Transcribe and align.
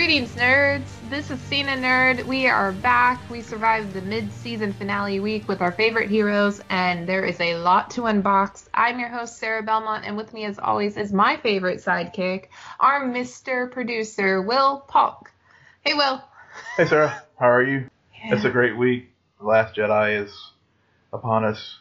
Greetings, 0.00 0.34
nerds. 0.34 0.86
This 1.10 1.30
is 1.30 1.38
Cena 1.40 1.72
Nerd. 1.72 2.24
We 2.24 2.46
are 2.46 2.72
back. 2.72 3.20
We 3.28 3.42
survived 3.42 3.92
the 3.92 4.00
mid-season 4.00 4.72
finale 4.72 5.20
week 5.20 5.46
with 5.46 5.60
our 5.60 5.72
favorite 5.72 6.08
heroes, 6.08 6.58
and 6.70 7.06
there 7.06 7.22
is 7.22 7.38
a 7.38 7.56
lot 7.56 7.90
to 7.90 8.00
unbox. 8.00 8.66
I'm 8.72 8.98
your 8.98 9.10
host, 9.10 9.36
Sarah 9.36 9.62
Belmont, 9.62 10.06
and 10.06 10.16
with 10.16 10.32
me, 10.32 10.46
as 10.46 10.58
always, 10.58 10.96
is 10.96 11.12
my 11.12 11.36
favorite 11.36 11.80
sidekick, 11.80 12.46
our 12.80 13.02
Mr. 13.02 13.70
Producer, 13.70 14.40
Will 14.40 14.82
Polk. 14.88 15.30
Hey, 15.82 15.92
Will. 15.92 16.24
Hey, 16.78 16.86
Sarah. 16.86 17.22
How 17.38 17.50
are 17.50 17.62
you? 17.62 17.90
Yeah. 18.24 18.36
It's 18.36 18.46
a 18.46 18.50
great 18.50 18.78
week. 18.78 19.10
The 19.38 19.44
Last 19.44 19.76
Jedi 19.76 20.24
is 20.24 20.34
upon 21.12 21.44
us. 21.44 21.78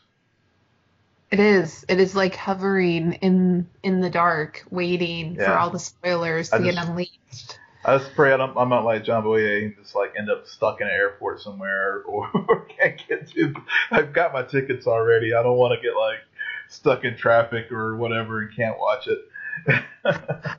It 1.32 1.40
is. 1.40 1.86
It 1.88 2.02
is 2.02 2.18
like 2.18 2.36
hovering 2.36 3.14
in 3.14 3.70
in 3.82 4.02
the 4.02 4.10
dark, 4.10 4.66
waiting 4.70 5.36
yeah. 5.36 5.46
for 5.46 5.58
all 5.58 5.70
the 5.70 5.80
spoilers 5.80 6.50
to 6.50 6.58
I 6.58 6.62
get 6.64 6.76
unleashed. 6.76 7.58
I 7.90 7.98
just 7.98 8.14
pray 8.14 8.32
I'm, 8.32 8.56
I'm 8.56 8.70
not 8.70 8.86
like 8.86 9.04
John 9.04 9.24
Boyega 9.24 9.66
and 9.66 9.76
just 9.76 9.96
like 9.96 10.14
end 10.16 10.30
up 10.30 10.46
stuck 10.48 10.80
in 10.80 10.88
an 10.88 10.94
airport 10.94 11.42
somewhere 11.42 12.04
or, 12.04 12.30
or 12.48 12.66
can't 12.66 13.02
get 13.08 13.30
to. 13.32 13.56
I've 13.90 14.14
got 14.14 14.32
my 14.32 14.44
tickets 14.44 14.86
already. 14.86 15.34
I 15.34 15.42
don't 15.42 15.58
want 15.58 15.74
to 15.80 15.82
get 15.82 15.96
like 15.98 16.20
stuck 16.68 17.04
in 17.04 17.18
traffic 17.18 17.72
or 17.72 17.96
whatever 17.96 18.42
and 18.42 18.56
can't 18.56 18.78
watch 18.78 19.08
it. 19.08 19.20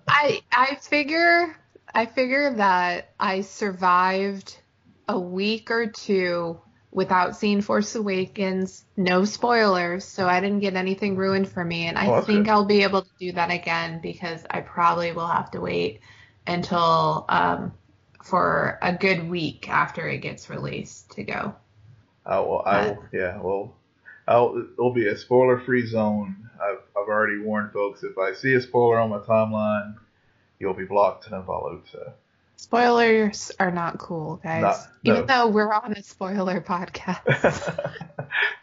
I 0.09 0.43
I 0.51 0.75
figure 0.81 1.57
I 1.95 2.07
figure 2.07 2.55
that 2.55 3.15
I 3.21 3.43
survived 3.43 4.59
a 5.09 5.19
week 5.19 5.71
or 5.71 5.87
two 5.87 6.61
without 6.91 7.37
seeing 7.37 7.61
Force 7.61 7.95
Awakens, 7.95 8.85
no 8.97 9.25
spoilers, 9.25 10.05
so 10.05 10.27
I 10.27 10.41
didn't 10.41 10.59
get 10.59 10.75
anything 10.75 11.17
ruined 11.17 11.49
for 11.49 11.65
me, 11.65 11.87
and 11.87 11.97
I 11.97 12.09
oh, 12.09 12.23
think 12.23 12.47
good. 12.47 12.51
I'll 12.51 12.65
be 12.65 12.83
able 12.83 13.03
to 13.03 13.11
do 13.21 13.33
that 13.33 13.53
again 13.53 14.01
because 14.03 14.45
I 14.51 14.61
probably 14.63 15.13
will 15.13 15.29
have 15.29 15.53
to 15.53 15.61
wait 15.61 16.01
until 16.47 17.25
um, 17.29 17.73
for 18.23 18.79
a 18.83 18.93
good 18.93 19.29
week 19.29 19.69
after 19.69 20.09
it 20.09 20.19
gets 20.19 20.51
released 20.51 21.11
to 21.13 21.25
go. 21.25 21.55
Oh 22.27 22.49
well, 22.49 22.63
I 22.67 22.87
will, 22.87 23.05
yeah, 23.13 23.41
well, 23.41 23.75
I'll, 24.29 24.65
it'll 24.75 24.93
be 24.93 25.09
a 25.09 25.17
spoiler-free 25.17 25.87
zone. 25.87 26.51
I've 26.63 26.83
I've 26.97 27.09
already 27.09 27.39
warned 27.39 27.73
folks 27.73 28.03
if 28.03 28.19
I 28.19 28.35
see 28.35 28.55
a 28.55 28.61
spoiler 28.61 28.99
on 28.99 29.11
my 29.11 29.19
timeline, 29.19 29.97
you'll 30.59 30.75
be 30.75 30.85
blocked 30.85 31.27
and 31.27 31.35
unfollowed. 31.35 31.83
So 31.91 32.13
Spoilers 32.61 33.51
are 33.59 33.71
not 33.71 33.97
cool, 33.97 34.37
guys. 34.37 34.61
Not, 34.61 34.89
no. 35.03 35.13
Even 35.15 35.27
though 35.27 35.49
we're 35.49 35.73
on 35.73 35.95
a 35.95 36.03
spoiler 36.03 36.61
podcast. 36.61 37.25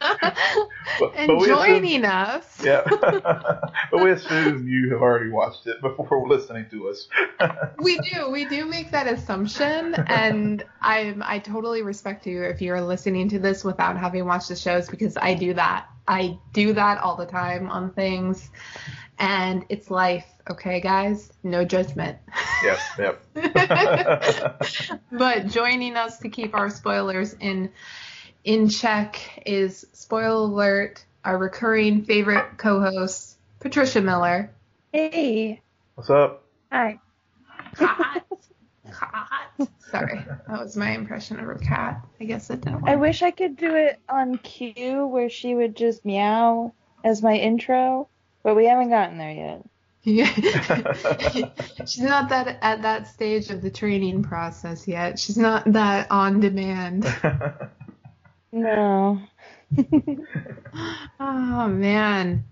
but, 0.00 1.14
and 1.16 1.26
but 1.26 1.46
joining 1.46 2.04
assume, 2.04 2.10
us. 2.10 2.64
Yeah. 2.64 2.84
but 3.90 4.00
we 4.00 4.12
assume 4.12 4.68
you 4.68 4.92
have 4.92 5.02
already 5.02 5.30
watched 5.30 5.66
it 5.66 5.82
before 5.82 6.28
listening 6.28 6.66
to 6.70 6.88
us. 6.88 7.08
we 7.78 7.98
do. 7.98 8.30
We 8.30 8.44
do 8.44 8.66
make 8.66 8.92
that 8.92 9.08
assumption. 9.08 9.94
And 10.06 10.64
I'm 10.80 11.20
I 11.26 11.40
totally 11.40 11.82
respect 11.82 12.24
you 12.24 12.44
if 12.44 12.62
you're 12.62 12.80
listening 12.80 13.28
to 13.30 13.40
this 13.40 13.64
without 13.64 13.96
having 13.96 14.26
watched 14.26 14.48
the 14.48 14.56
shows 14.56 14.88
because 14.88 15.16
I 15.16 15.34
do 15.34 15.54
that. 15.54 15.88
I 16.06 16.38
do 16.52 16.72
that 16.74 16.98
all 16.98 17.16
the 17.16 17.26
time 17.26 17.68
on 17.68 17.92
things. 17.92 18.48
And 19.18 19.64
it's 19.68 19.90
life 19.90 20.26
Okay, 20.50 20.80
guys, 20.80 21.30
no 21.42 21.64
judgment. 21.64 22.16
Yep, 22.64 22.78
yep. 22.98 23.22
but 25.12 25.48
joining 25.48 25.96
us 25.96 26.18
to 26.20 26.30
keep 26.30 26.54
our 26.54 26.70
spoilers 26.70 27.34
in 27.34 27.70
in 28.44 28.70
check 28.70 29.42
is 29.44 29.86
spoiler 29.92 30.48
alert, 30.50 31.04
our 31.22 31.36
recurring 31.36 32.04
favorite 32.04 32.56
co-host, 32.56 33.36
Patricia 33.60 34.00
Miller. 34.00 34.50
Hey. 34.92 35.60
What's 35.96 36.08
up? 36.08 36.44
Hi. 36.72 36.98
Hot. 37.76 38.24
Hot. 38.90 39.68
Sorry, 39.90 40.24
that 40.48 40.60
was 40.60 40.78
my 40.78 40.92
impression 40.92 41.38
of 41.38 41.44
her 41.44 41.56
cat. 41.56 42.06
I 42.20 42.24
guess 42.24 42.48
it 42.48 42.62
didn't 42.62 42.80
work. 42.80 42.90
I 42.90 42.96
wish 42.96 43.22
I 43.22 43.32
could 43.32 43.56
do 43.56 43.74
it 43.74 44.00
on 44.08 44.38
cue 44.38 45.06
where 45.06 45.28
she 45.28 45.54
would 45.54 45.76
just 45.76 46.06
meow 46.06 46.72
as 47.04 47.22
my 47.22 47.34
intro, 47.34 48.08
but 48.48 48.56
we 48.56 48.64
haven't 48.64 48.88
gotten 48.88 49.18
there 49.18 49.30
yet. 49.30 49.62
Yeah. 50.04 50.24
She's 51.86 51.98
not 51.98 52.30
that 52.30 52.58
at 52.62 52.80
that 52.80 53.08
stage 53.08 53.50
of 53.50 53.60
the 53.60 53.68
training 53.68 54.22
process 54.22 54.88
yet. 54.88 55.18
She's 55.18 55.36
not 55.36 55.70
that 55.74 56.10
on 56.10 56.40
demand. 56.40 57.04
no. 58.52 59.20
oh 61.20 61.68
man. 61.68 62.42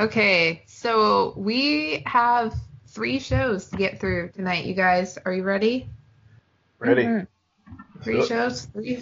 Okay, 0.00 0.62
so 0.64 1.34
we 1.36 2.02
have 2.06 2.54
three 2.86 3.18
shows 3.18 3.68
to 3.68 3.76
get 3.76 4.00
through 4.00 4.30
tonight. 4.30 4.64
You 4.64 4.72
guys, 4.72 5.18
are 5.22 5.34
you 5.34 5.42
ready? 5.42 5.86
Ready. 6.78 7.02
Mm-hmm. 7.02 8.00
Three 8.02 8.24
shows, 8.24 8.64
three 8.64 8.96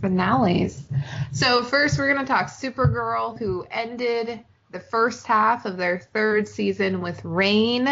finales. 0.00 0.82
So 1.30 1.62
first, 1.62 1.96
we're 1.96 2.12
gonna 2.12 2.26
talk 2.26 2.48
Supergirl, 2.48 3.38
who 3.38 3.64
ended 3.70 4.40
the 4.72 4.80
first 4.80 5.26
half 5.26 5.66
of 5.66 5.76
their 5.76 5.98
third 5.98 6.48
season 6.48 7.00
with 7.00 7.24
Reign. 7.24 7.88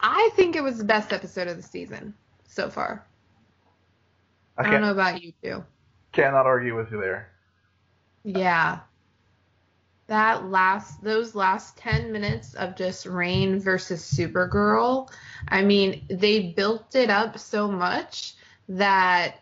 I 0.00 0.30
think 0.34 0.56
it 0.56 0.62
was 0.62 0.78
the 0.78 0.84
best 0.84 1.12
episode 1.12 1.48
of 1.48 1.56
the 1.56 1.62
season 1.62 2.14
so 2.48 2.68
far. 2.68 3.06
I, 4.58 4.66
I 4.66 4.70
don't 4.70 4.82
know 4.82 4.92
about 4.92 5.22
you 5.22 5.32
two. 5.42 5.64
Cannot 6.12 6.46
argue 6.46 6.76
with 6.76 6.90
you 6.90 7.00
there. 7.00 7.30
Yeah. 8.24 8.80
That 10.08 10.46
last 10.50 11.02
those 11.02 11.34
last 11.34 11.76
10 11.78 12.12
minutes 12.12 12.54
of 12.54 12.76
just 12.76 13.06
Reign 13.06 13.58
versus 13.58 14.02
Supergirl, 14.02 15.10
I 15.48 15.62
mean, 15.62 16.06
they 16.08 16.52
built 16.52 16.94
it 16.94 17.10
up 17.10 17.38
so 17.38 17.68
much 17.70 18.34
that 18.68 19.40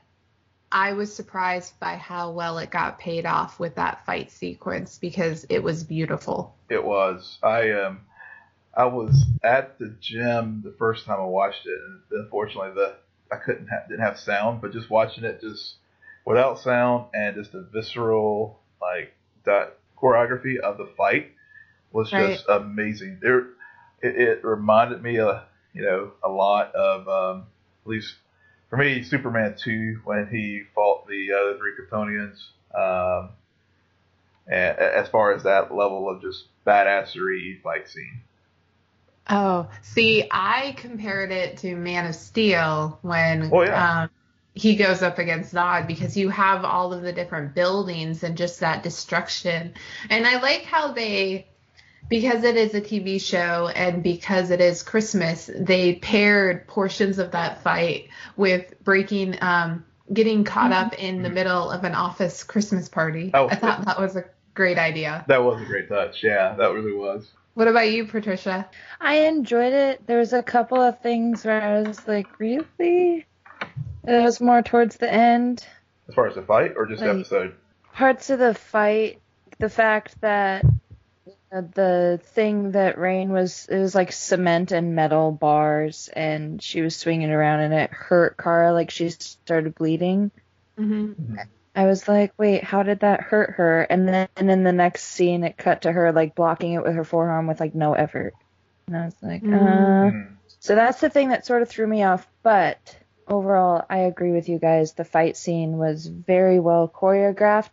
I 0.75 0.95
was 0.95 1.15
surprised 1.15 1.79
by 1.79 1.95
how 1.95 2.33
well 2.33 2.59
it 2.59 2.69
got 2.69 2.99
paid 2.99 3.27
off 3.27 3.61
with 3.61 3.77
that 3.77 4.05
fight 4.05 4.33
sequence 4.33 4.99
because 4.99 5.47
it 5.49 5.63
was 5.63 5.85
beautiful. 5.85 6.53
It 6.69 6.85
was. 6.85 7.39
I 7.45 7.71
um 7.71 8.01
I 8.77 8.87
was 8.87 9.25
at 9.45 9.79
the 9.79 9.95
gym 10.01 10.63
the 10.65 10.73
first 10.73 11.07
time 11.07 11.21
I 11.21 11.27
watched 11.27 11.65
it, 11.65 11.79
and 11.81 12.01
unfortunately 12.11 12.73
the 12.75 12.97
I 13.31 13.37
couldn't 13.37 13.69
have, 13.69 13.89
didn't 13.89 14.05
have 14.05 14.19
sound, 14.19 14.61
but 14.61 14.73
just 14.73 14.91
watching 14.91 15.23
it 15.23 15.41
just 15.41 15.75
without 16.25 16.59
sound 16.59 17.07
and 17.15 17.37
just 17.37 17.53
the 17.53 17.63
visceral 17.63 18.59
like 18.83 19.15
that 19.45 19.79
choreography 19.97 20.59
of 20.59 20.77
the 20.77 20.89
fight 20.97 21.31
was 21.93 22.11
just 22.11 22.47
amazing. 22.49 23.19
There, 23.23 23.41
it, 24.03 24.17
it 24.17 24.45
reminded 24.45 25.03
me, 25.03 25.21
of, 25.21 25.43
you 25.73 25.83
know, 25.83 26.11
a 26.23 26.29
lot 26.29 26.75
of 26.75 27.09
um, 27.09 27.47
at 27.85 27.89
least 27.89 28.15
for 28.75 28.83
me, 28.83 29.03
Superman 29.03 29.55
two 29.57 30.01
when 30.05 30.27
he 30.27 30.63
fought 30.75 31.07
the 31.07 31.29
other 31.33 31.57
three 31.59 31.73
Kryptonians. 31.79 32.39
Um, 32.75 33.31
and 34.49 34.77
as 34.79 35.09
far 35.09 35.33
as 35.33 35.45
that 35.45 35.73
level 35.73 36.11
of 36.11 36.21
just 36.21 36.47
badassery 36.67 37.63
fight 37.63 37.89
scene. 37.89 38.21
Oh, 39.31 39.71
see, 39.83 40.27
I 40.31 40.75
compared 40.77 41.31
it 41.31 41.59
to 41.59 41.77
Man 41.77 42.07
of 42.07 42.17
Steel 42.17 42.99
when 43.03 43.51
oh, 43.53 43.63
yeah. 43.63 44.03
um, 44.03 44.11
he 44.55 44.75
goes 44.75 45.03
up 45.03 45.19
against 45.19 45.55
Zod 45.55 45.87
because 45.87 46.17
you 46.17 46.29
have 46.31 46.65
all 46.65 46.93
of 46.93 47.03
the 47.03 47.13
different 47.13 47.55
buildings 47.55 48.25
and 48.25 48.37
just 48.37 48.61
that 48.61 48.83
destruction. 48.83 49.73
And 50.11 50.27
I 50.27 50.41
like 50.41 50.65
how 50.65 50.93
they 50.93 51.47
because 52.09 52.45
it 52.45 52.57
is 52.57 52.75
a 52.75 52.81
TV 52.81 53.21
show 53.21 53.69
and 53.69 54.03
because 54.03 54.51
it 54.51 54.61
is 54.61 54.83
Christmas, 54.83 55.51
they 55.55 55.95
paired 55.95 56.67
portions 56.67 57.19
of 57.19 57.33
that 57.33 57.63
fight 57.63 58.09
with 58.37 58.75
breaking, 58.85 59.39
um, 59.41 59.85
getting 60.13 60.45
caught 60.45 60.71
mm-hmm. 60.71 60.87
up 60.87 60.95
in 60.95 61.23
the 61.23 61.31
middle 61.31 61.71
of 61.71 61.85
an 61.85 61.95
office 61.95 62.45
Christmas 62.45 62.89
party. 62.89 63.31
Oh, 63.33 63.49
I 63.49 63.55
thought 63.57 63.85
that 63.87 64.01
was 64.01 64.17
a 64.17 64.25
great 64.55 64.79
idea. 64.79 65.25
That 65.29 65.43
was 65.43 65.61
a 65.61 65.65
great 65.65 65.89
touch. 65.89 66.23
Yeah, 66.23 66.55
that 66.55 66.73
really 66.73 66.93
was. 66.93 67.27
What 67.55 67.69
about 67.69 67.91
you, 67.91 68.07
Patricia? 68.07 68.69
I 69.01 69.27
enjoyed 69.27 69.73
it. 69.73 70.07
There 70.07 70.19
was 70.19 70.33
a 70.33 70.43
couple 70.43 70.81
of 70.81 71.01
things 71.01 71.45
where 71.45 71.63
I 71.63 71.83
was 71.83 72.07
like, 72.07 72.41
really? 72.41 73.27
It 74.07 74.23
was 74.23 74.41
more 74.41 74.61
towards 74.61 74.97
the 74.97 75.13
end. 75.13 75.65
As 76.09 76.15
far 76.15 76.27
as 76.27 76.35
the 76.35 76.43
fight 76.43 76.73
or 76.77 76.87
just 76.87 77.01
like, 77.01 77.11
episode? 77.11 77.55
Parts 77.93 78.29
of 78.31 78.41
the 78.41 78.55
fight. 78.55 79.21
The 79.59 79.71
fact 79.71 80.21
that 80.21 80.65
the 81.61 82.21
thing 82.23 82.73
that 82.73 82.99
Reign 82.99 83.31
was 83.31 83.67
it 83.69 83.79
was 83.79 83.95
like 83.95 84.13
cement 84.13 84.73
and 84.73 84.95
metal 84.95 85.31
bars, 85.31 86.09
and 86.13 86.63
she 86.63 86.81
was 86.81 86.97
swinging 86.97 87.31
around, 87.31 87.61
and 87.61 87.75
it 87.75 87.91
hurt 87.91 88.37
Kara 88.37 88.73
like 88.73 88.91
she 88.91 89.11
started 89.11 89.75
bleeding. 89.75 90.31
Mm-hmm. 90.79 91.37
I 91.77 91.87
was 91.87 92.07
like, 92.07 92.33
wait, 92.39 92.63
how 92.63 92.83
did 92.83 93.01
that 93.01 93.21
hurt 93.21 93.51
her? 93.57 93.83
And 93.83 94.09
then 94.09 94.29
and 94.37 94.51
in 94.51 94.65
the 94.65 94.73
next 94.73 95.05
scene, 95.05 95.45
it 95.45 95.57
cut 95.57 95.83
to 95.83 95.93
her 95.93 96.13
like 96.13 96.35
blocking 96.35 96.73
it 96.73 96.83
with 96.83 96.95
her 96.95 97.05
forearm 97.05 97.47
with 97.47 97.61
like 97.61 97.75
no 97.75 97.95
effort. 97.95 98.35
And 98.87 98.97
I 98.97 99.05
was 99.07 99.17
like, 99.23 99.43
mm-hmm. 99.43 100.19
uh. 100.19 100.31
So 100.61 100.75
that's 100.75 101.01
the 101.01 101.11
thing 101.11 101.29
that 101.29 101.47
sort 101.47 101.63
of 101.63 101.69
threw 101.69 101.87
me 101.87 102.05
off. 102.05 102.27
But 102.43 102.97
overall, 103.29 103.85
I 103.89 103.99
agree 103.99 104.33
with 104.33 104.49
you 104.49 104.59
guys. 104.59 104.93
The 104.93 105.05
fight 105.05 105.37
scene 105.37 105.79
was 105.79 106.07
very 106.07 106.59
well 106.59 106.89
choreographed 106.89 107.71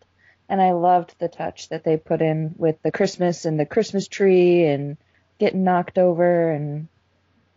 and 0.51 0.62
I 0.62 0.74
loved 0.74 1.15
the 1.18 1.30
touch 1.30 1.69
that 1.69 1.86
they 1.86 1.95
put 1.95 2.21
in 2.21 2.53
with 2.57 2.75
the 2.83 2.92
Christmas 2.92 3.45
and 3.45 3.57
the 3.57 3.65
Christmas 3.65 4.09
tree 4.09 4.65
and 4.65 4.98
getting 5.39 5.63
knocked 5.63 5.98
over 5.98 6.51
and 6.51 6.89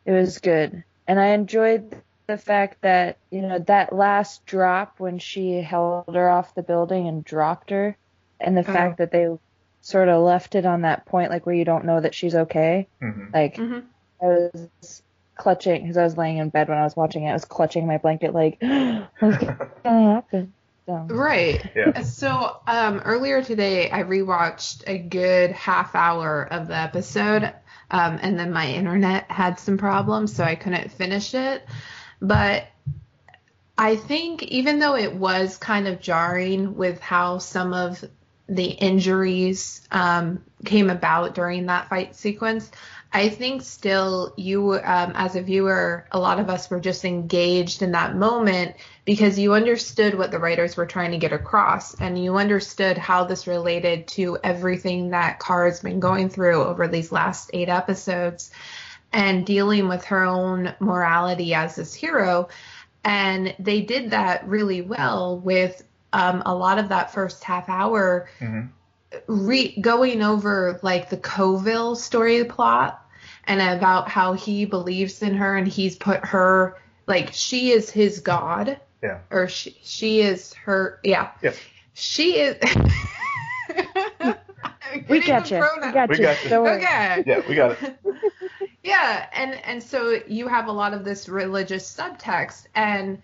it 0.06 0.12
was 0.12 0.38
good. 0.38 0.84
And 1.08 1.18
I 1.18 1.30
enjoyed 1.30 2.00
the 2.28 2.38
fact 2.38 2.82
that 2.82 3.18
you 3.30 3.42
know 3.42 3.58
that 3.58 3.92
last 3.92 4.46
drop 4.46 5.00
when 5.00 5.18
she 5.18 5.60
held 5.60 6.14
her 6.14 6.30
off 6.30 6.54
the 6.54 6.62
building 6.62 7.08
and 7.08 7.24
dropped 7.24 7.70
her, 7.70 7.96
and 8.40 8.56
the 8.56 8.62
oh. 8.62 8.72
fact 8.72 8.98
that 8.98 9.10
they 9.10 9.28
sort 9.80 10.08
of 10.08 10.22
left 10.22 10.54
it 10.54 10.64
on 10.64 10.82
that 10.82 11.04
point, 11.04 11.30
like 11.30 11.44
where 11.44 11.54
you 11.54 11.64
don't 11.64 11.84
know 11.84 12.00
that 12.00 12.14
she's 12.14 12.34
okay. 12.34 12.86
Mm-hmm. 13.02 13.34
Like 13.34 13.56
mm-hmm. 13.56 13.80
I 14.22 14.26
was 14.26 15.02
clutching 15.36 15.82
because 15.82 15.96
I 15.96 16.04
was 16.04 16.16
laying 16.16 16.38
in 16.38 16.48
bed 16.48 16.68
when 16.68 16.78
I 16.78 16.84
was 16.84 16.96
watching 16.96 17.24
it. 17.24 17.30
I 17.30 17.34
was 17.34 17.44
clutching 17.44 17.86
my 17.86 17.98
blanket, 17.98 18.32
like 18.32 18.56
what's 19.18 19.44
gonna 19.82 20.14
happen. 20.14 20.54
So. 20.86 21.06
Right. 21.08 21.64
Yeah. 21.74 22.02
So 22.02 22.60
um, 22.66 23.00
earlier 23.04 23.42
today, 23.42 23.90
I 23.90 24.02
rewatched 24.02 24.84
a 24.86 24.98
good 24.98 25.52
half 25.52 25.94
hour 25.94 26.42
of 26.42 26.68
the 26.68 26.76
episode, 26.76 27.52
um, 27.90 28.18
and 28.20 28.38
then 28.38 28.52
my 28.52 28.68
internet 28.68 29.30
had 29.30 29.58
some 29.58 29.78
problems, 29.78 30.36
so 30.36 30.44
I 30.44 30.56
couldn't 30.56 30.90
finish 30.90 31.34
it. 31.34 31.66
But 32.20 32.66
I 33.78 33.96
think 33.96 34.42
even 34.44 34.78
though 34.78 34.96
it 34.96 35.14
was 35.14 35.56
kind 35.56 35.88
of 35.88 36.00
jarring 36.00 36.76
with 36.76 37.00
how 37.00 37.38
some 37.38 37.72
of 37.72 38.04
the 38.46 38.66
injuries 38.66 39.86
um, 39.90 40.44
came 40.64 40.90
about 40.90 41.34
during 41.34 41.66
that 41.66 41.88
fight 41.88 42.14
sequence, 42.14 42.70
I 43.14 43.28
think 43.28 43.62
still 43.62 44.34
you, 44.36 44.72
um, 44.72 45.12
as 45.14 45.36
a 45.36 45.42
viewer, 45.42 46.04
a 46.10 46.18
lot 46.18 46.40
of 46.40 46.50
us 46.50 46.68
were 46.68 46.80
just 46.80 47.04
engaged 47.04 47.80
in 47.80 47.92
that 47.92 48.16
moment 48.16 48.74
because 49.04 49.38
you 49.38 49.54
understood 49.54 50.18
what 50.18 50.32
the 50.32 50.40
writers 50.40 50.76
were 50.76 50.84
trying 50.84 51.12
to 51.12 51.18
get 51.18 51.32
across 51.32 51.94
and 52.00 52.22
you 52.22 52.38
understood 52.38 52.98
how 52.98 53.22
this 53.22 53.46
related 53.46 54.08
to 54.08 54.36
everything 54.42 55.10
that 55.10 55.38
Kara's 55.38 55.78
been 55.78 56.00
going 56.00 56.28
through 56.28 56.64
over 56.64 56.88
these 56.88 57.12
last 57.12 57.50
eight 57.52 57.68
episodes 57.68 58.50
and 59.12 59.46
dealing 59.46 59.86
with 59.86 60.04
her 60.06 60.24
own 60.24 60.74
morality 60.80 61.54
as 61.54 61.76
this 61.76 61.94
hero. 61.94 62.48
And 63.04 63.54
they 63.60 63.82
did 63.82 64.10
that 64.10 64.48
really 64.48 64.82
well 64.82 65.38
with 65.38 65.84
um, 66.12 66.42
a 66.44 66.54
lot 66.54 66.80
of 66.80 66.88
that 66.88 67.12
first 67.12 67.44
half 67.44 67.68
hour. 67.68 68.28
Mm-hmm. 68.40 68.66
Re- 69.28 69.80
going 69.80 70.22
over 70.22 70.80
like 70.82 71.10
the 71.10 71.16
Coville 71.16 71.94
story 71.94 72.42
plot 72.42 73.03
and 73.46 73.60
about 73.60 74.08
how 74.08 74.32
he 74.32 74.64
believes 74.64 75.22
in 75.22 75.34
her 75.34 75.56
and 75.56 75.68
he's 75.68 75.96
put 75.96 76.24
her 76.24 76.80
like 77.06 77.32
she 77.32 77.70
is 77.70 77.90
his 77.90 78.20
god. 78.20 78.80
Yeah. 79.02 79.20
Or 79.30 79.48
she 79.48 79.76
she 79.82 80.20
is 80.20 80.54
her 80.54 81.00
yeah. 81.02 81.30
Yeah. 81.42 81.52
She 81.92 82.38
is 82.38 82.56
we 85.08 85.20
got 85.20 85.50
you. 85.50 85.64
We 85.82 85.92
got 85.92 86.08
we 86.08 86.16
you. 86.16 86.22
Got 86.22 86.44
you. 86.44 86.56
Okay. 86.56 87.24
Yeah, 87.26 87.42
we 87.48 87.54
got 87.54 87.82
it. 87.82 87.98
yeah, 88.82 89.26
and 89.32 89.54
and 89.64 89.82
so 89.82 90.20
you 90.26 90.48
have 90.48 90.68
a 90.68 90.72
lot 90.72 90.94
of 90.94 91.04
this 91.04 91.28
religious 91.28 91.94
subtext 91.94 92.66
and 92.74 93.20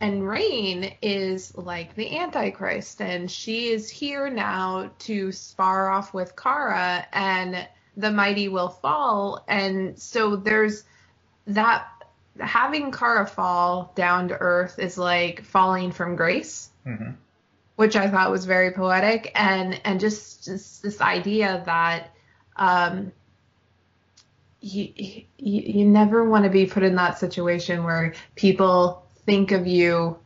and 0.00 0.28
Reign 0.28 0.96
is 1.02 1.56
like 1.56 1.94
the 1.94 2.18
Antichrist, 2.18 3.00
and 3.00 3.30
she 3.30 3.68
is 3.68 3.88
here 3.88 4.28
now 4.28 4.90
to 5.00 5.32
spar 5.32 5.88
off 5.88 6.12
with 6.12 6.36
Kara, 6.36 7.06
and 7.12 7.66
the 7.96 8.10
mighty 8.10 8.48
will 8.48 8.68
fall. 8.68 9.44
And 9.48 9.98
so 9.98 10.36
there's 10.36 10.84
that 11.46 11.86
having 12.40 12.90
Kara 12.90 13.26
fall 13.26 13.92
down 13.94 14.28
to 14.28 14.34
earth 14.34 14.78
is 14.78 14.98
like 14.98 15.44
falling 15.44 15.92
from 15.92 16.16
grace, 16.16 16.70
mm-hmm. 16.86 17.12
which 17.76 17.96
I 17.96 18.10
thought 18.10 18.30
was 18.30 18.44
very 18.44 18.72
poetic, 18.72 19.30
and 19.34 19.80
and 19.84 20.00
just, 20.00 20.44
just 20.44 20.82
this 20.82 21.00
idea 21.00 21.62
that 21.66 22.10
um, 22.56 23.12
you, 24.60 24.92
you 24.96 25.24
you 25.38 25.84
never 25.84 26.28
want 26.28 26.44
to 26.44 26.50
be 26.50 26.66
put 26.66 26.82
in 26.82 26.96
that 26.96 27.18
situation 27.18 27.84
where 27.84 28.14
people 28.34 29.06
think 29.26 29.52
of 29.52 29.66
you 29.66 30.18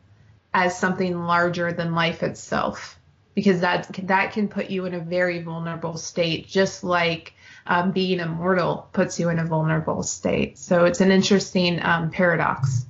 as 0.54 0.78
something 0.78 1.24
larger 1.24 1.72
than 1.72 1.94
life 1.94 2.22
itself 2.22 2.98
because 3.34 3.60
that 3.60 3.88
that 4.04 4.32
can 4.32 4.48
put 4.48 4.70
you 4.70 4.86
in 4.86 4.94
a 4.94 5.00
very 5.00 5.42
vulnerable 5.42 5.96
state 5.96 6.46
just 6.46 6.82
like 6.82 7.34
um, 7.68 7.92
being 7.92 8.18
immortal 8.18 8.88
puts 8.92 9.20
you 9.20 9.28
in 9.28 9.38
a 9.38 9.44
vulnerable 9.44 10.02
state. 10.02 10.58
So 10.58 10.86
it's 10.86 11.00
an 11.00 11.12
interesting 11.12 11.80
um, 11.82 12.10
paradox. 12.10 12.86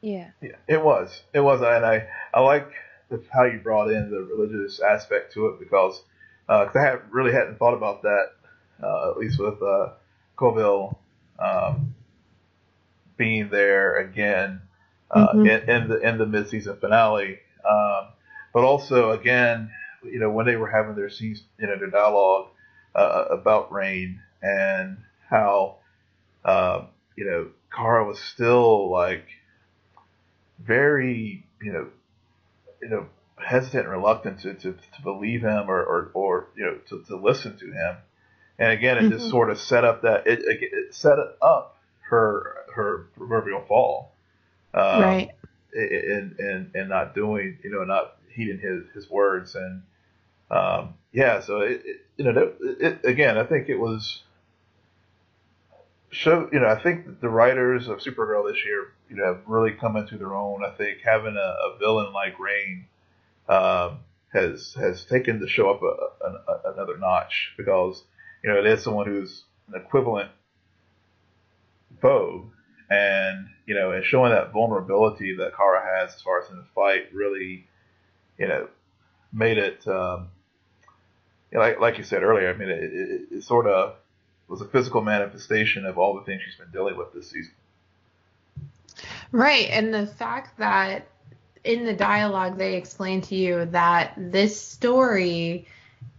Yeah. 0.00 0.30
Yeah, 0.42 0.56
it 0.68 0.84
was. 0.84 1.22
It 1.32 1.40
was, 1.40 1.62
and 1.62 1.86
I 1.86 2.08
I 2.34 2.40
like 2.40 2.70
the, 3.08 3.22
how 3.32 3.44
you 3.44 3.60
brought 3.60 3.90
in 3.90 4.10
the 4.10 4.20
religious 4.20 4.80
aspect 4.80 5.32
to 5.34 5.46
it 5.46 5.60
because 5.60 6.02
uh, 6.48 6.66
cause 6.66 6.76
I 6.76 6.82
have, 6.82 7.02
really 7.10 7.32
hadn't 7.32 7.58
thought 7.58 7.72
about 7.72 8.02
that 8.02 8.32
uh, 8.82 9.10
at 9.10 9.16
least 9.16 9.38
with 9.38 9.62
uh, 9.62 9.90
Coville 10.36 10.98
um, 11.38 11.94
being 13.16 13.48
there 13.48 13.96
again 13.96 14.60
uh, 15.10 15.28
mm-hmm. 15.28 15.46
in, 15.46 15.70
in, 15.70 15.88
the 15.88 15.98
in 16.00 16.18
the 16.18 16.26
mid 16.26 16.48
season 16.48 16.76
finale, 16.76 17.38
um, 17.68 18.08
but 18.52 18.64
also 18.64 19.12
again, 19.12 19.70
you 20.02 20.18
know, 20.18 20.30
when 20.30 20.46
they 20.46 20.56
were 20.56 20.68
having 20.68 20.96
their 20.96 21.10
scenes, 21.10 21.42
you 21.58 21.66
know, 21.66 21.78
their 21.78 21.90
dialogue, 21.90 22.48
uh, 22.94 23.24
about 23.30 23.72
Reign 23.72 24.20
and 24.42 24.98
how 25.28 25.76
uh, 26.44 26.84
you 27.16 27.24
know 27.24 27.48
Kara 27.74 28.06
was 28.06 28.18
still 28.18 28.90
like 28.90 29.26
very 30.58 31.44
you 31.62 31.72
know 31.72 31.88
you 32.82 32.88
know 32.88 33.06
hesitant 33.36 33.84
and 33.84 33.90
reluctant 33.90 34.40
to, 34.40 34.54
to, 34.54 34.72
to 34.72 35.02
believe 35.02 35.42
him 35.42 35.68
or, 35.68 35.82
or, 35.82 36.10
or 36.14 36.48
you 36.56 36.64
know 36.64 36.78
to, 36.88 37.02
to 37.04 37.16
listen 37.16 37.58
to 37.58 37.66
him. 37.66 37.96
And 38.58 38.70
again 38.70 38.98
it 38.98 39.02
mm-hmm. 39.02 39.18
just 39.18 39.30
sort 39.30 39.50
of 39.50 39.58
set 39.58 39.84
up 39.84 40.02
that 40.02 40.26
it, 40.26 40.40
it, 40.40 40.58
it 40.62 40.94
set 40.94 41.18
up 41.42 41.78
her 42.08 42.56
her 42.74 43.08
proverbial 43.16 43.62
fall 43.66 44.12
um, 44.74 45.02
right. 45.02 45.30
and 45.72 46.38
and 46.38 46.70
and 46.74 46.88
not 46.88 47.14
doing 47.14 47.58
you 47.62 47.70
know 47.70 47.84
not 47.84 48.16
heeding 48.34 48.58
his 48.58 48.84
his 48.94 49.10
words. 49.10 49.54
And 49.54 49.82
um, 50.50 50.94
yeah, 51.12 51.40
so 51.40 51.60
it, 51.60 51.82
it, 51.84 52.03
you 52.16 52.24
know, 52.24 52.52
it, 52.60 53.04
again, 53.04 53.36
I 53.38 53.44
think 53.44 53.68
it 53.68 53.76
was 53.76 54.22
show. 56.10 56.48
You 56.52 56.60
know, 56.60 56.68
I 56.68 56.80
think 56.80 57.20
the 57.20 57.28
writers 57.28 57.88
of 57.88 57.98
Supergirl 57.98 58.50
this 58.50 58.64
year, 58.64 58.92
you 59.10 59.16
know, 59.16 59.34
have 59.34 59.42
really 59.46 59.72
come 59.72 59.96
into 59.96 60.16
their 60.16 60.34
own. 60.34 60.64
I 60.64 60.70
think 60.70 60.98
having 61.04 61.36
a, 61.36 61.40
a 61.40 61.78
villain 61.78 62.12
like 62.12 62.38
Reign 62.38 62.86
um, 63.48 63.98
has 64.32 64.74
has 64.74 65.04
taken 65.04 65.40
the 65.40 65.48
show 65.48 65.70
up 65.70 65.82
a, 65.82 66.26
a, 66.26 66.72
another 66.72 66.98
notch 66.98 67.52
because 67.56 68.02
you 68.42 68.50
know 68.50 68.58
it 68.58 68.66
is 68.66 68.82
someone 68.82 69.06
who's 69.06 69.44
an 69.68 69.80
equivalent 69.80 70.30
foe, 72.00 72.50
and 72.90 73.48
you 73.66 73.74
know, 73.74 73.90
and 73.90 74.04
showing 74.04 74.32
that 74.32 74.52
vulnerability 74.52 75.36
that 75.36 75.56
Kara 75.56 75.82
has 75.82 76.14
as 76.14 76.22
far 76.22 76.42
as 76.42 76.50
in 76.50 76.56
the 76.56 76.66
fight 76.74 77.12
really, 77.12 77.66
you 78.38 78.46
know, 78.46 78.68
made 79.32 79.58
it. 79.58 79.86
Um, 79.88 80.28
like 81.54 81.80
like 81.80 81.98
you 81.98 82.04
said 82.04 82.22
earlier, 82.22 82.50
I 82.50 82.56
mean, 82.56 82.68
it, 82.68 82.82
it, 82.92 83.22
it 83.30 83.44
sort 83.44 83.66
of 83.66 83.96
was 84.48 84.60
a 84.60 84.66
physical 84.66 85.00
manifestation 85.00 85.86
of 85.86 85.98
all 85.98 86.14
the 86.14 86.22
things 86.22 86.42
she's 86.44 86.56
been 86.56 86.70
dealing 86.70 86.96
with 86.96 87.12
this 87.12 87.30
season. 87.30 87.52
Right, 89.32 89.68
and 89.70 89.92
the 89.92 90.06
fact 90.06 90.58
that 90.58 91.08
in 91.64 91.84
the 91.84 91.94
dialogue 91.94 92.58
they 92.58 92.74
explain 92.76 93.20
to 93.22 93.34
you 93.34 93.64
that 93.66 94.12
this 94.16 94.60
story 94.60 95.66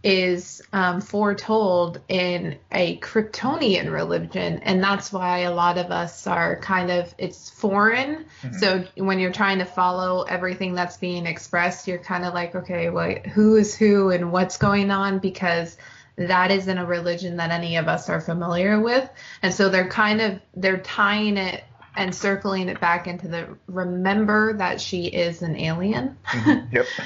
is 0.06 0.62
um, 0.72 1.00
foretold 1.00 2.00
in 2.06 2.56
a 2.70 2.96
Kryptonian 2.98 3.92
religion, 3.92 4.60
and 4.62 4.80
that's 4.80 5.12
why 5.12 5.40
a 5.40 5.52
lot 5.52 5.78
of 5.78 5.90
us 5.90 6.28
are 6.28 6.60
kind 6.60 6.92
of 6.92 7.12
it's 7.18 7.50
foreign. 7.50 8.24
Mm-hmm. 8.42 8.56
So 8.58 8.84
when 8.94 9.18
you're 9.18 9.32
trying 9.32 9.58
to 9.58 9.64
follow 9.64 10.22
everything 10.22 10.74
that's 10.74 10.96
being 10.96 11.26
expressed, 11.26 11.88
you're 11.88 11.98
kind 11.98 12.24
of 12.24 12.34
like, 12.34 12.54
okay, 12.54 12.88
well, 12.88 13.16
who 13.34 13.56
is 13.56 13.74
who 13.74 14.10
and 14.12 14.30
what's 14.30 14.58
going 14.58 14.92
on 14.92 15.18
because 15.18 15.76
that 16.14 16.52
isn't 16.52 16.78
a 16.78 16.86
religion 16.86 17.38
that 17.38 17.50
any 17.50 17.74
of 17.76 17.88
us 17.88 18.08
are 18.08 18.20
familiar 18.20 18.80
with, 18.80 19.10
and 19.42 19.52
so 19.52 19.70
they're 19.70 19.88
kind 19.88 20.20
of 20.20 20.40
they're 20.54 20.78
tying 20.78 21.36
it 21.36 21.64
and 21.96 22.14
circling 22.14 22.68
it 22.68 22.78
back 22.78 23.08
into 23.08 23.26
the 23.26 23.58
remember 23.66 24.52
that 24.52 24.80
she 24.80 25.06
is 25.06 25.42
an 25.42 25.56
alien. 25.56 26.16
Mm-hmm. 26.26 26.76
Yep. 26.76 26.86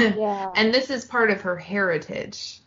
yeah. 0.18 0.50
and 0.54 0.72
this 0.72 0.90
is 0.90 1.04
part 1.04 1.30
of 1.30 1.42
her 1.42 1.56
heritage. 1.56 2.60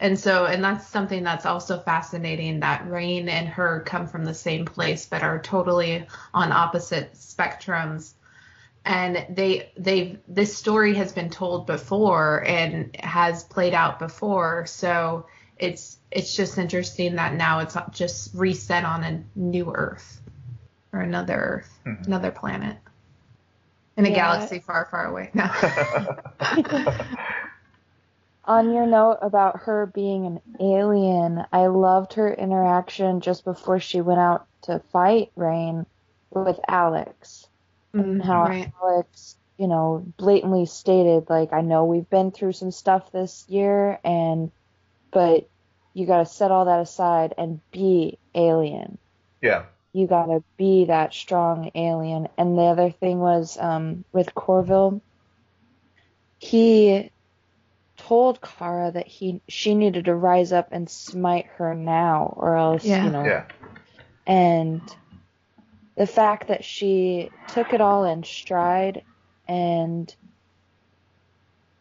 And 0.00 0.18
so, 0.18 0.46
and 0.46 0.64
that's 0.64 0.88
something 0.88 1.22
that's 1.22 1.46
also 1.46 1.78
fascinating 1.78 2.60
that 2.60 2.90
Reign 2.90 3.28
and 3.28 3.46
her 3.48 3.84
come 3.86 4.08
from 4.08 4.24
the 4.24 4.34
same 4.34 4.64
place, 4.64 5.06
but 5.06 5.22
are 5.22 5.40
totally 5.40 6.06
on 6.34 6.50
opposite 6.50 7.14
spectrums. 7.14 8.14
And 8.84 9.24
they, 9.30 9.70
they, 9.76 10.18
this 10.26 10.56
story 10.56 10.94
has 10.94 11.12
been 11.12 11.30
told 11.30 11.68
before 11.68 12.44
and 12.44 12.96
has 12.98 13.44
played 13.44 13.74
out 13.74 14.00
before. 14.00 14.66
So 14.66 15.26
it's, 15.56 15.98
it's 16.10 16.34
just 16.34 16.58
interesting 16.58 17.14
that 17.14 17.34
now 17.34 17.60
it's 17.60 17.76
just 17.92 18.34
reset 18.34 18.84
on 18.84 19.04
a 19.04 19.22
new 19.36 19.72
Earth 19.72 20.20
or 20.92 20.98
another 20.98 21.36
Earth, 21.36 21.78
mm-hmm. 21.86 22.02
another 22.06 22.32
planet 22.32 22.76
in 23.96 24.06
a 24.06 24.10
yeah. 24.10 24.14
galaxy 24.14 24.58
far, 24.60 24.86
far 24.90 25.06
away. 25.06 25.30
No. 25.34 25.48
On 28.44 28.74
your 28.74 28.86
note 28.86 29.18
about 29.22 29.60
her 29.60 29.86
being 29.86 30.26
an 30.26 30.40
alien, 30.58 31.44
I 31.52 31.66
loved 31.66 32.14
her 32.14 32.32
interaction 32.32 33.20
just 33.20 33.44
before 33.44 33.78
she 33.78 34.00
went 34.00 34.18
out 34.18 34.46
to 34.62 34.80
fight 34.92 35.30
Reign 35.36 35.86
with 36.30 36.58
Alex 36.66 37.46
mm, 37.94 38.02
and 38.02 38.22
how 38.22 38.44
right. 38.44 38.72
Alex, 38.82 39.36
you 39.58 39.68
know, 39.68 40.04
blatantly 40.16 40.66
stated 40.66 41.30
like, 41.30 41.52
I 41.52 41.60
know 41.60 41.84
we've 41.84 42.08
been 42.10 42.32
through 42.32 42.52
some 42.52 42.72
stuff 42.72 43.12
this 43.12 43.44
year, 43.48 44.00
and 44.02 44.50
but 45.12 45.48
you 45.94 46.06
got 46.06 46.18
to 46.18 46.26
set 46.26 46.50
all 46.50 46.64
that 46.64 46.80
aside 46.80 47.34
and 47.38 47.60
be 47.70 48.18
alien. 48.34 48.98
Yeah. 49.40 49.66
You 49.92 50.06
got 50.06 50.26
to 50.26 50.42
be 50.56 50.86
that 50.86 51.12
strong 51.12 51.70
alien. 51.74 52.28
And 52.38 52.56
the 52.56 52.62
other 52.62 52.90
thing 52.90 53.18
was 53.18 53.58
um, 53.58 54.04
with 54.12 54.34
Coville, 54.34 55.00
he 56.38 57.10
told 57.96 58.40
Kara 58.40 58.90
that 58.90 59.06
he 59.06 59.40
she 59.48 59.74
needed 59.74 60.06
to 60.06 60.14
rise 60.14 60.52
up 60.52 60.68
and 60.72 60.88
smite 60.88 61.46
her 61.56 61.74
now, 61.74 62.34
or 62.36 62.56
else 62.56 62.84
yeah. 62.84 63.04
you 63.04 63.10
know. 63.10 63.24
Yeah. 63.24 63.44
And 64.26 64.80
the 65.96 66.06
fact 66.06 66.48
that 66.48 66.64
she 66.64 67.30
took 67.48 67.72
it 67.72 67.80
all 67.80 68.04
in 68.04 68.24
stride 68.24 69.02
and 69.46 70.14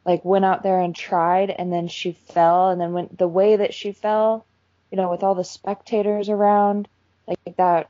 like 0.06 0.26
went 0.26 0.46
out 0.46 0.64
there 0.64 0.80
and 0.80 0.96
tried 0.96 1.50
and 1.52 1.72
then 1.72 1.88
she 1.88 2.12
fell 2.12 2.70
and 2.70 2.82
then 2.82 2.94
went 2.94 3.18
the 3.18 3.28
way 3.28 3.56
that 3.56 3.74
she 3.74 3.92
fell, 3.92 4.46
you 4.92 4.98
know, 4.98 5.10
with 5.10 5.24
all 5.24 5.36
the 5.36 5.44
spectators 5.44 6.28
around, 6.28 6.88
like 7.28 7.56
that 7.58 7.90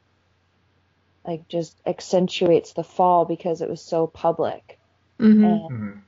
like 1.26 1.48
just 1.48 1.78
accentuates 1.86 2.74
the 2.74 2.84
fall 2.84 3.26
because 3.26 3.62
it 3.62 3.70
was 3.70 3.82
so 3.82 4.08
public. 4.08 4.80
Mm-hmm. 5.20 5.44
And, 5.44 5.62
mm-hmm. 5.72 6.00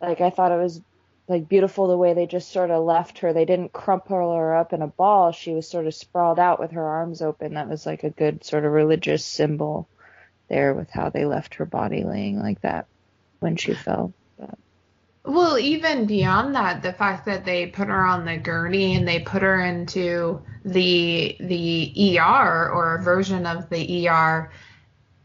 Like 0.00 0.20
I 0.20 0.30
thought 0.30 0.52
it 0.52 0.62
was 0.62 0.80
like 1.26 1.48
beautiful 1.48 1.88
the 1.88 1.96
way 1.96 2.14
they 2.14 2.26
just 2.26 2.50
sort 2.50 2.70
of 2.70 2.84
left 2.84 3.18
her. 3.18 3.32
They 3.32 3.44
didn't 3.44 3.72
crumple 3.72 4.34
her 4.34 4.56
up 4.56 4.72
in 4.72 4.80
a 4.80 4.86
ball. 4.86 5.32
She 5.32 5.52
was 5.52 5.68
sort 5.68 5.86
of 5.86 5.94
sprawled 5.94 6.38
out 6.38 6.58
with 6.58 6.70
her 6.70 6.84
arms 6.84 7.20
open. 7.20 7.54
That 7.54 7.68
was 7.68 7.84
like 7.84 8.04
a 8.04 8.10
good 8.10 8.44
sort 8.44 8.64
of 8.64 8.72
religious 8.72 9.24
symbol 9.24 9.88
there 10.48 10.72
with 10.72 10.90
how 10.90 11.10
they 11.10 11.26
left 11.26 11.56
her 11.56 11.66
body 11.66 12.04
laying 12.04 12.38
like 12.38 12.62
that 12.62 12.86
when 13.40 13.56
she 13.56 13.74
fell. 13.74 14.12
Well, 15.28 15.58
even 15.58 16.06
beyond 16.06 16.54
that, 16.54 16.82
the 16.82 16.94
fact 16.94 17.26
that 17.26 17.44
they 17.44 17.66
put 17.66 17.88
her 17.88 18.02
on 18.02 18.24
the 18.24 18.38
gurney 18.38 18.96
and 18.96 19.06
they 19.06 19.20
put 19.20 19.42
her 19.42 19.60
into 19.60 20.40
the 20.64 21.36
the 21.38 22.18
ER 22.18 22.70
or 22.70 22.94
a 22.94 23.02
version 23.02 23.44
of 23.44 23.68
the 23.68 24.08
ER 24.08 24.50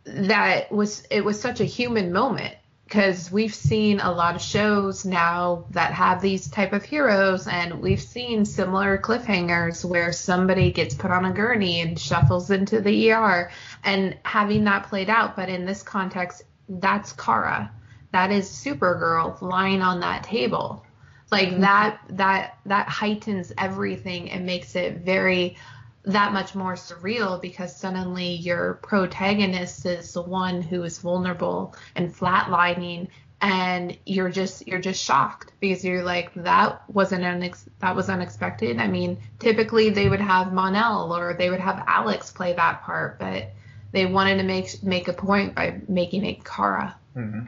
that 0.03 0.69
was 0.73 1.07
it 1.09 1.23
was 1.23 1.39
such 1.39 1.61
a 1.61 1.65
human 1.65 2.11
moment. 2.11 2.53
Because 2.83 3.31
we've 3.31 3.55
seen 3.55 4.01
a 4.01 4.11
lot 4.11 4.35
of 4.35 4.41
shows 4.41 5.05
now 5.05 5.63
that 5.69 5.93
have 5.93 6.21
these 6.21 6.49
type 6.49 6.73
of 6.73 6.83
heroes 6.83 7.47
and 7.47 7.81
we've 7.81 8.01
seen 8.01 8.43
similar 8.43 8.97
cliffhangers 8.97 9.85
where 9.85 10.11
somebody 10.11 10.73
gets 10.73 10.95
put 10.95 11.11
on 11.11 11.23
a 11.23 11.31
gurney 11.31 11.79
and 11.79 11.97
shuffles 11.97 12.51
into 12.51 12.81
the 12.81 13.13
ER 13.13 13.49
and 13.85 14.17
having 14.25 14.65
that 14.65 14.87
played 14.89 15.09
out. 15.09 15.37
But 15.37 15.47
in 15.47 15.65
this 15.65 15.81
context 15.81 16.43
that's 16.67 17.13
Kara 17.13 17.71
that 18.13 18.31
is 18.31 18.47
Supergirl 18.47 19.41
lying 19.41 19.81
on 19.81 19.99
that 19.99 20.23
table 20.23 20.85
like 21.33 21.49
mm-hmm. 21.49 21.61
that 21.61 21.99
that 22.09 22.57
that 22.65 22.87
heightens 22.87 23.51
everything 23.57 24.29
and 24.29 24.45
makes 24.45 24.75
it 24.75 24.97
very 24.97 25.57
that 26.05 26.31
much 26.31 26.53
more 26.53 26.73
surreal 26.73 27.41
because 27.41 27.75
suddenly 27.75 28.35
your 28.35 28.75
protagonist 28.75 29.85
is 29.85 30.13
the 30.13 30.21
one 30.21 30.61
who 30.61 30.83
is 30.83 30.99
vulnerable 30.99 31.75
and 31.95 32.13
flatlining 32.13 33.07
and 33.41 33.97
you're 34.05 34.29
just 34.29 34.67
you're 34.67 34.79
just 34.79 35.03
shocked 35.03 35.53
because 35.59 35.83
you're 35.83 36.03
like 36.03 36.33
that 36.35 36.87
wasn't 36.89 37.23
unex- 37.23 37.67
that 37.79 37.95
was 37.95 38.09
unexpected. 38.09 38.77
I 38.77 38.87
mean, 38.87 39.17
typically 39.39 39.89
they 39.89 40.07
would 40.07 40.21
have 40.21 40.53
Mon-El 40.53 41.13
or 41.13 41.33
they 41.33 41.49
would 41.49 41.59
have 41.59 41.83
Alex 41.87 42.31
play 42.31 42.53
that 42.53 42.83
part, 42.83 43.19
but 43.19 43.51
they 43.91 44.05
wanted 44.05 44.37
to 44.37 44.43
make 44.43 44.83
make 44.83 45.07
a 45.07 45.13
point 45.13 45.55
by 45.55 45.81
making 45.87 46.25
it 46.25 46.45
Kara. 46.45 46.95
Mm-hmm. 47.17 47.47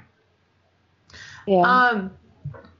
Um 1.48 2.12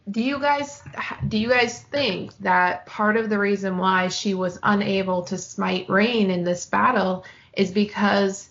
do 0.10 0.22
you 0.22 0.40
guys 0.40 0.84
do 1.28 1.38
you 1.38 1.50
guys 1.50 1.82
think 1.82 2.38
that 2.40 2.86
part 2.86 3.18
of 3.18 3.30
the 3.30 3.40
reason 3.40 3.78
why 3.78 4.08
she 4.10 4.34
was 4.34 4.60
unable 4.62 5.24
to 5.24 5.38
smite 5.38 5.90
Reign 5.90 6.30
in 6.30 6.44
this 6.44 6.66
battle 6.68 7.26
is 7.54 7.72
because 7.72 8.48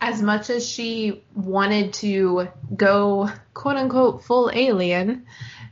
as 0.00 0.20
much 0.20 0.50
as 0.50 0.68
she 0.68 1.24
wanted 1.34 1.94
to 1.94 2.48
go 2.76 3.30
quote 3.54 3.76
unquote 3.76 4.22
full 4.22 4.50
alien, 4.52 5.24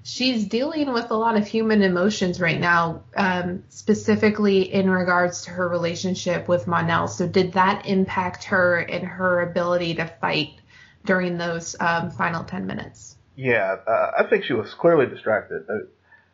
she's 0.03 0.47
dealing 0.47 0.93
with 0.93 1.11
a 1.11 1.15
lot 1.15 1.37
of 1.37 1.47
human 1.47 1.83
emotions 1.83 2.41
right 2.41 2.59
now, 2.59 3.03
um, 3.15 3.63
specifically 3.69 4.73
in 4.73 4.89
regards 4.89 5.43
to 5.43 5.51
her 5.51 5.69
relationship 5.69 6.49
with 6.49 6.67
Mon-El. 6.67 7.09
So 7.09 7.29
did 7.29 7.53
that 7.53 7.85
impact 7.87 8.45
her 8.45 8.79
and 8.79 9.05
her 9.05 9.43
ability 9.43 9.97
to 9.97 10.07
fight 10.07 10.55
during 11.05 11.37
those 11.37 11.77
um, 11.79 12.11
final 12.11 12.43
ten 12.43 12.67
minutes? 12.67 13.17
Yeah, 13.37 13.77
uh, 13.87 14.11
I 14.19 14.25
think 14.29 14.45
she 14.45 14.53
was 14.53 14.75
clearly 14.75 15.07
distracted. 15.07 15.65
I, 15.69 15.73
uh, 15.73 15.79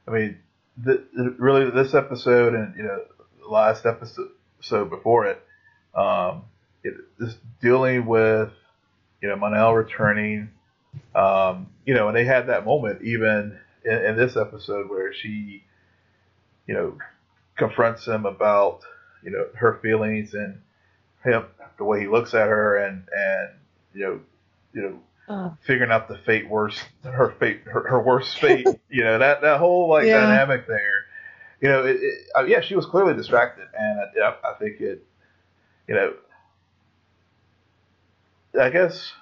I 0.07 0.11
mean, 0.11 0.39
the, 0.77 1.05
the, 1.15 1.35
really, 1.39 1.71
this 1.71 1.95
episode 1.95 2.55
and 2.55 2.77
you 2.77 2.83
know, 2.83 3.01
the 3.41 3.49
last 3.49 3.87
episode 3.87 4.31
so 4.61 4.85
before 4.85 5.27
it, 5.27 5.41
um, 5.95 6.43
it 6.83 6.95
is 7.21 7.37
dealing 7.61 8.07
with 8.07 8.51
you 9.23 9.29
know 9.29 9.37
Mon-El 9.37 9.75
returning. 9.75 10.51
Um, 11.15 11.69
you 11.85 11.95
know, 11.95 12.09
and 12.09 12.17
they 12.17 12.25
had 12.25 12.49
that 12.49 12.65
moment 12.65 13.03
even 13.03 13.59
in, 13.85 13.93
in 13.93 14.17
this 14.17 14.37
episode 14.37 14.89
where 14.89 15.13
she, 15.13 15.63
you 16.67 16.75
know, 16.75 16.99
confronts 17.57 18.07
him 18.07 18.27
about 18.27 18.81
you 19.23 19.31
know 19.31 19.47
her 19.55 19.79
feelings 19.83 20.35
and 20.35 20.61
him 21.25 21.45
the 21.77 21.85
way 21.85 22.01
he 22.01 22.07
looks 22.07 22.35
at 22.35 22.49
her 22.49 22.77
and 22.77 23.07
and 23.13 23.51
you 23.95 24.01
know 24.01 24.21
you 24.73 24.83
know 24.83 24.99
uh. 25.29 25.51
figuring 25.61 25.91
out 25.91 26.09
the 26.09 26.19
fate 26.19 26.49
worst 26.49 26.83
her 27.05 27.35
fate 27.39 27.63
her, 27.65 27.89
her 27.89 28.03
worst 28.03 28.39
fate 28.39 28.67
you 28.91 29.05
know 29.05 29.19
that 29.19 29.43
that 29.43 29.59
whole 29.59 29.89
like 29.89 30.07
yeah. 30.07 30.21
dynamic 30.21 30.67
there 30.67 31.05
you 31.61 31.69
know 31.69 31.85
it, 31.85 31.97
it, 31.97 32.27
uh, 32.37 32.45
yeah 32.45 32.61
she 32.61 32.75
was 32.75 32.87
clearly 32.87 33.15
distracted 33.15 33.67
and 33.77 34.01
I, 34.23 34.35
I 34.45 34.55
think 34.59 34.81
it 34.81 35.05
you 35.87 35.95
know 35.95 36.15
I 38.61 38.71
guess 38.71 39.13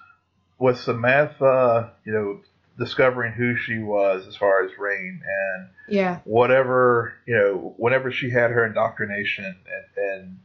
with 0.59 0.79
Samantha 0.79 1.93
you 2.05 2.13
know 2.13 2.41
discovering 2.79 3.33
who 3.33 3.57
she 3.57 3.79
was 3.79 4.27
as 4.27 4.37
far 4.37 4.65
as 4.65 4.71
Reign 4.79 5.23
and 5.27 5.69
yeah 5.89 6.21
whatever 6.25 7.15
you 7.27 7.35
know 7.35 7.75
whenever 7.79 8.13
she 8.13 8.31
had 8.31 8.51
her 8.51 8.65
indoctrination 8.67 9.45
and, 9.45 9.57
and 9.97 10.39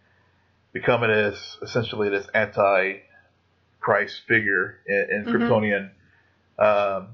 becoming 0.73 1.09
this 1.09 1.57
essentially 1.61 2.09
this 2.09 2.27
anti 2.33 2.99
Christ 3.81 4.21
figure 4.27 4.79
in, 4.87 5.07
in 5.09 5.25
mm-hmm. 5.25 5.35
Kryptonian 5.35 5.89
um, 6.59 7.07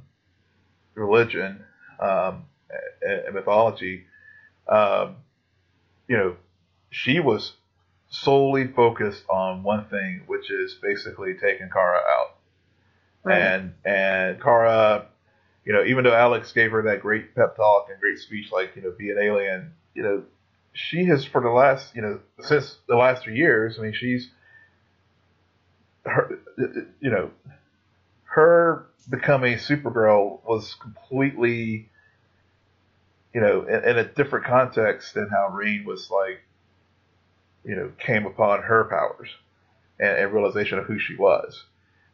religion 0.93 1.63
um, 1.99 2.43
and, 3.01 3.33
mythology. 3.33 4.03
Um, 4.67 5.15
you 6.07 6.17
know, 6.17 6.35
she 6.89 7.19
was 7.19 7.53
solely 8.09 8.67
focused 8.67 9.23
on 9.29 9.63
one 9.63 9.85
thing, 9.85 10.23
which 10.27 10.51
is 10.51 10.75
basically 10.81 11.33
taking 11.33 11.69
Kara 11.69 11.99
out. 11.99 12.35
Right. 13.23 13.41
And 13.41 13.73
and 13.83 14.41
Kara, 14.41 15.07
you 15.65 15.73
know, 15.73 15.83
even 15.83 16.03
though 16.03 16.13
Alex 16.13 16.51
gave 16.51 16.71
her 16.71 16.83
that 16.83 17.01
great 17.01 17.35
pep 17.35 17.55
talk 17.55 17.87
and 17.89 17.99
great 17.99 18.19
speech, 18.19 18.51
like 18.51 18.75
you 18.75 18.81
know, 18.83 18.93
be 18.97 19.11
an 19.11 19.17
alien, 19.17 19.73
you 19.93 20.03
know, 20.03 20.23
she 20.73 21.05
has 21.05 21.25
for 21.25 21.41
the 21.41 21.49
last 21.49 21.95
you 21.95 22.01
know 22.01 22.19
since 22.39 22.77
the 22.87 22.95
last 22.95 23.23
three 23.23 23.37
years. 23.37 23.77
I 23.79 23.83
mean, 23.83 23.93
she's 23.93 24.29
her, 26.07 26.39
you 26.99 27.09
know, 27.09 27.31
her 28.23 28.87
becoming 29.09 29.57
Supergirl 29.57 30.39
was 30.45 30.75
completely, 30.75 31.89
you 33.33 33.41
know, 33.41 33.63
in, 33.63 33.83
in, 33.83 33.97
a 33.97 34.03
different 34.03 34.45
context 34.45 35.13
than 35.13 35.29
how 35.29 35.49
Reign 35.49 35.85
was 35.85 36.11
like, 36.11 36.41
you 37.63 37.75
know, 37.75 37.91
came 37.99 38.25
upon 38.25 38.63
her 38.63 38.85
powers 38.85 39.29
and, 39.99 40.17
and 40.17 40.33
realization 40.33 40.79
of 40.79 40.85
who 40.85 40.99
she 40.99 41.15
was. 41.15 41.63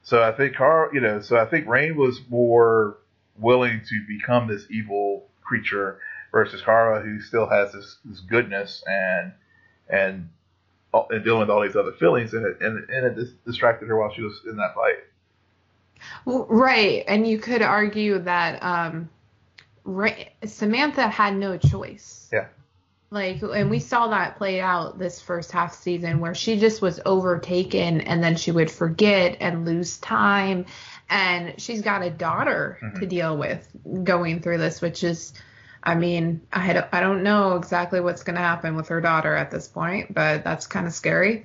So 0.03 0.21
I 0.21 0.31
think 0.31 0.55
Carl, 0.55 0.93
you 0.93 0.99
know, 0.99 1.21
so 1.21 1.37
I 1.37 1.45
think 1.45 1.67
Reign 1.67 1.95
was 1.95 2.19
more 2.29 2.97
willing 3.37 3.81
to 3.87 4.05
become 4.07 4.47
this 4.47 4.65
evil 4.69 5.27
creature 5.41 5.99
versus 6.31 6.61
Kara, 6.61 7.01
who 7.01 7.21
still 7.21 7.47
has 7.47 7.71
this, 7.71 7.97
this 8.03 8.19
goodness 8.19 8.83
and 8.87 9.33
and 9.89 10.29
and 11.09 11.23
dealing 11.23 11.41
with 11.41 11.49
all 11.49 11.61
these 11.61 11.75
other 11.75 11.93
feelings, 11.93 12.33
and 12.33 12.45
it 12.45 12.57
and, 12.61 12.89
and 12.89 13.05
it 13.07 13.15
dis- 13.15 13.33
distracted 13.45 13.87
her 13.87 13.97
while 13.97 14.13
she 14.13 14.21
was 14.21 14.41
in 14.45 14.57
that 14.57 14.75
fight. 14.75 14.97
Well, 16.25 16.45
right, 16.49 17.03
and 17.07 17.27
you 17.27 17.39
could 17.39 17.61
argue 17.61 18.19
that 18.19 18.61
um, 18.61 19.09
Samantha 20.45 21.07
had 21.07 21.35
no 21.35 21.57
choice. 21.57 22.29
Yeah. 22.31 22.47
Like, 23.09 23.43
and 23.43 23.69
we 23.69 23.77
saw 23.79 24.07
that 24.07 24.37
play 24.37 24.59
out 24.59 24.97
this 24.97 25.21
first 25.21 25.51
half 25.51 25.75
season 25.75 26.19
where 26.19 26.33
she 26.33 26.59
just 26.59 26.81
was 26.81 26.99
overtaken, 27.05 28.01
and 28.01 28.23
then 28.23 28.35
she 28.35 28.51
would 28.51 28.71
forget 28.71 29.37
and 29.39 29.65
lose 29.65 29.97
time, 29.99 30.65
and 31.09 31.53
she's 31.61 31.81
got 31.81 32.01
a 32.01 32.09
daughter 32.09 32.79
mm-hmm. 32.81 32.99
to 32.99 33.05
deal 33.05 33.37
with 33.37 33.67
going 34.03 34.41
through 34.41 34.57
this, 34.57 34.81
which 34.81 35.03
is 35.03 35.33
I 35.83 35.95
mean, 35.95 36.41
I 36.51 36.59
had 36.59 36.87
I 36.93 37.01
don't 37.01 37.23
know 37.23 37.57
exactly 37.57 37.99
what's 37.99 38.23
going 38.23 38.35
to 38.35 38.41
happen 38.41 38.75
with 38.75 38.87
her 38.87 39.01
daughter 39.01 39.35
at 39.35 39.51
this 39.51 39.67
point, 39.67 40.13
but 40.13 40.43
that's 40.43 40.65
kind 40.65 40.87
of 40.87 40.93
scary. 40.93 41.43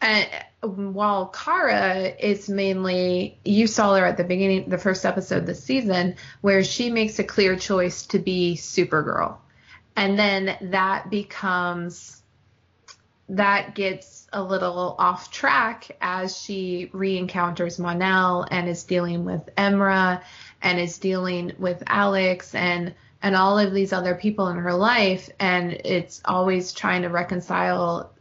And 0.00 0.28
while 0.62 1.26
Kara 1.26 2.12
is 2.18 2.48
mainly, 2.48 3.38
you 3.44 3.68
saw 3.68 3.94
her 3.94 4.04
at 4.04 4.16
the 4.16 4.24
beginning, 4.24 4.68
the 4.68 4.78
first 4.78 5.06
episode 5.06 5.46
this 5.46 5.62
season, 5.62 6.16
where 6.40 6.64
she 6.64 6.90
makes 6.90 7.20
a 7.20 7.24
clear 7.24 7.54
choice 7.54 8.06
to 8.06 8.18
be 8.18 8.56
Supergirl. 8.56 9.36
And 9.94 10.18
then 10.18 10.56
that 10.72 11.08
becomes, 11.08 12.20
that 13.28 13.76
gets 13.76 14.26
a 14.32 14.42
little 14.42 14.96
off 14.98 15.30
track 15.30 15.96
as 16.00 16.36
she 16.36 16.90
re-encounters 16.92 17.78
Mon-El 17.78 18.46
and 18.50 18.68
is 18.68 18.82
dealing 18.82 19.24
with 19.24 19.48
Imra 19.56 20.22
and 20.62 20.80
is 20.80 20.98
dealing 20.98 21.52
with 21.58 21.80
Alex 21.86 22.56
and 22.56 22.94
and 23.22 23.36
all 23.36 23.58
of 23.58 23.72
these 23.72 23.92
other 23.92 24.14
people 24.14 24.48
in 24.48 24.56
her 24.56 24.74
life 24.74 25.30
and 25.38 25.72
it's 25.72 26.20
always 26.24 26.72
trying 26.72 27.02
to 27.02 27.08
reconcile 27.08 28.12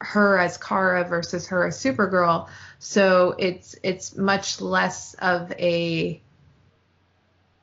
her 0.00 0.38
as 0.38 0.58
Kara 0.58 1.04
versus 1.04 1.48
her 1.48 1.66
as 1.66 1.78
Supergirl. 1.78 2.48
So 2.78 3.34
it's 3.38 3.76
it's 3.82 4.16
much 4.16 4.60
less 4.60 5.14
of 5.14 5.52
a 5.52 6.20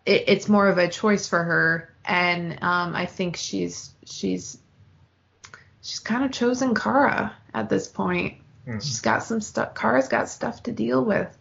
it, 0.05 0.23
it's 0.27 0.47
more 0.49 0.67
of 0.67 0.77
a 0.77 0.87
choice 0.87 1.27
for 1.27 1.41
her, 1.43 1.93
and 2.03 2.53
um, 2.61 2.95
I 2.95 3.05
think 3.05 3.37
she's 3.37 3.91
she's 4.05 4.57
she's 5.81 5.99
kind 5.99 6.25
of 6.25 6.31
chosen 6.31 6.75
Kara 6.75 7.35
at 7.53 7.69
this 7.69 7.87
point. 7.87 8.35
Mm-hmm. 8.67 8.79
She's 8.79 9.01
got 9.01 9.23
some 9.23 9.41
stuff. 9.41 9.75
Kara's 9.75 10.07
got 10.07 10.29
stuff 10.29 10.63
to 10.63 10.71
deal 10.71 11.03
with. 11.03 11.35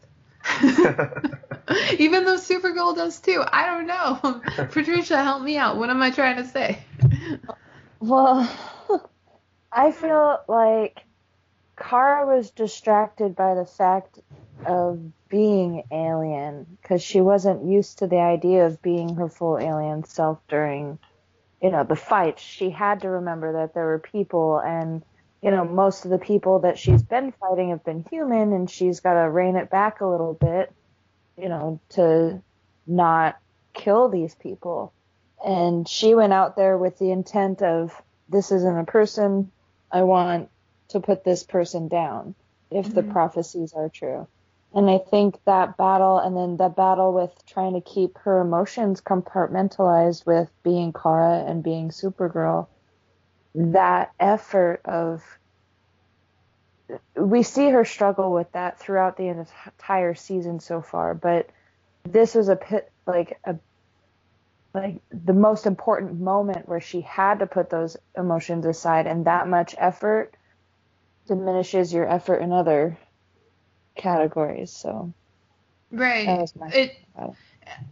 Even 1.98 2.24
though 2.24 2.36
Supergirl 2.36 2.94
does 2.94 3.20
too. 3.20 3.42
I 3.46 3.66
don't 3.66 3.86
know. 3.86 4.40
Patricia, 4.70 5.22
help 5.22 5.42
me 5.42 5.56
out. 5.56 5.76
What 5.76 5.90
am 5.90 6.02
I 6.02 6.10
trying 6.10 6.36
to 6.36 6.46
say? 6.46 6.78
Well, 8.00 8.50
I 9.72 9.92
feel 9.92 10.40
like 10.46 11.04
Kara 11.76 12.26
was 12.26 12.50
distracted 12.50 13.34
by 13.34 13.54
the 13.54 13.64
fact 13.64 14.18
of 14.66 15.00
being 15.28 15.82
alien 15.90 16.78
because 16.80 17.02
she 17.02 17.20
wasn't 17.20 17.64
used 17.66 17.98
to 17.98 18.06
the 18.06 18.20
idea 18.20 18.66
of 18.66 18.80
being 18.82 19.16
her 19.16 19.28
full 19.28 19.58
alien 19.58 20.04
self 20.04 20.38
during, 20.48 20.98
you 21.60 21.70
know, 21.70 21.82
the 21.82 21.96
fight. 21.96 22.38
She 22.38 22.70
had 22.70 23.00
to 23.00 23.08
remember 23.08 23.54
that 23.54 23.74
there 23.74 23.86
were 23.86 23.98
people 23.98 24.60
and, 24.60 25.02
you 25.42 25.50
know, 25.50 25.64
most 25.64 26.04
of 26.04 26.10
the 26.10 26.18
people 26.18 26.60
that 26.60 26.78
she's 26.78 27.02
been 27.02 27.32
fighting 27.32 27.70
have 27.70 27.84
been 27.84 28.04
human 28.10 28.52
and 28.52 28.70
she's 28.70 29.00
got 29.00 29.14
to 29.14 29.28
rein 29.28 29.56
it 29.56 29.70
back 29.70 30.00
a 30.00 30.06
little 30.06 30.34
bit, 30.34 30.72
you 31.36 31.48
know, 31.48 31.80
to 31.90 32.42
not 32.86 33.38
kill 33.72 34.08
these 34.08 34.34
people. 34.34 34.92
And 35.44 35.88
she 35.88 36.14
went 36.14 36.32
out 36.32 36.56
there 36.56 36.78
with 36.78 36.98
the 36.98 37.10
intent 37.10 37.62
of 37.62 38.00
this 38.28 38.50
isn't 38.50 38.78
a 38.78 38.84
person, 38.84 39.50
I 39.90 40.02
want 40.02 40.48
to 40.88 41.00
put 41.00 41.24
this 41.24 41.42
person 41.42 41.88
down 41.88 42.34
if 42.70 42.86
mm-hmm. 42.86 42.94
the 42.94 43.02
prophecies 43.02 43.72
are 43.74 43.88
true. 43.88 44.26
And 44.74 44.90
I 44.90 44.98
think 44.98 45.38
that 45.44 45.76
battle 45.76 46.18
and 46.18 46.36
then 46.36 46.56
the 46.56 46.68
battle 46.68 47.12
with 47.12 47.30
trying 47.46 47.74
to 47.74 47.80
keep 47.80 48.18
her 48.18 48.40
emotions 48.40 49.00
compartmentalized 49.00 50.26
with 50.26 50.50
being 50.64 50.92
Kara 50.92 51.44
and 51.46 51.62
being 51.62 51.90
Supergirl, 51.90 52.66
that 53.54 54.12
effort 54.18 54.80
of 54.84 55.22
we 57.16 57.42
see 57.42 57.70
her 57.70 57.84
struggle 57.84 58.32
with 58.32 58.50
that 58.52 58.78
throughout 58.78 59.16
the 59.16 59.28
entire 59.28 60.14
season 60.14 60.60
so 60.60 60.82
far, 60.82 61.14
but 61.14 61.48
this 62.04 62.34
was 62.34 62.48
a 62.48 62.56
pit 62.56 62.90
like 63.06 63.38
a 63.44 63.56
like 64.74 64.96
the 65.10 65.32
most 65.32 65.66
important 65.66 66.20
moment 66.20 66.68
where 66.68 66.80
she 66.80 67.00
had 67.00 67.38
to 67.38 67.46
put 67.46 67.70
those 67.70 67.96
emotions 68.16 68.66
aside 68.66 69.06
and 69.06 69.26
that 69.26 69.48
much 69.48 69.74
effort 69.78 70.34
diminishes 71.26 71.92
your 71.92 72.08
effort 72.08 72.38
in 72.38 72.52
other 72.52 72.98
categories 73.94 74.70
so 74.70 75.12
right 75.92 76.50
it 76.72 76.96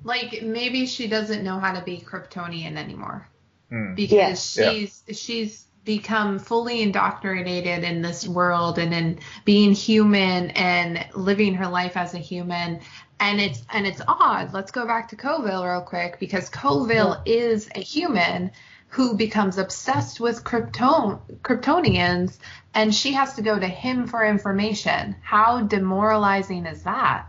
like 0.02 0.42
maybe 0.42 0.86
she 0.86 1.06
doesn't 1.06 1.44
know 1.44 1.58
how 1.58 1.72
to 1.72 1.84
be 1.84 1.98
kryptonian 1.98 2.76
anymore 2.76 3.26
mm. 3.70 3.94
because 3.94 4.42
she's 4.44 5.02
yeah. 5.06 5.14
she's 5.14 5.66
become 5.84 6.38
fully 6.38 6.82
indoctrinated 6.82 7.82
in 7.84 8.02
this 8.02 8.26
world 8.26 8.78
and 8.78 8.94
in 8.94 9.18
being 9.44 9.72
human 9.72 10.50
and 10.50 11.04
living 11.14 11.54
her 11.54 11.66
life 11.66 11.96
as 11.96 12.14
a 12.14 12.18
human 12.18 12.80
and 13.18 13.40
it's 13.40 13.62
and 13.72 13.86
it's 13.86 14.00
odd. 14.06 14.52
Let's 14.52 14.72
go 14.72 14.86
back 14.86 15.08
to 15.08 15.16
Coville 15.16 15.64
real 15.64 15.82
quick 15.82 16.18
because 16.18 16.48
Coville 16.48 17.22
is 17.24 17.68
a 17.74 17.80
human 17.80 18.50
who 18.88 19.14
becomes 19.14 19.58
obsessed 19.58 20.20
with 20.20 20.44
Krypton 20.44 21.20
Kryptonians 21.42 22.38
and 22.74 22.94
she 22.94 23.12
has 23.12 23.34
to 23.34 23.42
go 23.42 23.58
to 23.58 23.68
him 23.68 24.06
for 24.06 24.24
information. 24.24 25.16
How 25.22 25.62
demoralizing 25.62 26.66
is 26.66 26.82
that? 26.82 27.26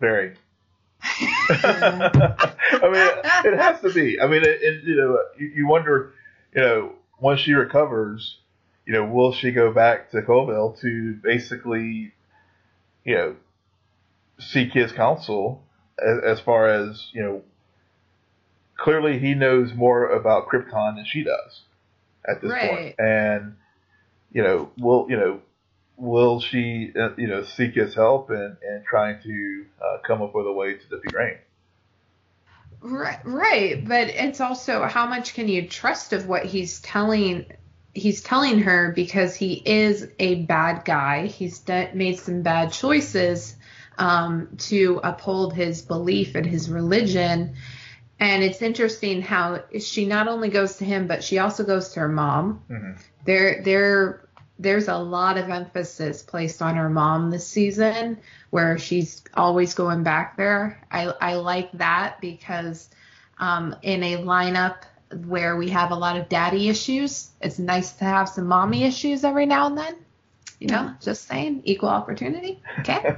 Very. 0.00 0.34
I 1.04 2.88
mean, 2.90 3.52
it 3.52 3.58
has 3.58 3.80
to 3.82 3.92
be. 3.92 4.20
I 4.20 4.26
mean, 4.26 4.42
it, 4.42 4.62
it, 4.62 4.84
you 4.84 4.96
know, 4.96 5.18
you, 5.38 5.52
you, 5.56 5.66
wonder, 5.66 6.14
you 6.54 6.62
know, 6.62 6.92
once 7.20 7.40
she 7.40 7.52
recovers, 7.52 8.38
you 8.86 8.92
know, 8.92 9.04
will 9.04 9.32
she 9.32 9.50
go 9.50 9.72
back 9.72 10.10
to 10.10 10.22
Coville 10.22 10.76
to 10.80 11.14
basically, 11.22 12.12
you 13.04 13.14
know, 13.14 13.36
seek 14.38 14.72
his 14.72 14.92
counsel 14.92 15.62
as, 15.98 16.38
as 16.38 16.40
far 16.40 16.68
as 16.68 17.08
you 17.12 17.22
know. 17.22 17.42
Clearly, 18.76 19.18
he 19.20 19.34
knows 19.34 19.72
more 19.72 20.10
about 20.10 20.48
Krypton 20.48 20.96
than 20.96 21.04
she 21.06 21.22
does 21.22 21.62
at 22.28 22.42
this 22.42 22.50
right. 22.50 22.70
point, 22.70 22.94
and 22.98 23.56
you 24.32 24.42
know, 24.42 24.70
will 24.76 25.06
you 25.08 25.16
know, 25.16 25.40
will 25.96 26.40
she 26.40 26.92
uh, 27.00 27.10
you 27.16 27.28
know 27.28 27.44
seek 27.44 27.74
his 27.74 27.94
help 27.94 28.30
and 28.30 28.56
and 28.62 28.84
trying 28.84 29.22
to 29.22 29.64
uh, 29.80 29.98
come 30.06 30.22
up 30.22 30.34
with 30.34 30.46
a 30.46 30.52
way 30.52 30.74
to 30.74 30.88
defeat 30.88 31.14
Reign? 31.14 31.38
Right, 32.86 33.18
right, 33.24 33.88
but 33.88 34.08
it's 34.08 34.42
also 34.42 34.84
how 34.84 35.06
much 35.06 35.32
can 35.32 35.48
you 35.48 35.66
trust 35.66 36.12
of 36.12 36.26
what 36.26 36.44
he's 36.44 36.80
telling 36.80 37.46
he's 37.94 38.20
telling 38.20 38.58
her 38.58 38.92
because 38.92 39.34
he 39.34 39.54
is 39.54 40.06
a 40.18 40.42
bad 40.42 40.84
guy. 40.84 41.26
He's 41.26 41.60
de- 41.60 41.94
made 41.94 42.18
some 42.18 42.42
bad 42.42 42.72
choices 42.72 43.56
um, 43.96 44.48
to 44.58 45.00
uphold 45.02 45.54
his 45.54 45.80
belief 45.80 46.34
and 46.34 46.44
his 46.44 46.68
religion. 46.68 47.54
And 48.20 48.42
it's 48.42 48.60
interesting 48.60 49.22
how 49.22 49.62
she 49.80 50.04
not 50.04 50.28
only 50.28 50.50
goes 50.50 50.76
to 50.76 50.84
him, 50.84 51.06
but 51.06 51.24
she 51.24 51.38
also 51.38 51.64
goes 51.64 51.90
to 51.90 52.00
her 52.00 52.08
mom. 52.08 52.64
Mm-hmm. 52.68 52.92
There, 53.24 53.62
there, 53.62 54.23
there's 54.58 54.88
a 54.88 54.96
lot 54.96 55.36
of 55.36 55.50
emphasis 55.50 56.22
placed 56.22 56.62
on 56.62 56.76
her 56.76 56.88
mom 56.88 57.30
this 57.30 57.46
season, 57.46 58.18
where 58.50 58.78
she's 58.78 59.22
always 59.34 59.74
going 59.74 60.02
back 60.02 60.36
there. 60.36 60.80
I, 60.90 61.06
I 61.20 61.34
like 61.34 61.72
that 61.72 62.20
because 62.20 62.88
um, 63.38 63.74
in 63.82 64.02
a 64.02 64.18
lineup 64.18 64.82
where 65.26 65.56
we 65.56 65.70
have 65.70 65.90
a 65.90 65.96
lot 65.96 66.16
of 66.16 66.28
daddy 66.28 66.68
issues, 66.68 67.30
it's 67.40 67.58
nice 67.58 67.92
to 67.92 68.04
have 68.04 68.28
some 68.28 68.46
mommy 68.46 68.84
issues 68.84 69.24
every 69.24 69.46
now 69.46 69.66
and 69.66 69.78
then. 69.78 69.96
You 70.60 70.68
know, 70.68 70.94
just 71.00 71.26
saying, 71.26 71.62
equal 71.64 71.88
opportunity. 71.88 72.62
Okay. 72.78 73.16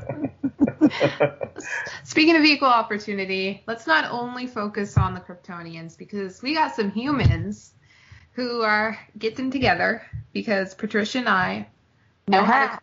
Speaking 2.05 2.35
of 2.35 2.42
equal 2.44 2.68
opportunity, 2.68 3.62
let's 3.66 3.87
not 3.87 4.11
only 4.11 4.46
focus 4.46 4.96
on 4.96 5.14
the 5.14 5.20
Kryptonians 5.20 5.96
because 5.96 6.42
we 6.42 6.55
got 6.55 6.75
some 6.75 6.90
humans 6.90 7.72
who 8.37 8.61
are 8.61 8.99
getting 9.18 9.51
together 9.51 10.07
because 10.35 10.75
Patricia 10.75 11.18
and 11.18 11.29
I 11.29 11.66
know 12.29 12.44
how 12.44 12.79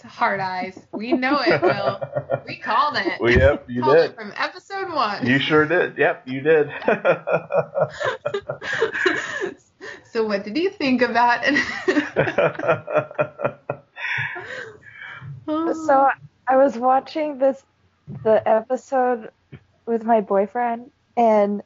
to 0.00 0.06
hard 0.06 0.40
eyes. 0.40 0.78
We 0.92 1.12
know 1.12 1.40
it, 1.40 1.60
Will. 1.60 2.00
We 2.46 2.56
called 2.56 2.96
it. 2.96 3.20
We, 3.20 3.36
yep, 3.36 3.66
you 3.68 3.84
did. 3.84 4.14
from 4.14 4.32
episode 4.34 4.90
one. 4.90 5.26
You 5.26 5.38
sure 5.38 5.66
did. 5.66 5.98
Yep, 5.98 6.22
you 6.26 6.40
did. 6.40 6.70
so 10.10 10.24
what 10.24 10.44
did 10.44 10.56
you 10.56 10.70
think 10.70 11.02
of 11.02 11.12
that? 11.12 11.44
so 15.46 16.08
I 16.46 16.56
was 16.56 16.78
watching 16.78 17.36
this 17.36 17.62
the 18.24 18.48
episode 18.48 19.30
with 19.84 20.04
my 20.04 20.22
boyfriend 20.22 20.90
and 21.18 21.62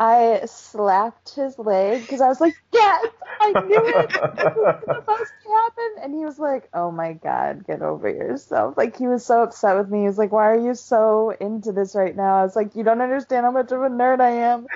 I 0.00 0.40
slapped 0.46 1.34
his 1.34 1.58
leg 1.58 2.00
because 2.00 2.22
I 2.22 2.28
was 2.28 2.40
like, 2.40 2.54
"Yes, 2.72 3.06
I 3.38 3.52
knew 3.66 3.86
it. 3.86 4.08
This 4.08 4.56
was 4.56 4.80
supposed 4.86 5.32
to 5.42 5.48
happen." 5.50 5.94
And 6.02 6.14
he 6.14 6.24
was 6.24 6.38
like, 6.38 6.70
"Oh 6.72 6.90
my 6.90 7.12
god, 7.12 7.66
get 7.66 7.82
over 7.82 8.08
yourself!" 8.08 8.78
Like 8.78 8.96
he 8.96 9.06
was 9.06 9.26
so 9.26 9.42
upset 9.42 9.76
with 9.76 9.90
me. 9.90 10.00
He 10.00 10.06
was 10.06 10.16
like, 10.16 10.32
"Why 10.32 10.48
are 10.52 10.58
you 10.58 10.74
so 10.74 11.34
into 11.38 11.72
this 11.72 11.94
right 11.94 12.16
now?" 12.16 12.40
I 12.40 12.42
was 12.44 12.56
like, 12.56 12.74
"You 12.74 12.82
don't 12.82 13.02
understand 13.02 13.44
how 13.44 13.52
much 13.52 13.72
of 13.72 13.82
a 13.82 13.90
nerd 13.90 14.22
I 14.22 14.30
am." 14.30 14.66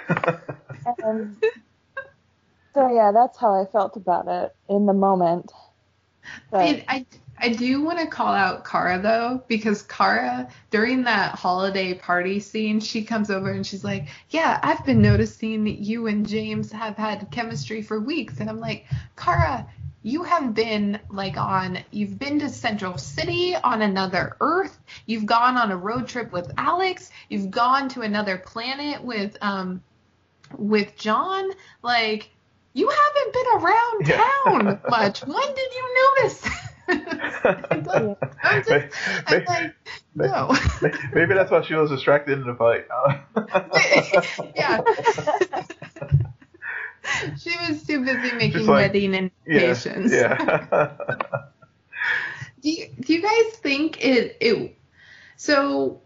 and 1.02 1.42
so 2.74 2.92
yeah, 2.92 3.10
that's 3.12 3.38
how 3.38 3.54
I 3.58 3.64
felt 3.64 3.96
about 3.96 4.28
it 4.28 4.54
in 4.68 4.84
the 4.84 4.92
moment. 4.92 5.50
But, 6.50 6.60
I, 6.60 6.84
I 6.88 7.06
I 7.44 7.50
do 7.50 7.82
want 7.82 7.98
to 7.98 8.06
call 8.06 8.32
out 8.32 8.64
Kara 8.64 8.98
though, 8.98 9.44
because 9.48 9.82
Kara 9.82 10.48
during 10.70 11.02
that 11.02 11.34
holiday 11.34 11.92
party 11.92 12.40
scene, 12.40 12.80
she 12.80 13.04
comes 13.04 13.30
over 13.30 13.50
and 13.50 13.66
she's 13.66 13.84
like, 13.84 14.08
"Yeah, 14.30 14.58
I've 14.62 14.82
been 14.86 15.02
noticing 15.02 15.64
that 15.64 15.78
you 15.78 16.06
and 16.06 16.26
James 16.26 16.72
have 16.72 16.96
had 16.96 17.30
chemistry 17.30 17.82
for 17.82 18.00
weeks," 18.00 18.40
and 18.40 18.48
I'm 18.48 18.60
like, 18.60 18.86
"Kara, 19.14 19.66
you 20.02 20.22
have 20.22 20.54
been 20.54 20.98
like 21.10 21.36
on 21.36 21.80
you've 21.90 22.18
been 22.18 22.38
to 22.38 22.48
Central 22.48 22.96
City 22.96 23.54
on 23.56 23.82
another 23.82 24.38
Earth. 24.40 24.78
You've 25.04 25.26
gone 25.26 25.58
on 25.58 25.70
a 25.70 25.76
road 25.76 26.08
trip 26.08 26.32
with 26.32 26.50
Alex. 26.56 27.10
You've 27.28 27.50
gone 27.50 27.90
to 27.90 28.00
another 28.00 28.38
planet 28.38 29.04
with 29.04 29.36
um 29.42 29.82
with 30.56 30.96
John. 30.96 31.50
Like 31.82 32.30
you 32.72 32.88
haven't 32.88 33.34
been 33.34 33.46
around 33.56 34.08
yeah. 34.08 34.24
town 34.46 34.80
much. 34.88 35.26
When 35.26 35.54
did 35.54 35.74
you 35.74 36.14
notice? 36.22 36.48
I'm 36.88 37.84
just, 37.84 38.96
I'm 39.26 39.44
like, 39.44 39.74
no. 40.14 40.56
Maybe 41.12 41.34
that's 41.34 41.50
why 41.50 41.62
she 41.62 41.74
was 41.74 41.90
distracted 41.90 42.38
in 42.38 42.46
the 42.46 42.54
fight. 42.54 42.86
yeah. 44.56 44.80
she 47.38 47.50
was 47.68 47.82
too 47.84 48.04
busy 48.04 48.34
making 48.36 48.66
like, 48.66 48.92
wedding 48.92 49.14
invitations. 49.14 50.12
Yeah. 50.12 50.36
yeah. 50.72 50.92
do 52.62 52.70
you 52.70 52.88
do 53.00 53.14
you 53.14 53.22
guys 53.22 53.58
think 53.58 54.04
it 54.04 54.36
it 54.40 54.78
so 55.36 56.00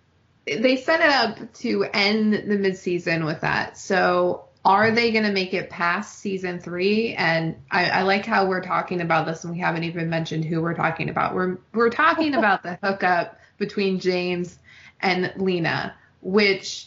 they 0.46 0.76
set 0.76 1.00
it 1.00 1.10
up 1.10 1.52
to 1.54 1.84
end 1.92 2.32
the 2.32 2.56
midseason 2.56 3.26
with 3.26 3.42
that. 3.42 3.76
So 3.76 4.47
are 4.68 4.90
they 4.90 5.10
going 5.10 5.24
to 5.24 5.32
make 5.32 5.54
it 5.54 5.70
past 5.70 6.18
season 6.18 6.60
three? 6.60 7.14
And 7.14 7.56
I, 7.70 7.86
I, 7.86 8.02
like 8.02 8.26
how 8.26 8.46
we're 8.46 8.62
talking 8.62 9.00
about 9.00 9.24
this, 9.24 9.42
and 9.42 9.54
we 9.54 9.58
haven't 9.58 9.84
even 9.84 10.10
mentioned 10.10 10.44
who 10.44 10.60
we're 10.60 10.74
talking 10.74 11.08
about. 11.08 11.34
We're 11.34 11.56
we're 11.72 11.88
talking 11.88 12.34
about 12.36 12.62
the 12.62 12.78
hookup 12.82 13.40
between 13.56 13.98
James 13.98 14.58
and 15.00 15.32
Lena, 15.36 15.94
which 16.20 16.86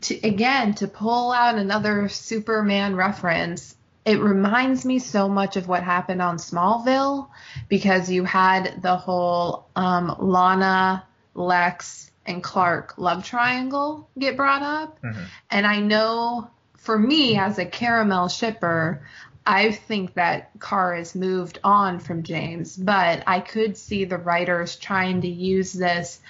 to, 0.00 0.18
again, 0.26 0.74
to 0.76 0.88
pull 0.88 1.30
out 1.30 1.56
another 1.56 2.08
Superman 2.08 2.96
reference, 2.96 3.76
it 4.06 4.18
reminds 4.18 4.86
me 4.86 4.98
so 4.98 5.28
much 5.28 5.56
of 5.56 5.68
what 5.68 5.82
happened 5.82 6.22
on 6.22 6.38
Smallville 6.38 7.28
because 7.68 8.10
you 8.10 8.24
had 8.24 8.80
the 8.80 8.96
whole 8.96 9.68
um, 9.76 10.14
Lana, 10.18 11.06
Lex, 11.34 12.10
and 12.26 12.42
Clark 12.42 12.94
love 12.96 13.24
triangle 13.24 14.08
get 14.18 14.36
brought 14.36 14.62
up. 14.62 15.02
Mm-hmm. 15.02 15.22
And 15.50 15.66
I 15.66 15.80
know 15.80 16.50
for 16.84 16.98
me 16.98 17.38
as 17.38 17.58
a 17.58 17.64
Karamel 17.64 18.30
shipper, 18.30 19.00
I 19.46 19.72
think 19.72 20.14
that 20.14 20.50
Kara 20.60 20.98
has 20.98 21.14
moved 21.14 21.58
on 21.64 21.98
from 21.98 22.22
James, 22.22 22.76
but 22.76 23.24
I 23.26 23.40
could 23.40 23.78
see 23.78 24.04
the 24.04 24.18
writers 24.18 24.76
trying 24.76 25.22
to 25.22 25.28
use 25.28 25.72
this 25.72 26.20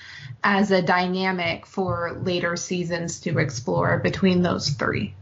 as 0.45 0.71
a 0.71 0.81
dynamic 0.81 1.67
for 1.67 2.21
later 2.23 2.55
seasons 2.55 3.21
to 3.21 3.39
explore 3.41 3.99
between 3.99 4.43
those 4.43 4.71
three. 4.71 5.15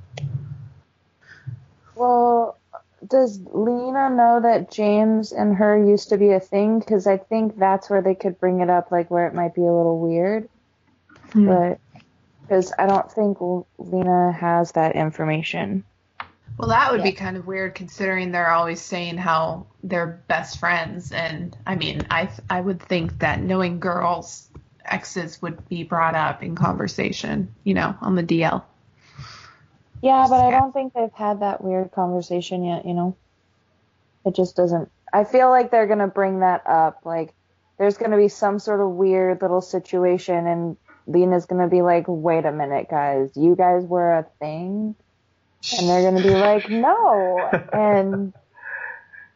Well, 1.95 2.59
does 3.07 3.41
Lena 3.53 4.11
know 4.11 4.41
that 4.43 4.71
James 4.71 5.33
and 5.33 5.57
her 5.57 5.83
used 5.83 6.11
to 6.11 6.19
be 6.19 6.33
a 6.33 6.41
thing? 6.41 6.79
Because 6.79 7.07
I 7.07 7.17
think 7.17 7.59
that's 7.59 7.89
where 7.89 8.03
they 8.03 8.15
could 8.15 8.39
bring 8.39 8.61
it 8.61 8.69
up, 8.69 8.93
like 8.93 9.11
where 9.11 9.27
it 9.27 9.35
might 9.35 9.55
be 9.55 9.63
a 9.63 9.73
little 9.73 9.99
weird. 9.99 10.51
Hmm. 11.33 11.47
But 11.47 11.79
because 12.43 12.73
I 12.79 12.87
don't 12.87 13.11
think 13.11 13.39
Lena 13.79 14.33
has 14.33 14.73
that 14.73 14.97
information. 14.97 15.85
Well, 16.59 16.69
that 16.69 16.93
would 16.93 17.01
yeah. 17.01 17.11
be 17.11 17.13
kind 17.13 17.37
of 17.37 17.47
weird 17.47 17.75
considering 17.75 18.31
they're 18.31 18.51
always 18.51 18.81
saying 18.81 19.17
how 19.17 19.67
they're 19.83 20.23
best 20.29 20.61
friends, 20.61 21.11
and 21.11 21.57
I 21.67 21.77
mean, 21.77 22.03
I 22.11 22.31
I 22.51 22.61
would 22.61 22.83
think 22.83 23.21
that 23.21 23.41
knowing 23.41 23.81
girls 23.81 24.49
exes 24.85 25.41
would 25.41 25.69
be 25.69 25.85
brought 25.85 26.15
up 26.15 26.43
in 26.43 26.55
conversation, 26.55 27.55
you 27.65 27.75
know, 27.75 27.97
on 28.01 28.17
the 28.17 28.23
DL. 28.23 28.63
Yeah, 30.03 30.27
but 30.29 30.45
I 30.45 30.51
don't 30.51 30.73
think 30.73 30.93
they've 30.93 31.13
had 31.13 31.41
that 31.41 31.63
weird 31.63 31.93
conversation 31.93 32.65
yet, 32.65 32.85
you 32.85 32.93
know. 32.93 33.17
It 34.27 34.35
just 34.35 34.57
doesn't 34.57 34.91
I 35.13 35.25
feel 35.25 35.51
like 35.51 35.71
they're 35.71 35.87
going 35.87 35.99
to 35.99 36.07
bring 36.07 36.41
that 36.41 36.67
up 36.67 37.01
like 37.05 37.35
there's 37.79 37.99
going 37.99 38.13
to 38.13 38.17
be 38.17 38.29
some 38.29 38.59
sort 38.59 38.81
of 38.81 38.91
weird 38.91 39.43
little 39.43 39.61
situation 39.61 40.47
and 40.47 40.77
Lena's 41.07 41.47
going 41.47 41.63
to 41.63 41.69
be 41.69 41.83
like, 41.83 42.05
"Wait 42.07 42.45
a 42.45 42.53
minute, 42.53 42.89
guys. 42.91 43.31
You 43.37 43.57
guys 43.57 43.85
were 43.85 44.19
a 44.19 44.27
thing?" 44.39 44.95
And 45.79 45.89
they're 45.89 46.11
going 46.11 46.23
to 46.23 46.29
be 46.29 46.35
like, 46.35 46.69
"No." 46.71 47.51
And 47.73 48.33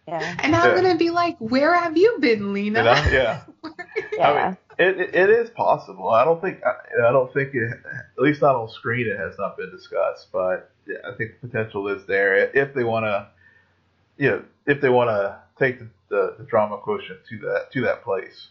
yeah. 0.09 0.37
And 0.41 0.55
I'm 0.55 0.71
yeah. 0.71 0.83
gonna 0.83 0.97
be 0.97 1.11
like, 1.11 1.37
"Where 1.39 1.75
have 1.75 1.97
you 1.97 2.19
been, 2.21 2.53
Lena?" 2.53 2.85
yeah. 2.85 3.43
yeah. 4.13 4.29
I 4.29 4.49
mean, 4.49 4.57
it, 4.79 5.01
it, 5.01 5.15
it 5.15 5.31
is 5.31 5.51
possible. 5.51 6.09
I 6.11 6.25
don't 6.25 6.41
think 6.41 6.61
I, 6.65 7.09
I 7.09 7.13
don't 7.13 7.33
think 7.33 7.55
it, 7.55 7.73
at 7.73 8.23
least 8.23 8.41
not 8.41 8.55
on 8.55 8.69
screen, 8.69 9.09
it 9.09 9.19
has 9.19 9.37
not 9.39 9.57
been 9.57 9.71
discussed. 9.71 10.29
But 10.33 10.71
yeah, 10.87 10.99
I 11.05 11.17
think 11.17 11.41
the 11.41 11.49
potential 11.49 11.89
is 11.89 12.07
there 12.07 12.37
if 12.37 12.73
they 12.75 12.85
want 12.85 13.05
to, 13.05 13.27
you 14.17 14.31
know, 14.31 14.45
if 14.67 14.81
they 14.81 14.91
want 14.91 15.11
to 15.11 15.39
take 15.59 15.81
the, 15.81 15.89
the, 16.09 16.35
the 16.39 16.45
drama 16.45 16.79
quotient 16.79 17.21
to 17.31 17.39
that 17.41 17.73
to 17.73 17.81
that 17.83 18.05
place. 18.05 18.49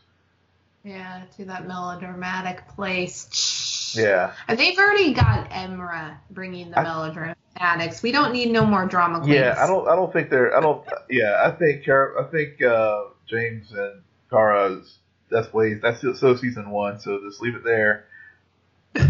Yeah, 0.85 1.23
to 1.37 1.45
that 1.45 1.67
melodramatic 1.67 2.67
place. 2.67 3.95
Yeah. 3.97 4.33
They've 4.47 4.77
already 4.77 5.13
got 5.13 5.49
Imra 5.49 6.17
bringing 6.29 6.69
the 6.69 6.79
I, 6.79 6.85
melodramatics. 6.85 8.03
We 8.03 8.11
don't 8.11 8.31
need 8.31 8.51
no 8.51 8.67
more 8.67 8.85
drama 8.85 9.21
queens. 9.21 9.33
Yeah, 9.33 9.55
I 9.57 9.65
don't. 9.65 9.87
I 9.87 9.95
don't 9.95 10.13
think 10.13 10.29
they're. 10.29 10.55
I 10.55 10.61
don't. 10.61 10.85
Yeah, 11.09 11.41
I 11.43 11.51
think. 11.51 11.89
I 11.89 12.23
think 12.31 12.61
uh, 12.61 13.05
James 13.27 13.71
and 13.71 14.03
Kara's 14.29 14.99
that's 15.31 15.51
ways 15.51 15.79
that's 15.81 16.01
so 16.01 16.35
season 16.35 16.69
one. 16.69 16.99
So 16.99 17.19
just 17.27 17.41
leave 17.41 17.55
it 17.55 17.63
there. 17.63 18.05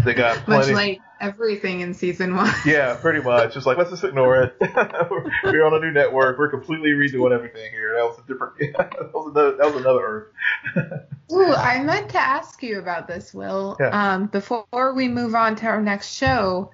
They 0.04 0.14
got 0.14 0.36
plenty. 0.44 0.72
much 0.72 0.74
like 0.74 1.00
everything 1.20 1.80
in 1.80 1.94
season 1.94 2.36
one. 2.36 2.52
yeah, 2.66 2.96
pretty 2.96 3.22
much. 3.22 3.54
Just 3.54 3.66
like 3.66 3.78
let's 3.78 3.90
just 3.90 4.04
ignore 4.04 4.42
it. 4.42 4.56
we're 5.44 5.64
on 5.64 5.74
a 5.74 5.80
new 5.80 5.92
network. 5.92 6.38
We're 6.38 6.50
completely 6.50 6.90
redoing 6.90 7.32
everything 7.32 7.70
here. 7.70 7.94
That 7.94 8.04
was 8.04 8.18
a 8.18 8.26
different. 8.26 8.54
that 8.76 9.14
was 9.14 9.32
another. 9.34 9.56
That 9.56 9.66
was 9.66 9.76
another 9.76 10.30
Earth. 10.76 11.02
Ooh, 11.32 11.52
I 11.52 11.82
meant 11.82 12.10
to 12.10 12.18
ask 12.18 12.62
you 12.62 12.78
about 12.78 13.08
this, 13.08 13.32
Will. 13.32 13.76
Yeah. 13.80 14.14
Um, 14.14 14.26
before 14.26 14.94
we 14.94 15.08
move 15.08 15.34
on 15.34 15.56
to 15.56 15.66
our 15.66 15.80
next 15.80 16.14
show, 16.14 16.70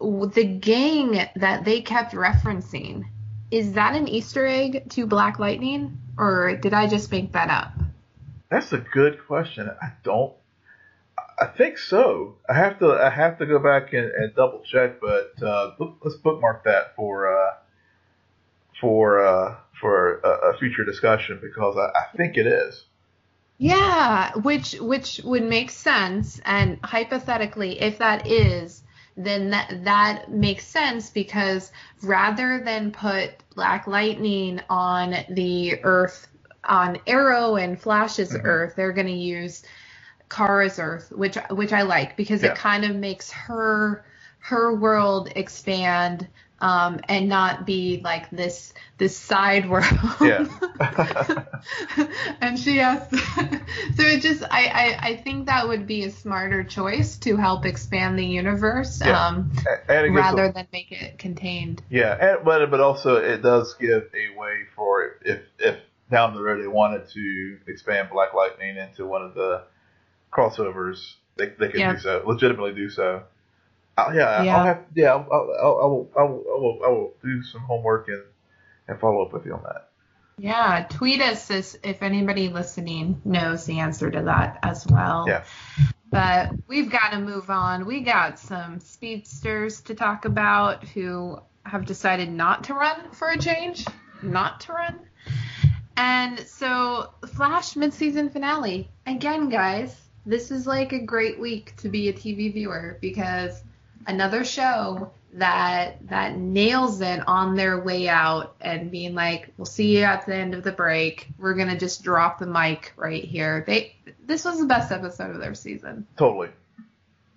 the 0.00 0.44
gang 0.44 1.28
that 1.36 1.64
they 1.64 1.80
kept 1.82 2.14
referencing 2.14 3.04
is 3.50 3.72
that 3.72 3.96
an 3.96 4.08
Easter 4.08 4.46
egg 4.46 4.88
to 4.90 5.06
Black 5.06 5.38
Lightning, 5.38 5.98
or 6.16 6.56
did 6.56 6.72
I 6.72 6.86
just 6.86 7.10
make 7.10 7.32
that 7.32 7.50
up? 7.50 7.72
That's 8.48 8.72
a 8.72 8.78
good 8.78 9.26
question. 9.26 9.68
I 9.80 9.92
don't. 10.02 10.32
I 11.40 11.46
think 11.46 11.78
so. 11.78 12.36
I 12.48 12.54
have 12.54 12.78
to. 12.80 12.92
I 12.92 13.08
have 13.08 13.38
to 13.38 13.46
go 13.46 13.58
back 13.58 13.94
and, 13.94 14.10
and 14.10 14.34
double 14.34 14.60
check, 14.60 15.00
but 15.00 15.42
uh, 15.42 15.72
let's 16.04 16.16
bookmark 16.16 16.64
that 16.64 16.94
for 16.96 17.34
uh, 17.34 17.54
for 18.78 19.24
uh, 19.24 19.56
for 19.80 20.18
a, 20.20 20.50
a, 20.50 20.58
future 20.58 20.84
discussion 20.84 21.38
because 21.40 21.78
I, 21.78 21.98
I 21.98 22.16
think 22.16 22.36
it 22.36 22.46
is. 22.46 22.84
Yeah, 23.56 24.32
which 24.36 24.74
which 24.80 25.22
would 25.24 25.44
make 25.44 25.70
sense, 25.70 26.40
and 26.44 26.78
hypothetically, 26.84 27.80
if 27.80 27.98
that 27.98 28.26
is, 28.26 28.82
then 29.16 29.50
that 29.50 29.84
that 29.84 30.30
makes 30.30 30.66
sense 30.66 31.08
because 31.08 31.72
rather 32.02 32.62
than 32.62 32.92
put 32.92 33.30
Black 33.54 33.86
Lightning 33.86 34.60
on 34.68 35.14
the 35.30 35.82
Earth 35.84 36.26
on 36.64 36.98
Arrow 37.06 37.56
and 37.56 37.80
Flash's 37.80 38.32
mm-hmm. 38.32 38.46
Earth, 38.46 38.74
they're 38.76 38.92
going 38.92 39.06
to 39.06 39.12
use 39.12 39.62
Kara's 40.30 40.78
Earth, 40.78 41.12
which 41.14 41.36
which 41.50 41.74
I 41.74 41.82
like 41.82 42.16
because 42.16 42.42
yeah. 42.42 42.52
it 42.52 42.56
kind 42.56 42.84
of 42.84 42.96
makes 42.96 43.30
her 43.30 44.04
her 44.38 44.74
world 44.74 45.30
expand 45.36 46.26
um, 46.62 47.00
and 47.08 47.28
not 47.28 47.66
be 47.66 48.00
like 48.02 48.30
this 48.30 48.72
this 48.98 49.16
side 49.16 49.68
world. 49.68 49.86
Yeah. 50.20 50.46
and 52.40 52.58
she 52.58 52.78
has 52.78 53.10
so 53.96 54.02
it 54.02 54.20
just 54.22 54.42
I, 54.44 54.66
I 54.66 54.98
I 55.08 55.16
think 55.16 55.46
that 55.46 55.66
would 55.66 55.86
be 55.86 56.04
a 56.04 56.10
smarter 56.10 56.62
choice 56.64 57.16
to 57.18 57.36
help 57.36 57.66
expand 57.66 58.18
the 58.18 58.26
universe 58.26 59.00
yeah. 59.04 59.26
um, 59.26 59.52
rather 59.88 60.44
a, 60.44 60.52
than 60.52 60.68
make 60.72 60.92
it 60.92 61.18
contained. 61.18 61.82
Yeah, 61.90 62.36
and, 62.36 62.44
but 62.44 62.70
but 62.70 62.80
also 62.80 63.16
it 63.16 63.42
does 63.42 63.74
give 63.74 64.04
a 64.14 64.38
way 64.38 64.64
for 64.76 65.16
if 65.24 65.40
if 65.58 65.76
down 66.10 66.34
the 66.34 66.42
road 66.42 66.62
they 66.62 66.68
wanted 66.68 67.08
to 67.08 67.58
expand 67.66 68.10
Black 68.10 68.34
Lightning 68.34 68.76
into 68.76 69.06
one 69.06 69.22
of 69.22 69.34
the 69.34 69.64
crossovers, 70.32 71.14
they, 71.36 71.46
they 71.46 71.68
could 71.68 71.80
yeah. 71.80 71.92
do 71.94 71.98
so, 71.98 72.22
legitimately 72.26 72.74
do 72.74 72.90
so. 72.90 73.22
I'll, 73.96 74.14
yeah, 74.14 74.42
yeah, 74.42 74.56
I'll 74.56 74.64
have, 74.64 74.84
yeah, 74.94 75.14
I'll, 75.14 75.28
I'll, 75.32 75.80
I 75.80 75.86
will, 75.86 76.10
I 76.16 76.22
will, 76.22 76.44
I 76.48 76.58
will, 76.58 76.80
I 76.84 76.88
will 76.88 77.14
do 77.22 77.42
some 77.42 77.62
homework 77.62 78.08
and, 78.08 78.22
and 78.88 79.00
follow 79.00 79.24
up 79.24 79.32
with 79.32 79.44
you 79.46 79.54
on 79.54 79.62
that. 79.64 79.88
Yeah, 80.38 80.86
tweet 80.88 81.20
us 81.20 81.50
if 81.50 82.02
anybody 82.02 82.48
listening 82.48 83.20
knows 83.26 83.66
the 83.66 83.80
answer 83.80 84.10
to 84.10 84.22
that 84.22 84.60
as 84.62 84.86
well. 84.86 85.26
Yeah. 85.28 85.44
But 86.10 86.52
we've 86.66 86.90
got 86.90 87.10
to 87.10 87.18
move 87.18 87.50
on. 87.50 87.84
We 87.84 88.00
got 88.00 88.38
some 88.38 88.80
speedsters 88.80 89.82
to 89.82 89.94
talk 89.94 90.24
about 90.24 90.82
who 90.88 91.38
have 91.64 91.84
decided 91.84 92.30
not 92.30 92.64
to 92.64 92.74
run 92.74 93.10
for 93.12 93.28
a 93.28 93.38
change, 93.38 93.86
not 94.22 94.60
to 94.62 94.72
run. 94.72 95.00
And 95.96 96.40
so, 96.40 97.12
Flash 97.34 97.74
midseason 97.74 98.32
finale. 98.32 98.90
Again, 99.06 99.50
guys, 99.50 99.94
this 100.30 100.52
is 100.52 100.66
like 100.66 100.92
a 100.92 100.98
great 100.98 101.40
week 101.40 101.74
to 101.78 101.88
be 101.88 102.08
a 102.08 102.12
TV 102.12 102.52
viewer 102.52 102.98
because 103.00 103.62
another 104.06 104.44
show 104.44 105.10
that 105.32 105.96
that 106.08 106.36
nails 106.36 107.00
it 107.00 107.20
on 107.26 107.56
their 107.56 107.80
way 107.80 108.08
out 108.08 108.54
and 108.60 108.90
being 108.90 109.14
like, 109.14 109.52
"We'll 109.56 109.66
see 109.66 109.98
you 109.98 110.04
at 110.04 110.26
the 110.26 110.34
end 110.34 110.54
of 110.54 110.62
the 110.62 110.72
break. 110.72 111.28
We're 111.38 111.54
gonna 111.54 111.78
just 111.78 112.02
drop 112.02 112.38
the 112.38 112.46
mic 112.46 112.92
right 112.96 113.24
here." 113.24 113.64
They 113.66 113.96
this 114.24 114.44
was 114.44 114.60
the 114.60 114.66
best 114.66 114.92
episode 114.92 115.30
of 115.34 115.40
their 115.40 115.54
season. 115.54 116.06
Totally. 116.16 116.50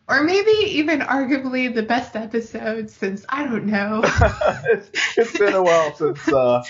Or 0.07 0.23
maybe 0.23 0.51
even 0.51 0.99
arguably 0.99 1.73
the 1.73 1.81
best 1.81 2.15
episode 2.15 2.89
since 2.89 3.25
I 3.27 3.45
don't 3.45 3.65
know. 3.65 4.01
it's, 4.65 5.17
it's 5.17 5.37
been 5.39 5.53
a 5.53 5.63
while 5.63 5.95
since 5.95 6.27
uh, 6.27 6.63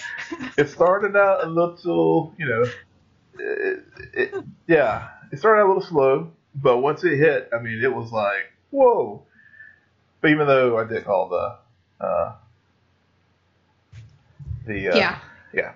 it 0.57 0.69
started 0.69 1.17
out 1.17 1.43
a 1.43 1.49
little, 1.49 2.33
you 2.37 2.45
know, 2.45 2.65
it, 3.39 3.83
it, 4.13 4.43
yeah, 4.67 5.09
it 5.33 5.39
started 5.39 5.61
out 5.61 5.65
a 5.65 5.67
little 5.67 5.81
slow, 5.81 6.31
but 6.53 6.77
once 6.77 7.03
it 7.03 7.17
hit, 7.17 7.49
I 7.51 7.59
mean, 7.59 7.83
it 7.83 7.91
was 7.91 8.11
like, 8.11 8.53
whoa. 8.69 9.23
But 10.21 10.29
even 10.29 10.45
though 10.45 10.77
I 10.77 10.83
did 10.83 11.03
call 11.05 11.27
the, 11.27 12.05
uh, 12.05 12.33
the, 14.67 14.89
uh, 14.89 14.95
yeah, 14.95 15.19
yeah. 15.51 15.73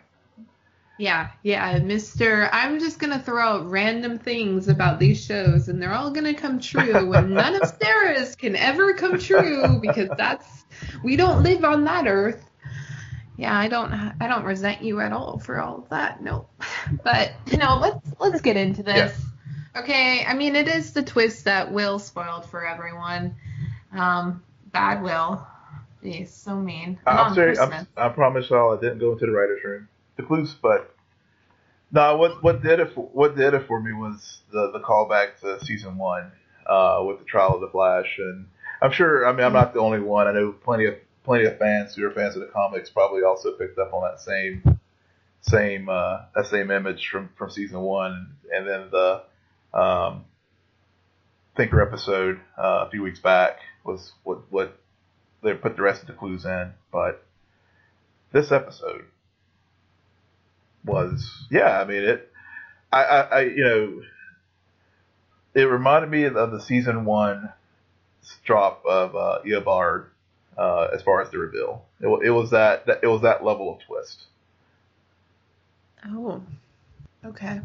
Yeah, 1.00 1.30
yeah, 1.42 1.80
Mr. 1.80 2.48
I'm 2.52 2.80
just 2.80 3.00
going 3.00 3.14
to 3.14 3.20
throw 3.20 3.42
out 3.42 3.70
random 3.70 4.20
things 4.20 4.68
about 4.68 5.00
these 5.00 5.24
shows 5.24 5.70
and 5.70 5.82
they're 5.82 5.94
all 5.94 6.12
going 6.12 6.26
to 6.26 6.40
come 6.40 6.60
true 6.60 7.14
and 7.14 7.32
none 7.34 7.60
of 7.60 7.74
Sarah's 7.82 8.36
can 8.36 8.56
ever 8.56 8.94
come 8.94 9.18
true 9.20 9.80
because 9.80 10.10
that's 10.18 10.66
we 11.04 11.16
don't 11.16 11.42
live 11.42 11.64
on 11.64 11.84
that 11.86 12.08
earth. 12.08 12.44
Yeah, 13.38 13.58
I 13.58 13.68
don't 13.68 13.92
I 13.92 14.28
don't 14.28 14.44
resent 14.44 14.82
you 14.84 15.00
at 15.00 15.14
all 15.14 15.40
for 15.40 15.60
all 15.60 15.80
of 15.80 15.90
that. 15.90 16.22
No. 16.24 16.48
But, 17.04 17.34
you 17.48 17.58
know, 17.58 17.78
let's 17.80 18.08
let's 18.20 18.42
get 18.42 18.58
into 18.58 18.82
this. 18.82 19.20
Yeah. 19.20 19.28
Okay, 19.78 20.26
I 20.26 20.34
mean 20.34 20.56
it 20.56 20.68
is 20.68 20.94
the 20.94 21.04
twist 21.04 21.46
that 21.46 21.72
Will 21.72 22.00
spoiled 22.00 22.46
for 22.50 22.66
everyone. 22.66 23.36
Um 23.92 24.44
bad 24.72 25.02
Will. 25.02 25.46
He's 26.02 26.32
so 26.32 26.56
mean. 26.56 27.00
I'm 27.06 27.34
sorry, 27.34 27.58
I'm, 27.58 27.88
I 27.98 28.10
promise 28.10 28.50
y'all 28.50 28.78
I 28.78 28.82
didn't 28.82 29.00
go 29.00 29.12
into 29.12 29.26
the 29.26 29.32
writer's 29.32 29.64
room 29.64 29.88
the 30.18 30.24
clues, 30.24 30.54
but 30.62 30.94
no, 31.92 32.18
what 32.18 32.44
what 32.44 32.62
did 32.62 32.80
it 32.80 32.94
for, 32.94 33.06
what 33.14 33.36
did 33.38 33.54
it 33.54 33.66
for 33.68 33.82
me 33.82 33.94
was 33.94 34.42
the 34.52 34.72
the 34.72 34.80
callback 34.80 35.40
to 35.40 35.64
season 35.64 35.98
one 35.98 36.32
uh, 36.66 37.02
with 37.06 37.20
the 37.20 37.26
trial 37.26 37.56
of 37.56 37.62
the 37.62 37.70
Flash, 37.70 38.18
and 38.18 38.48
I'm 38.82 38.92
sure. 38.92 39.26
I 39.26 39.32
mean, 39.32 39.46
I'm 39.46 39.54
not 39.54 39.74
the 39.74 39.80
only 39.80 40.00
one. 40.02 40.28
I 40.28 40.34
know 40.34 40.52
plenty 40.52 40.86
of 40.86 40.96
plenty 41.24 41.46
of 41.46 41.58
fans 41.58 41.96
who 41.96 42.06
are 42.06 42.12
fans 42.12 42.36
of 42.36 42.42
the 42.42 42.48
comics 42.48 42.90
probably 42.90 43.24
also 43.24 43.54
picked 43.54 43.80
up 43.80 43.94
on 43.94 44.04
that 44.04 44.20
same 44.20 44.80
same 45.42 45.88
uh, 45.88 46.24
that 46.36 46.48
same 46.48 46.72
image 46.72 47.08
from 47.08 47.30
from 47.38 47.50
season 47.50 47.80
one, 47.80 48.36
and 48.54 48.68
then 48.68 48.90
the 48.92 49.24
um, 49.74 50.26
Thinker 51.56 51.82
episode 51.82 52.40
uh, 52.58 52.86
a 52.88 52.90
few 52.90 53.02
weeks 53.02 53.20
back 53.20 53.60
was 53.84 54.12
what 54.24 54.52
what 54.52 54.80
they 55.44 55.54
put 55.54 55.76
the 55.76 55.82
rest 55.82 56.02
of 56.02 56.08
the 56.08 56.14
clues 56.14 56.46
in, 56.46 56.74
but 56.92 57.24
this 58.32 58.52
episode 58.52 59.06
was 60.86 61.46
yeah. 61.50 61.80
I 61.80 61.86
mean 61.86 62.04
it. 62.04 62.32
I, 62.92 63.04
I, 63.04 63.22
I 63.22 63.42
you 63.42 63.64
know 63.64 64.02
it 65.54 65.64
reminded 65.64 66.12
me 66.12 66.24
of 66.24 66.52
the 66.52 66.62
season 66.62 67.06
one 67.06 67.52
drop 68.44 68.86
of 68.86 69.16
uh, 69.16 69.40
Eobard 69.46 70.08
uh, 70.58 70.88
as 70.94 71.02
far 71.02 71.22
as 71.22 71.30
the 71.32 71.38
reveal. 71.38 71.86
It, 72.00 72.08
it 72.28 72.30
was 72.30 72.52
that, 72.52 72.86
it 73.02 73.08
was 73.08 73.22
that 73.22 73.44
level 73.44 73.74
of 73.74 73.80
twist. 73.82 74.26
Oh, 76.06 76.42
okay. 77.26 77.62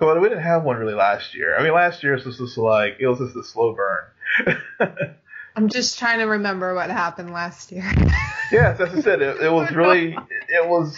But 0.00 0.20
we 0.20 0.28
didn't 0.28 0.42
have 0.42 0.64
one 0.64 0.78
really 0.78 0.94
last 0.94 1.34
year. 1.34 1.56
I 1.56 1.62
mean, 1.62 1.74
last 1.74 2.02
year 2.02 2.14
it 2.14 2.24
was 2.24 2.38
just 2.38 2.58
like 2.58 2.96
it 2.98 3.06
was 3.06 3.18
just 3.18 3.36
a 3.36 3.44
slow 3.44 3.74
burn. 3.74 4.56
I'm 5.56 5.68
just 5.68 5.98
trying 5.98 6.20
to 6.20 6.24
remember 6.24 6.74
what 6.74 6.90
happened 6.90 7.32
last 7.32 7.70
year. 7.70 7.82
yes, 8.52 8.80
as 8.80 8.94
I 8.94 9.00
said, 9.02 9.20
it, 9.22 9.40
it 9.42 9.52
was 9.52 9.70
really 9.72 10.16
it 10.48 10.68
was 10.68 10.96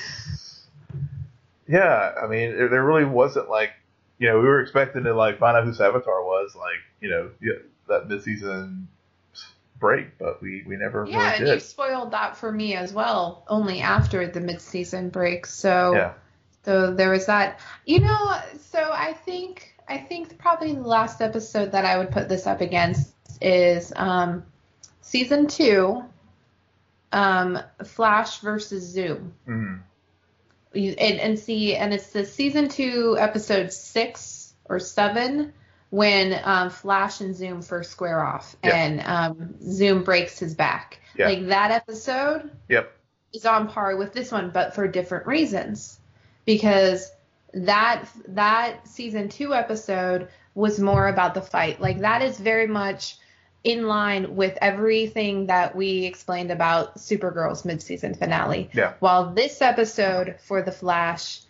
yeah, 1.67 2.12
I 2.23 2.27
mean, 2.27 2.57
there 2.57 2.85
really 2.85 3.05
wasn't 3.05 3.49
like, 3.49 3.71
you 4.19 4.29
know, 4.29 4.38
we 4.38 4.45
were 4.45 4.61
expecting 4.61 5.05
to 5.05 5.15
like 5.15 5.38
find 5.38 5.57
out 5.57 5.65
who 5.65 5.73
Savitar 5.73 6.25
was, 6.25 6.55
like, 6.55 6.79
you 7.01 7.09
know, 7.09 7.31
that 7.88 8.09
mid-season 8.09 8.88
break, 9.79 10.19
but 10.19 10.41
we 10.43 10.62
we 10.67 10.77
never 10.77 11.07
yeah, 11.09 11.33
really 11.33 11.38
and 11.38 11.49
you 11.49 11.61
spoiled 11.61 12.12
that 12.12 12.37
for 12.37 12.53
me 12.53 12.75
as 12.75 12.93
well, 12.93 13.45
only 13.49 13.81
after 13.81 14.27
the 14.29 14.41
mid-season 14.41 15.09
break. 15.09 15.47
So 15.47 15.95
yeah. 15.95 16.12
So 16.64 16.92
there 16.94 17.11
was 17.11 17.27
that. 17.27 17.61
You 17.87 18.01
know, 18.01 18.40
so 18.61 18.90
I 18.92 19.12
think 19.12 19.75
I 19.88 19.98
think 19.98 20.38
probably 20.38 20.75
the 20.75 20.83
last 20.83 21.20
episode 21.20 21.72
that 21.72 21.85
I 21.85 21.98
would 21.98 22.11
put 22.11 22.29
this 22.29 22.46
up 22.46 22.61
against 22.61 23.12
is 23.40 23.92
um, 23.96 24.44
season 25.01 25.46
two, 25.46 26.05
um, 27.12 27.59
Flash 27.85 28.40
versus 28.40 28.85
Zoom. 28.85 29.35
Mm-hmm 29.48 29.77
and, 30.75 31.20
and 31.20 31.38
see, 31.38 31.77
and 31.77 31.92
it's 31.92 32.11
the 32.11 32.25
season 32.25 32.68
two, 32.68 33.16
episode 33.18 33.72
six 33.72 34.55
or 34.64 34.79
seven 34.79 35.53
when 35.90 36.40
um, 36.44 36.70
Flash 36.70 37.20
and 37.20 37.37
Zoom 37.37 37.61
first 37.61 37.90
square 37.90 38.25
off, 38.25 38.57
yep. 38.64 38.75
and 38.75 39.01
um, 39.05 39.55
Zoom 39.61 40.05
breaks 40.05 40.38
his 40.38 40.55
back. 40.55 41.01
Yep. 41.18 41.29
Like 41.29 41.46
that 41.48 41.70
episode. 41.70 42.51
Yep. 42.68 42.92
Is 43.35 43.46
on 43.46 43.68
par 43.68 43.96
with 43.96 44.12
this 44.12 44.31
one, 44.31 44.51
but 44.51 44.75
for 44.75 44.87
different 44.87 45.27
reasons, 45.27 45.98
because 46.45 47.11
that 47.55 48.05
that 48.29 48.87
season 48.89 49.29
two 49.29 49.55
episode 49.55 50.29
was 50.55 50.79
more 50.79 51.09
about 51.09 51.35
the 51.35 51.43
fight. 51.43 51.81
Like 51.81 52.01
that 52.01 52.23
is 52.23 52.39
very 52.39 52.67
much 52.67 53.17
in 53.65 53.87
line 53.87 54.35
with 54.35 54.59
everything 54.61 55.47
that 55.47 55.77
we 55.77 56.05
explained 56.05 56.51
about 56.51 56.97
Supergirl's 56.97 57.65
mid-season 57.65 58.15
finale. 58.15 58.71
Yeah. 58.73 58.95
While 58.99 59.35
this 59.35 59.63
episode 59.63 60.37
for 60.41 60.63
The 60.63 60.73
Flash 60.73 61.41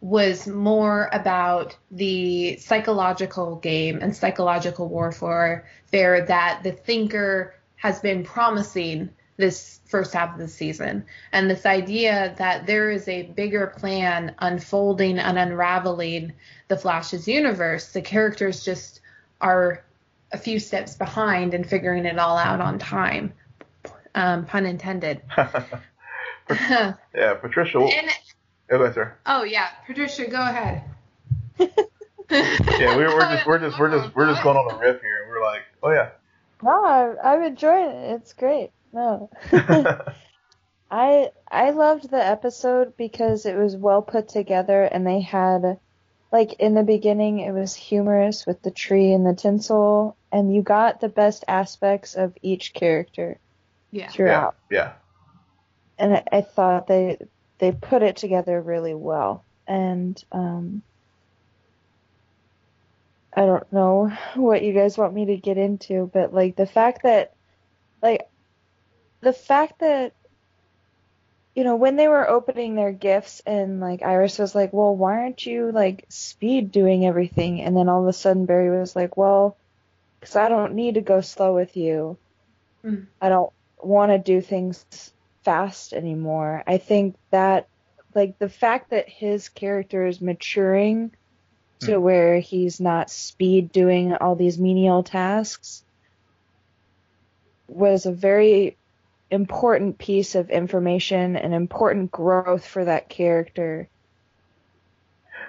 was 0.00 0.46
more 0.46 1.08
about 1.12 1.76
the 1.90 2.56
psychological 2.56 3.56
game 3.56 3.98
and 4.00 4.16
psychological 4.16 4.88
warfare 4.88 5.64
that 5.92 6.60
the 6.64 6.72
thinker 6.72 7.54
has 7.76 8.00
been 8.00 8.24
promising 8.24 9.10
this 9.40 9.80
first 9.86 10.12
half 10.12 10.34
of 10.34 10.38
the 10.38 10.48
season. 10.48 11.04
And 11.32 11.50
this 11.50 11.66
idea 11.66 12.34
that 12.38 12.66
there 12.66 12.90
is 12.90 13.08
a 13.08 13.22
bigger 13.22 13.66
plan 13.66 14.34
unfolding 14.38 15.18
and 15.18 15.38
unraveling 15.38 16.34
the 16.68 16.76
Flash's 16.76 17.26
universe. 17.26 17.92
The 17.92 18.02
characters 18.02 18.64
just 18.64 19.00
are 19.40 19.84
a 20.32 20.38
few 20.38 20.60
steps 20.60 20.94
behind 20.94 21.54
and 21.54 21.66
figuring 21.66 22.04
it 22.04 22.18
all 22.18 22.36
out 22.36 22.60
on 22.60 22.78
time. 22.78 23.32
Um, 24.14 24.46
pun 24.46 24.66
intended. 24.66 25.22
yeah, 25.36 27.34
Patricia. 27.40 27.78
And, 27.78 28.10
oh, 28.70 28.78
go 28.78 28.92
sir. 28.92 29.16
Oh 29.26 29.42
yeah, 29.44 29.68
Patricia, 29.86 30.28
go 30.28 30.40
ahead. 30.40 30.84
yeah, 31.58 32.96
we're, 32.96 33.14
we're 33.14 33.34
just 33.34 33.46
we're 33.46 33.58
just 33.58 33.78
we're 33.78 33.90
just 33.90 34.14
we're 34.16 34.26
just 34.26 34.42
going 34.42 34.56
on 34.56 34.74
a 34.74 34.78
riff 34.78 35.00
here. 35.00 35.26
We're 35.28 35.42
like, 35.42 35.62
oh 35.82 35.90
yeah. 35.90 36.10
No, 36.62 36.84
I, 36.84 37.32
I'm 37.32 37.42
enjoying 37.42 37.90
it. 37.90 38.20
It's 38.20 38.32
great. 38.32 38.70
No. 38.92 39.30
I 40.90 41.30
I 41.48 41.70
loved 41.70 42.10
the 42.10 42.24
episode 42.24 42.96
because 42.96 43.46
it 43.46 43.56
was 43.56 43.76
well 43.76 44.02
put 44.02 44.28
together 44.28 44.82
and 44.82 45.06
they 45.06 45.20
had 45.20 45.78
like 46.32 46.54
in 46.54 46.74
the 46.74 46.82
beginning 46.82 47.40
it 47.40 47.52
was 47.52 47.74
humorous 47.74 48.46
with 48.46 48.62
the 48.62 48.70
tree 48.70 49.12
and 49.12 49.24
the 49.24 49.34
tinsel 49.34 50.16
and 50.32 50.54
you 50.54 50.62
got 50.62 51.00
the 51.00 51.08
best 51.08 51.44
aspects 51.46 52.14
of 52.14 52.36
each 52.42 52.72
character 52.72 53.38
yeah. 53.90 54.08
throughout. 54.08 54.56
Yeah. 54.70 54.78
yeah. 54.78 54.92
And 55.98 56.14
I, 56.14 56.24
I, 56.32 56.40
thought 56.40 56.86
they 56.86 57.18
they 57.58 57.72
put 57.72 58.02
it 58.02 58.16
together 58.16 58.60
really 58.60 58.94
well. 58.94 59.44
And 59.66 60.22
um, 60.32 60.82
I 63.34 63.42
don't 63.42 63.70
know 63.72 64.12
what 64.34 64.62
you 64.62 64.72
guys 64.72 64.96
want 64.96 65.14
me 65.14 65.26
to 65.26 65.36
get 65.36 65.58
into, 65.58 66.10
but 66.12 66.32
like 66.32 66.56
the 66.56 66.66
fact 66.66 67.02
that 67.02 67.34
like 68.02 68.29
the 69.20 69.32
fact 69.32 69.80
that 69.80 70.12
you 71.54 71.64
know, 71.64 71.74
when 71.76 71.96
they 71.96 72.06
were 72.06 72.28
opening 72.28 72.76
their 72.76 72.92
gifts 72.92 73.42
and 73.44 73.80
like 73.80 74.02
Iris 74.02 74.38
was 74.38 74.54
like, 74.54 74.72
"Well, 74.72 74.94
why 74.94 75.18
aren't 75.18 75.44
you 75.44 75.72
like 75.72 76.06
speed 76.08 76.70
doing 76.70 77.04
everything?" 77.04 77.60
And 77.60 77.76
then 77.76 77.88
all 77.88 78.02
of 78.02 78.08
a 78.08 78.12
sudden 78.12 78.46
Barry 78.46 78.70
was 78.70 78.94
like, 78.94 79.16
"Well, 79.16 79.56
because 80.20 80.36
I 80.36 80.48
don't 80.48 80.74
need 80.74 80.94
to 80.94 81.00
go 81.00 81.22
slow 81.22 81.54
with 81.54 81.76
you. 81.76 82.18
Mm. 82.84 83.06
I 83.20 83.28
don't 83.28 83.52
want 83.82 84.12
to 84.12 84.18
do 84.18 84.40
things 84.40 84.84
fast 85.42 85.92
anymore. 85.92 86.62
I 86.66 86.78
think 86.78 87.16
that, 87.30 87.68
like, 88.14 88.38
the 88.38 88.48
fact 88.48 88.90
that 88.90 89.08
his 89.08 89.48
character 89.48 90.06
is 90.06 90.20
maturing 90.20 91.12
to 91.80 91.92
mm. 91.92 92.00
where 92.00 92.38
he's 92.38 92.80
not 92.80 93.10
speed 93.10 93.72
doing 93.72 94.14
all 94.14 94.36
these 94.36 94.58
menial 94.58 95.02
tasks 95.02 95.82
was 97.66 98.04
a 98.04 98.12
very 98.12 98.76
important 99.30 99.98
piece 99.98 100.34
of 100.34 100.50
information 100.50 101.36
and 101.36 101.54
important 101.54 102.10
growth 102.10 102.66
for 102.66 102.84
that 102.84 103.08
character. 103.08 103.88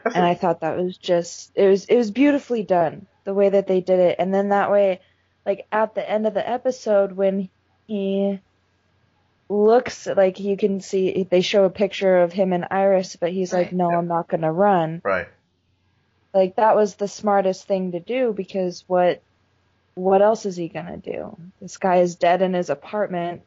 and 0.06 0.26
I 0.26 0.36
thought 0.36 0.62
that 0.62 0.78
was 0.78 0.98
just 0.98 1.52
it 1.56 1.68
was 1.68 1.86
it 1.86 1.96
was 1.96 2.12
beautifully 2.12 2.64
done 2.64 3.08
the 3.24 3.34
way 3.34 3.50
that 3.50 3.68
they 3.68 3.82
did 3.82 4.00
it. 4.00 4.16
And 4.20 4.34
then 4.34 4.50
that 4.50 4.72
way, 4.72 5.02
like 5.46 5.68
at 5.72 5.96
the 5.96 6.08
end 6.08 6.28
of 6.28 6.34
the 6.34 6.48
episode, 6.48 7.12
when 7.12 7.50
he 7.88 8.40
looks 9.50 10.08
like 10.08 10.40
you 10.40 10.56
can 10.56 10.80
see 10.80 11.28
they 11.30 11.42
show 11.42 11.66
a 11.66 11.70
picture 11.70 12.22
of 12.22 12.32
him 12.32 12.54
and 12.54 12.68
Iris, 12.72 13.16
but 13.16 13.32
he's 13.32 13.54
right. 13.54 13.66
like, 13.66 13.74
"No, 13.74 13.92
I'm 13.92 14.08
not 14.08 14.28
going 14.28 14.42
to 14.42 14.52
run." 14.52 15.02
Right. 15.04 15.28
Like 16.34 16.56
that 16.56 16.76
was 16.76 16.96
the 16.96 17.08
smartest 17.08 17.68
thing 17.68 17.92
to 17.92 18.00
do 18.00 18.34
because 18.34 18.84
what 18.88 19.22
what 19.96 20.22
else 20.22 20.46
is 20.46 20.56
he 20.56 20.70
going 20.70 20.86
to 20.86 20.98
do? 20.98 21.38
This 21.62 21.78
guy 21.78 21.98
is 21.98 22.16
dead 22.16 22.42
in 22.42 22.54
his 22.54 22.70
apartment. 22.70 23.42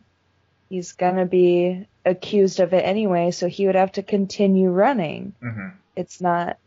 He's 0.74 0.90
going 0.90 1.14
to 1.14 1.24
be 1.24 1.86
accused 2.04 2.58
of 2.58 2.74
it 2.74 2.84
anyway, 2.84 3.30
so 3.30 3.46
he 3.46 3.66
would 3.66 3.76
have 3.76 3.92
to 3.92 4.02
continue 4.02 4.70
running. 4.70 5.34
Mm-hmm. 5.40 5.68
It's 5.94 6.20
not 6.20 6.58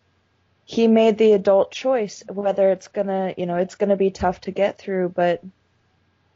he 0.64 0.88
made 0.88 1.18
the 1.18 1.34
adult 1.34 1.72
choice 1.72 2.24
whether 2.30 2.72
it's 2.72 2.88
going 2.88 3.08
to, 3.08 3.34
you 3.38 3.46
know, 3.46 3.58
it's 3.58 3.76
going 3.76 3.90
to 3.90 3.98
be 3.98 4.12
tough 4.12 4.40
to 4.42 4.52
get 4.52 4.78
through, 4.78 5.10
but 5.10 5.44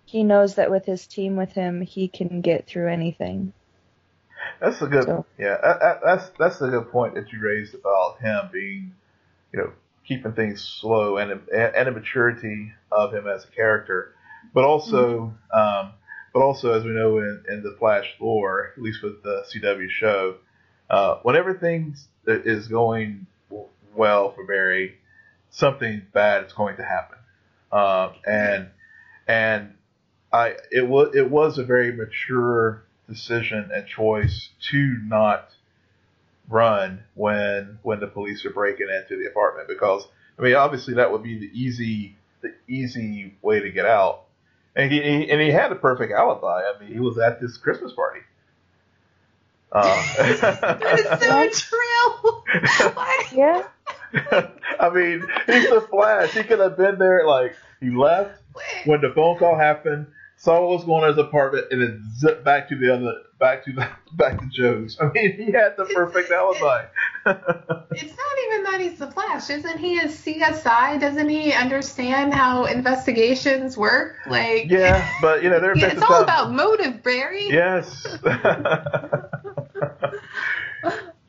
he 0.03 0.25
knows 0.25 0.55
that 0.55 0.69
with 0.69 0.85
his 0.85 1.07
team 1.07 1.37
with 1.37 1.53
him, 1.53 1.79
he 1.79 2.09
can 2.09 2.41
get 2.41 2.67
through 2.67 2.89
anything. 2.89 3.53
That's 4.59 4.81
a 4.81 4.87
good, 4.87 5.05
so. 5.05 5.25
yeah. 5.39 5.97
That's 6.03 6.29
that's 6.37 6.59
a 6.59 6.67
good 6.67 6.91
point 6.91 7.15
that 7.15 7.31
you 7.31 7.39
raised 7.39 7.73
about 7.73 8.19
him 8.19 8.49
being, 8.51 8.95
you 9.53 9.59
know, 9.59 9.71
keeping 10.05 10.33
things 10.33 10.61
slow 10.61 11.15
and 11.15 11.31
and 11.31 11.87
the 11.87 11.91
maturity 11.91 12.73
of 12.91 13.13
him 13.13 13.29
as 13.29 13.45
a 13.45 13.47
character, 13.47 14.13
but 14.53 14.65
also, 14.65 15.33
mm-hmm. 15.53 15.87
um, 15.87 15.93
but 16.33 16.41
also 16.41 16.73
as 16.73 16.83
we 16.83 16.91
know 16.91 17.17
in, 17.17 17.43
in 17.49 17.63
the 17.63 17.75
Flash 17.77 18.15
lore, 18.19 18.71
at 18.75 18.81
least 18.81 19.03
with 19.03 19.21
the 19.23 19.43
CW 19.53 19.89
show, 19.89 20.35
uh, 20.89 21.15
when 21.23 21.35
everything 21.35 21.95
is 22.25 22.67
going 22.67 23.25
well 23.95 24.31
for 24.31 24.45
Barry, 24.45 24.97
something 25.49 26.01
bad 26.13 26.45
is 26.45 26.53
going 26.53 26.77
to 26.77 26.83
happen, 26.83 27.17
uh, 27.71 28.11
and 28.25 28.69
and 29.27 29.73
I 30.31 30.55
it 30.71 30.87
was 30.87 31.15
it 31.15 31.29
was 31.29 31.57
a 31.57 31.63
very 31.63 31.91
mature 31.91 32.83
decision 33.07 33.69
and 33.73 33.85
choice 33.87 34.49
to 34.69 34.97
not 35.03 35.49
run 36.49 37.03
when 37.15 37.79
when 37.83 37.99
the 37.99 38.07
police 38.07 38.45
are 38.45 38.51
breaking 38.51 38.87
into 38.89 39.21
the 39.21 39.29
apartment 39.29 39.67
because 39.67 40.05
I 40.37 40.41
mean 40.41 40.55
obviously 40.55 40.95
that 40.95 41.11
would 41.11 41.23
be 41.23 41.39
the 41.39 41.51
easy 41.53 42.15
the 42.41 42.53
easy 42.67 43.35
way 43.41 43.59
to 43.59 43.69
get 43.71 43.85
out 43.85 44.23
and 44.75 44.91
he, 44.91 45.01
he 45.01 45.29
and 45.29 45.41
he 45.41 45.49
had 45.49 45.71
a 45.71 45.75
perfect 45.75 46.13
alibi 46.13 46.61
I 46.61 46.79
mean 46.79 46.91
he 46.91 46.99
was 46.99 47.17
at 47.17 47.41
this 47.41 47.57
Christmas 47.57 47.93
party. 47.93 48.21
Uh, 49.71 50.15
that 50.17 50.99
is 50.99 51.59
so 51.59 51.69
true. 51.69 52.43
yeah. 53.37 53.67
I 54.79 54.89
mean, 54.89 55.25
he's 55.45 55.69
the 55.69 55.87
Flash. 55.89 56.33
He 56.33 56.43
could 56.43 56.59
have 56.59 56.75
been 56.75 56.99
there. 56.99 57.25
Like 57.25 57.55
he 57.79 57.89
left 57.89 58.41
when 58.85 58.99
the 58.99 59.11
phone 59.13 59.37
call 59.37 59.57
happened 59.57 60.07
saw 60.41 60.59
what 60.59 60.69
was 60.77 60.83
going 60.85 61.03
on 61.03 61.09
in 61.11 61.15
his 61.15 61.23
apartment, 61.23 61.67
and 61.69 61.81
then 61.81 62.03
zipped 62.17 62.43
back 62.43 62.67
to 62.69 62.75
the 62.75 62.91
other, 62.91 63.13
back 63.39 63.63
to 63.63 63.73
the, 63.73 63.87
back 64.13 64.39
to 64.39 64.45
Joe's. 64.47 64.97
I 64.99 65.11
mean, 65.11 65.33
he 65.33 65.51
had 65.51 65.77
the 65.77 65.85
perfect 65.85 66.31
alibi. 66.31 66.85
it's 67.25 68.17
not 68.17 68.37
even 68.47 68.63
that 68.63 68.77
he's 68.79 68.97
the 68.97 69.11
Flash, 69.11 69.51
isn't 69.51 69.77
he? 69.77 69.99
A 69.99 70.05
CSI? 70.05 70.99
Doesn't 70.99 71.29
he 71.29 71.53
understand 71.53 72.33
how 72.33 72.65
investigations 72.65 73.77
work? 73.77 74.15
Like, 74.27 74.69
yeah, 74.69 75.07
but 75.21 75.43
you 75.43 75.49
know, 75.49 75.59
there. 75.59 75.77
Yeah, 75.81 75.87
it's 75.87 76.01
all 76.01 76.23
about 76.23 76.51
motive, 76.51 77.03
Barry. 77.03 77.47
Yes. 77.47 78.07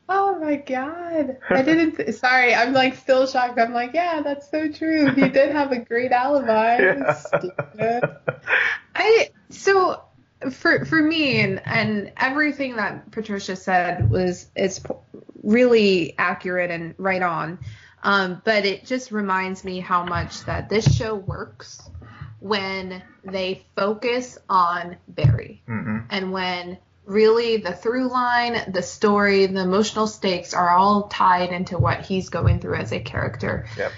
Oh 0.09 0.37
my 0.37 0.57
god. 0.57 1.37
I 1.49 1.61
didn't 1.61 1.95
th- 1.95 2.15
sorry, 2.15 2.53
I'm 2.53 2.73
like 2.73 2.95
still 2.97 3.25
shocked. 3.25 3.57
I'm 3.57 3.73
like, 3.73 3.91
yeah, 3.93 4.21
that's 4.21 4.51
so 4.51 4.69
true. 4.69 5.09
He 5.11 5.29
did 5.29 5.53
have 5.53 5.71
a 5.71 5.79
great 5.79 6.11
alibi. 6.11 6.77
Yeah. 6.77 8.01
I 8.95 9.29
so 9.49 10.03
for 10.51 10.85
for 10.85 11.01
me 11.01 11.41
and 11.41 11.61
and 11.65 12.11
everything 12.17 12.75
that 12.75 13.11
Patricia 13.11 13.55
said 13.55 14.09
was 14.09 14.47
is 14.55 14.81
really 15.41 16.15
accurate 16.17 16.71
and 16.71 16.95
right 16.97 17.21
on. 17.21 17.59
Um, 18.03 18.41
but 18.43 18.65
it 18.65 18.85
just 18.85 19.11
reminds 19.11 19.63
me 19.63 19.79
how 19.79 20.03
much 20.03 20.43
that 20.45 20.69
this 20.69 20.93
show 20.93 21.15
works 21.15 21.81
when 22.39 23.01
they 23.23 23.65
focus 23.77 24.37
on 24.49 24.97
Barry 25.07 25.63
mm-hmm. 25.65 25.99
and 26.09 26.33
when 26.33 26.77
really 27.05 27.57
the 27.57 27.73
through 27.73 28.09
line, 28.09 28.71
the 28.71 28.81
story, 28.81 29.45
the 29.45 29.61
emotional 29.61 30.07
stakes 30.07 30.53
are 30.53 30.69
all 30.69 31.03
tied 31.03 31.51
into 31.51 31.77
what 31.77 32.01
he's 32.01 32.29
going 32.29 32.59
through 32.59 32.75
as 32.75 32.91
a 32.91 32.99
character. 32.99 33.65
Yep. 33.77 33.91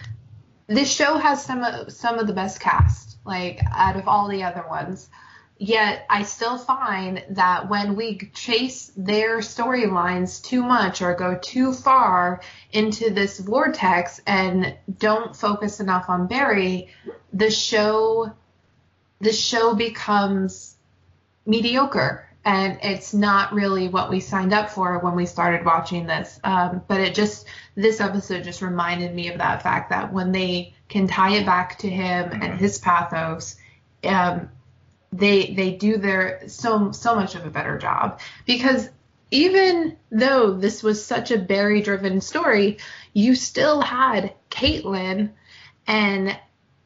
This 0.68 0.92
show 0.92 1.18
has 1.18 1.44
some 1.44 1.64
of 1.64 1.92
some 1.92 2.18
of 2.18 2.26
the 2.28 2.34
best 2.34 2.60
cast, 2.60 3.05
like 3.26 3.60
out 3.72 3.96
of 3.96 4.08
all 4.08 4.30
the 4.30 4.44
other 4.44 4.66
ones. 4.68 5.10
Yet 5.58 6.06
I 6.10 6.24
still 6.24 6.58
find 6.58 7.24
that 7.30 7.70
when 7.70 7.96
we 7.96 8.18
chase 8.34 8.92
their 8.98 9.40
storylines 9.40 10.44
too 10.44 10.62
much 10.62 11.02
or 11.02 11.16
go 11.16 11.40
too 11.42 11.72
far 11.72 12.42
into 12.74 13.10
this 13.10 13.40
vortex 13.40 14.20
and 14.28 14.76
don't 14.98 15.36
focus 15.36 15.80
enough 15.80 16.10
on 16.10 16.28
Barry, 16.28 16.90
the 17.32 17.50
show 17.50 18.34
the 19.22 19.32
show 19.32 19.76
becomes 19.76 20.76
mediocre 21.46 22.25
and 22.46 22.78
it's 22.84 23.12
not 23.14 23.54
really 23.54 23.88
what 23.88 24.12
we 24.12 24.20
signed 24.20 24.54
up 24.54 24.70
for 24.70 25.00
when 25.00 25.16
we 25.16 25.26
started 25.26 25.66
watching 25.66 26.06
this. 26.06 26.40
Um, 26.44 26.84
but 26.88 27.02
it 27.02 27.16
just 27.16 27.48
this 27.74 28.00
episode 28.00 28.44
just 28.44 28.62
reminded 28.62 29.14
me 29.16 29.30
of 29.30 29.40
that 29.40 29.64
fact 29.64 29.90
that 29.90 30.14
when 30.14 30.32
they 30.32 30.74
can 30.88 31.08
tie 31.08 31.36
it 31.38 31.46
back 31.46 31.80
to 31.80 31.90
him 31.90 32.32
and 32.32 32.44
mm-hmm. 32.44 32.58
his 32.58 32.78
pathos, 32.78 33.58
um, 34.04 34.50
they 35.12 35.54
they 35.54 35.72
do 35.72 35.98
their 35.98 36.48
so 36.48 36.92
so 36.92 37.16
much 37.16 37.34
of 37.34 37.46
a 37.46 37.50
better 37.50 37.80
job 37.80 38.20
because 38.46 38.90
even 39.32 39.98
though 40.12 40.54
this 40.54 40.84
was 40.84 41.04
such 41.04 41.32
a 41.32 41.40
Barry 41.40 41.82
driven 41.82 42.22
story, 42.22 42.78
you 43.14 43.34
still 43.34 43.82
had 43.82 44.34
Caitlin 44.52 45.32
and 45.88 46.38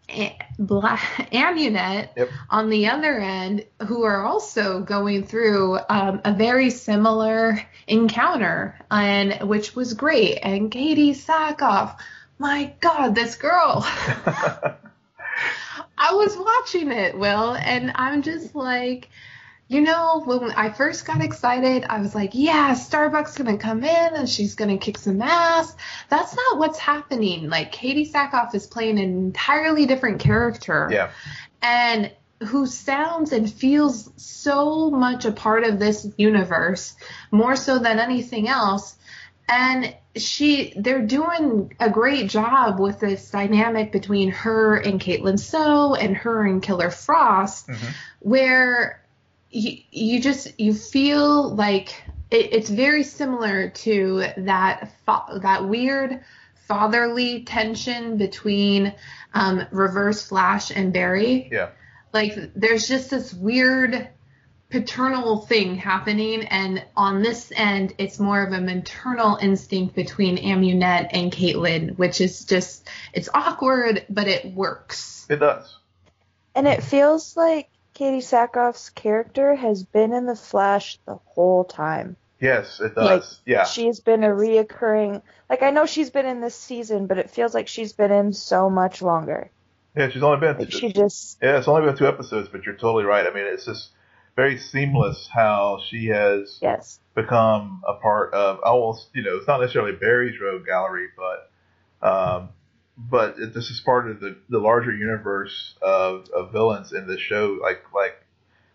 Amunet 1.32 2.10
yep. 2.16 2.30
on 2.50 2.70
the 2.70 2.88
other 2.88 3.20
end 3.20 3.66
who 3.88 4.04
are 4.04 4.26
also 4.26 4.82
going 4.82 5.24
through 5.24 5.80
um, 5.90 6.22
a 6.26 6.34
very 6.34 6.70
similar 6.70 7.60
encounter 7.88 8.78
and 8.92 9.48
which 9.48 9.76
was 9.76 9.94
great 9.94 10.40
and 10.44 10.72
Katee 10.72 11.12
Sackhoff 11.12 12.00
my 12.38 12.74
god 12.80 13.16
this 13.16 13.36
girl 13.36 13.84
I 15.98 16.14
was 16.14 16.38
watching 16.38 16.92
it 16.92 17.18
Will 17.18 17.56
and 17.56 17.92
I'm 17.96 18.22
just 18.22 18.56
like 18.56 19.10
you 19.70 19.82
know, 19.82 20.24
when 20.26 20.50
I 20.50 20.72
first 20.72 21.06
got 21.06 21.22
excited, 21.22 21.86
I 21.88 22.00
was 22.00 22.16
like, 22.16 22.32
yeah, 22.34 22.74
Starbuck's 22.74 23.38
going 23.38 23.56
to 23.56 23.64
come 23.64 23.84
in 23.84 24.16
and 24.16 24.28
she's 24.28 24.56
going 24.56 24.72
to 24.72 24.84
kick 24.84 24.98
some 24.98 25.22
ass. 25.22 25.76
That's 26.10 26.36
not 26.36 26.58
what's 26.58 26.80
happening. 26.80 27.50
Like, 27.50 27.72
Katee 27.72 28.12
Sackhoff 28.12 28.56
is 28.56 28.66
playing 28.66 28.98
an 28.98 29.06
entirely 29.06 29.86
different 29.86 30.22
character. 30.22 30.90
Yeah. 30.92 31.12
And 31.62 32.12
who 32.48 32.66
sounds 32.66 33.32
and 33.32 33.52
feels 33.52 34.12
so 34.16 34.90
much 34.90 35.26
a 35.26 35.32
part 35.32 35.64
of 35.64 35.78
this 35.78 36.08
universe, 36.18 36.96
more 37.30 37.56
so 37.56 37.78
than 37.78 38.00
anything 38.00 38.48
else. 38.48 38.96
And 39.48 39.96
she, 40.16 40.74
they're 40.78 41.06
doing 41.06 41.76
a 41.80 41.92
great 41.92 42.28
job 42.28 42.80
with 42.80 43.00
this 43.00 43.30
dynamic 43.30 43.92
between 43.92 44.32
her 44.32 44.78
and 44.78 45.00
Caitlin 45.00 45.40
So 45.40 45.94
and 45.94 46.18
her 46.18 46.44
and 46.44 46.64
Killer 46.64 46.90
Frost, 46.90 47.68
mm-hmm. 47.68 47.88
where 48.20 48.99
you, 49.50 49.78
you 49.92 50.22
just 50.22 50.60
you 50.60 50.74
feel 50.74 51.54
like 51.56 52.04
it, 52.32 52.54
it's 52.54 52.70
very 52.70 53.04
similar 53.04 53.70
to 53.70 54.26
that 54.38 54.92
fa- 55.06 55.40
that 55.42 55.68
weird 55.68 56.22
fatherly 56.68 57.44
tension 57.44 58.18
between 58.18 58.94
um, 59.34 59.66
Reverse 59.72 60.28
Flash 60.28 60.70
and 60.70 60.94
Barry. 60.94 61.50
Yeah. 61.52 61.70
Like 62.14 62.36
there's 62.56 62.88
just 62.88 63.10
this 63.10 63.34
weird 63.34 64.10
paternal 64.70 65.40
thing 65.40 65.76
happening 65.76 66.44
and 66.46 66.86
on 66.96 67.24
this 67.24 67.52
end 67.56 67.92
it's 67.98 68.20
more 68.20 68.44
of 68.44 68.54
a 68.54 68.62
maternal 68.62 69.36
instinct 69.38 69.96
between 69.96 70.38
Amunet 70.38 71.10
and 71.12 71.32
Caitlin, 71.32 71.98
which 71.98 72.22
is 72.22 72.46
just 72.46 72.88
it's 73.14 73.30
awkward 73.34 74.06
but 74.10 74.28
it 74.28 74.54
works. 74.54 75.26
It 75.28 75.38
does. 75.38 75.76
And 76.54 76.68
it 76.68 76.84
feels 76.84 77.36
like 77.36 77.70
Katee 78.00 78.20
Sackhoff's 78.20 78.90
character 78.92 79.56
has 79.56 79.84
been 79.84 80.14
in 80.14 80.26
the 80.26 80.36
Flash 80.36 80.98
the 81.06 81.16
whole 81.26 81.66
time. 81.66 82.16
Yes, 82.40 82.80
it 82.80 82.96
does. 82.96 83.06
Like, 83.06 83.24
yeah. 83.46 83.66
She's 83.66 84.00
been 84.00 84.24
a 84.24 84.30
reoccurring 84.30 85.22
like 85.50 85.64
I 85.64 85.72
know 85.72 85.86
she's 85.86 86.10
been 86.10 86.26
in 86.26 86.40
this 86.40 86.56
season, 86.56 87.08
but 87.08 87.18
it 87.18 87.30
feels 87.30 87.54
like 87.54 87.68
she's 87.68 87.92
been 87.92 88.12
in 88.12 88.32
so 88.32 88.70
much 88.70 89.02
longer. 89.02 89.52
Yeah, 89.98 90.10
she's 90.10 90.24
only 90.24 90.40
been 90.40 90.58
like 90.58 90.72
she 90.72 90.94
just 90.94 91.40
Yeah, 91.42 91.58
it's 91.58 91.68
only 91.68 91.86
been 91.86 91.98
two 91.98 92.08
episodes, 92.08 92.48
but 92.48 92.66
you're 92.66 92.76
totally 92.76 93.04
right. 93.04 93.26
I 93.28 93.34
mean 93.34 93.46
it's 93.46 93.66
just 93.66 93.90
very 94.38 94.58
seamless 94.58 95.28
how 95.30 95.82
she 95.90 96.06
has 96.06 96.58
yes. 96.62 97.02
become 97.16 97.84
a 97.86 97.96
part 97.96 98.34
of 98.34 98.60
almost 98.64 99.10
you 99.14 99.24
know, 99.24 99.36
it's 99.36 99.48
not 99.48 99.60
necessarily 99.60 99.92
Barry's 99.92 100.40
rogue 100.40 100.66
gallery, 100.66 101.10
but 101.18 101.52
um, 102.08 102.50
but 103.00 103.38
this 103.38 103.70
is 103.70 103.80
part 103.80 104.10
of 104.10 104.20
the, 104.20 104.36
the 104.50 104.60
larger 104.60 104.94
universe 104.94 105.76
of, 105.82 106.30
of 106.30 106.52
villains 106.52 106.92
in 106.92 107.08
this 107.08 107.22
show. 107.22 107.58
Like 107.62 107.84
like 107.94 108.22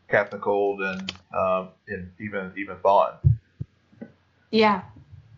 Captain 0.09 0.41
Cold 0.41 0.81
and 0.81 1.13
um, 1.37 1.69
and 1.89 2.11
even 2.19 2.53
even 2.57 2.77
Thawne. 2.77 3.17
Yeah, 4.51 4.83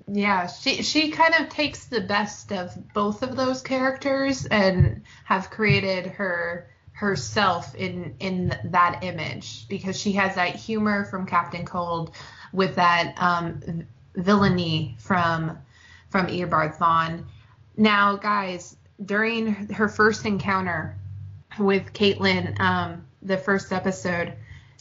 yeah. 0.07 0.47
She 0.47 0.83
she 0.83 1.11
kind 1.11 1.35
of 1.41 1.49
takes 1.49 1.87
the 1.87 2.01
best 2.01 2.53
of 2.53 2.93
both 2.93 3.23
of 3.23 3.37
those 3.37 3.63
characters 3.63 4.47
and 4.47 5.03
have 5.25 5.51
created 5.51 6.07
her 6.07 6.69
herself 6.93 7.75
in 7.75 8.15
in 8.21 8.57
that 8.65 9.03
image 9.03 9.69
because 9.69 10.01
she 10.01 10.13
has 10.13 10.37
that 10.37 10.55
humor 10.55 11.05
from 11.07 11.27
Captain 11.27 11.65
Cold 11.65 12.13
with 12.53 12.77
that 12.77 13.15
um, 13.19 13.87
villainy 14.15 14.97
from 15.01 15.59
from 16.09 16.29
Eobard 16.29 16.77
Thawne. 16.77 17.25
Now, 17.77 18.17
guys, 18.17 18.77
during 19.05 19.55
her 19.73 19.89
first 19.89 20.25
encounter 20.25 20.97
with 21.59 21.93
Caitlin, 21.93 22.59
um, 22.61 23.07
the 23.23 23.37
first 23.37 23.73
episode, 23.73 24.33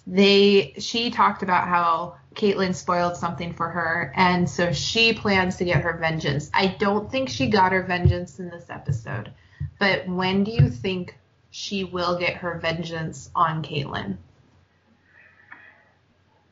they 0.08 0.74
she 0.78 1.10
talked 1.10 1.44
about 1.44 1.68
how 1.68 2.16
Caitlin 2.36 2.76
spoiled 2.76 3.18
something 3.18 3.54
for 3.54 3.70
her, 3.70 4.14
and 4.16 4.50
so 4.50 4.72
she 4.72 5.14
plans 5.14 5.58
to 5.58 5.66
get 5.66 5.82
her 5.82 5.98
vengeance. 5.98 6.50
I 6.54 6.68
don't 6.68 7.12
think 7.12 7.30
she 7.30 7.50
got 7.50 7.72
her 7.72 7.84
vengeance 7.84 8.40
in 8.40 8.50
this 8.50 8.70
episode, 8.70 9.32
but 9.80 10.08
when 10.08 10.44
do 10.44 10.52
you 10.52 10.70
think 10.70 11.18
she 11.52 11.84
will 11.84 12.18
get 12.20 12.36
her 12.36 12.60
vengeance 12.60 13.30
on 13.36 13.64
Caitlin? 13.64 14.18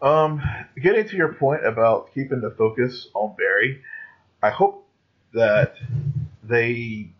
Um, 0.02 0.42
getting 0.82 1.08
to 1.08 1.16
your 1.16 1.34
point 1.34 1.66
about 1.66 2.14
keeping 2.14 2.42
the 2.42 2.52
focus 2.52 3.08
on 3.14 3.36
Barry, 3.38 3.82
I 4.42 4.50
hope 4.50 4.86
that 5.34 5.76
they 6.44 7.12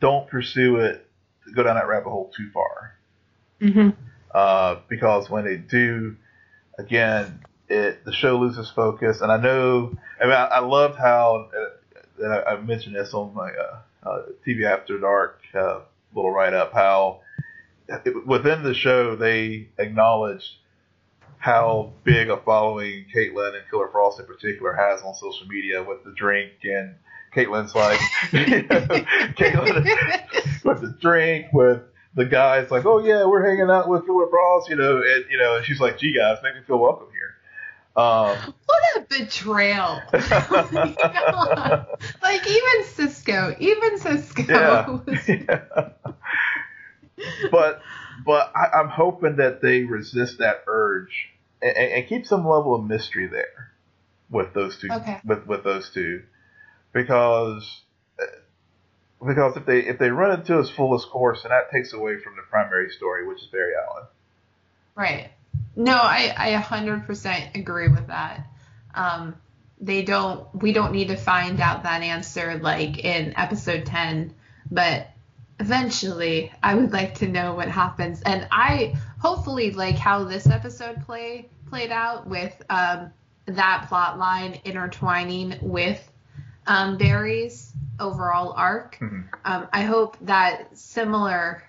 don't 0.00 0.28
pursue 0.28 0.76
it, 0.76 1.08
go 1.54 1.62
down 1.62 1.76
that 1.76 1.88
rabbit 1.88 2.10
hole 2.10 2.32
too 2.36 2.50
far. 2.52 2.94
Mm-hmm. 3.60 3.90
Uh, 4.34 4.76
because 4.88 5.30
when 5.30 5.44
they 5.44 5.56
do, 5.56 6.16
again, 6.78 7.40
it 7.68 8.04
the 8.04 8.12
show 8.12 8.38
loses 8.38 8.70
focus. 8.70 9.20
And 9.20 9.30
I 9.30 9.36
know, 9.36 9.96
I 10.20 10.24
mean, 10.24 10.32
I, 10.32 10.44
I 10.44 10.58
loved 10.60 10.98
how 10.98 11.48
uh, 12.22 12.26
I, 12.26 12.54
I, 12.54 12.60
mentioned 12.60 12.96
this 12.96 13.14
on 13.14 13.34
my 13.34 13.50
uh, 13.50 14.08
uh, 14.08 14.22
TV 14.46 14.64
After 14.64 14.98
Dark 14.98 15.40
uh, 15.54 15.80
little 16.14 16.30
write 16.30 16.52
up. 16.52 16.72
How 16.72 17.20
it, 17.88 18.26
within 18.26 18.62
the 18.62 18.74
show 18.74 19.16
they 19.16 19.68
acknowledged 19.78 20.50
how 21.38 21.92
big 22.04 22.30
a 22.30 22.38
following 22.38 23.04
Caitlin 23.14 23.54
and 23.54 23.68
Killer 23.70 23.88
Frost 23.88 24.18
in 24.18 24.26
particular 24.26 24.72
has 24.72 25.02
on 25.02 25.14
social 25.14 25.46
media 25.46 25.82
with 25.82 26.02
the 26.04 26.12
drink 26.16 26.52
and 26.62 26.94
Caitlin's 27.34 27.74
like, 27.74 28.00
you 28.32 28.40
know, 28.62 28.80
Caitlin 29.36 30.64
with 30.64 30.80
the 30.80 30.96
drink 31.00 31.46
with 31.52 31.82
the 32.14 32.24
guys 32.24 32.70
like, 32.70 32.86
oh 32.86 32.98
yeah, 33.04 33.26
we're 33.26 33.44
hanging 33.44 33.70
out 33.70 33.88
with 33.88 34.06
Killer 34.06 34.28
Frost, 34.28 34.70
you 34.70 34.76
know, 34.76 34.98
and 34.98 35.24
you 35.30 35.38
know, 35.38 35.56
and 35.56 35.64
she's 35.64 35.80
like, 35.80 35.98
gee 35.98 36.14
guys, 36.14 36.38
make 36.42 36.54
me 36.54 36.60
feel 36.66 36.78
welcome 36.78 37.08
here. 37.10 37.34
Um, 37.96 38.36
what 38.66 38.82
a 38.96 39.00
betrayal! 39.08 40.00
like 42.22 42.46
even 42.46 42.84
Cisco, 42.84 43.54
even 43.60 43.98
Cisco. 43.98 44.42
Yeah. 44.48 44.98
yeah. 45.28 45.88
But 47.50 47.82
but 48.24 48.52
I, 48.54 48.80
I'm 48.80 48.88
hoping 48.88 49.36
that 49.36 49.62
they 49.62 49.84
resist 49.84 50.38
that 50.38 50.64
urge 50.66 51.28
and, 51.62 51.76
and, 51.76 52.08
keep 52.08 52.26
some 52.26 52.46
level 52.46 52.74
of 52.74 52.84
mystery 52.84 53.28
there 53.28 53.72
with 54.28 54.52
those 54.54 54.76
two. 54.76 54.88
Okay. 54.90 55.20
With 55.24 55.46
with 55.46 55.62
those 55.62 55.88
two, 55.90 56.24
because 56.94 57.82
because 59.24 59.56
if 59.56 59.66
they 59.66 59.80
if 59.80 59.98
they 59.98 60.10
run 60.10 60.38
into 60.38 60.58
its 60.58 60.70
fullest 60.70 61.10
course, 61.10 61.42
and 61.44 61.50
that 61.50 61.70
takes 61.70 61.92
away 61.92 62.18
from 62.18 62.36
the 62.36 62.42
primary 62.48 62.88
story, 62.90 63.26
which 63.26 63.42
is 63.42 63.48
Barry 63.48 63.72
Allen. 63.74 64.04
Right. 64.94 65.30
No, 65.76 65.94
I 65.94 66.32
I 66.36 66.62
100% 66.62 67.56
agree 67.56 67.88
with 67.88 68.06
that. 68.06 68.46
Um, 68.94 69.34
they 69.80 70.02
don't 70.02 70.46
we 70.54 70.72
don't 70.72 70.92
need 70.92 71.08
to 71.08 71.16
find 71.16 71.60
out 71.60 71.82
that 71.82 72.02
answer 72.02 72.58
like 72.58 72.98
in 72.98 73.34
episode 73.36 73.84
10, 73.84 74.34
but 74.70 75.08
eventually 75.60 76.52
I 76.62 76.74
would 76.74 76.92
like 76.92 77.16
to 77.16 77.28
know 77.28 77.54
what 77.54 77.68
happens. 77.68 78.22
And 78.22 78.46
I 78.50 78.94
hopefully 79.18 79.72
like 79.72 79.96
how 79.96 80.24
this 80.24 80.46
episode 80.46 81.04
play 81.04 81.48
played 81.68 81.90
out 81.90 82.28
with 82.28 82.54
um, 82.70 83.10
that 83.46 83.86
plot 83.88 84.18
line 84.18 84.60
intertwining 84.64 85.58
with 85.60 86.08
um, 86.66 86.96
Barry's 86.96 87.72
overall 88.00 88.52
arc. 88.52 88.96
Mm-hmm. 88.96 89.20
Um, 89.44 89.68
I 89.72 89.82
hope 89.82 90.16
that 90.22 90.76
similar 90.76 91.62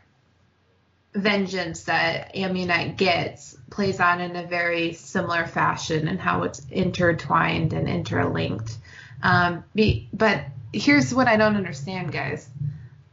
vengeance 1.14 1.84
that 1.84 2.36
Amunet 2.36 2.98
gets 2.98 3.56
plays 3.70 4.00
on 4.00 4.20
in 4.20 4.36
a 4.36 4.46
very 4.46 4.94
similar 4.94 5.46
fashion 5.48 6.08
and 6.08 6.20
how 6.20 6.44
it's 6.44 6.66
intertwined 6.70 7.74
and 7.74 7.88
interlinked. 7.88 8.78
Um, 9.24 9.64
be, 9.74 10.10
but 10.14 10.44
here's 10.74 11.14
what 11.14 11.28
I 11.28 11.38
don't 11.38 11.56
understand, 11.56 12.12
guys. 12.12 12.50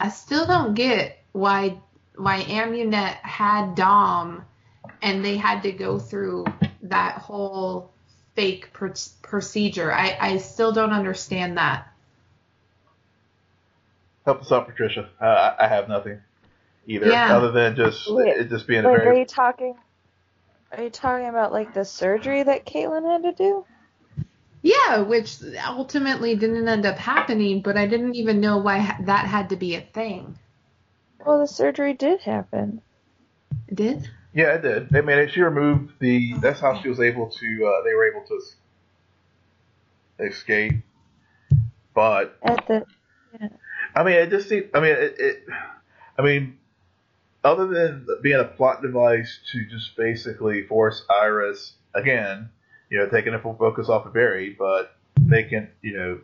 I 0.00 0.08
still 0.08 0.46
don't 0.46 0.74
get 0.74 1.18
why 1.30 1.78
why 2.16 2.42
Amunet 2.42 3.14
had 3.22 3.74
Dom 3.74 4.44
and 5.00 5.24
they 5.24 5.36
had 5.36 5.62
to 5.62 5.72
go 5.72 5.98
through 5.98 6.44
that 6.82 7.18
whole 7.18 7.92
fake 8.34 8.72
pr- 8.72 8.88
procedure. 9.22 9.92
I, 9.92 10.16
I 10.20 10.36
still 10.38 10.72
don't 10.72 10.92
understand 10.92 11.58
that. 11.58 11.88
Help 14.24 14.42
us 14.42 14.52
out, 14.52 14.68
Patricia. 14.68 15.08
Uh, 15.20 15.54
I 15.58 15.66
have 15.66 15.88
nothing 15.88 16.20
either, 16.86 17.08
yeah. 17.08 17.36
other 17.36 17.50
than 17.50 17.74
just 17.74 18.04
wait, 18.08 18.36
it 18.36 18.48
just 18.48 18.66
being 18.66 18.84
wait, 18.84 18.94
a 18.94 18.98
very. 18.98 19.16
Are 19.16 19.18
you 19.20 19.24
talking? 19.26 19.74
Are 20.70 20.82
you 20.82 20.90
talking 20.90 21.28
about 21.28 21.52
like 21.52 21.74
the 21.74 21.84
surgery 21.84 22.42
that 22.42 22.64
Caitlin 22.64 23.04
had 23.04 23.22
to 23.24 23.32
do? 23.32 23.64
Yeah, 24.62 25.00
which 25.00 25.38
ultimately 25.66 26.36
didn't 26.36 26.68
end 26.68 26.86
up 26.86 26.96
happening, 26.96 27.62
but 27.62 27.76
I 27.76 27.86
didn't 27.86 28.14
even 28.14 28.40
know 28.40 28.58
why 28.58 28.96
that 29.06 29.26
had 29.26 29.48
to 29.50 29.56
be 29.56 29.74
a 29.74 29.80
thing. 29.80 30.38
Well, 31.26 31.40
the 31.40 31.48
surgery 31.48 31.94
did 31.94 32.20
happen. 32.20 32.80
It 33.66 33.74
did? 33.74 34.08
Yeah, 34.34 34.54
it 34.54 34.62
did. 34.62 34.96
I 34.96 35.00
mean, 35.02 35.28
she 35.28 35.42
removed 35.42 35.92
the. 35.98 36.34
That's 36.34 36.60
how 36.60 36.80
she 36.80 36.88
was 36.88 37.00
able 37.00 37.28
to. 37.28 37.66
Uh, 37.66 37.84
they 37.84 37.94
were 37.94 38.10
able 38.10 38.24
to 38.28 38.40
escape. 40.26 40.82
But 41.94 42.38
at 42.42 42.66
the. 42.66 42.84
Yeah. 43.38 43.48
I 43.94 44.04
mean, 44.04 44.14
it 44.14 44.30
just 44.30 44.48
seemed. 44.48 44.70
I 44.74 44.80
mean, 44.80 44.92
it, 44.92 45.16
it. 45.18 45.44
I 46.18 46.22
mean, 46.22 46.58
other 47.44 47.66
than 47.66 48.06
being 48.22 48.40
a 48.40 48.44
plot 48.44 48.80
device 48.80 49.40
to 49.52 49.66
just 49.66 49.96
basically 49.96 50.66
force 50.66 51.04
Iris 51.10 51.74
again 51.94 52.48
you 52.92 52.98
know, 52.98 53.08
taking 53.08 53.32
the 53.32 53.38
full 53.38 53.54
focus 53.54 53.88
off 53.88 54.04
of 54.04 54.12
Barry, 54.12 54.54
but 54.56 54.94
making, 55.18 55.66
you 55.80 55.96
know, 55.96 56.20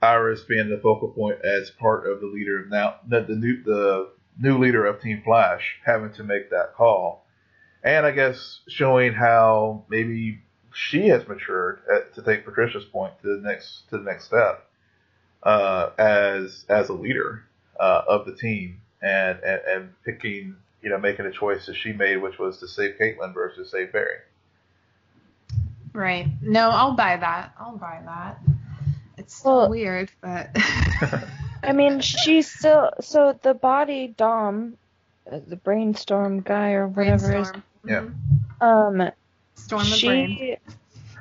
Iris 0.00 0.40
being 0.48 0.70
the 0.70 0.78
focal 0.78 1.08
point 1.08 1.44
as 1.44 1.68
part 1.68 2.10
of 2.10 2.20
the 2.20 2.26
leader 2.26 2.62
of 2.62 2.70
now 2.70 2.94
the, 3.06 3.20
the 3.20 3.36
new 3.36 3.62
the 3.62 4.08
new 4.38 4.58
leader 4.58 4.86
of 4.86 5.00
Team 5.00 5.22
Flash 5.24 5.78
having 5.84 6.12
to 6.14 6.24
make 6.24 6.50
that 6.50 6.74
call, 6.74 7.26
and 7.82 8.06
I 8.06 8.10
guess 8.12 8.60
showing 8.68 9.12
how 9.12 9.84
maybe 9.88 10.40
she 10.72 11.08
has 11.08 11.26
matured 11.26 11.80
at, 11.92 12.14
to 12.14 12.22
take 12.22 12.44
Patricia's 12.44 12.84
point 12.84 13.14
to 13.22 13.36
the 13.36 13.42
next 13.42 13.88
to 13.90 13.98
the 13.98 14.04
next 14.04 14.26
step 14.26 14.68
uh, 15.42 15.90
as 15.98 16.64
as 16.68 16.88
a 16.88 16.94
leader 16.94 17.44
uh, 17.78 18.02
of 18.08 18.26
the 18.26 18.34
team 18.34 18.80
and, 19.02 19.38
and 19.40 19.60
and 19.66 19.90
picking 20.04 20.56
you 20.82 20.90
know 20.90 20.98
making 20.98 21.26
a 21.26 21.32
choice 21.32 21.66
that 21.66 21.76
she 21.76 21.92
made, 21.92 22.16
which 22.16 22.38
was 22.38 22.58
to 22.58 22.68
save 22.68 22.96
Caitlin 23.00 23.34
versus 23.34 23.70
save 23.70 23.92
Barry. 23.92 24.18
Right. 25.92 26.28
No, 26.42 26.70
I'll 26.70 26.94
buy 26.94 27.16
that. 27.16 27.54
I'll 27.58 27.76
buy 27.76 28.00
that. 28.04 28.38
It's 29.16 29.44
well, 29.44 29.68
weird, 29.68 30.10
but. 30.20 30.56
I 31.62 31.72
mean, 31.72 32.00
she's 32.00 32.50
still 32.50 32.90
so 33.00 33.38
the 33.42 33.54
body 33.54 34.08
Dom, 34.08 34.76
uh, 35.30 35.40
the 35.46 35.56
brainstorm 35.56 36.40
guy 36.40 36.72
or 36.72 36.86
whatever 36.88 37.28
brainstorm. 37.28 37.62
is. 37.84 37.90
Yeah. 37.90 38.08
Um. 38.60 39.10
Storm 39.54 39.84
the 39.84 39.96
she, 39.96 40.06
brain. 40.06 40.56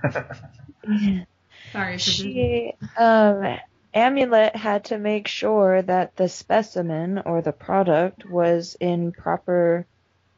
Sorry. 1.71 1.97
She 1.97 2.73
um 2.97 3.57
Amunet 3.95 4.55
had 4.55 4.85
to 4.85 4.97
make 4.97 5.27
sure 5.27 5.81
that 5.81 6.15
the 6.15 6.29
specimen 6.29 7.19
or 7.25 7.41
the 7.41 7.51
product 7.51 8.25
was 8.29 8.75
in 8.79 9.11
proper 9.11 9.87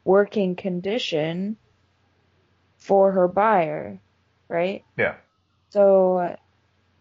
working 0.04 0.56
condition 0.56 1.56
for 2.78 3.12
her 3.12 3.28
buyer 3.28 4.00
right? 4.50 4.84
Yeah. 4.98 5.14
So 5.70 6.36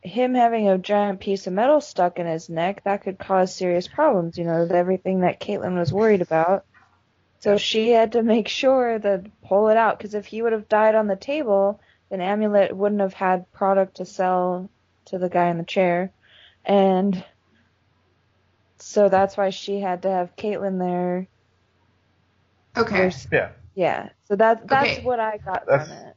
him 0.02 0.34
having 0.34 0.70
a 0.70 0.78
giant 0.78 1.20
piece 1.20 1.48
of 1.48 1.54
metal 1.54 1.82
stuck 1.82 2.20
in 2.20 2.26
his 2.26 2.50
neck 2.50 2.84
that 2.86 3.04
could 3.04 3.20
cause 3.20 3.54
serious 3.54 3.88
problems. 3.88 4.38
You 4.38 4.46
know, 4.46 4.68
everything 4.70 5.22
that 5.22 5.40
Caitlin 5.40 5.78
was 5.78 5.94
worried 5.94 6.22
about. 6.22 6.66
So 7.40 7.58
she 7.58 7.92
had 7.92 8.14
to 8.14 8.24
make 8.24 8.48
sure 8.48 9.00
to 9.00 9.24
pull 9.48 9.70
it 9.70 9.78
out 9.78 9.98
because 9.98 10.14
if 10.14 10.26
he 10.26 10.42
would 10.42 10.52
have 10.54 10.68
died 10.68 10.96
on 10.96 11.08
the 11.08 11.16
table, 11.16 11.80
then 12.10 12.20
Amunet 12.20 12.74
wouldn't 12.74 13.02
have 13.02 13.14
had 13.14 13.52
product 13.52 13.98
to 13.98 14.06
sell 14.06 14.70
to 15.06 15.18
the 15.18 15.30
guy 15.30 15.50
in 15.50 15.58
the 15.58 15.64
chair, 15.64 16.12
and 16.66 17.24
so 18.78 19.10
that's 19.10 19.38
why 19.38 19.50
she 19.50 19.80
had 19.80 20.04
to 20.04 20.10
have 20.10 20.36
Caitlin 20.36 20.80
there. 20.80 21.28
Okay. 22.78 23.12
Yeah. 23.32 23.50
Yeah. 23.76 24.10
So 24.26 24.36
that 24.36 24.68
that's 24.68 24.98
okay. 24.98 25.02
what 25.04 25.20
I 25.20 25.38
got 25.38 25.66
that's, 25.66 25.88
from 25.88 25.98
it. 25.98 26.16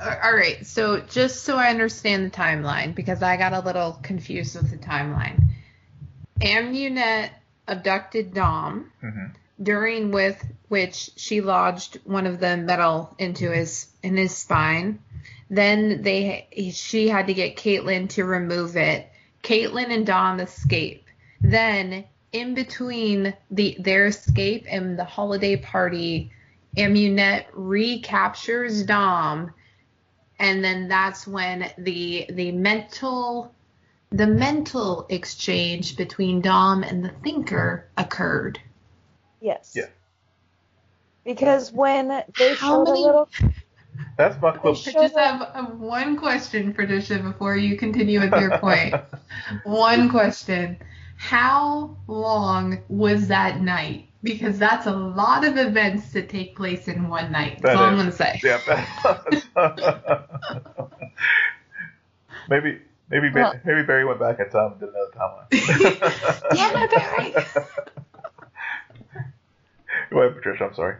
All 0.00 0.34
right. 0.34 0.66
So 0.66 1.00
just 1.00 1.44
so 1.44 1.56
I 1.56 1.68
understand 1.68 2.26
the 2.26 2.36
timeline, 2.36 2.94
because 2.94 3.22
I 3.22 3.36
got 3.36 3.52
a 3.52 3.60
little 3.60 3.98
confused 4.02 4.56
with 4.56 4.70
the 4.70 4.76
timeline. 4.76 5.50
Amunet 6.40 7.30
abducted 7.68 8.34
Dom, 8.34 8.90
mm-hmm. 9.02 9.26
during 9.62 10.10
with 10.10 10.44
which 10.68 11.10
she 11.16 11.40
lodged 11.40 12.00
one 12.04 12.26
of 12.26 12.40
the 12.40 12.56
metal 12.56 13.14
into 13.18 13.50
his 13.50 13.86
in 14.02 14.16
his 14.16 14.36
spine. 14.36 14.98
Then 15.48 16.02
they 16.02 16.72
she 16.74 17.08
had 17.08 17.28
to 17.28 17.34
get 17.34 17.56
Caitlin 17.56 18.08
to 18.10 18.24
remove 18.24 18.76
it. 18.76 19.08
Caitlin 19.42 19.90
and 19.90 20.06
Dom 20.06 20.40
escape. 20.40 21.06
Then 21.40 22.04
in 22.32 22.54
between 22.54 23.34
the 23.50 23.76
their 23.78 24.06
escape 24.06 24.66
and 24.68 24.98
the 24.98 25.04
holiday 25.04 25.56
party, 25.56 26.32
Amunet 26.76 27.44
recaptures 27.52 28.82
Dom, 28.82 29.54
and 30.44 30.62
then 30.62 30.88
that's 30.88 31.26
when 31.26 31.70
the 31.78 32.26
the 32.28 32.52
mental 32.52 33.54
the 34.10 34.26
mental 34.26 35.06
exchange 35.08 35.96
between 35.96 36.42
Dom 36.42 36.82
and 36.82 37.02
the 37.04 37.08
thinker 37.24 37.88
occurred. 37.96 38.60
Yes. 39.40 39.72
Yeah. 39.74 39.86
Because 41.24 41.72
when 41.72 42.08
they 42.38 42.54
How 42.54 42.84
showed 42.84 42.84
many... 42.84 43.02
a 43.02 43.06
little 43.06 43.28
that's 44.18 44.40
my 44.42 44.50
I 44.50 44.72
just 44.72 45.16
have 45.16 45.78
one 45.78 46.16
question, 46.16 46.74
for 46.74 46.82
Patricia, 46.82 47.20
before 47.20 47.56
you 47.56 47.76
continue 47.76 48.20
with 48.20 48.32
your 48.32 48.58
point. 48.58 48.94
one 49.64 50.10
question. 50.10 50.76
How 51.16 51.96
long 52.06 52.82
was 52.88 53.28
that 53.28 53.60
night? 53.60 54.08
Because 54.24 54.58
that's 54.58 54.86
a 54.86 54.92
lot 54.92 55.44
of 55.44 55.56
events 55.58 56.12
that 56.12 56.28
take 56.30 56.56
place 56.56 56.88
in 56.88 57.08
one 57.08 57.30
night. 57.30 57.60
That's 57.60 57.76
that 57.76 57.82
all 57.82 57.84
is. 57.84 57.90
I'm 57.90 57.96
going 57.96 58.10
to 58.10 58.16
say. 58.16 58.40
Yeah. 58.42 58.58
maybe 62.48 62.80
maybe 63.10 63.30
well, 63.34 63.54
maybe 63.64 63.82
Barry 63.82 64.04
went 64.04 64.18
back 64.18 64.40
in 64.40 64.48
time 64.48 64.72
and 64.72 64.80
did 64.80 64.88
another 64.88 65.12
timeline. 65.14 65.48
yeah, 66.56 66.86
Barry. 66.86 67.32
Go 70.10 70.20
ahead, 70.20 70.34
Patricia. 70.36 70.64
I'm 70.64 70.74
sorry. 70.74 70.96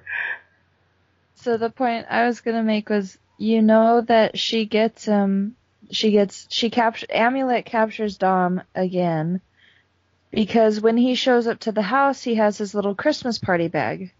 So 1.37 1.57
the 1.57 1.71
point 1.71 2.07
I 2.11 2.27
was 2.27 2.41
gonna 2.41 2.63
make 2.63 2.89
was, 2.89 3.19
you 3.39 3.63
know 3.63 4.01
that 4.03 4.39
she 4.39 4.67
gets 4.67 5.09
um, 5.09 5.57
she 5.91 6.11
gets 6.11 6.47
she 6.51 6.71
captures 6.71 7.09
Amunet 7.15 7.65
captures 7.65 8.17
Dom 8.17 8.63
again, 8.75 9.41
because 10.35 10.81
when 10.81 10.97
he 10.97 11.15
shows 11.15 11.47
up 11.47 11.61
to 11.61 11.73
the 11.73 11.83
house, 11.83 12.23
he 12.23 12.37
has 12.37 12.59
his 12.59 12.75
little 12.75 12.95
Christmas 12.95 13.39
party 13.39 13.69
bag. 13.69 14.13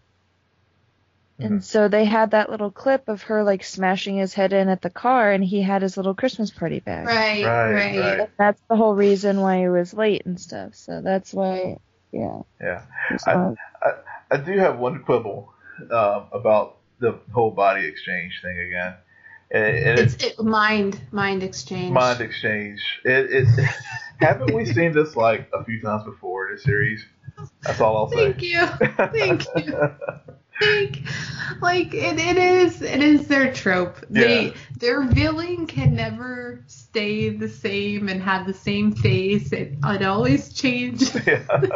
Mm-hmm. 1.39 1.53
And 1.53 1.63
so 1.63 1.89
they 1.89 2.05
had 2.05 2.31
that 2.31 2.49
little 2.49 2.71
clip 2.71 3.09
of 3.09 3.23
her 3.23 3.43
like 3.43 3.63
smashing 3.63 4.17
his 4.17 4.33
head 4.33 4.53
in 4.53 4.69
at 4.69 4.81
the 4.81 4.89
car, 4.89 5.31
and 5.31 5.43
he 5.43 5.61
had 5.61 5.81
his 5.81 5.97
little 5.97 6.13
Christmas 6.13 6.49
party 6.49 6.79
bag. 6.79 7.05
Right, 7.05 7.45
right. 7.45 7.73
right. 7.73 8.19
right. 8.19 8.29
That's 8.37 8.61
the 8.69 8.77
whole 8.77 8.95
reason 8.95 9.41
why 9.41 9.59
he 9.59 9.67
was 9.67 9.93
late 9.93 10.25
and 10.25 10.39
stuff. 10.39 10.75
So 10.75 11.01
that's 11.01 11.33
why, 11.33 11.79
yeah. 12.11 12.41
Yeah. 12.61 12.83
I, 13.27 13.33
I, 13.33 13.91
I 14.31 14.37
do 14.37 14.57
have 14.57 14.79
one 14.79 15.03
quibble 15.03 15.53
um, 15.91 16.27
about 16.31 16.77
the 16.99 17.19
whole 17.33 17.51
body 17.51 17.85
exchange 17.85 18.39
thing 18.41 18.57
again. 18.57 18.95
And, 19.51 19.99
it's 19.99 20.23
it, 20.23 20.43
mind 20.43 20.99
mind 21.11 21.43
exchange. 21.43 21.91
Mind 21.91 22.19
exchange. 22.19 22.81
It, 23.03 23.31
it 23.31 23.47
haven't 24.19 24.53
we 24.53 24.65
seen 24.65 24.91
this 24.91 25.15
like 25.15 25.49
a 25.53 25.63
few 25.63 25.81
times 25.81 26.03
before 26.03 26.49
in 26.49 26.55
a 26.55 26.59
series? 26.59 27.05
That's 27.61 27.81
all 27.81 27.97
I'll 27.97 28.11
say. 28.11 28.31
Thank 28.31 28.41
you. 28.41 28.65
Thank 28.97 29.45
you. 29.55 31.05
Like 31.61 31.93
it, 31.93 32.17
it 32.17 32.37
is 32.37 32.81
it 32.81 33.01
is 33.01 33.27
their 33.27 33.53
trope. 33.53 33.97
They 34.09 34.45
yeah. 34.45 34.53
their 34.77 35.03
villain 35.03 35.67
can 35.67 35.95
never 35.95 36.63
stay 36.67 37.29
the 37.29 37.49
same 37.49 38.07
and 38.07 38.21
have 38.21 38.47
the 38.47 38.53
same 38.53 38.93
face. 38.93 39.51
It 39.51 39.77
it 39.83 40.03
always 40.03 40.53
changes. 40.53 41.15
Yeah. 41.25 41.75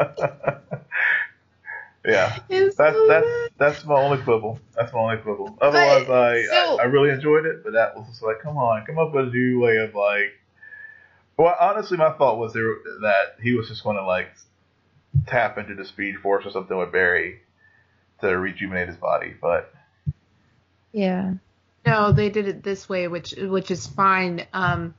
Yeah, 2.05 2.39
that's 2.49 2.75
so 2.75 3.07
that's 3.07 3.27
that's 3.57 3.85
my 3.85 3.95
only 3.95 4.17
quibble. 4.19 4.59
That's 4.75 4.93
my 4.93 4.99
only 4.99 5.17
quibble. 5.17 5.57
Otherwise, 5.61 6.05
but, 6.07 6.17
I, 6.17 6.43
so, 6.45 6.79
I, 6.79 6.83
I 6.83 6.85
really 6.85 7.09
enjoyed 7.09 7.45
it, 7.45 7.63
but 7.63 7.73
that 7.73 7.95
was 7.95 8.07
just 8.07 8.23
like, 8.23 8.39
come 8.41 8.57
on, 8.57 8.85
come 8.85 8.97
up 8.97 9.13
with 9.13 9.27
a 9.27 9.31
new 9.31 9.59
way 9.59 9.77
of 9.77 9.93
like. 9.93 10.31
Well, 11.39 11.55
honestly, 11.57 11.95
my 11.95 12.11
thought 12.11 12.37
was 12.37 12.51
there 12.51 12.75
that 12.99 13.37
he 13.41 13.53
was 13.53 13.69
just 13.69 13.81
going 13.81 13.95
to 13.95 14.03
like 14.03 14.29
tap 15.25 15.57
into 15.57 15.73
the 15.73 15.85
Speed 15.85 16.17
Force 16.17 16.45
or 16.45 16.51
something 16.51 16.77
with 16.77 16.91
Barry 16.91 17.39
to 18.19 18.27
rejuvenate 18.37 18.89
his 18.89 18.97
body, 18.97 19.35
but 19.41 19.73
yeah. 20.91 21.35
No, 21.85 22.11
they 22.11 22.29
did 22.29 22.49
it 22.49 22.61
this 22.61 22.89
way, 22.89 23.07
which 23.07 23.35
which 23.37 23.71
is 23.71 23.87
fine. 23.87 24.47
Um, 24.51 24.93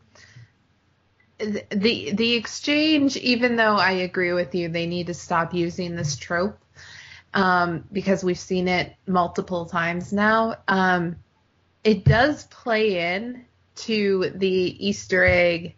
the 1.36 2.12
the 2.14 2.32
exchange, 2.36 3.18
even 3.18 3.56
though 3.56 3.76
I 3.76 3.90
agree 3.90 4.32
with 4.32 4.54
you, 4.54 4.70
they 4.70 4.86
need 4.86 5.08
to 5.08 5.14
stop 5.14 5.52
using 5.52 5.94
this 5.94 6.16
trope 6.16 6.58
um, 7.34 7.84
because 7.92 8.24
we've 8.24 8.38
seen 8.38 8.66
it 8.66 8.94
multiple 9.06 9.66
times 9.66 10.10
now. 10.10 10.56
Um, 10.68 11.16
it 11.84 12.06
does 12.06 12.44
play 12.44 13.14
in 13.14 13.44
to 13.74 14.32
the 14.34 14.88
Easter 14.88 15.22
egg 15.22 15.74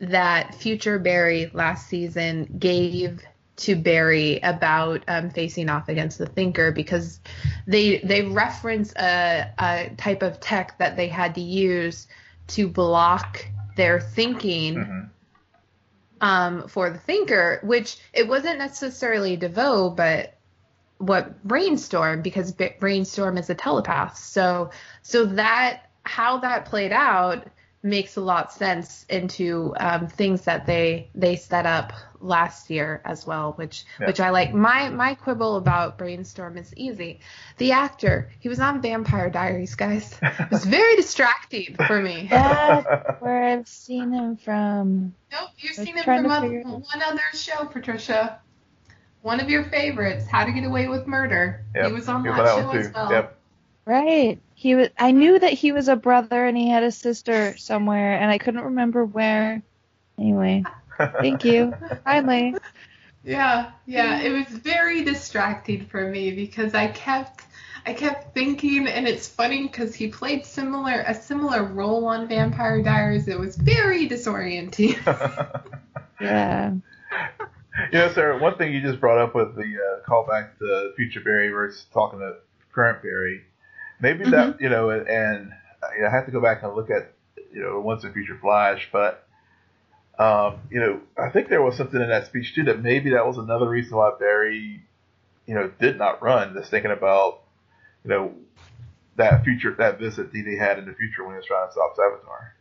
that 0.00 0.54
future 0.54 0.98
Barry 0.98 1.50
last 1.52 1.88
season 1.88 2.56
gave 2.58 3.22
to 3.56 3.76
Barry 3.76 4.40
about 4.42 5.04
um, 5.06 5.30
facing 5.30 5.68
off 5.68 5.88
against 5.88 6.18
the 6.18 6.26
Thinker 6.26 6.72
because 6.72 7.20
they 7.66 7.98
they 7.98 8.22
reference 8.22 8.92
a, 8.96 9.52
a 9.58 9.90
type 9.96 10.22
of 10.22 10.40
tech 10.40 10.76
that 10.78 10.96
they 10.96 11.08
had 11.08 11.34
to 11.36 11.40
use 11.40 12.08
to 12.48 12.68
block 12.68 13.46
their 13.76 14.00
thinking 14.00 14.74
mm-hmm. 14.74 15.00
um, 16.20 16.68
for 16.68 16.90
the 16.90 16.98
Thinker, 16.98 17.60
which 17.62 17.98
it 18.12 18.26
wasn't 18.26 18.58
necessarily 18.58 19.36
DeVoe, 19.36 19.90
but 19.90 20.34
what 20.98 21.42
brainstorm 21.44 22.22
because 22.22 22.54
brainstorm 22.78 23.36
is 23.36 23.50
a 23.50 23.54
telepath 23.54 24.16
so 24.16 24.70
so 25.02 25.26
that 25.26 25.90
how 26.04 26.38
that 26.38 26.64
played 26.64 26.92
out 26.92 27.46
makes 27.84 28.16
a 28.16 28.20
lot 28.20 28.46
of 28.46 28.52
sense 28.52 29.04
into 29.10 29.74
um, 29.78 30.08
things 30.08 30.42
that 30.42 30.64
they 30.64 31.10
they 31.14 31.36
set 31.36 31.66
up 31.66 31.92
last 32.18 32.70
year 32.70 33.02
as 33.04 33.26
well 33.26 33.52
which 33.52 33.84
yeah. 34.00 34.06
which 34.06 34.18
i 34.18 34.30
like 34.30 34.54
my 34.54 34.88
my 34.88 35.14
quibble 35.14 35.56
about 35.56 35.98
brainstorm 35.98 36.56
is 36.56 36.72
easy 36.74 37.20
the 37.58 37.72
actor 37.72 38.30
he 38.40 38.48
was 38.48 38.58
on 38.58 38.80
vampire 38.80 39.28
diaries 39.28 39.74
guys 39.74 40.18
it 40.22 40.50
was 40.50 40.64
very 40.64 40.96
distracting 41.04 41.76
for 41.86 42.00
me 42.00 42.26
that's 42.30 43.20
where 43.20 43.44
i've 43.44 43.68
seen 43.68 44.10
him 44.10 44.38
from 44.38 45.14
nope 45.30 45.50
you've 45.58 45.76
seen 45.76 45.94
him 45.98 46.04
from 46.04 46.24
a, 46.24 46.40
one 46.62 47.02
other 47.02 47.20
show 47.34 47.66
patricia 47.66 48.40
one 49.24 49.40
of 49.40 49.48
your 49.48 49.64
favorites, 49.64 50.26
How 50.26 50.44
to 50.44 50.52
Get 50.52 50.64
Away 50.64 50.86
with 50.86 51.06
Murder. 51.06 51.64
Yep. 51.74 51.86
He 51.86 51.92
was 51.94 52.10
on 52.10 52.24
that, 52.24 52.46
show 52.46 52.70
as 52.72 52.92
well. 52.92 53.10
Yep. 53.10 53.33
Right. 53.86 54.40
He 54.54 54.74
was. 54.74 54.88
I 54.98 55.12
knew 55.12 55.38
that 55.38 55.52
he 55.52 55.72
was 55.72 55.88
a 55.88 55.96
brother 55.96 56.46
and 56.46 56.56
he 56.56 56.70
had 56.70 56.84
a 56.84 56.90
sister 56.90 57.56
somewhere, 57.56 58.18
and 58.18 58.30
I 58.30 58.38
couldn't 58.38 58.62
remember 58.62 59.04
where. 59.04 59.62
Anyway, 60.18 60.64
thank 60.96 61.44
you. 61.44 61.74
Finally. 62.04 62.56
Yeah, 63.24 63.72
yeah. 63.86 64.20
It 64.20 64.30
was 64.30 64.46
very 64.46 65.02
distracting 65.04 65.86
for 65.86 66.08
me 66.08 66.30
because 66.32 66.74
I 66.74 66.88
kept. 66.88 67.42
I 67.86 67.92
kept 67.92 68.32
thinking, 68.32 68.88
and 68.88 69.06
it's 69.06 69.28
funny 69.28 69.64
because 69.64 69.94
he 69.94 70.08
played 70.08 70.46
similar 70.46 71.04
a 71.06 71.14
similar 71.14 71.64
role 71.64 72.06
on 72.06 72.26
Vampire 72.28 72.82
Diaries. 72.82 73.28
It 73.28 73.38
was 73.38 73.56
very 73.56 74.08
disorienting. 74.08 74.96
yeah. 76.20 76.72
you 77.92 77.98
know, 77.98 78.12
Sarah, 78.14 78.38
one 78.38 78.56
thing 78.56 78.72
you 78.72 78.80
just 78.80 79.00
brought 79.00 79.18
up 79.18 79.34
with 79.34 79.54
the 79.56 79.60
uh, 79.62 80.08
callback 80.08 80.56
to 80.60 80.94
future 80.96 81.20
Barry 81.20 81.50
versus 81.50 81.84
talking 81.92 82.20
to 82.20 82.36
current 82.72 83.02
Barry, 83.02 83.42
maybe 84.00 84.24
that, 84.24 84.54
mm-hmm. 84.54 84.62
you 84.62 84.70
know, 84.70 84.90
and 84.90 85.52
you 85.96 86.02
know, 86.02 86.08
I 86.08 86.10
have 86.10 86.26
to 86.26 86.32
go 86.32 86.40
back 86.40 86.62
and 86.62 86.74
look 86.74 86.90
at, 86.90 87.12
you 87.52 87.62
know, 87.62 87.80
once 87.80 88.04
in 88.04 88.12
future 88.12 88.38
Flash, 88.40 88.88
but, 88.92 89.26
um, 90.18 90.60
you 90.70 90.80
know, 90.80 91.00
I 91.18 91.30
think 91.30 91.48
there 91.48 91.62
was 91.62 91.76
something 91.76 92.00
in 92.00 92.08
that 92.08 92.26
speech 92.26 92.54
too 92.54 92.64
that 92.64 92.82
maybe 92.82 93.10
that 93.10 93.26
was 93.26 93.38
another 93.38 93.68
reason 93.68 93.96
why 93.96 94.12
Barry, 94.18 94.82
you 95.46 95.54
know, 95.54 95.70
did 95.80 95.98
not 95.98 96.22
run. 96.22 96.54
Just 96.54 96.70
thinking 96.70 96.90
about, 96.90 97.40
you 98.04 98.10
know, 98.10 98.32
that 99.16 99.44
future, 99.44 99.74
that 99.78 99.98
visit 99.98 100.32
that 100.32 100.46
he 100.46 100.56
had 100.56 100.78
in 100.78 100.86
the 100.86 100.94
future 100.94 101.24
when 101.24 101.34
he 101.34 101.36
was 101.36 101.46
trying 101.46 101.68
to 101.68 101.72
stop 101.72 101.96
Savitar. 101.96 102.53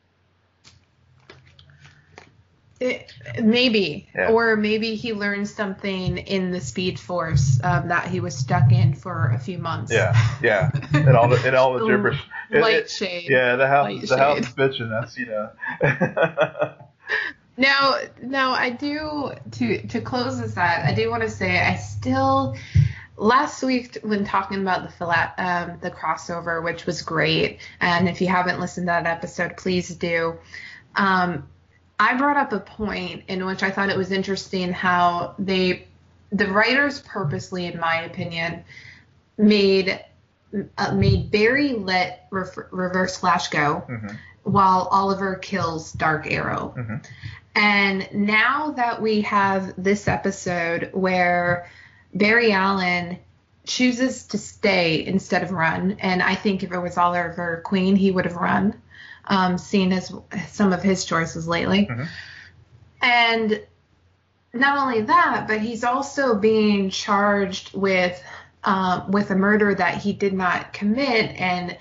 It, 2.80 3.13
maybe, 3.41 4.09
yeah. 4.15 4.32
or 4.32 4.55
maybe 4.57 4.95
he 4.95 5.13
learned 5.13 5.47
something 5.47 6.17
in 6.17 6.51
the 6.51 6.59
Speed 6.59 6.99
Force 6.99 7.59
um, 7.63 7.88
that 7.88 8.07
he 8.07 8.19
was 8.19 8.36
stuck 8.36 8.71
in 8.71 8.93
for 8.93 9.30
a 9.30 9.39
few 9.39 9.57
months. 9.57 9.91
Yeah, 9.91 10.13
yeah, 10.43 10.71
and 10.91 11.15
all 11.15 11.30
the 11.30 11.41
and 11.45 11.55
all 11.55 11.74
the 11.74 11.86
gibberish. 11.86 12.19
Light 12.51 12.76
it, 12.76 12.89
shade. 12.89 13.30
Yeah, 13.30 13.55
the 13.55 13.67
house, 13.67 14.01
the 14.01 14.07
shade. 14.07 14.19
house 14.19 14.39
is 14.39 14.47
bitching. 14.47 14.89
That's 14.89 15.17
you 15.17 15.28
know. 15.28 15.49
now, 17.57 17.99
now 18.21 18.51
I 18.51 18.71
do 18.71 19.32
to 19.51 19.88
to 19.88 20.01
close 20.01 20.41
this 20.41 20.57
out. 20.57 20.84
I 20.84 20.93
do 20.93 21.09
want 21.09 21.24
to 21.24 21.30
say 21.30 21.59
I 21.59 21.76
still. 21.76 22.55
last 23.15 23.61
week 23.61 23.99
when 24.01 24.26
talking 24.26 24.61
about 24.61 24.89
the 24.97 25.05
um, 25.05 25.78
the 25.80 25.91
crossover, 25.91 26.63
which 26.63 26.86
was 26.88 27.03
great, 27.03 27.59
and 27.80 28.09
if 28.09 28.19
you 28.19 28.28
haven't 28.28 28.59
listened 28.59 28.88
to 28.88 28.91
that 28.91 29.05
episode, 29.05 29.57
please 29.57 29.89
do. 29.89 30.38
Um, 30.95 31.47
I 31.99 32.15
brought 32.15 32.37
up 32.37 32.51
a 32.53 32.59
point 32.59 33.23
in 33.27 33.45
which 33.45 33.63
I 33.63 33.71
thought 33.71 33.89
it 33.89 33.97
was 33.97 34.11
interesting 34.11 34.73
how 34.73 35.35
they, 35.39 35.87
the 36.31 36.47
writers 36.47 36.99
purposely, 37.01 37.65
in 37.65 37.79
my 37.79 38.01
opinion, 38.01 38.63
made 39.37 39.99
uh, 40.77 40.93
made 40.93 41.31
Barry 41.31 41.73
let 41.73 42.27
re- 42.29 42.45
Reverse 42.71 43.17
Flash 43.17 43.47
go 43.47 43.83
mm-hmm. 43.89 44.15
while 44.43 44.87
Oliver 44.91 45.35
kills 45.35 45.91
Dark 45.91 46.31
Arrow. 46.31 46.73
Mm-hmm. 46.77 46.95
And 47.55 48.09
now 48.13 48.71
that 48.71 49.01
we 49.01 49.21
have 49.21 49.73
this 49.81 50.07
episode 50.07 50.89
where 50.93 51.69
Barry 52.13 52.51
Allen 52.51 53.19
chooses 53.65 54.27
to 54.27 54.37
stay 54.37 55.05
instead 55.05 55.43
of 55.43 55.51
run, 55.51 55.97
and 55.99 56.21
I 56.21 56.35
think 56.35 56.63
if 56.63 56.71
it 56.71 56.79
was 56.79 56.97
Oliver 56.97 57.61
Queen, 57.63 57.95
he 57.95 58.11
would 58.11 58.25
have 58.25 58.35
run, 58.35 58.79
um, 59.26 59.57
seeing 59.57 59.91
as 59.93 60.13
some 60.49 60.74
of 60.74 60.84
his 60.84 61.05
choices 61.05 61.47
lately. 61.47 61.88
Mm-hmm. 61.88 62.03
And 63.01 63.61
not 64.53 64.78
only 64.78 65.01
that, 65.01 65.45
but 65.47 65.59
he's 65.59 65.84
also 65.84 66.36
being 66.36 66.89
charged 66.89 67.74
with 67.74 68.21
um, 68.63 69.11
with 69.11 69.30
a 69.32 69.36
murder 69.36 69.76
that 69.76 69.97
he 69.97 70.13
did 70.13 70.34
not 70.34 70.71
commit, 70.71 71.36
and 71.38 71.78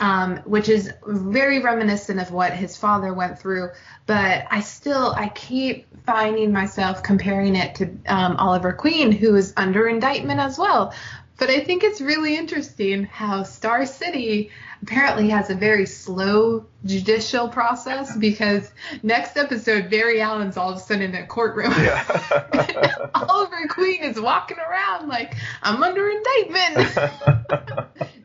um, 0.00 0.38
which 0.38 0.68
is 0.68 0.92
very 1.06 1.60
reminiscent 1.60 2.20
of 2.20 2.32
what 2.32 2.52
his 2.52 2.76
father 2.76 3.14
went 3.14 3.38
through. 3.38 3.70
But 4.06 4.46
I 4.50 4.60
still, 4.60 5.14
I 5.16 5.28
keep 5.28 5.86
finding 6.04 6.52
myself 6.52 7.02
comparing 7.02 7.54
it 7.54 7.76
to 7.76 7.96
um, 8.06 8.36
Oliver 8.36 8.72
Queen, 8.72 9.12
who 9.12 9.36
is 9.36 9.54
under 9.56 9.86
indictment 9.86 10.40
as 10.40 10.58
well. 10.58 10.92
But 11.36 11.50
I 11.50 11.60
think 11.60 11.84
it's 11.84 12.00
really 12.00 12.36
interesting 12.36 13.04
how 13.04 13.44
Star 13.44 13.86
City 13.86 14.50
apparently 14.84 15.30
has 15.30 15.48
a 15.48 15.54
very 15.54 15.86
slow 15.86 16.66
judicial 16.84 17.48
process 17.48 18.14
because 18.14 18.70
next 19.02 19.38
episode 19.38 19.88
Barry 19.88 20.20
Allen's 20.20 20.58
all 20.58 20.72
of 20.72 20.76
a 20.76 20.80
sudden 20.80 21.14
in 21.14 21.14
a 21.14 21.26
courtroom. 21.26 21.72
Yeah. 21.72 23.08
Oliver 23.14 23.66
Queen 23.68 24.02
is 24.02 24.20
walking 24.20 24.58
around 24.58 25.08
like 25.08 25.36
I'm 25.62 25.82
under 25.82 26.10
indictment. 26.10 26.96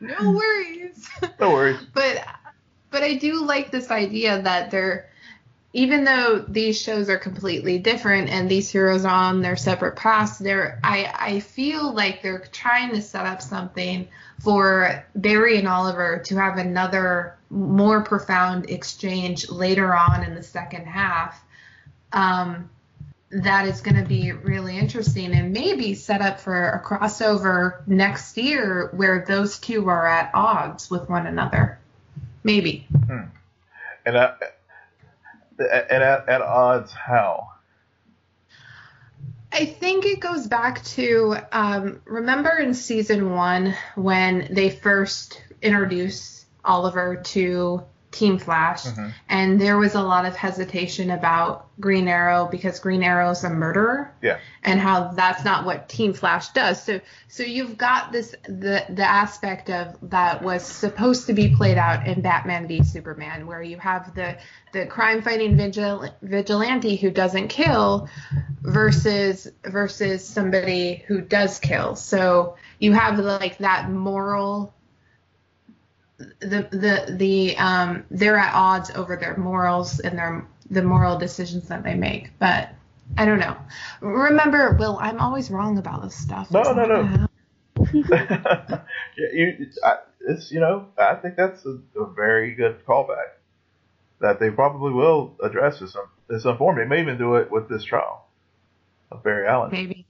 no 0.02 0.32
worries. 0.32 1.08
No 1.40 1.50
worries. 1.50 1.78
But 1.94 2.22
but 2.90 3.02
I 3.02 3.14
do 3.14 3.42
like 3.42 3.70
this 3.70 3.90
idea 3.90 4.42
that 4.42 4.70
they're 4.70 5.08
even 5.72 6.04
though 6.04 6.44
these 6.46 6.78
shows 6.78 7.08
are 7.08 7.18
completely 7.18 7.78
different 7.78 8.28
and 8.28 8.50
these 8.50 8.68
heroes 8.68 9.06
are 9.06 9.14
on 9.14 9.40
their 9.40 9.56
separate 9.56 9.96
paths, 9.96 10.36
they're 10.36 10.78
I, 10.84 11.10
I 11.18 11.40
feel 11.40 11.94
like 11.94 12.20
they're 12.20 12.44
trying 12.52 12.90
to 12.90 13.00
set 13.00 13.24
up 13.24 13.40
something 13.40 14.08
for 14.40 15.04
Barry 15.14 15.58
and 15.58 15.68
Oliver 15.68 16.22
to 16.26 16.36
have 16.36 16.58
another 16.58 17.36
more 17.50 18.02
profound 18.02 18.70
exchange 18.70 19.50
later 19.50 19.94
on 19.94 20.24
in 20.24 20.34
the 20.34 20.42
second 20.42 20.86
half. 20.86 21.42
Um, 22.12 22.70
that 23.30 23.66
is 23.66 23.80
going 23.80 23.96
to 23.96 24.04
be 24.04 24.32
really 24.32 24.76
interesting 24.76 25.32
and 25.34 25.52
maybe 25.52 25.94
set 25.94 26.20
up 26.20 26.40
for 26.40 26.70
a 26.70 26.82
crossover 26.82 27.86
next 27.86 28.36
year 28.36 28.90
where 28.92 29.24
those 29.26 29.58
two 29.60 29.88
are 29.88 30.06
at 30.06 30.30
odds 30.34 30.90
with 30.90 31.08
one 31.08 31.26
another. 31.26 31.78
Maybe. 32.42 32.88
Hmm. 33.06 33.24
And 34.04 34.18
I, 34.18 34.34
and 35.58 36.02
at, 36.02 36.28
at 36.28 36.42
odds 36.42 36.90
how? 36.92 37.52
I 39.52 39.66
think 39.66 40.04
it 40.06 40.20
goes 40.20 40.46
back 40.46 40.82
to 40.84 41.36
um, 41.52 42.00
remember 42.04 42.50
in 42.50 42.72
season 42.72 43.32
one 43.32 43.74
when 43.96 44.48
they 44.50 44.70
first 44.70 45.42
introduced 45.60 46.46
Oliver 46.64 47.16
to 47.16 47.82
Team 48.10 48.38
Flash, 48.38 48.84
mm-hmm. 48.84 49.10
and 49.28 49.60
there 49.60 49.78
was 49.78 49.94
a 49.94 50.02
lot 50.02 50.26
of 50.26 50.34
hesitation 50.34 51.10
about 51.10 51.68
Green 51.78 52.08
Arrow 52.08 52.48
because 52.50 52.80
Green 52.80 53.04
Arrow 53.04 53.30
is 53.30 53.44
a 53.44 53.50
murderer. 53.50 54.12
Yeah. 54.20 54.40
And 54.64 54.80
how 54.80 55.12
that's 55.12 55.44
not 55.44 55.64
what 55.64 55.88
Team 55.88 56.12
Flash 56.12 56.48
does. 56.48 56.82
So 56.82 57.00
so 57.28 57.44
you've 57.44 57.78
got 57.78 58.10
this 58.10 58.34
the 58.44 58.84
the 58.88 59.04
aspect 59.04 59.70
of 59.70 59.96
that 60.10 60.42
was 60.42 60.64
supposed 60.64 61.26
to 61.28 61.34
be 61.34 61.54
played 61.54 61.78
out 61.78 62.08
in 62.08 62.20
Batman 62.20 62.66
v 62.66 62.82
Superman, 62.82 63.46
where 63.46 63.62
you 63.62 63.78
have 63.78 64.12
the 64.16 64.36
the 64.72 64.86
crime 64.86 65.22
fighting 65.22 65.56
vigil, 65.56 66.08
vigilante 66.20 66.96
who 66.96 67.10
doesn't 67.10 67.48
kill 67.48 68.08
versus 68.62 69.46
versus 69.64 70.26
somebody 70.26 71.04
who 71.06 71.20
does 71.20 71.60
kill. 71.60 71.94
So 71.94 72.56
you 72.80 72.92
have 72.92 73.20
like 73.20 73.58
that 73.58 73.88
moral 73.88 74.74
the 76.40 76.68
the 76.70 77.14
the 77.16 77.56
um 77.56 78.04
they're 78.10 78.36
at 78.36 78.54
odds 78.54 78.90
over 78.90 79.16
their 79.16 79.36
morals 79.36 80.00
and 80.00 80.18
their 80.18 80.46
the 80.70 80.82
moral 80.82 81.18
decisions 81.18 81.68
that 81.68 81.82
they 81.82 81.94
make. 81.94 82.30
But 82.38 82.70
I 83.16 83.24
don't 83.24 83.40
know. 83.40 83.56
Remember, 84.00 84.76
Will, 84.78 84.98
I'm 85.00 85.20
always 85.20 85.50
wrong 85.50 85.78
about 85.78 86.02
this 86.02 86.14
stuff. 86.14 86.50
No, 86.50 86.62
no, 86.62 86.84
no. 86.84 87.26
yeah, 87.92 88.82
you, 89.16 89.66
I, 89.82 89.96
it's 90.28 90.52
you 90.52 90.60
know, 90.60 90.88
I 90.98 91.14
think 91.14 91.36
that's 91.36 91.64
a, 91.64 91.78
a, 91.98 92.12
very 92.12 92.54
good 92.54 92.84
callback 92.86 93.38
that 94.20 94.38
they 94.38 94.50
probably 94.50 94.92
will 94.92 95.34
address 95.42 95.80
this. 95.80 95.96
This 96.28 96.44
informed. 96.44 96.78
They 96.78 96.84
may 96.84 97.00
even 97.00 97.18
do 97.18 97.36
it 97.36 97.50
with 97.50 97.68
this 97.68 97.82
trial 97.82 98.26
of 99.10 99.24
Barry 99.24 99.48
Allen. 99.48 99.70
Maybe. 99.72 100.06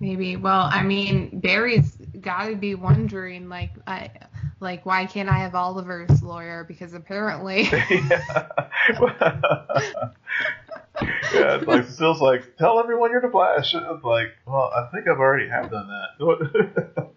Maybe. 0.00 0.36
Well, 0.36 0.68
I 0.72 0.82
mean, 0.82 1.40
Barry's 1.40 1.96
got 2.20 2.46
to 2.46 2.56
be 2.56 2.74
wondering, 2.74 3.48
like, 3.48 3.72
I, 3.86 4.10
like, 4.60 4.84
why 4.84 5.06
can't 5.06 5.28
I 5.28 5.38
have 5.38 5.54
Oliver's 5.54 6.22
lawyer? 6.22 6.64
Because 6.64 6.94
apparently. 6.94 7.62
yeah. 7.72 8.48
yeah, 11.32 11.56
it's 11.56 11.66
like 11.66 11.86
Cecile's 11.86 12.20
like, 12.20 12.56
tell 12.56 12.80
everyone 12.80 13.10
you're 13.10 13.20
the 13.20 13.30
Flash. 13.30 13.74
It's 13.74 14.04
like, 14.04 14.28
well, 14.46 14.70
I 14.74 14.88
think 14.92 15.08
I've 15.08 15.18
already 15.18 15.48
have 15.48 15.70
done 15.70 15.88
that. 15.88 17.08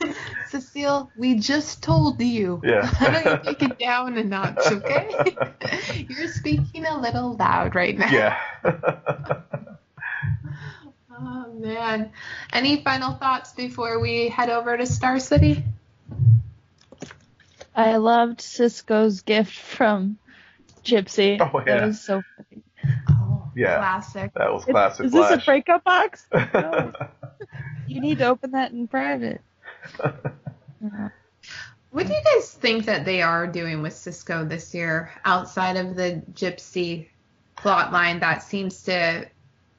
Cecile, 0.48 1.10
we 1.16 1.36
just 1.36 1.82
told 1.82 2.20
you. 2.20 2.60
Yeah. 2.64 2.84
How 2.84 3.10
do 3.10 3.30
you 3.30 3.38
take 3.44 3.62
it 3.62 3.78
down 3.78 4.18
a 4.18 4.24
notch, 4.24 4.66
okay? 4.66 5.36
You're 6.08 6.28
speaking 6.28 6.84
a 6.86 7.00
little 7.00 7.36
loud 7.36 7.74
right 7.74 7.96
now. 7.96 8.10
Yeah. 8.10 8.38
oh 11.18 11.52
man. 11.54 12.10
Any 12.52 12.82
final 12.82 13.14
thoughts 13.14 13.52
before 13.52 14.00
we 14.00 14.28
head 14.28 14.50
over 14.50 14.76
to 14.76 14.86
Star 14.86 15.20
City? 15.20 15.64
I 17.74 17.96
loved 17.96 18.40
Cisco's 18.40 19.22
gift 19.22 19.56
from 19.56 20.18
Gypsy. 20.84 21.38
Oh 21.40 21.62
yeah. 21.66 21.78
That 21.80 21.86
was 21.86 22.00
so 22.00 22.22
funny. 22.36 22.62
Oh, 23.10 23.50
yeah. 23.56 23.78
Classic. 23.78 24.32
That 24.34 24.52
was 24.52 24.64
classic. 24.64 25.06
Is, 25.06 25.14
is 25.14 25.20
this 25.20 25.30
a 25.30 25.44
breakup 25.44 25.84
box? 25.84 26.26
No. 26.54 26.92
you 27.86 28.00
need 28.00 28.18
to 28.18 28.26
open 28.26 28.52
that 28.52 28.72
in 28.72 28.88
private. 28.88 29.40
What 31.90 32.08
do 32.08 32.12
you 32.12 32.22
guys 32.34 32.50
think 32.50 32.86
that 32.86 33.04
they 33.04 33.22
are 33.22 33.46
doing 33.46 33.82
with 33.82 33.92
Cisco 33.92 34.44
this 34.44 34.74
year 34.74 35.12
outside 35.24 35.76
of 35.76 35.94
the 35.94 36.22
Gypsy 36.32 37.08
plot 37.56 37.92
line 37.92 38.20
that 38.20 38.42
seems 38.42 38.82
to 38.84 39.28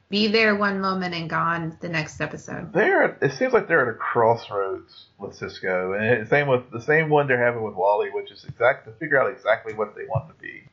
be 0.09 0.27
there 0.27 0.55
one 0.55 0.79
moment 0.79 1.15
and 1.15 1.29
gone 1.29 1.77
the 1.81 1.89
next 1.89 2.21
episode? 2.21 2.73
They're 2.73 3.17
it 3.21 3.33
seems 3.33 3.53
like 3.53 3.67
they're 3.67 3.89
at 3.89 3.95
a 3.95 3.97
crossroads 3.97 5.05
with 5.17 5.35
Cisco, 5.35 5.93
and 5.93 6.27
same 6.27 6.47
with 6.47 6.69
the 6.71 6.81
same 6.81 7.09
one 7.09 7.27
they're 7.27 7.43
having 7.43 7.63
with 7.63 7.75
Wally, 7.75 8.09
which 8.11 8.31
is 8.31 8.43
exact 8.45 8.85
to 8.85 8.91
figure 8.93 9.19
out 9.19 9.31
exactly 9.31 9.73
what 9.73 9.95
they 9.95 10.05
want 10.05 10.29
to 10.29 10.41
be. 10.41 10.63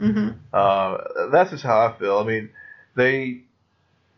Mm-hmm. 0.00 0.38
Uh, 0.52 1.28
that's 1.30 1.50
just 1.50 1.62
how 1.62 1.86
I 1.86 1.98
feel. 1.98 2.18
I 2.18 2.24
mean, 2.24 2.50
they 2.94 3.42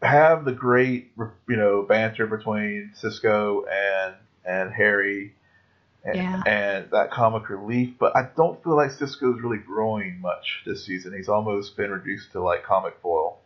have 0.03 0.45
the 0.45 0.53
great 0.53 1.13
you 1.49 1.57
know 1.57 1.83
banter 1.83 2.27
between 2.27 2.93
Cisco 2.95 3.65
and 3.65 4.15
and 4.45 4.73
Harry 4.73 5.35
and, 6.05 6.17
yeah. 6.17 6.43
and 6.47 6.91
that 6.93 7.11
comic 7.11 7.49
relief. 7.49 7.95
But 7.99 8.17
I 8.17 8.29
don't 8.37 8.63
feel 8.63 8.77
like 8.77 8.93
Cisco's 8.93 9.41
really 9.43 9.59
growing 9.59 10.21
much 10.21 10.63
this 10.65 10.85
season. 10.85 11.15
He's 11.15 11.29
almost 11.29 11.77
been 11.77 11.91
reduced 11.91 12.33
to 12.33 12.43
like 12.43 12.65
comic 12.65 12.97
foil. 13.03 13.39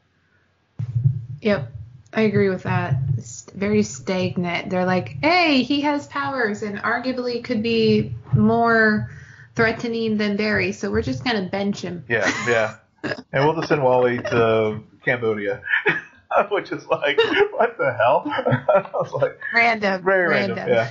Yep. 1.42 1.72
I 2.12 2.22
agree 2.22 2.48
with 2.48 2.64
that. 2.64 2.96
It's 3.18 3.46
very 3.54 3.82
stagnant. 3.84 4.70
They're 4.70 4.84
like, 4.84 5.16
hey, 5.22 5.62
he 5.62 5.82
has 5.82 6.08
powers 6.08 6.62
and 6.62 6.78
arguably 6.78 7.42
could 7.42 7.62
be 7.62 8.12
more 8.34 9.10
threatening 9.54 10.16
than 10.16 10.36
Barry, 10.36 10.72
so 10.72 10.90
we're 10.90 11.02
just 11.02 11.22
gonna 11.22 11.48
bench 11.48 11.82
him. 11.82 12.04
Yeah, 12.08 12.28
yeah. 12.48 12.76
and 13.32 13.44
we'll 13.44 13.54
just 13.54 13.68
send 13.68 13.82
Wally 13.82 14.18
to 14.18 14.80
Cambodia. 15.04 15.62
which 16.50 16.70
is 16.70 16.86
like, 16.86 17.18
what 17.52 17.76
the 17.76 17.92
hell? 17.92 18.22
I 18.26 18.88
was 18.94 19.12
like, 19.12 19.40
random, 19.52 20.02
very 20.02 20.28
random, 20.28 20.58
random. 20.58 20.88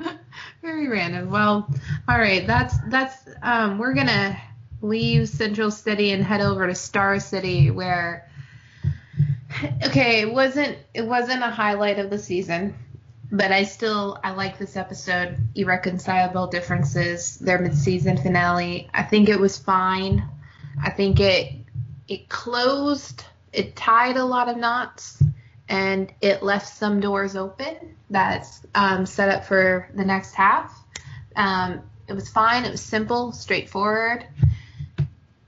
yeah. 0.00 0.12
very 0.62 0.88
random. 0.88 1.30
Well, 1.30 1.68
all 2.08 2.18
right, 2.18 2.46
that's 2.46 2.76
that's 2.88 3.16
um, 3.42 3.78
we're 3.78 3.94
gonna 3.94 4.40
leave 4.82 5.28
Central 5.28 5.70
City 5.70 6.12
and 6.12 6.24
head 6.24 6.40
over 6.40 6.66
to 6.66 6.74
Star 6.74 7.20
City, 7.20 7.70
where 7.70 8.29
okay, 9.84 10.20
it 10.20 10.32
wasn't 10.32 10.78
it 10.94 11.02
wasn't 11.02 11.42
a 11.42 11.50
highlight 11.50 11.98
of 11.98 12.10
the 12.10 12.18
season, 12.18 12.74
but 13.30 13.52
I 13.52 13.64
still 13.64 14.18
I 14.22 14.32
like 14.32 14.58
this 14.58 14.76
episode. 14.76 15.36
Irreconcilable 15.54 16.48
differences, 16.48 17.36
their 17.38 17.58
mid-season 17.58 18.16
finale. 18.16 18.88
I 18.92 19.02
think 19.02 19.28
it 19.28 19.38
was 19.38 19.58
fine. 19.58 20.28
I 20.82 20.90
think 20.90 21.20
it 21.20 21.52
it 22.08 22.28
closed, 22.28 23.24
it 23.52 23.76
tied 23.76 24.16
a 24.16 24.24
lot 24.24 24.48
of 24.48 24.56
knots, 24.56 25.22
and 25.68 26.12
it 26.20 26.42
left 26.42 26.68
some 26.68 27.00
doors 27.00 27.36
open 27.36 27.96
that's 28.10 28.62
um, 28.74 29.06
set 29.06 29.28
up 29.28 29.44
for 29.44 29.88
the 29.94 30.04
next 30.04 30.34
half. 30.34 30.76
Um, 31.36 31.82
it 32.08 32.12
was 32.12 32.28
fine. 32.28 32.64
It 32.64 32.72
was 32.72 32.80
simple, 32.80 33.32
straightforward. 33.32 34.26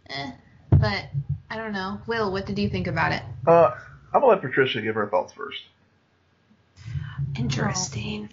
Eh, 0.09 0.31
but 0.71 1.07
I 1.51 1.57
don't 1.57 1.73
know. 1.73 2.01
Will, 2.07 2.31
what 2.31 2.47
did 2.47 2.59
you 2.59 2.69
think 2.69 2.87
about 2.87 3.13
it? 3.13 3.23
Uh, 3.47 3.73
I'm 4.13 4.21
gonna 4.21 4.33
let 4.33 4.43
Patricia 4.43 4.81
give 4.81 4.95
her 4.95 5.09
thoughts 5.09 5.33
first. 5.33 5.63
Interesting. 7.37 8.29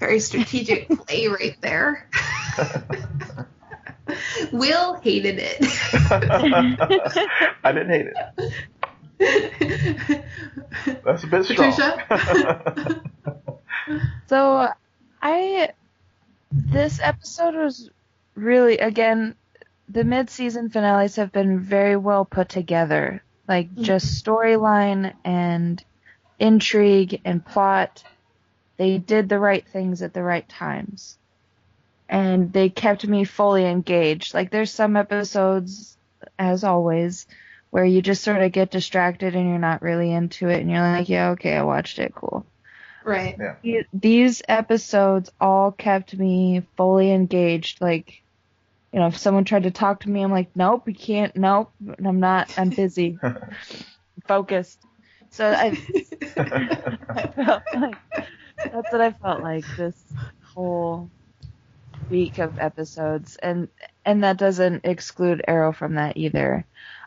Very 0.00 0.20
strategic 0.20 0.88
play 0.88 1.28
right 1.28 1.56
there. 1.60 2.08
Will 4.52 4.94
hated 4.96 5.38
it. 5.38 5.58
I 7.64 7.72
didn't 7.72 7.90
hate 7.90 8.06
it. 8.08 8.16
That's 11.04 11.22
a 11.22 11.26
bit 11.28 11.44
strong. 11.44 11.72
Patricia? 11.72 13.00
so 14.26 14.68
I 15.22 15.70
this 16.50 16.98
episode 17.00 17.54
was 17.54 17.88
really 18.34 18.78
again 18.78 19.36
the 19.88 20.02
mid-season 20.04 20.68
finales 20.70 21.16
have 21.16 21.32
been 21.32 21.58
very 21.60 21.96
well 21.96 22.24
put 22.24 22.48
together. 22.48 23.22
Like 23.48 23.70
mm-hmm. 23.70 23.82
just 23.82 24.24
storyline 24.24 25.14
and 25.24 25.82
intrigue 26.38 27.20
and 27.24 27.44
plot. 27.44 28.04
They 28.76 28.98
did 28.98 29.28
the 29.28 29.38
right 29.38 29.66
things 29.66 30.02
at 30.02 30.14
the 30.14 30.22
right 30.22 30.48
times. 30.48 31.18
And 32.08 32.52
they 32.52 32.68
kept 32.68 33.06
me 33.06 33.24
fully 33.24 33.64
engaged. 33.64 34.34
Like 34.34 34.50
there's 34.50 34.70
some 34.70 34.96
episodes, 34.96 35.96
as 36.38 36.62
always, 36.64 37.26
where 37.70 37.84
you 37.84 38.02
just 38.02 38.22
sort 38.22 38.42
of 38.42 38.52
get 38.52 38.70
distracted 38.70 39.34
and 39.34 39.48
you're 39.48 39.58
not 39.58 39.82
really 39.82 40.12
into 40.12 40.48
it 40.48 40.60
and 40.60 40.70
you're 40.70 40.80
like, 40.80 41.08
yeah, 41.08 41.30
okay, 41.30 41.56
I 41.56 41.62
watched 41.62 41.98
it, 41.98 42.14
cool. 42.14 42.44
Right. 43.04 43.36
Yeah. 43.62 43.82
These 43.92 44.42
episodes 44.46 45.30
all 45.40 45.72
kept 45.72 46.16
me 46.16 46.62
fully 46.76 47.12
engaged. 47.12 47.80
Like, 47.80 48.21
you 48.92 49.00
know, 49.00 49.06
if 49.06 49.16
someone 49.16 49.44
tried 49.44 49.62
to 49.62 49.70
talk 49.70 50.00
to 50.00 50.10
me, 50.10 50.22
I'm 50.22 50.30
like, 50.30 50.50
nope, 50.54 50.86
you 50.86 50.94
can't. 50.94 51.34
Nope, 51.34 51.72
I'm 52.04 52.20
not. 52.20 52.56
I'm 52.58 52.70
busy. 52.70 53.18
Focused. 54.26 54.84
So 55.30 55.50
I, 55.50 55.78
I 56.36 57.32
felt 57.34 57.62
like 57.74 57.96
that's 58.56 58.92
what 58.92 59.00
I 59.00 59.12
felt 59.12 59.42
like 59.42 59.64
this 59.78 59.96
whole 60.54 61.10
week 62.10 62.38
of 62.38 62.58
episodes, 62.58 63.36
and 63.36 63.68
and 64.04 64.24
that 64.24 64.36
doesn't 64.36 64.84
exclude 64.84 65.42
Arrow 65.48 65.72
from 65.72 65.94
that 65.94 66.18
either. 66.18 66.66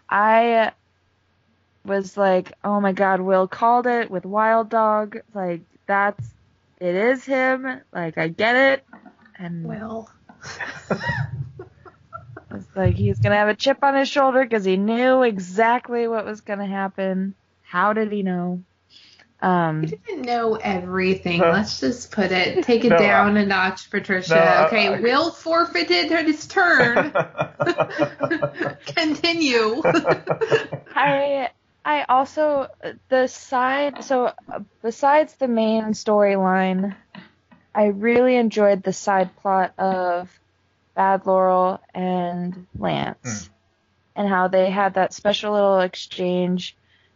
I 0.09 0.71
was 1.85 2.17
like, 2.17 2.53
oh 2.63 2.81
my 2.81 2.93
god, 2.93 3.21
Will 3.21 3.47
called 3.47 3.85
it 3.85 4.09
with 4.09 4.25
Wild 4.25 4.69
Dog. 4.69 5.19
Like 5.35 5.61
that's 5.85 6.27
it 6.79 6.95
is 6.95 7.25
him. 7.25 7.81
Like 7.93 8.17
I 8.17 8.27
get 8.29 8.55
it. 8.55 8.85
And 9.37 9.65
well, 9.65 10.09
it's 12.55 12.75
like 12.75 12.95
he's 12.95 13.19
gonna 13.19 13.35
have 13.35 13.47
a 13.47 13.55
chip 13.55 13.83
on 13.83 13.95
his 13.95 14.09
shoulder 14.09 14.43
because 14.43 14.65
he 14.65 14.77
knew 14.77 15.23
exactly 15.23 16.07
what 16.07 16.25
was 16.25 16.41
gonna 16.41 16.65
happen. 16.67 17.35
How 17.61 17.93
did 17.93 18.11
he 18.11 18.23
know? 18.23 18.63
Um, 19.41 19.83
he 19.83 19.95
didn't 19.95 20.23
know 20.23 20.55
everything. 20.55 21.39
Let's 21.39 21.79
just 21.79 22.11
put 22.11 22.31
it, 22.31 22.63
take 22.63 22.85
it 22.85 22.89
no, 22.89 22.97
down 22.97 23.37
I, 23.37 23.41
a 23.41 23.45
notch, 23.45 23.91
Patricia. 23.91 24.35
No, 24.35 24.65
okay, 24.67 24.87
I, 24.87 24.95
I, 24.95 24.99
Will 25.01 25.29
forfeited 25.29 26.09
his 26.09 26.47
turn. 26.47 27.11
Continue. 28.87 29.81
I 30.95 31.49
I 31.83 32.05
also 32.09 32.69
the 33.09 33.27
side 33.27 34.03
so 34.03 34.31
besides 34.81 35.35
the 35.35 35.47
main 35.47 35.83
storyline, 35.91 36.95
I 37.75 37.85
really 37.87 38.37
enjoyed 38.37 38.81
the 38.81 38.93
side 38.93 39.35
plot 39.35 39.73
of 39.77 40.29
Bad 40.95 41.25
Laurel 41.25 41.79
and 41.93 42.67
Lance, 42.77 43.17
mm. 43.45 43.49
and 44.15 44.27
how 44.27 44.47
they 44.47 44.69
had 44.69 44.93
that 44.95 45.13
special 45.13 45.53
little 45.53 45.79
exchange 45.79 46.75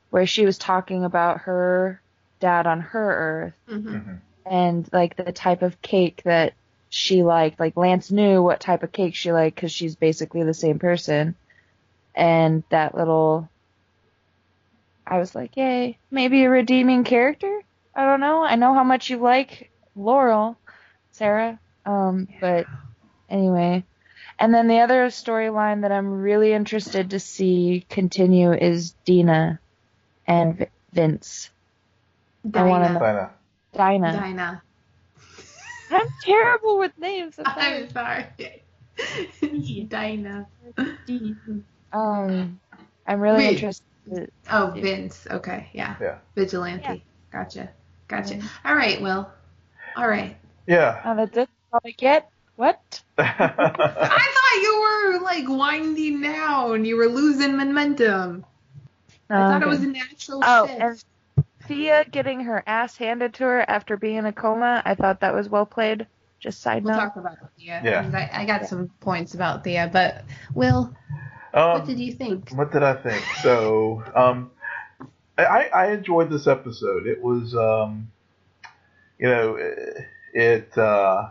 where 0.09 0.25
she 0.25 0.45
was 0.45 0.57
talking 0.57 1.03
about 1.03 1.41
her 1.41 2.01
dad 2.39 2.67
on 2.67 2.82
her 2.82 3.15
Earth, 3.15 3.53
mm-hmm. 3.69 3.95
mm-hmm. 3.95 4.13
and 4.45 4.89
like 4.91 5.15
the 5.15 5.32
type 5.32 5.61
of 5.61 5.82
cake 5.82 6.21
that 6.25 6.53
she 6.89 7.23
liked. 7.23 7.59
Like 7.59 7.77
Lance 7.77 8.11
knew 8.11 8.43
what 8.43 8.59
type 8.59 8.84
of 8.84 8.91
cake 8.91 9.15
she 9.15 9.32
liked 9.32 9.55
because 9.55 9.71
she's 9.71 9.95
basically 9.95 10.43
the 10.43 10.53
same 10.53 10.80
person, 10.80 11.36
and 12.15 12.63
that 12.69 12.95
little 12.95 13.49
I 15.09 15.17
was 15.17 15.34
like, 15.34 15.57
yay, 15.57 15.97
maybe 16.11 16.43
a 16.43 16.49
redeeming 16.49 17.03
character. 17.03 17.61
I 17.95 18.05
don't 18.05 18.19
know. 18.19 18.43
I 18.43 18.55
know 18.55 18.73
how 18.75 18.84
much 18.84 19.09
you 19.09 19.17
like 19.17 19.71
Laurel, 19.95 20.55
Sarah. 21.11 21.59
Um, 21.86 22.27
yeah. 22.30 22.38
but 22.39 22.65
anyway. 23.30 23.84
And 24.38 24.53
then 24.53 24.67
the 24.67 24.80
other 24.80 25.07
storyline 25.07 25.82
that 25.82 25.91
I'm 25.91 26.21
really 26.21 26.53
interested 26.53 27.09
to 27.11 27.19
see 27.19 27.86
continue 27.89 28.53
is 28.53 28.95
Dina 29.05 29.59
and 30.25 30.57
v- 30.57 30.65
Vince. 30.93 31.49
Dinah. 32.49 32.65
I 32.65 32.69
want 32.69 32.84
to 32.93 32.99
Dinah. 32.99 33.34
Dinah. 33.73 34.11
Dinah. 34.13 34.63
I'm 35.91 36.07
terrible 36.21 36.80
with 36.80 36.97
names. 36.97 37.36
I'm 37.43 37.89
sorry. 37.89 38.63
Dinah. 39.88 40.47
Um, 41.91 42.59
I'm 43.05 43.19
really 43.19 43.39
Wait, 43.39 43.55
interested 43.55 43.84
Oh, 44.51 44.73
Vince. 44.75 45.27
Okay, 45.30 45.69
yeah. 45.73 45.95
Yeah. 46.01 46.17
Vigilante. 46.36 46.84
Yeah. 46.84 46.95
Gotcha. 47.32 47.69
Gotcha. 48.07 48.39
All 48.65 48.75
right, 48.75 48.99
Will. 49.01 49.30
All 49.95 50.07
right. 50.07 50.38
Yeah. 50.65 51.01
Oh, 51.05 51.15
that's 51.15 51.38
it. 51.38 51.49
All 51.71 51.82
I 51.86 51.91
get. 51.91 52.30
What? 52.60 53.01
I 53.18 53.24
thought 53.38 54.62
you 54.62 54.82
were 54.82 55.24
like 55.24 55.45
winding 55.47 56.20
down. 56.20 56.84
You 56.84 56.97
were 56.97 57.07
losing 57.07 57.55
momentum. 57.55 58.45
I 59.30 59.34
oh, 59.34 59.38
thought 59.38 59.64
okay. 59.64 59.66
it 59.66 59.70
was 59.70 59.84
a 59.84 59.88
natural 59.88 60.41
oh, 60.43 60.68
shift. 60.68 60.82
and 60.82 61.45
Thea 61.64 62.03
getting 62.12 62.41
her 62.41 62.62
ass 62.68 62.97
handed 62.97 63.36
to 63.36 63.45
her 63.45 63.62
after 63.62 63.95
being 63.95 64.18
in 64.18 64.26
a 64.26 64.34
coma. 64.34 64.82
I 64.84 64.95
thought 64.95 65.22
that 65.22 65.34
was 65.34 65.47
well 65.47 65.66
played. 65.66 66.05
Just 66.41 66.62
side 66.62 66.84
we'll 66.84 66.95
note. 66.95 67.14
We'll 67.16 67.24
talk 67.24 67.38
about 67.38 67.38
Thea. 67.57 67.82
Yeah. 67.82 68.12
I, 68.14 68.41
I 68.41 68.45
got 68.45 68.64
yeah. 68.64 68.68
some 68.68 68.89
points 68.99 69.36
about 69.36 69.64
Thea, 69.64 69.89
but 69.93 70.26
Will, 70.53 70.93
um, 71.53 71.72
what 71.72 71.86
did 71.86 71.97
you 71.97 72.12
think? 72.12 72.49
What 72.49 72.74
did 72.74 72.84
I 72.84 72.95
think? 72.95 73.24
So, 73.41 74.03
um, 74.14 74.51
I, 75.38 75.70
I 75.74 75.91
enjoyed 75.93 76.30
this 76.30 76.45
episode. 76.45 77.07
It 77.07 77.22
was, 77.22 77.55
um, 77.55 78.12
you 79.18 79.30
know, 79.30 79.55
it, 79.55 80.07
it 80.34 80.78
uh, 80.78 81.30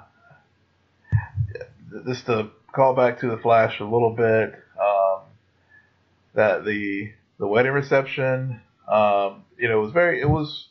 just 2.07 2.27
to 2.27 2.51
call 2.73 2.95
back 2.95 3.21
to 3.21 3.29
the 3.29 3.37
Flash 3.39 3.81
a 3.81 3.85
little 3.85 4.15
bit. 4.15 4.55
Um, 4.81 5.21
that 6.35 6.65
the 6.65 7.13
the 7.39 7.47
wedding 7.47 7.73
reception, 7.73 8.61
um, 8.91 9.45
you 9.59 9.69
know, 9.69 9.81
was 9.81 9.93
very 9.93 10.21
it 10.21 10.29
was 10.29 10.69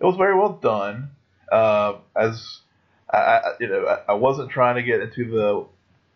it 0.00 0.04
was 0.04 0.16
very 0.16 0.36
well 0.36 0.58
done. 0.62 1.10
Uh, 1.50 1.98
as 2.16 2.60
I, 3.10 3.18
I, 3.18 3.52
you 3.60 3.68
know, 3.68 3.86
I, 3.86 4.12
I 4.12 4.14
wasn't 4.14 4.50
trying 4.50 4.76
to 4.76 4.82
get 4.82 5.00
into 5.00 5.30
the 5.30 5.66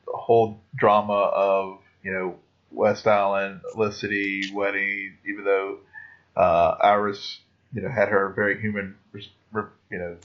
whole 0.06 0.60
drama 0.74 1.12
of 1.12 1.78
you 2.02 2.12
know 2.12 2.36
West-Allen, 2.70 3.60
Felicity 3.72 4.50
wedding, 4.52 5.14
even 5.28 5.44
though 5.44 5.78
uh, 6.36 6.76
Iris, 6.80 7.40
you 7.72 7.82
know, 7.82 7.88
had 7.88 8.08
her 8.08 8.28
very 8.30 8.60
human, 8.60 8.96
you 9.90 9.98
know, 9.98 10.16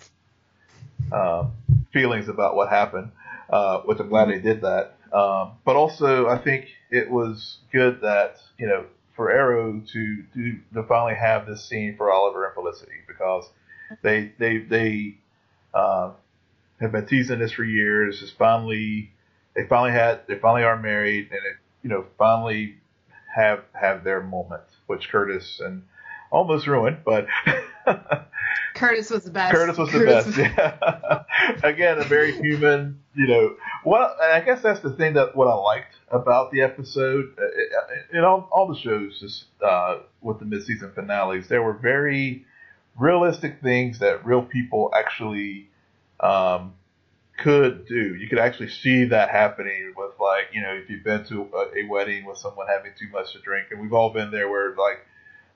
um, 1.12 1.52
feelings 1.94 2.28
about 2.28 2.56
what 2.56 2.70
happened, 2.70 3.12
uh, 3.52 3.82
which 3.82 4.00
I'm 4.00 4.10
glad 4.10 4.30
they 4.30 4.40
did 4.40 4.62
that. 4.62 4.96
Um, 5.14 5.54
but 5.66 5.76
also, 5.76 6.28
I 6.28 6.38
think 6.38 6.68
it 6.90 7.12
was 7.12 7.58
good 7.72 8.02
that 8.02 8.38
you 8.58 8.68
know 8.68 8.86
for 9.16 9.32
Arrow 9.32 9.82
to 9.94 10.24
to, 10.34 10.58
to 10.74 10.84
finally 10.88 11.16
have 11.16 11.46
this 11.46 11.64
scene 11.68 11.96
for 11.98 12.12
Oliver 12.12 12.46
and 12.46 12.56
Felicity 12.56 13.04
because 13.08 13.46
they 14.02 14.32
they 14.40 14.58
they 14.60 15.18
uh, 15.74 16.12
have 16.80 16.92
been 16.92 17.06
teasing 17.06 17.40
this 17.40 17.52
for 17.52 17.64
years. 17.64 18.22
It's 18.24 18.32
finally 18.32 19.12
they 19.56 19.68
finally 19.68 19.92
had 19.92 20.22
they 20.28 20.40
finally 20.40 20.64
are 20.64 20.82
married 20.82 21.28
and 21.32 21.40
it 21.46 21.58
you 21.82 21.90
know, 21.90 22.06
finally 22.18 22.76
have 23.36 23.64
have 23.74 24.04
their 24.04 24.22
moment, 24.22 24.64
which 24.88 25.10
Curtis 25.10 25.60
and 25.64 25.84
almost 26.32 26.68
ruined, 26.68 27.00
but 27.04 27.28
Curtis 28.74 29.10
was 29.10 29.24
the 29.24 29.32
best. 29.32 29.54
Curtis 29.54 29.78
was 29.78 29.90
Curtis 29.90 30.26
the 30.26 30.32
best. 30.32 30.56
Was... 30.58 31.24
Yeah. 31.38 31.64
Again, 31.64 32.00
a 32.00 32.04
very 32.04 32.34
human. 32.34 33.00
You 33.14 33.28
know, 33.28 33.56
what 33.84 34.18
I 34.22 34.40
guess 34.40 34.62
that's 34.62 34.80
the 34.80 34.92
thing 34.92 35.16
that 35.16 35.36
what 35.36 35.48
I 35.48 35.54
liked 35.54 35.96
about 36.10 36.52
the 36.52 36.62
episode. 36.62 37.36
Uh, 37.38 38.18
in 38.18 38.24
all, 38.24 38.48
all 38.52 38.68
the 38.68 38.80
shows, 38.80 39.20
just 39.20 39.46
uh, 39.62 40.00
with 40.22 40.40
the 40.40 40.46
mid-season 40.46 40.92
finales, 40.94 41.48
there 41.48 41.62
were 41.62 41.74
very 41.74 42.46
realistic 42.98 43.62
things 43.62 44.00
that 44.00 44.26
real 44.26 44.42
people 44.42 44.92
actually 44.96 45.70
um, 46.20 46.74
could 47.38 47.86
do. 47.88 48.16
You 48.16 48.28
could 48.30 48.40
actually 48.40 48.70
see 48.70 49.06
that 49.06 49.30
happening 49.30 49.94
with 49.96 50.12
like 50.20 50.48
you 50.54 50.62
know 50.62 50.74
if 50.74 50.90
you've 50.90 51.04
been 51.04 51.26
to 51.26 51.50
a, 51.54 51.80
a 51.80 51.88
wedding 51.88 52.26
with 52.26 52.38
someone 52.38 52.68
having 52.68 52.92
too 52.98 53.10
much 53.12 53.34
to 53.34 53.40
drink, 53.40 53.68
and 53.72 53.82
we've 53.82 53.94
all 53.94 54.12
been 54.12 54.32
there 54.32 54.50
where 54.50 54.70
like 54.76 55.06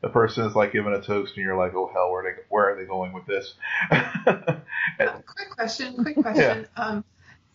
the 0.01 0.09
person 0.09 0.45
is 0.45 0.55
like 0.55 0.71
giving 0.71 0.93
a 0.93 1.01
toast 1.01 1.35
and 1.35 1.45
you're 1.45 1.57
like, 1.57 1.73
oh 1.75 1.89
hell, 1.91 2.11
where 2.11 2.21
are 2.21 2.23
they, 2.23 2.41
where 2.49 2.71
are 2.71 2.75
they 2.75 2.85
going 2.85 3.13
with 3.13 3.25
this? 3.25 3.53
uh, 3.91 4.57
quick 4.97 5.49
question, 5.51 5.95
quick 6.03 6.15
question. 6.17 6.67
Yeah. 6.77 6.83
Um, 6.83 7.05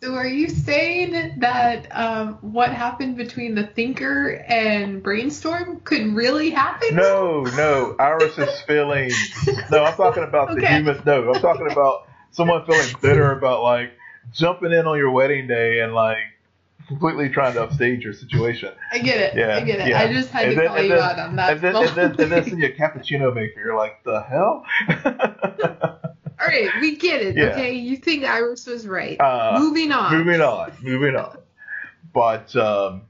so 0.03 0.14
are 0.14 0.26
you 0.26 0.49
saying 0.49 1.41
that 1.41 1.95
um, 1.95 2.38
what 2.41 2.72
happened 2.72 3.18
between 3.18 3.55
the 3.55 3.66
thinker 3.66 4.43
and 4.49 5.03
brainstorm 5.03 5.80
could 5.80 6.14
really 6.14 6.49
happen? 6.49 6.97
No, 6.97 7.43
no. 7.43 7.97
Iris 7.99 8.38
is 8.38 8.62
feeling. 8.62 9.11
No, 9.70 9.84
I'm 9.84 9.95
talking 9.95 10.22
about 10.22 10.51
okay. 10.51 10.61
the 10.61 10.66
human. 10.68 11.03
No, 11.05 11.34
I'm 11.34 11.41
talking 11.43 11.70
about 11.70 12.09
someone 12.30 12.64
feeling 12.64 12.95
bitter 13.03 13.32
about 13.32 13.62
like 13.62 13.93
jumping 14.32 14.72
in 14.72 14.86
on 14.86 14.97
your 14.97 15.11
wedding 15.11 15.47
day 15.47 15.80
and 15.80 15.93
like 15.93 16.16
completely 16.91 17.28
trying 17.28 17.55
to 17.55 17.62
upstage 17.62 18.03
your 18.03 18.12
situation. 18.12 18.72
I 18.91 18.99
get 18.99 19.20
it. 19.20 19.36
Yeah, 19.36 19.57
I 19.57 19.61
get 19.61 19.78
it. 19.78 19.86
Yeah. 19.86 20.01
I 20.01 20.12
just 20.12 20.30
had 20.30 20.47
and 20.47 20.55
to 20.57 20.61
then, 20.61 20.68
call 20.68 20.82
you 20.82 20.88
then, 20.88 20.99
out 20.99 21.18
on 21.20 21.36
that. 21.36 21.53
And 21.53 21.61
then, 21.61 21.76
and 21.76 21.88
then, 21.97 22.11
and 22.11 22.32
then, 22.32 22.53
and 22.53 22.62
then 22.62 22.72
cappuccino 22.78 23.32
maker. 23.32 23.61
You're 23.61 23.76
like, 23.76 24.03
the 24.03 24.20
hell? 24.22 24.66
All 26.41 26.47
right, 26.49 26.68
we 26.80 26.97
get 26.97 27.22
it. 27.22 27.36
Yeah. 27.36 27.51
Okay, 27.51 27.74
you 27.74 27.97
think 27.97 28.24
Iris 28.24 28.66
was 28.66 28.88
right. 28.88 29.20
Uh, 29.20 29.57
moving 29.61 29.93
on. 29.93 30.12
Moving 30.16 30.41
on. 30.41 30.72
Moving 30.82 31.14
on. 31.14 31.38
But 32.12 32.57
um, 32.57 33.03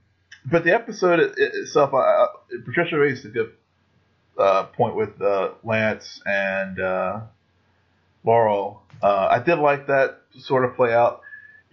but 0.44 0.62
the 0.64 0.74
episode 0.74 1.32
itself, 1.38 1.94
I, 1.94 2.26
Patricia 2.66 2.98
raised 2.98 3.24
a 3.24 3.30
good 3.30 3.54
uh, 4.38 4.64
point 4.64 4.94
with 4.94 5.18
uh, 5.22 5.52
Lance 5.64 6.20
and 6.26 6.78
uh, 6.78 7.20
Laurel. 8.24 8.82
Uh, 9.02 9.28
I 9.30 9.38
did 9.38 9.58
like 9.58 9.86
that 9.86 10.20
sort 10.38 10.66
of 10.66 10.76
play 10.76 10.92
out 10.92 11.22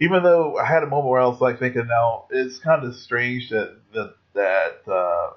even 0.00 0.22
though 0.22 0.56
I 0.56 0.64
had 0.64 0.82
a 0.82 0.86
moment 0.86 1.08
where 1.08 1.20
I 1.20 1.26
was 1.26 1.40
like 1.40 1.58
thinking, 1.58 1.86
now 1.86 2.26
it's 2.30 2.58
kind 2.58 2.84
of 2.84 2.94
strange 2.94 3.50
that 3.50 3.76
that 3.94 4.14
that 4.34 4.92
uh, 4.92 5.30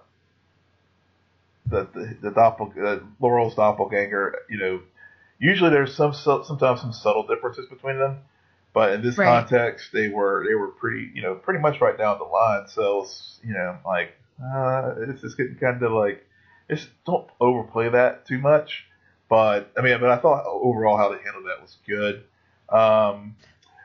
that 1.68 1.94
the, 1.94 2.18
the 2.22 2.30
doppel, 2.30 2.72
uh, 2.84 3.04
Laurel's 3.20 3.56
doppelganger, 3.56 4.36
you 4.50 4.58
know, 4.58 4.82
usually 5.40 5.72
there's 5.72 5.96
some 5.96 6.14
sometimes 6.14 6.82
some 6.82 6.94
subtle 6.94 7.26
differences 7.26 7.68
between 7.68 7.98
them, 7.98 8.20
but 8.74 8.94
in 8.94 9.02
this 9.02 9.18
right. 9.18 9.26
context, 9.26 9.90
they 9.92 10.10
were 10.10 10.46
they 10.48 10.54
were 10.54 10.68
pretty 10.68 11.10
you 11.14 11.22
know 11.22 11.36
pretty 11.36 11.60
much 11.60 11.82
right 11.82 11.98
down 11.98 12.20
the 12.20 12.26
line. 12.26 12.68
So 12.68 13.08
you 13.44 13.54
know, 13.54 13.78
like 13.86 14.14
uh, 14.44 14.94
it's 15.00 15.22
just 15.22 15.38
getting 15.38 15.56
kind 15.56 15.82
of 15.82 15.92
like 15.92 16.26
just 16.70 16.88
don't 17.06 17.28
overplay 17.40 17.90
that 17.90 18.28
too 18.28 18.38
much. 18.38 18.86
But 19.28 19.72
I 19.78 19.82
mean, 19.82 20.00
but 20.00 20.10
I 20.10 20.18
thought 20.18 20.46
overall 20.46 20.98
how 20.98 21.10
they 21.10 21.24
handled 21.24 21.46
that 21.46 21.62
was 21.62 21.78
good. 21.88 22.24
Um, 22.70 23.36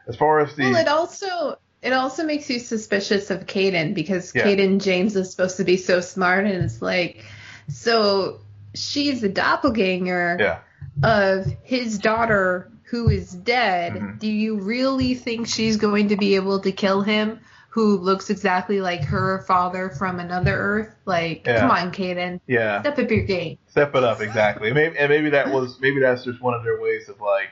as 0.06 0.16
far 0.16 0.40
as 0.40 0.54
the 0.54 0.64
well, 0.64 0.76
it 0.76 0.88
also 0.88 1.58
it 1.82 1.92
also 1.92 2.24
makes 2.24 2.48
you 2.50 2.58
suspicious 2.58 3.30
of 3.30 3.46
Cayden 3.46 3.94
because 3.94 4.34
yeah. 4.34 4.42
Cayden 4.42 4.78
James 4.78 5.16
is 5.16 5.30
supposed 5.30 5.56
to 5.58 5.64
be 5.64 5.76
so 5.76 6.00
smart, 6.00 6.46
and 6.46 6.64
it's 6.64 6.82
like, 6.82 7.24
so 7.68 8.40
she's 8.74 9.22
a 9.22 9.28
doppelganger 9.28 10.36
yeah. 10.40 10.58
of 11.02 11.46
his 11.62 11.98
daughter 11.98 12.70
who 12.84 13.08
is 13.08 13.32
dead. 13.32 13.94
Mm-hmm. 13.94 14.18
Do 14.18 14.28
you 14.28 14.56
really 14.60 15.14
think 15.14 15.48
she's 15.48 15.76
going 15.76 16.08
to 16.08 16.16
be 16.16 16.36
able 16.36 16.60
to 16.60 16.72
kill 16.72 17.02
him? 17.02 17.40
Who 17.70 17.98
looks 17.98 18.30
exactly 18.30 18.80
like 18.80 19.04
her 19.04 19.42
father 19.46 19.90
from 19.90 20.18
another 20.18 20.56
Earth? 20.56 20.94
Like, 21.04 21.46
yeah. 21.46 21.60
come 21.60 21.70
on, 21.70 21.90
Cayden. 21.90 22.40
Yeah. 22.46 22.80
Step 22.80 22.98
up 22.98 23.10
your 23.10 23.24
game. 23.24 23.58
Step 23.66 23.94
it 23.94 24.02
up, 24.02 24.22
exactly. 24.22 24.72
maybe, 24.72 24.96
and 24.96 25.10
maybe 25.10 25.30
that 25.30 25.50
was 25.50 25.78
maybe 25.78 26.00
that's 26.00 26.24
just 26.24 26.40
one 26.40 26.54
of 26.54 26.64
their 26.64 26.80
ways 26.80 27.08
of 27.08 27.20
like 27.20 27.50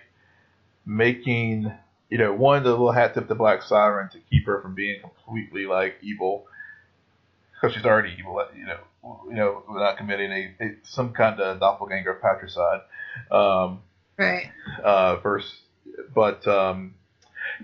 making 0.86 1.70
you 2.10 2.18
know, 2.18 2.32
one 2.32 2.62
the 2.62 2.70
little 2.70 2.92
hat 2.92 3.14
tip 3.14 3.28
to 3.28 3.34
Black 3.34 3.62
Siren 3.62 4.08
to 4.10 4.18
keep 4.30 4.46
her 4.46 4.60
from 4.60 4.74
being 4.74 5.00
completely 5.00 5.66
like 5.66 5.96
evil, 6.02 6.46
because 7.52 7.74
she's 7.74 7.84
already 7.84 8.14
evil. 8.18 8.44
You 8.56 8.66
know, 8.66 8.78
you 9.28 9.34
know, 9.34 9.62
without 9.68 9.96
committing 9.96 10.30
a, 10.30 10.64
a 10.64 10.76
some 10.82 11.12
kind 11.12 11.40
of 11.40 11.60
doppelganger 11.60 12.14
patricide. 12.14 12.80
Um, 13.30 13.80
right. 14.18 14.50
Uh, 14.82 15.16
verse, 15.16 15.50
but 16.14 16.46
um, 16.46 16.94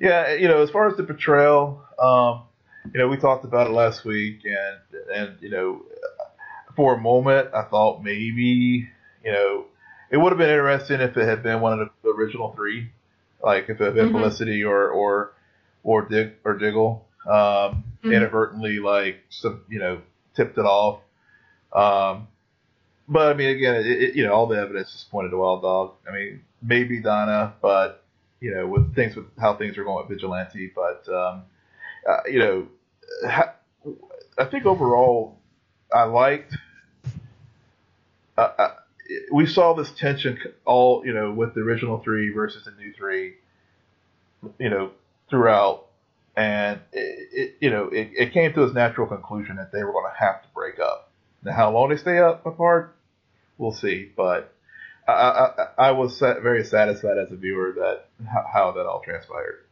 yeah, 0.01 0.35
you 0.35 0.49
know, 0.49 0.63
as 0.63 0.71
far 0.71 0.89
as 0.89 0.97
the 0.97 1.05
portrayal, 1.05 1.83
um, 1.99 2.43
you 2.93 2.99
know, 2.99 3.09
we 3.09 3.17
talked 3.17 3.45
about 3.45 3.67
it 3.67 3.73
last 3.73 4.05
week, 4.05 4.41
and 4.45 5.03
and 5.15 5.37
you 5.43 5.51
know, 5.51 5.83
for 6.77 6.95
a 6.95 6.99
moment, 6.99 7.51
I 7.55 7.63
thought 7.63 8.03
maybe 8.03 8.89
you 9.25 9.33
know 9.33 9.67
it 10.11 10.17
would 10.17 10.33
have 10.33 10.39
been 10.39 10.51
interesting 10.51 11.01
if 11.01 11.17
it 11.17 11.29
had 11.29 11.43
been 11.43 11.61
one 11.61 11.81
of 11.81 11.91
the 12.03 12.11
original 12.11 12.53
three 12.55 12.91
like 13.43 13.69
if 13.69 13.81
it 13.81 13.85
had 13.85 13.95
been. 13.95 14.13
Felicity 14.13 14.65
or 14.65 14.89
or 14.89 15.33
or 15.83 16.03
Dig 16.03 16.33
or 16.45 16.57
Diggle 16.57 17.07
um, 17.27 17.33
mm-hmm. 17.33 18.13
inadvertently 18.13 18.79
like 18.79 19.21
some 19.31 19.63
you 19.69 19.79
know 19.79 20.01
tipped 20.35 20.59
it 20.59 20.65
off. 20.65 21.01
Um, 21.73 22.29
but 23.09 23.33
I 23.33 23.35
mean, 23.35 23.49
again, 23.49 23.77
it, 23.77 23.87
it, 23.87 24.17
you 24.17 24.25
know, 24.25 24.33
all 24.33 24.47
the 24.47 24.59
evidence 24.59 24.89
is 24.95 25.05
pointed 25.11 25.31
to 25.31 25.37
Wild 25.37 25.63
Dog. 25.63 25.95
I 26.09 26.13
mean, 26.13 26.43
maybe 26.63 27.01
Donna, 27.01 27.55
but 27.61 28.05
you 28.41 28.55
know, 28.55 28.67
with 28.67 28.95
things 28.95 29.17
with 29.17 29.27
how 29.39 29.57
things 29.57 29.77
are 29.79 29.85
going 29.85 30.07
with 30.07 30.17
Vigilante, 30.17 30.73
but 30.75 31.13
um, 31.13 31.43
uh, 32.09 32.19
you 32.29 32.39
know, 32.39 32.69
ha- 33.27 33.55
I 34.39 34.45
think 34.45 34.67
overall, 34.67 35.39
I 35.93 36.05
liked. 36.05 36.57
Uh 38.37 38.69
we 39.33 39.47
saw 39.47 39.75
this 39.75 39.91
tension 39.93 40.39
all 40.65 41.05
you 41.05 41.13
know 41.13 41.33
with 41.33 41.55
the 41.55 41.61
original 41.61 41.99
three 41.99 42.31
versus 42.31 42.65
the 42.65 42.71
new 42.73 42.93
three, 42.93 43.35
you 44.59 44.71
know, 44.71 44.91
throughout, 45.29 45.87
and 46.37 46.81
it, 46.93 47.29
it 47.33 47.57
you 47.61 47.71
know 47.71 47.89
it, 47.89 48.11
it, 48.17 48.33
came 48.33 48.53
to 48.53 48.63
its 48.63 48.75
natural 48.75 49.07
conclusion 49.07 49.57
that 49.57 49.73
they 49.73 49.83
were 49.85 49.93
going 49.93 50.11
to 50.13 50.19
have 50.19 50.43
to 50.43 50.49
break 50.55 50.79
up. 50.79 51.11
Now, 51.43 51.53
how 51.53 51.71
long 51.73 51.89
they 51.91 51.97
stay 51.97 52.19
up 52.19 52.45
apart, 52.47 52.95
we'll 53.59 53.73
see. 53.73 54.11
But 54.17 54.53
I, 55.09 55.13
I, 55.13 55.69
I 55.79 55.91
was 55.93 56.19
very 56.19 56.65
satisfied 56.65 57.19
as 57.19 57.33
a 57.33 57.37
viewer 57.37 57.73
that 57.79 58.09
how, 58.31 58.47
how 58.53 58.73
that 58.73 58.87
all 58.87 59.01
transpired. 59.01 59.65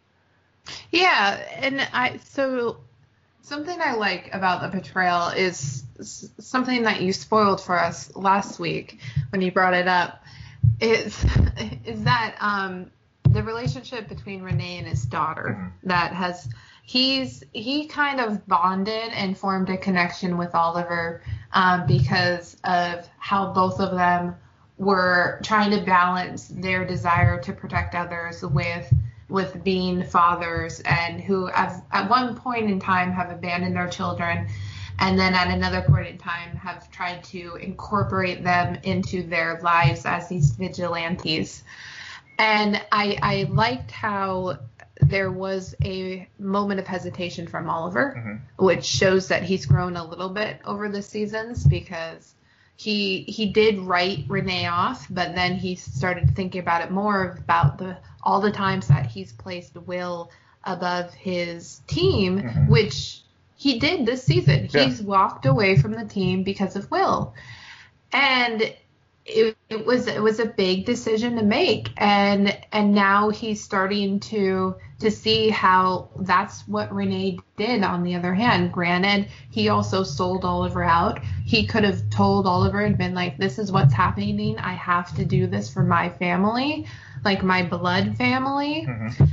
Yeah, 0.90 1.42
and 1.56 1.80
I 1.92 2.18
so 2.18 2.78
something 3.48 3.80
I 3.80 3.94
like 3.94 4.30
about 4.32 4.60
the 4.60 4.68
portrayal 4.68 5.28
is 5.28 5.84
something 6.00 6.82
that 6.82 7.00
you 7.00 7.12
spoiled 7.12 7.60
for 7.60 7.78
us 7.78 8.14
last 8.14 8.60
week 8.60 9.00
when 9.30 9.42
you 9.42 9.50
brought 9.50 9.74
it 9.74 9.88
up. 9.88 10.22
Is 10.80 11.24
is 11.84 12.04
that 12.04 12.36
um, 12.40 12.90
the 13.28 13.42
relationship 13.42 14.08
between 14.08 14.42
Renee 14.42 14.78
and 14.78 14.86
his 14.86 15.04
daughter 15.04 15.56
mm-hmm. 15.58 15.88
that 15.88 16.12
has 16.12 16.48
he's 16.82 17.42
he 17.52 17.86
kind 17.86 18.20
of 18.20 18.46
bonded 18.46 19.12
and 19.12 19.36
formed 19.36 19.70
a 19.70 19.76
connection 19.76 20.38
with 20.38 20.54
Oliver 20.54 21.22
um, 21.52 21.86
because 21.86 22.56
of 22.64 23.08
how 23.18 23.52
both 23.52 23.80
of 23.80 23.92
them 23.92 24.36
were 24.76 25.40
trying 25.42 25.70
to 25.72 25.84
balance 25.84 26.48
their 26.48 26.86
desire 26.86 27.40
to 27.40 27.52
protect 27.52 27.94
others 27.94 28.42
with 28.42 28.92
with 29.28 29.62
being 29.62 30.02
fathers 30.04 30.80
and 30.84 31.20
who 31.20 31.48
at, 31.50 31.82
at 31.92 32.08
one 32.08 32.34
point 32.34 32.70
in 32.70 32.80
time 32.80 33.12
have 33.12 33.30
abandoned 33.30 33.76
their 33.76 33.88
children 33.88 34.48
and 34.98 35.18
then 35.18 35.34
at 35.34 35.48
another 35.48 35.82
point 35.82 36.08
in 36.08 36.18
time 36.18 36.56
have 36.56 36.90
tried 36.90 37.22
to 37.24 37.56
incorporate 37.56 38.42
them 38.42 38.78
into 38.82 39.22
their 39.22 39.60
lives 39.62 40.04
as 40.04 40.28
these 40.28 40.52
vigilantes. 40.52 41.62
And 42.38 42.80
I, 42.90 43.18
I 43.22 43.48
liked 43.50 43.90
how 43.90 44.58
there 45.00 45.30
was 45.30 45.76
a 45.84 46.28
moment 46.38 46.80
of 46.80 46.86
hesitation 46.86 47.46
from 47.46 47.70
Oliver, 47.70 48.16
mm-hmm. 48.16 48.64
which 48.64 48.84
shows 48.84 49.28
that 49.28 49.44
he's 49.44 49.66
grown 49.66 49.96
a 49.96 50.04
little 50.04 50.30
bit 50.30 50.60
over 50.64 50.88
the 50.88 51.02
seasons 51.02 51.64
because 51.64 52.34
he 52.74 53.22
he 53.22 53.52
did 53.52 53.78
write 53.78 54.24
Renee 54.28 54.66
off, 54.66 55.06
but 55.10 55.34
then 55.34 55.54
he 55.54 55.76
started 55.76 56.34
thinking 56.34 56.60
about 56.60 56.82
it 56.82 56.90
more 56.90 57.36
about 57.38 57.78
the 57.78 57.96
all 58.22 58.40
the 58.40 58.52
times 58.52 58.88
that 58.88 59.06
he's 59.06 59.32
placed 59.32 59.74
Will 59.74 60.30
above 60.64 61.14
his 61.14 61.80
team, 61.86 62.42
mm-hmm. 62.42 62.70
which 62.70 63.22
he 63.56 63.78
did 63.78 64.06
this 64.06 64.22
season. 64.22 64.68
Yeah. 64.70 64.84
He's 64.84 65.02
walked 65.02 65.46
away 65.46 65.76
from 65.76 65.92
the 65.92 66.04
team 66.04 66.42
because 66.42 66.76
of 66.76 66.90
Will. 66.90 67.34
And 68.12 68.74
it, 69.28 69.56
it 69.68 69.84
was 69.84 70.06
it 70.06 70.22
was 70.22 70.40
a 70.40 70.46
big 70.46 70.86
decision 70.86 71.36
to 71.36 71.42
make 71.42 71.90
and 71.98 72.58
and 72.72 72.94
now 72.94 73.28
he's 73.28 73.62
starting 73.62 74.20
to 74.20 74.74
to 75.00 75.10
see 75.10 75.50
how 75.50 76.08
that's 76.20 76.66
what 76.66 76.92
Renee 76.94 77.38
did 77.56 77.84
on 77.84 78.02
the 78.02 78.14
other 78.14 78.32
hand 78.32 78.72
granted 78.72 79.28
he 79.50 79.68
also 79.68 80.02
sold 80.02 80.44
Oliver 80.44 80.82
out 80.82 81.20
he 81.44 81.66
could 81.66 81.84
have 81.84 82.08
told 82.08 82.46
Oliver 82.46 82.80
and 82.80 82.96
been 82.96 83.14
like 83.14 83.36
this 83.36 83.58
is 83.58 83.70
what's 83.70 83.92
happening 83.92 84.58
I 84.58 84.72
have 84.72 85.14
to 85.16 85.24
do 85.24 85.46
this 85.46 85.70
for 85.70 85.84
my 85.84 86.08
family 86.08 86.86
like 87.24 87.42
my 87.42 87.62
blood 87.62 88.16
family 88.16 88.86
mm-hmm. 88.88 89.24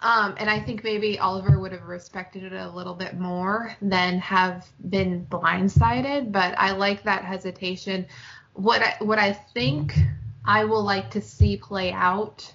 um, 0.00 0.34
and 0.38 0.48
I 0.48 0.60
think 0.60 0.84
maybe 0.84 1.18
Oliver 1.18 1.58
would 1.58 1.72
have 1.72 1.84
respected 1.84 2.44
it 2.44 2.52
a 2.52 2.70
little 2.70 2.94
bit 2.94 3.18
more 3.18 3.76
than 3.82 4.18
have 4.18 4.66
been 4.88 5.26
blindsided 5.30 6.32
but 6.32 6.54
I 6.58 6.72
like 6.72 7.02
that 7.04 7.24
hesitation 7.24 8.06
what 8.58 8.82
I, 8.82 8.96
what 8.98 9.18
I 9.18 9.32
think 9.32 9.94
I 10.44 10.64
will 10.64 10.82
like 10.82 11.10
to 11.10 11.20
see 11.20 11.56
play 11.58 11.92
out. 11.92 12.52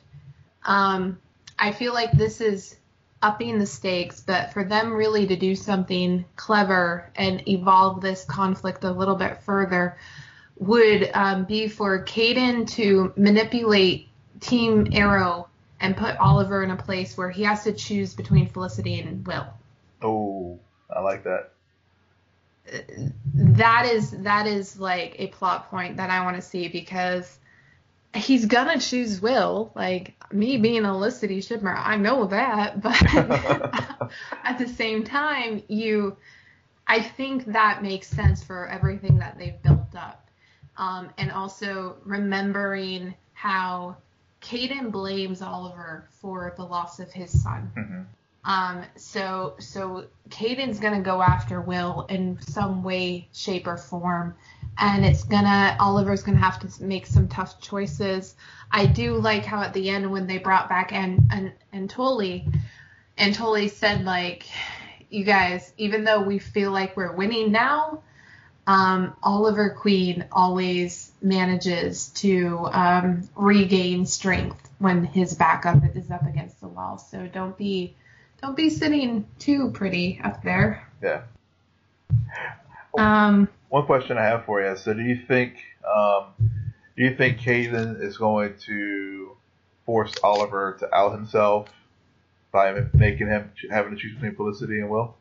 Um, 0.65 1.19
I 1.57 1.71
feel 1.71 1.93
like 1.93 2.11
this 2.11 2.41
is 2.41 2.75
upping 3.21 3.59
the 3.59 3.65
stakes, 3.65 4.19
but 4.19 4.51
for 4.51 4.63
them 4.65 4.91
really 4.91 5.27
to 5.27 5.35
do 5.35 5.55
something 5.55 6.25
clever 6.35 7.09
and 7.15 7.47
evolve 7.47 8.01
this 8.01 8.25
conflict 8.25 8.83
a 8.83 8.91
little 8.91 9.15
bit 9.15 9.43
further 9.43 9.97
would 10.57 11.09
um, 11.13 11.45
be 11.45 11.67
for 11.67 12.01
Cayden 12.01 12.65
to 12.65 13.13
manipulate 13.15 14.09
Team 14.43 14.89
Arrow 14.91 15.49
and 15.79 15.97
put 15.97 16.15
Oliver 16.17 16.63
in 16.63 16.71
a 16.71 16.77
place 16.77 17.17
where 17.17 17.29
he 17.29 17.43
has 17.43 17.63
to 17.63 17.73
choose 17.73 18.13
between 18.13 18.47
Felicity 18.47 18.99
and 18.99 19.25
Will. 19.25 19.47
Oh, 20.01 20.59
I 20.89 20.99
like 20.99 21.23
that 21.23 21.53
that 23.33 23.85
is 23.85 24.11
that 24.11 24.47
is 24.47 24.79
like 24.79 25.15
a 25.19 25.27
plot 25.27 25.69
point 25.69 25.97
that 25.97 26.09
I 26.09 26.23
want 26.23 26.37
to 26.37 26.41
see 26.41 26.67
because 26.69 27.39
he's 28.13 28.45
gonna 28.45 28.79
choose 28.79 29.21
Will. 29.21 29.71
Like 29.75 30.13
me 30.31 30.57
being 30.57 30.85
a 30.85 30.89
Felicity 30.89 31.41
Shipmer, 31.41 31.75
I 31.75 31.97
know 31.97 32.25
that, 32.27 32.81
but 32.81 33.01
at 34.43 34.57
the 34.57 34.67
same 34.67 35.03
time, 35.03 35.63
you, 35.67 36.17
I 36.87 37.01
think 37.01 37.45
that 37.45 37.83
makes 37.83 38.07
sense 38.07 38.43
for 38.43 38.67
everything 38.67 39.17
that 39.19 39.37
they've 39.37 39.61
built 39.61 39.95
up, 39.95 40.29
um, 40.77 41.09
and 41.17 41.31
also 41.31 41.97
remembering 42.05 43.13
how 43.33 43.97
Cayden 44.43 44.91
blames 44.91 45.41
Oliver 45.41 46.05
for 46.19 46.53
the 46.57 46.63
loss 46.63 46.99
of 46.99 47.11
his 47.11 47.41
son. 47.41 47.71
Mm-hmm. 47.77 48.01
Um, 48.45 48.83
so 48.97 49.55
so 49.57 50.05
Cayden's 50.29 50.79
gonna 50.79 51.01
go 51.01 51.21
after 51.21 51.61
Will 51.61 52.05
in 52.09 52.37
some 52.41 52.83
way, 52.83 53.29
shape, 53.31 53.67
or 53.67 53.77
form, 53.77 54.35
and 54.77 55.05
it's 55.05 55.23
gonna 55.23 55.77
Oliver's 55.79 56.23
gonna 56.23 56.39
have 56.39 56.59
to 56.59 56.83
make 56.83 57.05
some 57.05 57.29
tough 57.29 57.61
choices. 57.61 58.35
I 58.69 58.85
do 58.85 59.15
like 59.15 59.45
how 59.45 59.61
at 59.61 59.73
the 59.73 59.89
end 59.89 60.11
when 60.11 60.27
they 60.27 60.39
brought 60.39 60.67
back 60.67 60.91
and 60.91 61.21
and 61.31 61.53
and 61.71 61.89
Tully, 61.89 62.45
and 63.17 63.33
Tully 63.33 63.69
said 63.69 64.03
like, 64.03 64.45
you 65.09 65.23
guys, 65.23 65.71
even 65.77 66.03
though 66.03 66.21
we 66.21 66.37
feel 66.37 66.71
like 66.71 66.97
we're 66.97 67.15
winning 67.15 67.53
now, 67.53 68.03
um, 68.67 69.15
Oliver 69.23 69.71
Queen 69.71 70.25
always 70.31 71.11
manages 71.21 72.07
to 72.09 72.69
um, 72.71 73.29
regain 73.35 74.05
strength 74.05 74.69
when 74.79 75.03
his 75.03 75.33
backup 75.33 75.83
is 75.95 76.09
up 76.09 76.25
against 76.25 76.59
the 76.61 76.67
wall. 76.67 76.97
So 76.97 77.27
don't 77.27 77.57
be 77.57 77.95
don't 78.41 78.55
be 78.55 78.69
sitting 78.69 79.25
too 79.39 79.71
pretty 79.71 80.19
up 80.23 80.43
there. 80.43 80.87
Yeah. 81.01 81.23
Um. 82.97 83.47
One 83.69 83.85
question 83.85 84.17
I 84.17 84.23
have 84.23 84.45
for 84.45 84.61
you. 84.61 84.77
So, 84.77 84.93
do 84.93 85.01
you 85.01 85.19
think 85.27 85.55
um, 85.83 86.25
do 86.95 87.03
you 87.03 87.15
think 87.15 87.39
Cayden 87.39 87.97
is 88.01 88.17
going 88.17 88.55
to 88.65 89.35
force 89.85 90.13
Oliver 90.23 90.77
to 90.79 90.95
out 90.95 91.13
himself 91.13 91.69
by 92.51 92.83
making 92.93 93.27
him 93.27 93.51
having 93.71 93.95
to 93.95 93.97
choose 93.97 94.13
between 94.13 94.35
Felicity 94.35 94.79
and 94.79 94.89
Will? 94.89 95.15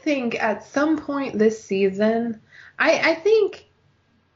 I 0.00 0.02
think 0.02 0.42
at 0.42 0.64
some 0.64 0.96
point 0.96 1.38
this 1.38 1.62
season, 1.62 2.40
I 2.78 3.10
I 3.10 3.14
think 3.16 3.66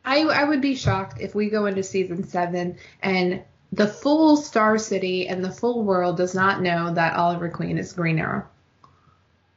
I 0.05 0.21
I 0.21 0.45
would 0.45 0.61
be 0.61 0.75
shocked 0.75 1.23
if 1.23 1.35
we 1.35 1.49
go 1.49 1.65
into 1.65 1.83
season 1.83 2.25
seven 2.29 2.77
and 3.03 3.43
the 3.73 3.87
full 3.87 4.37
Star 4.37 4.77
City 4.77 5.27
and 5.27 5.43
the 5.43 5.51
full 5.51 5.83
world 5.83 6.19
does 6.19 6.35
not 6.35 6.61
know 6.61 6.93
that 6.93 7.17
Oliver 7.17 7.49
Queen 7.49 7.79
is 7.79 7.95
Green 7.95 8.19
Arrow. 8.19 8.47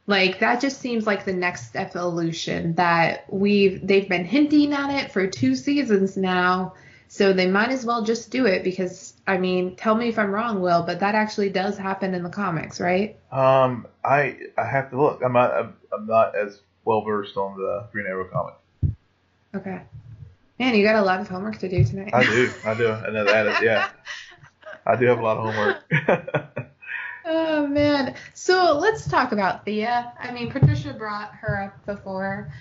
Like 0.06 0.38
that 0.38 0.62
just 0.62 0.80
seems 0.80 1.06
like 1.06 1.26
the 1.26 1.34
next 1.34 1.76
evolution 1.76 2.74
that 2.76 3.30
we've 3.30 3.86
they've 3.86 4.08
been 4.08 4.24
hinting 4.24 4.72
at 4.72 5.04
it 5.04 5.12
for 5.12 5.26
two 5.26 5.54
seasons 5.54 6.16
now. 6.16 6.72
So 7.08 7.32
they 7.32 7.46
might 7.46 7.70
as 7.70 7.86
well 7.86 8.04
just 8.04 8.30
do 8.30 8.46
it 8.46 8.62
because 8.62 9.14
I 9.26 9.38
mean, 9.38 9.76
tell 9.76 9.94
me 9.94 10.08
if 10.08 10.18
I'm 10.18 10.30
wrong, 10.30 10.60
Will, 10.60 10.82
but 10.82 11.00
that 11.00 11.14
actually 11.14 11.48
does 11.48 11.78
happen 11.78 12.14
in 12.14 12.22
the 12.22 12.28
comics, 12.28 12.80
right? 12.80 13.18
Um, 13.32 13.86
I 14.04 14.36
I 14.58 14.64
have 14.64 14.90
to 14.90 15.00
look. 15.00 15.22
I'm 15.24 15.32
not 15.32 15.52
I'm, 15.54 15.74
I'm 15.92 16.06
not 16.06 16.36
as 16.36 16.60
well 16.84 17.00
versed 17.02 17.36
on 17.36 17.56
the 17.56 17.86
Green 17.92 18.06
Arrow 18.06 18.28
comic. 18.28 18.54
Okay. 19.54 19.80
Man, 20.58 20.74
you 20.74 20.84
got 20.84 20.96
a 20.96 21.02
lot 21.02 21.20
of 21.20 21.28
homework 21.28 21.58
to 21.58 21.68
do 21.68 21.84
tonight. 21.84 22.10
I 22.12 22.24
do, 22.24 22.50
I 22.64 22.74
do, 22.74 22.90
and 22.90 23.16
that 23.16 23.46
is 23.46 23.62
yeah. 23.62 23.90
I 24.86 24.96
do 24.96 25.06
have 25.06 25.18
a 25.18 25.22
lot 25.22 25.38
of 25.38 25.54
homework. 25.54 26.68
oh 27.24 27.66
man, 27.66 28.14
so 28.34 28.76
let's 28.78 29.08
talk 29.08 29.32
about 29.32 29.64
Thea. 29.64 30.12
I 30.18 30.30
mean, 30.32 30.50
Patricia 30.50 30.92
brought 30.92 31.34
her 31.34 31.62
up 31.62 31.86
before. 31.86 32.52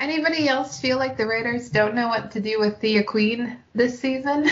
Anybody 0.00 0.48
else 0.48 0.80
feel 0.80 0.96
like 0.96 1.18
the 1.18 1.26
Raiders 1.26 1.68
don't 1.68 1.94
know 1.94 2.08
what 2.08 2.30
to 2.30 2.40
do 2.40 2.58
with 2.58 2.80
Thea 2.80 3.04
Queen 3.04 3.58
this 3.74 4.00
season? 4.00 4.48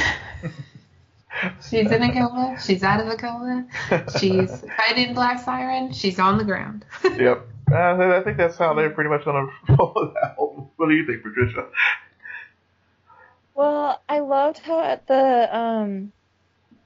She's 1.71 1.91
in 1.91 2.03
a 2.03 2.13
coma. 2.13 2.59
She's 2.63 2.83
out 2.83 3.01
of 3.01 3.07
the 3.07 3.17
coma. 3.17 3.67
She's 4.19 4.63
fighting 4.77 5.15
Black 5.15 5.43
Siren. 5.43 5.93
She's 5.93 6.19
on 6.19 6.37
the 6.37 6.45
ground. 6.45 6.85
yep. 7.17 7.47
Uh, 7.71 7.75
I 7.75 8.23
think 8.23 8.37
that's 8.37 8.59
how 8.59 8.75
they're 8.75 8.91
pretty 8.91 9.09
much 9.09 9.25
going 9.25 9.47
to 9.67 9.75
roll 9.75 9.93
it 9.97 10.15
out. 10.23 10.69
What 10.77 10.89
do 10.89 10.95
you 10.95 11.07
think, 11.07 11.23
Patricia? 11.23 11.69
Well, 13.55 14.01
I 14.09 14.21
loved 14.21 14.59
how 14.59 14.81
at 14.81 15.07
the 15.07 15.57
um 15.57 16.13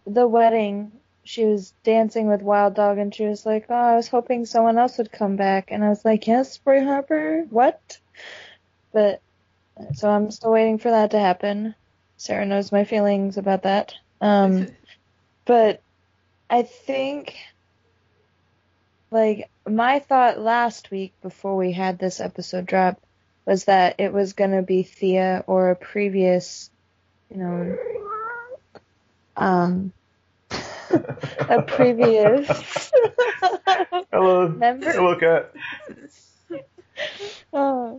the 0.06 0.26
wedding 0.26 0.92
she 1.24 1.44
was 1.44 1.72
dancing 1.84 2.28
with 2.28 2.42
Wild 2.42 2.74
Dog 2.74 2.98
and 2.98 3.14
she 3.14 3.26
was 3.26 3.44
like, 3.44 3.66
"Oh, 3.68 3.74
I 3.74 3.96
was 3.96 4.08
hoping 4.08 4.46
someone 4.46 4.78
else 4.78 4.98
would 4.98 5.12
come 5.12 5.36
back." 5.36 5.70
And 5.70 5.84
I 5.84 5.88
was 5.88 6.04
like, 6.04 6.26
"Yes, 6.26 6.58
Roy 6.64 6.82
Harper. 6.82 7.46
What?" 7.50 7.98
But 8.92 9.20
so 9.94 10.10
I'm 10.10 10.30
still 10.30 10.52
waiting 10.52 10.78
for 10.78 10.90
that 10.90 11.12
to 11.12 11.18
happen. 11.18 11.74
Sarah 12.16 12.46
knows 12.46 12.72
my 12.72 12.84
feelings 12.84 13.36
about 13.38 13.62
that. 13.62 13.94
Um 14.20 14.68
but 15.44 15.80
I 16.48 16.62
think 16.62 17.36
like 19.10 19.50
my 19.68 19.98
thought 20.00 20.38
last 20.38 20.90
week 20.90 21.12
before 21.22 21.56
we 21.56 21.72
had 21.72 21.98
this 21.98 22.20
episode 22.20 22.66
drop 22.66 23.00
was 23.44 23.64
that 23.64 23.96
it 23.98 24.12
was 24.12 24.32
going 24.32 24.52
to 24.52 24.62
be 24.62 24.82
Thea 24.82 25.44
or 25.46 25.70
a 25.70 25.76
previous, 25.76 26.70
you 27.30 27.38
know, 27.38 27.76
um, 29.36 29.92
a 30.50 31.62
previous. 31.62 32.92
hello, 34.12 34.48
member. 34.56 34.92
Hello, 34.92 35.18
cat. 35.18 35.52
Uh, 37.52 37.94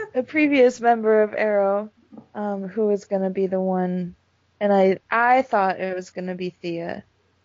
a 0.14 0.22
previous 0.22 0.80
member 0.80 1.22
of 1.22 1.34
Arrow, 1.34 1.90
um, 2.34 2.68
who 2.68 2.86
was 2.86 3.04
going 3.04 3.22
to 3.22 3.30
be 3.30 3.46
the 3.46 3.60
one, 3.60 4.14
and 4.60 4.72
I 4.72 4.98
I 5.10 5.42
thought 5.42 5.80
it 5.80 5.94
was 5.94 6.10
going 6.10 6.28
to 6.28 6.34
be 6.34 6.50
Thea, 6.50 7.04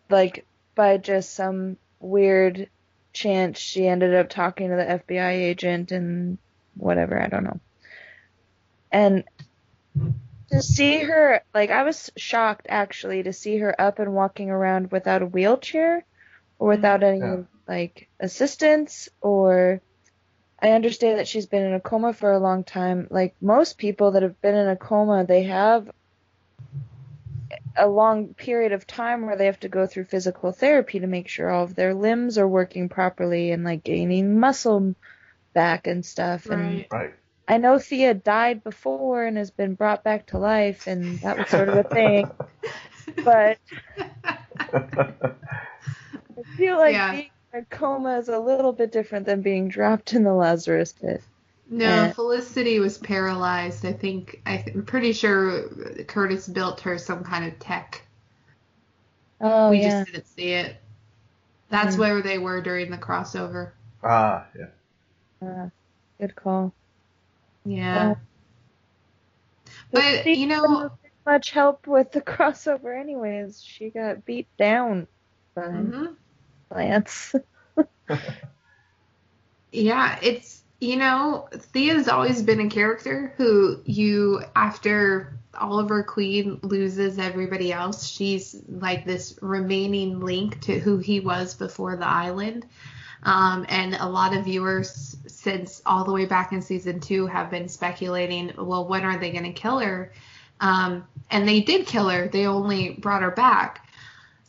like 0.10 0.45
by 0.76 0.97
just 0.97 1.34
some 1.34 1.78
weird 1.99 2.70
chance 3.14 3.58
she 3.58 3.88
ended 3.88 4.14
up 4.14 4.30
talking 4.30 4.70
to 4.70 4.76
the 4.76 4.84
FBI 4.84 5.32
agent 5.32 5.91
and 5.91 6.38
whatever, 6.76 7.20
I 7.20 7.28
don't 7.28 7.43
know. 7.45 7.60
And 8.91 9.24
to 10.51 10.62
see 10.62 10.99
her, 10.99 11.41
like, 11.53 11.72
I 11.72 11.84
was 11.84 12.12
shocked 12.18 12.68
actually 12.70 13.24
to 13.24 13.34
see 13.34 13.58
her 13.58 13.80
up 13.80 13.99
and 13.99 14.14
walking 14.14 14.49
around 14.49 14.91
without 14.91 15.22
a 15.22 15.26
wheelchair 15.26 16.06
or 16.60 16.68
without 16.70 17.03
any, 17.03 17.20
yeah. 17.20 17.41
like, 17.68 18.10
assistance 18.20 19.10
or. 19.22 19.82
I 20.66 20.72
understand 20.72 21.20
that 21.20 21.28
she's 21.28 21.45
been 21.45 21.63
in 21.63 21.74
a 21.74 21.80
coma 21.80 22.13
for 22.13 22.32
a 22.32 22.39
long 22.39 22.63
time. 22.63 23.07
Like 23.11 23.36
most 23.39 23.78
people 23.78 24.11
that 24.11 24.24
have 24.24 24.41
been 24.41 24.55
in 24.55 24.68
a 24.68 24.76
coma, 24.76 25.24
they 25.24 25.43
have 25.43 25.89
a 27.78 27.88
long 27.88 28.34
period 28.34 28.72
of 28.72 28.88
time 28.88 29.26
where 29.26 29.36
they 29.36 29.45
have 29.45 29.59
to 29.59 29.70
go 29.70 29.86
through 29.86 30.05
physical 30.05 30.51
therapy 30.51 30.99
to 30.99 31.07
make 31.07 31.28
sure 31.28 31.49
all 31.49 31.66
of 31.66 31.76
their 31.76 31.93
limbs 31.93 32.38
are 32.38 32.47
working 32.47 32.89
properly 32.89 33.51
and 33.51 33.63
like 33.63 33.84
gaining 33.84 34.39
muscle 34.39 34.95
back 35.53 35.88
and 35.88 36.05
stuff. 36.05 36.47
Right. 36.47 36.59
And 36.59 36.86
right. 36.91 37.13
I 37.47 37.57
know 37.57 37.78
Thea 37.78 38.13
died 38.13 38.63
before 38.63 39.24
and 39.24 39.38
has 39.38 39.51
been 39.51 39.76
brought 39.76 40.03
back 40.03 40.28
to 40.28 40.39
life, 40.39 40.88
and 40.88 41.20
that 41.20 41.38
was 41.38 41.47
sort 41.49 41.70
of 41.70 41.78
a 41.78 41.84
thing. 41.84 42.32
but 43.24 43.59
I 44.57 45.36
feel 46.57 46.78
like 46.78 46.93
yeah. 46.93 47.11
being 47.11 47.26
in 47.26 47.30
a 47.56 47.64
coma 47.64 48.18
is 48.18 48.28
a 48.28 48.39
little 48.39 48.74
bit 48.74 48.91
different 48.91 49.26
than 49.26 49.41
being 49.41 49.70
dropped 49.70 50.14
in 50.14 50.24
the 50.24 50.34
Lazarus 50.34 50.93
pit. 50.93 51.22
No, 51.70 51.86
and, 51.86 52.16
Felicity 52.16 52.80
was 52.80 52.97
paralyzed. 52.97 53.86
I 53.86 53.93
think 53.93 54.41
I'm 54.45 54.84
pretty 54.86 55.14
sure 55.14 55.70
Curtis 56.08 56.47
built 56.47 56.82
her 56.82 56.97
some 56.97 57.24
kind 57.24 57.45
of 57.45 57.58
tech. 57.60 58.03
Oh 59.41 59.72
we 59.72 59.82
yeah. 59.82 60.01
just 60.01 60.12
didn't 60.12 60.28
see 60.28 60.51
it. 60.51 60.76
That's 61.70 61.95
mm 61.95 61.99
where 61.99 62.22
they 62.22 62.38
were 62.38 62.62
during 62.62 62.91
the 62.91 62.97
crossover. 62.97 63.72
Ah, 64.03 64.45
yeah. 64.58 65.47
Uh, 65.47 65.70
good 66.20 66.36
call. 66.36 66.74
Yeah. 67.66 68.12
Uh, 68.12 68.16
but 69.91 70.26
you 70.28 70.45
know, 70.45 70.91
much 71.26 71.51
help 71.51 71.88
with 71.88 72.12
the 72.12 72.22
crossover, 72.34 72.99
anyways. 72.99 73.62
She 73.64 73.89
got 73.89 74.26
beat 74.26 74.47
down 74.58 75.08
by 75.56 75.64
mm-hmm. 75.64 76.06
Lance. 76.70 77.36
yeah, 79.72 80.20
it's 80.22 80.63
you 80.82 80.97
know, 80.97 81.47
Thea's 81.51 82.07
always 82.07 82.41
been 82.41 82.59
a 82.59 82.70
character 82.70 83.34
who 83.38 83.82
you 83.86 84.43
after 84.55 85.39
Oliver 85.57 86.03
Queen 86.03 86.59
loses 86.61 87.18
everybody 87.18 87.72
else, 87.72 88.07
she's 88.07 88.61
like 88.68 89.05
this 89.05 89.38
remaining 89.41 90.20
link 90.20 90.61
to 90.61 90.80
who 90.80 90.97
he 90.97 91.20
was 91.20 91.53
before 91.53 91.95
the 91.95 92.07
island. 92.07 92.66
Um, 93.24 93.66
and 93.70 93.95
a 93.95 94.07
lot 94.07 94.36
of 94.36 94.45
viewers 94.45 95.18
since 95.28 95.82
all 95.86 96.03
the 96.03 96.11
way 96.11 96.26
back 96.26 96.51
in 96.51 96.61
season 96.61 96.99
two 96.99 97.26
have 97.26 97.49
been 97.49 97.70
speculating, 97.70 98.53
well, 98.57 98.88
when 98.88 99.03
are 99.03 99.18
they 99.18 99.32
going 99.32 99.45
to 99.45 99.51
kill 99.51 99.80
her? 99.80 100.11
Um, 100.59 101.07
and 101.32 101.47
they 101.47 101.61
did 101.61 101.88
kill 101.88 102.09
her. 102.09 102.28
They 102.28 102.45
only 102.45 102.91
brought 102.91 103.24
her 103.24 103.32
back. 103.32 103.84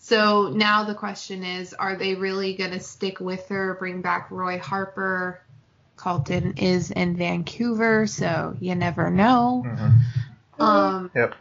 So 0.07 0.51
now 0.55 0.85
the 0.85 0.95
question 0.95 1.43
is, 1.43 1.75
are 1.75 1.97
they 1.97 2.15
really 2.15 2.55
going 2.55 2.71
to 2.71 2.79
stick 2.79 3.19
with 3.19 3.49
her, 3.49 3.75
bring 3.75 4.03
back 4.03 4.31
Roy 4.31 4.57
Harper? 4.57 5.41
Colton 5.97 6.55
is 6.59 6.93
in 6.93 7.17
Vancouver, 7.17 8.07
so 8.07 8.57
you 8.61 8.77
never 8.77 9.11
know. 9.11 9.65
Mm-hmm. 9.67 10.63
Um, 10.63 11.11
yep. 11.13 11.35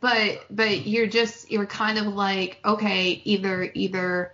But 0.00 0.40
but 0.50 0.88
you're 0.88 1.06
just 1.06 1.48
you're 1.48 1.66
kind 1.66 1.98
of 1.98 2.06
like 2.06 2.58
okay, 2.64 3.22
either 3.22 3.70
either 3.74 4.32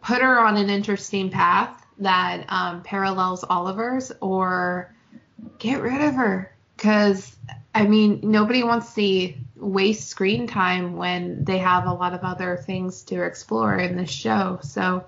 put 0.00 0.22
her 0.22 0.40
on 0.40 0.56
an 0.56 0.70
interesting 0.70 1.28
path 1.28 1.84
that 1.98 2.46
um, 2.48 2.82
parallels 2.82 3.44
Oliver's, 3.44 4.12
or 4.22 4.94
get 5.58 5.82
rid 5.82 6.00
of 6.00 6.14
her 6.14 6.54
because 6.74 7.36
I 7.74 7.86
mean, 7.86 8.20
nobody 8.22 8.62
wants 8.62 8.86
to 8.86 8.92
see 8.92 9.36
waste 9.62 10.08
screen 10.08 10.46
time 10.46 10.96
when 10.96 11.44
they 11.44 11.58
have 11.58 11.86
a 11.86 11.92
lot 11.92 12.14
of 12.14 12.22
other 12.22 12.56
things 12.56 13.02
to 13.04 13.22
explore 13.22 13.76
in 13.78 13.96
this 13.96 14.10
show. 14.10 14.58
So, 14.62 15.04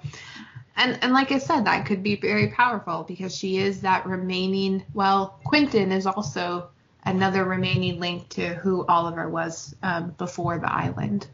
and 0.76 0.98
and 1.02 1.12
like 1.12 1.32
I 1.32 1.38
said, 1.38 1.64
that 1.64 1.86
could 1.86 2.02
be 2.02 2.16
very 2.16 2.48
powerful 2.48 3.04
because 3.04 3.34
she 3.36 3.58
is 3.58 3.82
that 3.82 4.06
remaining. 4.06 4.84
Well, 4.94 5.38
Quentin 5.44 5.92
is 5.92 6.06
also 6.06 6.70
another 7.04 7.44
remaining 7.44 8.00
link 8.00 8.28
to 8.30 8.54
who 8.54 8.86
Oliver 8.86 9.28
was 9.28 9.74
um, 9.82 10.14
before 10.16 10.58
the 10.58 10.72
island. 10.72 11.26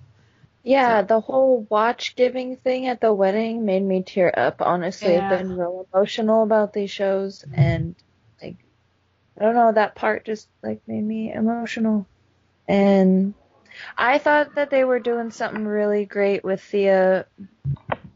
Yeah, 0.63 1.01
so. 1.01 1.07
the 1.07 1.21
whole 1.21 1.67
watch 1.71 2.17
giving 2.17 2.57
thing 2.57 2.87
at 2.87 3.01
the 3.01 3.13
wedding 3.13 3.65
made 3.65 3.83
me 3.83 4.03
tear 4.03 4.33
up. 4.37 4.61
Honestly, 4.61 5.15
yeah. 5.15 5.31
I've 5.31 5.39
been 5.39 5.57
real 5.57 5.87
emotional 5.93 6.43
about 6.43 6.73
these 6.73 6.91
shows, 6.91 7.45
and 7.55 7.95
like, 8.43 8.57
I 9.39 9.45
don't 9.45 9.55
know, 9.55 9.73
that 9.73 9.95
part 9.95 10.27
just 10.27 10.49
like 10.63 10.81
made 10.87 11.05
me 11.05 11.33
emotional. 11.33 12.07
And 12.71 13.35
I 13.99 14.19
thought 14.19 14.55
that 14.55 14.71
they 14.71 14.85
were 14.85 15.01
doing 15.01 15.33
something 15.33 15.67
really 15.67 16.05
great 16.05 16.45
with 16.45 16.63
Thea 16.63 17.27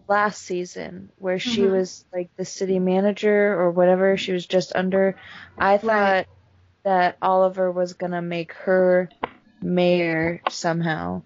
last 0.06 0.42
season 0.42 1.10
where 1.18 1.40
she 1.40 1.62
mm-hmm. 1.62 1.72
was 1.72 2.04
like 2.12 2.30
the 2.36 2.44
city 2.44 2.78
manager 2.78 3.60
or 3.60 3.72
whatever 3.72 4.16
she 4.16 4.32
was 4.32 4.46
just 4.46 4.76
under. 4.76 5.16
I 5.58 5.78
thought 5.78 5.88
right. 5.88 6.26
that 6.84 7.18
Oliver 7.20 7.72
was 7.72 7.94
going 7.94 8.12
to 8.12 8.22
make 8.22 8.52
her 8.52 9.08
mayor 9.60 10.40
somehow. 10.48 11.22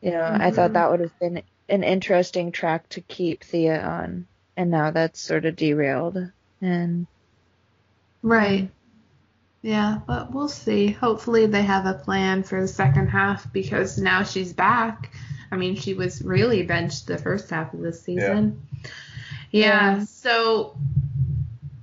You 0.00 0.10
know, 0.10 0.18
mm-hmm. 0.18 0.42
I 0.42 0.50
thought 0.50 0.72
mm-hmm. 0.72 0.72
that 0.74 0.90
would 0.90 1.00
have 1.00 1.18
been 1.20 1.42
an 1.68 1.84
interesting 1.84 2.50
track 2.50 2.88
to 2.90 3.00
keep 3.02 3.44
Thea 3.44 3.80
on. 3.80 4.26
And 4.56 4.72
now 4.72 4.90
that's 4.90 5.20
sort 5.20 5.44
of 5.44 5.54
derailed. 5.54 6.18
And 6.60 7.06
Right. 8.20 8.70
Yeah, 9.68 9.98
but 10.06 10.32
we'll 10.32 10.48
see. 10.48 10.92
Hopefully 10.92 11.44
they 11.44 11.60
have 11.60 11.84
a 11.84 11.92
plan 11.92 12.42
for 12.42 12.58
the 12.58 12.66
second 12.66 13.08
half 13.08 13.52
because 13.52 13.98
now 13.98 14.22
she's 14.22 14.54
back. 14.54 15.12
I 15.52 15.56
mean, 15.56 15.76
she 15.76 15.92
was 15.92 16.22
really 16.22 16.62
benched 16.62 17.06
the 17.06 17.18
first 17.18 17.50
half 17.50 17.74
of 17.74 17.80
the 17.80 17.92
season. 17.92 18.62
Yeah. 18.72 18.90
yeah. 19.50 19.96
yeah. 19.98 20.04
So 20.04 20.78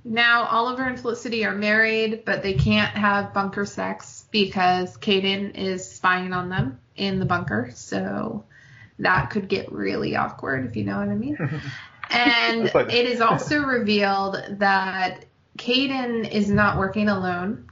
now 0.04 0.46
Oliver 0.46 0.82
and 0.82 0.98
Felicity 0.98 1.46
are 1.46 1.54
married, 1.54 2.24
but 2.24 2.42
they 2.42 2.54
can't 2.54 2.90
have 2.90 3.32
bunker 3.32 3.64
sex 3.64 4.24
because 4.32 4.96
Cayden 4.96 5.52
is 5.52 5.88
spying 5.88 6.32
on 6.32 6.48
them 6.48 6.80
in 6.96 7.20
the 7.20 7.24
bunker. 7.24 7.70
So 7.72 8.46
that 8.98 9.30
could 9.30 9.46
get 9.46 9.70
really 9.70 10.16
awkward, 10.16 10.66
if 10.66 10.74
you 10.74 10.82
know 10.82 10.98
what 10.98 11.08
I 11.08 11.14
mean. 11.14 11.38
and 12.10 12.66
it 12.66 13.06
is 13.06 13.20
also 13.20 13.60
revealed 13.60 14.42
that 14.58 15.24
Cayden 15.56 16.24
is 16.24 16.50
not 16.50 16.78
working 16.78 17.08
alone. 17.08 17.65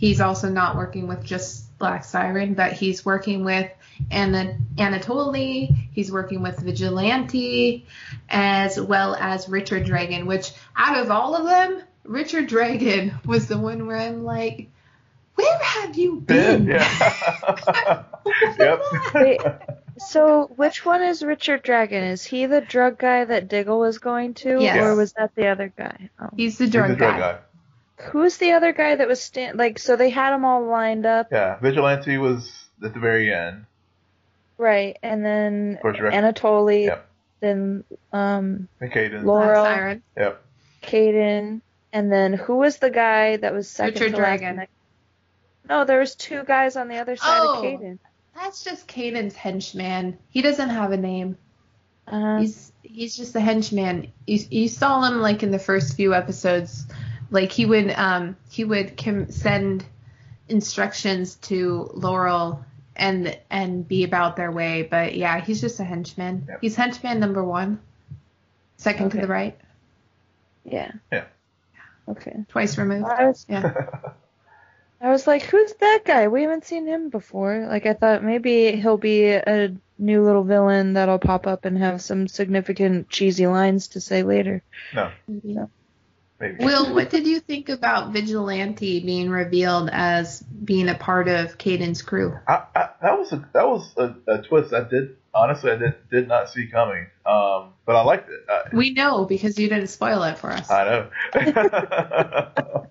He's 0.00 0.22
also 0.22 0.48
not 0.48 0.76
working 0.76 1.08
with 1.08 1.22
just 1.22 1.78
Black 1.78 2.04
Siren, 2.04 2.54
but 2.54 2.72
he's 2.72 3.04
working 3.04 3.44
with 3.44 3.70
Anna, 4.10 4.56
Anatoly. 4.76 5.76
He's 5.92 6.10
working 6.10 6.40
with 6.40 6.58
Vigilante, 6.58 7.84
as 8.30 8.80
well 8.80 9.14
as 9.14 9.46
Richard 9.46 9.84
Dragon. 9.84 10.24
Which, 10.24 10.52
out 10.74 10.96
of 10.96 11.10
all 11.10 11.36
of 11.36 11.44
them, 11.44 11.82
Richard 12.04 12.46
Dragon 12.46 13.12
was 13.26 13.46
the 13.46 13.58
one 13.58 13.86
where 13.86 13.98
I'm 13.98 14.24
like, 14.24 14.70
where 15.34 15.58
have 15.58 15.98
you 15.98 16.16
been? 16.16 16.66
Yeah. 16.66 18.04
yep. 18.58 18.82
Wait, 19.14 19.40
so 19.98 20.50
which 20.56 20.86
one 20.86 21.02
is 21.02 21.22
Richard 21.22 21.62
Dragon? 21.62 22.04
Is 22.04 22.24
he 22.24 22.46
the 22.46 22.62
drug 22.62 22.96
guy 22.96 23.26
that 23.26 23.48
Diggle 23.48 23.80
was 23.80 23.98
going 23.98 24.32
to, 24.32 24.62
yes. 24.62 24.82
or 24.82 24.96
was 24.96 25.12
that 25.12 25.34
the 25.34 25.48
other 25.48 25.70
guy? 25.76 26.08
Oh. 26.18 26.30
He's 26.38 26.56
the 26.56 26.68
drug, 26.68 26.88
He's 26.88 26.96
the 26.96 27.04
drug 27.04 27.14
guy. 27.16 27.20
guy. 27.32 27.38
Who's 28.00 28.38
the 28.38 28.52
other 28.52 28.72
guy 28.72 28.96
that 28.96 29.08
was 29.08 29.20
stand 29.20 29.58
like? 29.58 29.78
So 29.78 29.96
they 29.96 30.10
had 30.10 30.30
them 30.32 30.44
all 30.44 30.64
lined 30.64 31.06
up. 31.06 31.28
Yeah, 31.30 31.58
Vigilante 31.58 32.18
was 32.18 32.50
at 32.82 32.94
the 32.94 33.00
very 33.00 33.32
end. 33.32 33.66
Right, 34.58 34.98
and 35.02 35.24
then 35.24 35.74
of 35.76 35.82
course, 35.82 35.98
Anatoly. 35.98 36.86
Yep. 36.86 37.06
Then 37.40 37.84
um. 38.12 38.68
And 38.80 38.92
Cayden. 38.92 39.24
Laurel. 39.24 39.64
Siren. 39.64 40.02
Yep. 40.16 40.42
Cayden, 40.82 41.62
and 41.92 42.12
then 42.12 42.32
who 42.32 42.56
was 42.56 42.78
the 42.78 42.90
guy 42.90 43.36
that 43.36 43.52
was 43.52 43.68
second 43.68 44.00
Richard 44.00 44.16
Dragon. 44.16 44.66
No, 45.68 45.84
there 45.84 46.00
was 46.00 46.14
two 46.14 46.42
guys 46.44 46.76
on 46.76 46.88
the 46.88 46.96
other 46.96 47.16
side 47.16 47.40
oh, 47.42 47.56
of 47.56 47.62
Cayden. 47.62 47.98
That's 48.34 48.64
just 48.64 48.86
Cayden's 48.86 49.34
henchman. 49.34 50.18
He 50.30 50.42
doesn't 50.42 50.70
have 50.70 50.92
a 50.92 50.96
name. 50.96 51.36
Uh, 52.06 52.40
he's 52.40 52.72
he's 52.82 53.16
just 53.16 53.36
a 53.36 53.40
henchman. 53.40 54.12
You, 54.26 54.44
you 54.50 54.68
saw 54.68 55.02
him 55.02 55.20
like 55.20 55.42
in 55.42 55.50
the 55.50 55.58
first 55.58 55.94
few 55.94 56.14
episodes 56.14 56.86
like 57.30 57.52
he 57.52 57.66
would 57.66 57.90
um 57.90 58.36
he 58.50 58.64
would 58.64 58.96
com- 58.96 59.30
send 59.30 59.84
instructions 60.48 61.36
to 61.36 61.90
Laurel 61.94 62.64
and 62.96 63.38
and 63.50 63.86
be 63.86 64.04
about 64.04 64.36
their 64.36 64.50
way. 64.50 64.82
But 64.82 65.16
yeah, 65.16 65.40
he's 65.40 65.60
just 65.60 65.80
a 65.80 65.84
henchman. 65.84 66.46
Yep. 66.48 66.58
He's 66.60 66.76
henchman 66.76 67.20
number 67.20 67.42
one, 67.42 67.80
second 68.76 69.06
okay. 69.06 69.20
to 69.20 69.26
the 69.26 69.32
right. 69.32 69.58
Yeah. 70.64 70.92
Yeah. 71.10 71.24
Okay. 72.08 72.44
Twice 72.48 72.76
removed. 72.76 73.06
I 73.06 73.26
was, 73.26 73.46
yeah. 73.48 73.72
I 75.00 75.10
was 75.10 75.26
like, 75.26 75.42
who's 75.42 75.72
that 75.74 76.00
guy? 76.04 76.28
We 76.28 76.42
haven't 76.42 76.66
seen 76.66 76.86
him 76.86 77.08
before. 77.08 77.66
Like 77.66 77.86
I 77.86 77.94
thought 77.94 78.22
maybe 78.22 78.72
he'll 78.72 78.98
be 78.98 79.28
a 79.30 79.74
new 79.98 80.22
little 80.22 80.44
villain 80.44 80.94
that'll 80.94 81.18
pop 81.18 81.46
up 81.46 81.64
and 81.64 81.78
have 81.78 82.02
some 82.02 82.28
significant 82.28 83.08
cheesy 83.08 83.46
lines 83.46 83.88
to 83.88 84.00
say 84.00 84.22
later. 84.22 84.62
No. 84.94 85.10
No. 85.26 85.70
Maybe. 86.40 86.64
Will, 86.64 86.94
what 86.94 87.10
did 87.10 87.26
you 87.26 87.38
think 87.38 87.68
about 87.68 88.14
Vigilante 88.14 89.00
being 89.00 89.28
revealed 89.28 89.90
as 89.92 90.42
being 90.42 90.88
a 90.88 90.94
part 90.94 91.28
of 91.28 91.58
Cayden's 91.58 92.00
crew? 92.00 92.34
I, 92.48 92.62
I, 92.74 92.88
that 93.02 93.18
was 93.18 93.30
a 93.32 93.46
that 93.52 93.68
was 93.68 93.92
a, 93.98 94.14
a, 94.26 94.40
twist 94.40 94.72
I 94.72 94.88
did 94.88 95.18
honestly 95.34 95.70
I 95.70 95.76
did 95.76 95.96
did 96.10 96.28
not 96.28 96.48
see 96.48 96.66
coming. 96.66 97.08
Um, 97.26 97.74
but 97.84 97.94
I 97.94 98.00
liked 98.02 98.30
it. 98.30 98.40
I, 98.48 98.74
we 98.74 98.94
know 98.94 99.26
because 99.26 99.58
you 99.58 99.68
didn't 99.68 99.88
spoil 99.88 100.22
it 100.22 100.38
for 100.38 100.50
us. 100.50 100.70
I 100.70 100.84
know. 100.84 101.10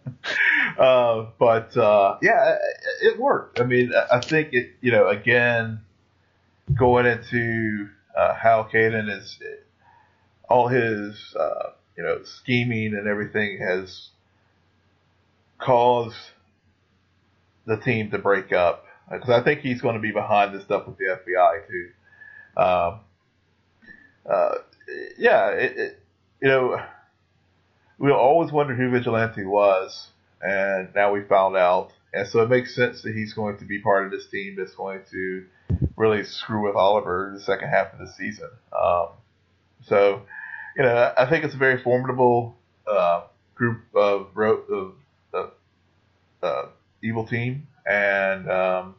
uh, 0.77 1.26
but 1.39 1.76
uh, 1.76 2.19
yeah, 2.21 2.53
it, 2.53 3.13
it, 3.13 3.19
worked. 3.19 3.59
I 3.59 3.63
mean, 3.63 3.93
I 4.11 4.19
think 4.19 4.53
it. 4.53 4.73
You 4.81 4.91
know, 4.91 5.07
again, 5.07 5.81
going 6.77 7.07
into 7.07 7.89
uh, 8.15 8.35
how 8.35 8.61
Cayden 8.61 9.09
is 9.09 9.39
all 10.47 10.67
his 10.67 11.35
uh, 11.39 11.71
you 11.99 12.05
know, 12.05 12.19
scheming 12.23 12.93
and 12.95 13.09
everything 13.09 13.57
has 13.59 14.07
caused 15.57 16.15
the 17.65 17.76
team 17.76 18.09
to 18.11 18.17
break 18.17 18.53
up. 18.53 18.85
Because 19.11 19.30
I 19.30 19.43
think 19.43 19.59
he's 19.59 19.81
going 19.81 19.95
to 19.95 20.01
be 20.01 20.13
behind 20.13 20.55
this 20.55 20.63
stuff 20.63 20.88
with 20.88 20.97
the 20.97 21.03
FBI 21.03 21.67
too. 21.67 22.61
Um, 22.61 22.99
uh, 24.31 24.55
yeah, 25.17 25.49
it, 25.49 25.77
it, 25.77 25.99
you 26.41 26.47
know, 26.47 26.81
we 27.97 28.11
always 28.11 28.53
wondered 28.53 28.77
who 28.77 28.91
Vigilante 28.91 29.43
was, 29.43 30.07
and 30.41 30.88
now 30.95 31.11
we 31.11 31.23
found 31.23 31.57
out. 31.57 31.91
And 32.13 32.30
so 32.30 32.43
it 32.43 32.49
makes 32.49 32.73
sense 32.73 33.01
that 33.01 33.13
he's 33.13 33.34
going 33.34 33.57
to 33.57 33.65
be 33.65 33.80
part 33.80 34.05
of 34.05 34.11
this 34.11 34.26
team 34.27 34.55
that's 34.57 34.73
going 34.73 35.01
to 35.11 35.45
really 35.97 36.23
screw 36.23 36.65
with 36.65 36.77
Oliver 36.77 37.34
the 37.35 37.41
second 37.41 37.67
half 37.67 37.91
of 37.91 37.99
the 37.99 38.09
season. 38.13 38.49
Um, 38.71 39.07
so, 39.84 40.21
you 40.76 40.84
know, 40.84 41.14
I 41.18 41.30
think 41.30 41.44
it's 41.44 41.54
a 41.54 41.58
very 41.58 41.82
formidable 41.82 42.56
uh, 42.88 43.24
group 43.56 43.82
of, 43.94 44.28
of, 44.38 44.94
of 45.34 45.52
uh, 46.41 46.66
evil 47.04 47.26
team, 47.26 47.68
and 47.86 48.50
um, 48.50 48.96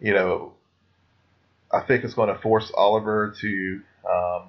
you 0.00 0.12
know, 0.12 0.54
I 1.72 1.80
think 1.80 2.04
it's 2.04 2.14
going 2.14 2.34
to 2.34 2.40
force 2.40 2.70
Oliver 2.74 3.34
to 3.40 3.80
um, 4.08 4.42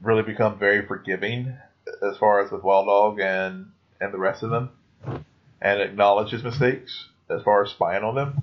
really 0.00 0.22
become 0.22 0.58
very 0.58 0.86
forgiving 0.86 1.56
as 2.02 2.16
far 2.18 2.40
as 2.44 2.50
with 2.50 2.62
Wild 2.62 2.86
Dog 2.86 3.20
and 3.20 3.70
and 4.00 4.12
the 4.12 4.18
rest 4.18 4.42
of 4.42 4.50
them, 4.50 4.70
and 5.60 5.80
acknowledge 5.80 6.30
his 6.30 6.42
mistakes 6.42 7.08
as 7.28 7.42
far 7.42 7.64
as 7.64 7.70
spying 7.70 8.04
on 8.04 8.14
them. 8.14 8.42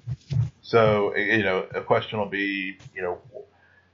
So 0.62 1.16
you 1.16 1.44
know, 1.44 1.66
a 1.74 1.82
question 1.82 2.20
will 2.20 2.30
be, 2.30 2.78
you 2.96 3.02
know, 3.02 3.20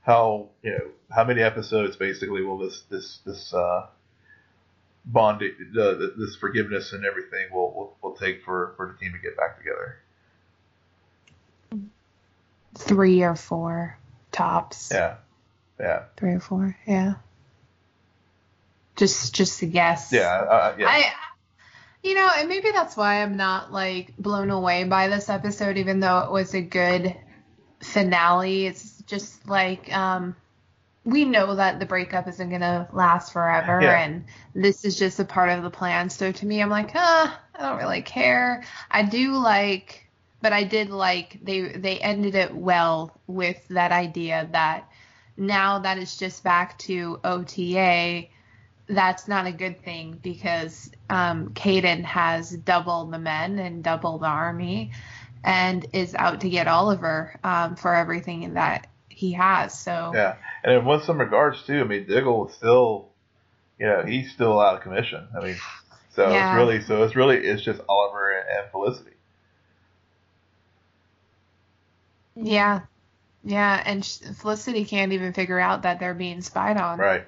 how 0.10 0.48
you 0.64 0.72
know 0.72 0.88
how 1.12 1.24
many 1.24 1.42
episodes 1.42 1.96
basically 1.96 2.42
will 2.42 2.58
this 2.58 2.82
this 2.90 3.20
this 3.26 3.54
uh, 3.54 3.86
bond 5.06 5.44
uh, 5.44 5.94
this 6.18 6.36
forgiveness 6.36 6.94
and 6.94 7.06
everything 7.06 7.48
will, 7.52 7.72
will 7.72 7.98
will 8.02 8.16
take 8.16 8.44
for 8.44 8.74
for 8.76 8.88
the 8.88 8.94
team 8.98 9.14
to 9.14 9.20
get 9.20 9.38
back 9.38 9.60
together. 9.60 10.00
Three 12.76 13.22
or 13.22 13.36
four 13.36 13.98
tops. 14.32 14.90
Yeah, 14.92 15.18
yeah. 15.80 16.04
Three 16.18 16.34
or 16.34 16.40
four. 16.40 16.76
Yeah. 16.88 17.16
Just 18.96 19.36
just 19.36 19.62
a 19.62 19.68
guess. 19.68 20.12
Yeah, 20.12 20.28
uh, 20.28 20.76
yeah. 20.78 20.88
I 20.88 21.12
you 22.04 22.16
know, 22.16 22.30
and 22.36 22.50
maybe 22.50 22.72
that's 22.72 22.98
why 22.98 23.22
I'm 23.22 23.38
not 23.38 23.72
like 23.72 24.18
blown 24.18 24.50
away 24.50 24.86
by 24.86 25.08
this 25.08 25.30
episode, 25.30 25.78
even 25.78 26.00
though 26.00 26.20
it 26.20 26.32
was 26.32 26.56
a 26.56 26.62
good 26.62 27.16
finale. 27.82 28.66
It's 28.66 28.99
just 29.10 29.48
like 29.48 29.92
um, 29.96 30.36
we 31.04 31.26
know 31.26 31.56
that 31.56 31.80
the 31.80 31.86
breakup 31.86 32.28
isn't 32.28 32.50
gonna 32.50 32.88
last 32.94 33.34
forever, 33.34 33.82
yeah. 33.82 34.04
and 34.04 34.26
this 34.54 34.86
is 34.86 34.98
just 34.98 35.20
a 35.20 35.26
part 35.26 35.50
of 35.50 35.64
the 35.64 35.70
plan. 35.70 36.10
So 36.10 36.32
to 36.32 36.46
me, 36.46 36.62
I'm 36.62 36.70
like, 36.70 36.92
ah, 36.96 37.40
I 37.56 37.62
don't 37.62 37.78
really 37.78 38.02
care. 38.02 38.64
I 38.90 39.04
do 39.04 39.34
like, 39.34 40.08
but 40.42 40.54
I 40.54 40.64
did 40.64 40.90
like 40.90 41.40
they 41.44 41.62
they 41.62 42.00
ended 42.00 42.36
it 42.36 42.54
well 42.54 43.20
with 43.28 43.68
that 43.70 43.92
idea 43.92 44.48
that 44.52 44.90
now 45.38 45.80
that 45.80 45.98
it's 45.98 46.18
just 46.18 46.44
back 46.44 46.78
to 46.80 47.20
OTA 47.24 48.28
that's 48.90 49.28
not 49.28 49.46
a 49.46 49.52
good 49.52 49.80
thing 49.84 50.20
because 50.22 50.90
um, 51.10 51.54
Cayden 51.54 52.04
has 52.04 52.52
double 52.52 53.06
the 53.06 53.20
men 53.20 53.60
and 53.60 53.84
double 53.84 54.18
the 54.18 54.26
army 54.26 54.92
and 55.44 55.86
is 55.94 56.16
out 56.16 56.42
to 56.42 56.50
get 56.50 56.68
Oliver 56.68 57.40
um, 57.44 57.76
for 57.76 57.96
everything 57.96 58.56
that 58.56 58.89
he 59.20 59.34
has. 59.34 59.78
So 59.78 60.12
yeah, 60.16 60.36
and 60.64 60.74
in 60.74 60.86
with 60.86 61.04
some 61.04 61.20
regards 61.20 61.62
too, 61.64 61.82
I 61.82 61.84
mean 61.84 62.08
Diggle 62.08 62.48
is 62.48 62.56
still, 62.56 63.10
you 63.78 63.86
know, 63.86 64.04
he's 64.04 64.32
still 64.32 64.60
out 64.60 64.76
of 64.76 64.82
commission. 64.82 65.28
I 65.38 65.44
mean, 65.44 65.58
so 66.16 66.30
yeah. 66.30 66.54
it's 66.54 66.58
really 66.58 66.82
so 66.82 67.04
it's 67.04 67.16
really 67.18 67.38
it's 67.38 67.62
just 67.62 67.82
Oliver 67.90 68.32
and 68.32 68.72
Felicity. 68.72 69.12
Yeah, 72.36 72.82
yeah, 73.44 73.84
and 73.86 74.06
Felicity 74.06 74.86
can't 74.86 75.12
even 75.12 75.34
figure 75.34 75.60
out 75.60 75.82
that 75.82 76.00
they're 76.00 76.14
being 76.14 76.42
spied 76.42 76.78
on. 76.78 76.98
Right. 76.98 77.26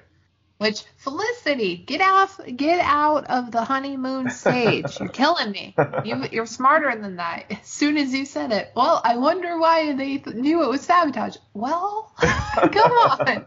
Which 0.62 0.84
Felicity, 0.96 1.76
get 1.76 2.00
off, 2.00 2.40
get 2.56 2.80
out 2.80 3.26
of 3.26 3.50
the 3.50 3.64
honeymoon 3.64 4.30
stage. 4.30 5.00
You're 5.00 5.08
killing 5.08 5.50
me. 5.50 5.74
You, 6.04 6.24
you're 6.30 6.46
smarter 6.46 6.94
than 7.00 7.16
that. 7.16 7.46
As 7.50 7.66
soon 7.66 7.96
as 7.96 8.14
you 8.14 8.24
said 8.24 8.52
it, 8.52 8.70
well, 8.76 9.00
I 9.04 9.16
wonder 9.16 9.58
why 9.58 9.92
they 9.92 10.18
th- 10.18 10.36
knew 10.36 10.62
it 10.62 10.68
was 10.68 10.82
sabotage. 10.82 11.36
Well, 11.52 12.12
come 12.20 12.92
on, 12.92 13.46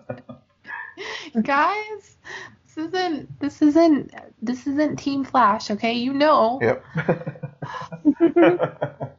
guys. 1.42 2.18
This 2.66 2.78
isn't 2.88 3.40
this 3.40 3.62
isn't 3.62 4.14
this 4.42 4.68
isn't 4.68 4.98
Team 4.98 5.24
Flash, 5.24 5.72
okay? 5.72 5.94
You 5.94 6.14
know. 6.14 6.60
Yep. 6.62 6.84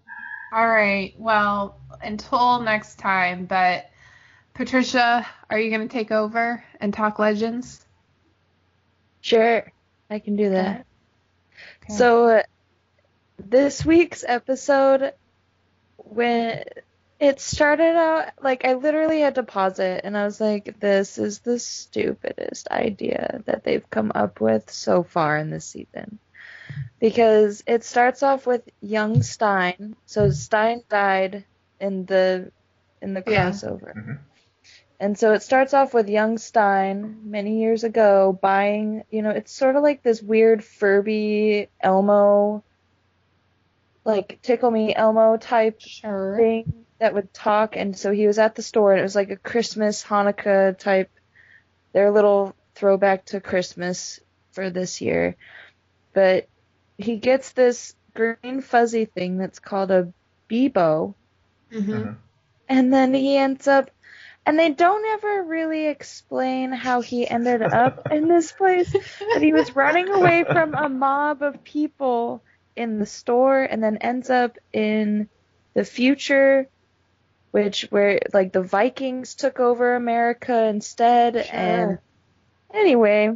All 0.52 0.68
right. 0.68 1.14
Well, 1.16 1.81
until 2.02 2.60
next 2.60 2.98
time, 2.98 3.47
but 3.47 3.90
Patricia, 4.52 5.27
are 5.48 5.59
you 5.59 5.70
going 5.70 5.89
to 5.89 5.93
take 5.93 6.10
over 6.10 6.62
and 6.81 6.93
talk 6.93 7.18
Legends? 7.18 7.85
Sure, 9.27 9.73
I 10.09 10.20
can 10.20 10.36
do 10.36 10.51
that. 10.51 10.86
Okay. 11.82 11.94
So, 11.94 12.28
uh, 12.28 12.43
this 13.39 13.85
week's 13.85 14.24
episode, 14.24 15.15
when 15.97 16.62
it 17.19 17.40
started 17.40 17.97
out, 17.97 18.28
like, 18.40 18.65
I 18.65 18.74
literally 18.74 19.19
had 19.19 19.35
to 19.35 19.43
pause 19.43 19.81
it, 19.81 20.03
and 20.05 20.16
I 20.16 20.24
was 20.27 20.40
like, 20.40 20.78
this 20.78 21.19
is 21.19 21.40
the 21.40 21.59
stupidest 21.59 22.69
idea 22.70 23.43
that 23.47 23.65
they've 23.65 23.90
come 23.90 24.12
up 24.15 24.40
with 24.40 24.70
so 24.70 25.03
far 25.03 25.36
in 25.39 25.51
this 25.51 25.65
season. 25.65 26.20
Because 27.01 27.65
it 27.66 27.82
starts 27.82 28.23
off 28.23 28.47
with 28.47 28.62
young 28.81 29.24
Stein. 29.24 29.97
So 30.07 30.31
Stein 30.31 30.82
died 30.89 31.44
in 31.81 32.07
the 32.07 32.53
in 33.03 33.12
the 33.12 33.23
crossover. 33.23 33.93
Yeah. 33.94 34.03
Mm-hmm. 34.03 34.12
And 34.98 35.18
so 35.18 35.32
it 35.32 35.43
starts 35.43 35.74
off 35.74 35.93
with 35.93 36.09
young 36.09 36.39
Stein 36.39 37.18
many 37.24 37.60
years 37.60 37.85
ago 37.85 38.39
buying, 38.40 39.05
you 39.10 39.23
know, 39.23 39.31
it's 39.31 39.52
sort 39.52 39.77
of 39.77 39.82
like 39.82 40.02
this 40.02 40.23
weird 40.23 40.64
Furby 40.64 41.68
Elmo, 41.81 42.64
like 44.05 44.39
Tickle 44.43 44.70
Me 44.70 44.94
Elmo 44.94 45.36
type 45.36 45.81
sure. 45.81 46.36
thing 46.39 46.86
that 46.98 47.12
would 47.12 47.35
talk. 47.35 47.77
And 47.77 47.97
so 47.97 48.10
he 48.10 48.27
was 48.27 48.39
at 48.39 48.55
the 48.55 48.62
store 48.62 48.93
and 48.93 49.01
it 49.01 49.05
was 49.05 49.14
like 49.14 49.31
a 49.31 49.36
Christmas, 49.36 50.02
Hanukkah 50.02 50.78
type, 50.78 51.10
their 51.93 52.10
little 52.10 52.55
throwback 52.74 53.27
to 53.27 53.40
Christmas 53.40 54.20
for 54.52 54.70
this 54.70 55.02
year. 55.02 55.36
But 56.14 56.48
he 56.97 57.16
gets 57.16 57.52
this 57.52 57.94
green 58.14 58.62
fuzzy 58.62 59.05
thing 59.05 59.36
that's 59.36 59.59
called 59.59 59.90
a 59.90 60.12
Beebo. 60.48 61.14
Mm-hmm. 61.70 62.12
And 62.68 62.93
then 62.93 63.14
he 63.14 63.36
ends 63.36 63.68
up 63.68 63.90
and 64.47 64.56
they 64.59 64.70
don't 64.70 65.05
ever 65.05 65.43
really 65.43 65.86
explain 65.86 66.70
how 66.70 67.01
he 67.01 67.28
ended 67.28 67.62
up 67.62 68.12
in 68.12 68.28
this 68.28 68.52
place. 68.52 68.94
But 69.32 69.43
he 69.43 69.52
was 69.52 69.74
running 69.74 70.09
away 70.09 70.44
from 70.44 70.74
a 70.74 70.89
mob 70.89 71.43
of 71.43 71.64
people 71.64 72.44
in 72.77 73.01
the 73.01 73.06
store 73.06 73.62
and 73.62 73.82
then 73.82 73.97
ends 73.97 74.31
up 74.31 74.56
in 74.73 75.28
the 75.74 75.85
future 75.85 76.68
which 77.51 77.86
where 77.90 78.20
like 78.35 78.52
the 78.52 78.62
Vikings 78.62 79.35
took 79.35 79.60
over 79.60 79.94
America 79.94 80.64
instead 80.64 81.47
sure. 81.47 81.55
and 81.55 81.98
anyway, 82.73 83.35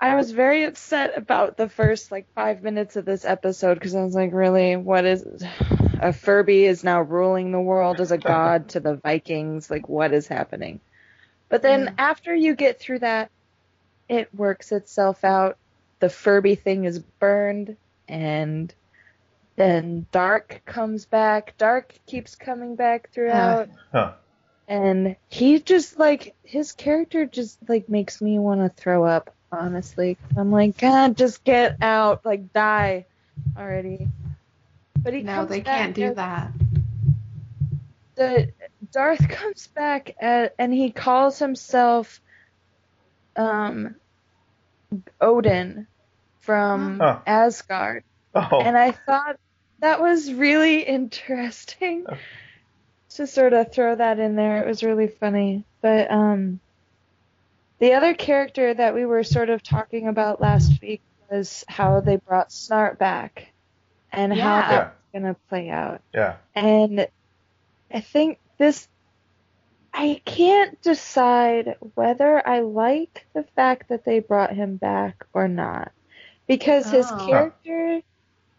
I 0.00 0.14
was 0.14 0.30
very 0.30 0.64
upset 0.64 1.16
about 1.16 1.58
the 1.58 1.68
first 1.68 2.10
like 2.10 2.26
5 2.34 2.62
minutes 2.62 2.96
of 2.96 3.04
this 3.04 3.24
episode 3.24 3.78
cuz 3.80 3.94
I 3.94 4.02
was 4.02 4.14
like 4.14 4.32
really 4.32 4.76
what 4.76 5.04
is 5.04 5.24
a 6.00 6.12
Furby 6.12 6.64
is 6.64 6.82
now 6.82 7.02
ruling 7.02 7.52
the 7.52 7.60
world 7.60 8.00
as 8.00 8.10
a 8.10 8.18
god 8.32 8.70
to 8.70 8.80
the 8.80 8.96
Vikings. 8.96 9.70
Like, 9.70 9.88
what 9.88 10.12
is 10.12 10.26
happening? 10.26 10.80
But 11.48 11.62
then 11.62 11.86
mm. 11.86 11.94
after 11.98 12.34
you 12.34 12.54
get 12.54 12.80
through 12.80 13.00
that, 13.00 13.30
it 14.08 14.34
works 14.34 14.72
itself 14.72 15.24
out. 15.24 15.56
The 16.00 16.08
Furby 16.08 16.54
thing 16.54 16.84
is 16.84 16.98
burned, 16.98 17.76
and 18.08 18.74
then 19.56 20.06
Darhk 20.12 20.64
comes 20.64 21.04
back. 21.04 21.56
Darhk 21.58 21.90
keeps 22.06 22.34
coming 22.34 22.74
back 22.74 23.10
throughout. 23.10 23.68
Huh. 23.92 24.12
And 24.68 25.16
he 25.28 25.58
just 25.58 25.98
like 25.98 26.36
his 26.44 26.70
character 26.70 27.26
just 27.26 27.58
like 27.68 27.88
makes 27.88 28.22
me 28.22 28.38
want 28.38 28.60
to 28.60 28.68
throw 28.68 29.04
up. 29.04 29.34
Honestly, 29.50 30.16
I'm 30.36 30.52
like, 30.52 30.78
God, 30.78 31.16
just 31.16 31.42
get 31.42 31.78
out, 31.82 32.24
like 32.24 32.52
die 32.52 33.06
already. 33.56 34.06
But 35.02 35.14
he 35.14 35.22
no, 35.22 35.46
they 35.46 35.62
can't 35.62 35.94
do 35.94 36.14
that. 36.14 36.52
The 38.16 38.52
Darhk 38.92 39.28
comes 39.30 39.66
back 39.68 40.14
at, 40.20 40.54
and 40.58 40.74
he 40.74 40.90
calls 40.90 41.38
himself 41.38 42.20
um, 43.36 43.94
Odin 45.20 45.86
from 46.40 46.98
huh. 46.98 47.20
Asgard. 47.26 48.04
Oh. 48.34 48.60
And 48.60 48.76
I 48.76 48.90
thought 48.90 49.38
that 49.80 50.00
was 50.00 50.32
really 50.32 50.82
interesting 50.82 52.04
to 53.10 53.26
sort 53.26 53.52
of 53.52 53.72
throw 53.72 53.94
that 53.94 54.18
in 54.18 54.36
there. 54.36 54.62
It 54.62 54.66
was 54.66 54.82
really 54.82 55.08
funny. 55.08 55.64
But 55.80 56.10
um, 56.10 56.60
the 57.78 57.94
other 57.94 58.14
character 58.14 58.74
that 58.74 58.94
we 58.94 59.06
were 59.06 59.24
sort 59.24 59.48
of 59.48 59.62
talking 59.62 60.08
about 60.08 60.40
last 60.40 60.80
week 60.82 61.00
was 61.30 61.64
how 61.68 62.00
they 62.00 62.16
brought 62.16 62.50
Snart 62.50 62.98
back 62.98 63.49
and 64.12 64.34
yeah. 64.34 64.42
how 64.62 64.68
that's 64.70 64.96
going 65.12 65.24
to 65.24 65.36
play 65.48 65.70
out. 65.70 66.02
Yeah. 66.14 66.36
And 66.54 67.06
I 67.92 68.00
think 68.00 68.38
this 68.58 68.88
I 69.92 70.22
can't 70.24 70.80
decide 70.82 71.76
whether 71.94 72.46
I 72.46 72.60
like 72.60 73.26
the 73.34 73.42
fact 73.56 73.88
that 73.88 74.04
they 74.04 74.20
brought 74.20 74.54
him 74.54 74.76
back 74.76 75.26
or 75.32 75.48
not. 75.48 75.92
Because 76.46 76.90
his 76.90 77.10
Oh. 77.10 77.26
character 77.26 78.00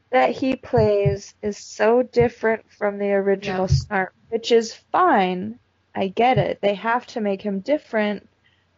that 0.10 0.32
he 0.32 0.56
plays 0.58 1.34
is 1.42 1.58
so 1.58 2.04
different 2.04 2.70
from 2.72 2.98
the 2.98 3.12
original 3.12 3.68
Yeah. 3.70 3.76
Snart, 3.76 4.10
which 4.30 4.52
is 4.52 4.74
fine. 4.74 5.58
I 5.96 6.08
get 6.08 6.38
it. 6.38 6.60
They 6.62 6.76
have 6.76 7.08
to 7.08 7.22
make 7.22 7.42
him 7.42 7.60
different 7.60 8.28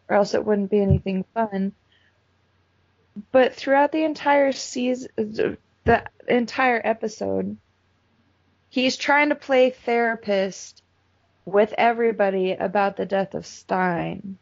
or 0.09 0.17
else 0.17 0.33
it 0.33 0.45
wouldn't 0.45 0.69
be 0.69 0.81
anything 0.81 1.25
fun. 1.33 1.73
But 3.31 3.53
throughout 3.53 3.91
the 3.91 4.03
entire 4.03 4.51
season, 4.51 5.57
the 5.85 6.03
entire 6.27 6.81
episode, 6.83 7.57
he's 8.69 8.97
trying 8.97 9.29
to 9.29 9.35
play 9.35 9.69
therapist 9.71 10.81
with 11.45 11.73
everybody 11.77 12.53
about 12.53 12.97
the 12.97 13.05
death 13.05 13.33
of 13.35 13.45
Stein. 13.45 14.37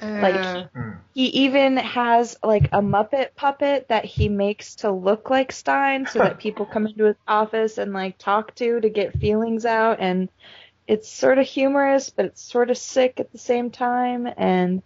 Like, 0.00 0.34
Uh, 0.34 0.66
Hmm. 0.74 0.90
He 1.12 1.26
even 1.44 1.76
has 1.76 2.38
like 2.42 2.66
a 2.66 2.80
Muppet 2.80 3.34
puppet 3.34 3.88
that 3.88 4.04
he 4.04 4.28
makes 4.28 4.76
to 4.76 4.92
look 4.92 5.28
like 5.28 5.50
Stein 5.52 6.06
so 6.06 6.20
that 6.20 6.38
people 6.40 6.66
come 6.66 6.86
into 6.86 7.04
his 7.04 7.16
office 7.26 7.78
and 7.78 7.92
like 7.92 8.16
talk 8.16 8.54
to 8.56 8.80
to 8.80 8.88
get 8.88 9.18
feelings 9.18 9.66
out 9.66 9.98
and 10.00 10.30
it's 10.86 11.08
sort 11.08 11.38
of 11.38 11.46
humorous 11.46 12.10
but 12.10 12.26
it's 12.26 12.42
sort 12.42 12.70
of 12.70 12.78
sick 12.78 13.18
at 13.20 13.32
the 13.32 13.38
same 13.38 13.70
time 13.70 14.28
and 14.36 14.82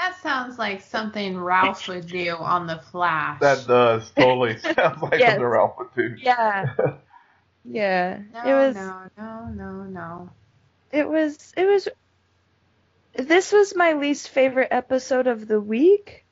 that 0.00 0.16
sounds 0.22 0.58
like 0.58 0.80
something 0.82 1.38
Ralph 1.38 1.86
would 1.88 2.06
do 2.06 2.34
on 2.36 2.66
the 2.66 2.78
Flash. 2.90 3.40
That 3.40 3.66
does 3.66 4.10
totally 4.12 4.58
sounds 4.58 5.02
like 5.02 5.20
Yes. 5.20 5.32
something 5.32 5.44
Ralph 5.44 5.74
would 5.78 5.94
do. 5.96 6.16
yeah. 6.20 6.74
Yeah. 7.64 8.20
no, 8.32 8.40
it 8.40 8.54
was 8.54 8.74
no, 8.76 9.02
no, 9.18 9.44
no, 9.54 9.72
no. 9.84 10.30
it 10.90 11.06
was 11.06 11.52
it 11.56 11.66
was 11.66 11.88
this 13.14 13.52
was 13.52 13.76
my 13.76 13.92
least 13.92 14.30
favorite 14.30 14.68
episode 14.70 15.26
of 15.26 15.46
the 15.46 15.60
week. 15.60 16.24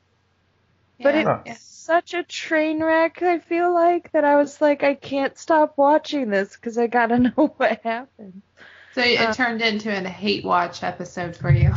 But 1.01 1.15
it- 1.15 1.27
yeah. 1.45 1.55
Such 1.59 2.13
a 2.13 2.23
train 2.23 2.83
wreck, 2.83 3.23
I 3.23 3.39
feel 3.39 3.73
like, 3.73 4.11
that 4.11 4.23
I 4.23 4.35
was 4.35 4.61
like, 4.61 4.83
I 4.83 4.93
can't 4.93 5.35
stop 5.39 5.73
watching 5.75 6.29
this 6.29 6.55
because 6.55 6.77
I 6.77 6.85
gotta 6.87 7.17
know 7.35 7.53
what 7.57 7.81
happened. 7.83 8.43
So 8.93 9.01
it 9.01 9.19
Uh, 9.19 9.33
turned 9.33 9.61
into 9.63 9.89
a 9.95 10.07
hate 10.07 10.45
watch 10.45 10.83
episode 10.83 11.35
for 11.35 11.49
you. 11.51 11.73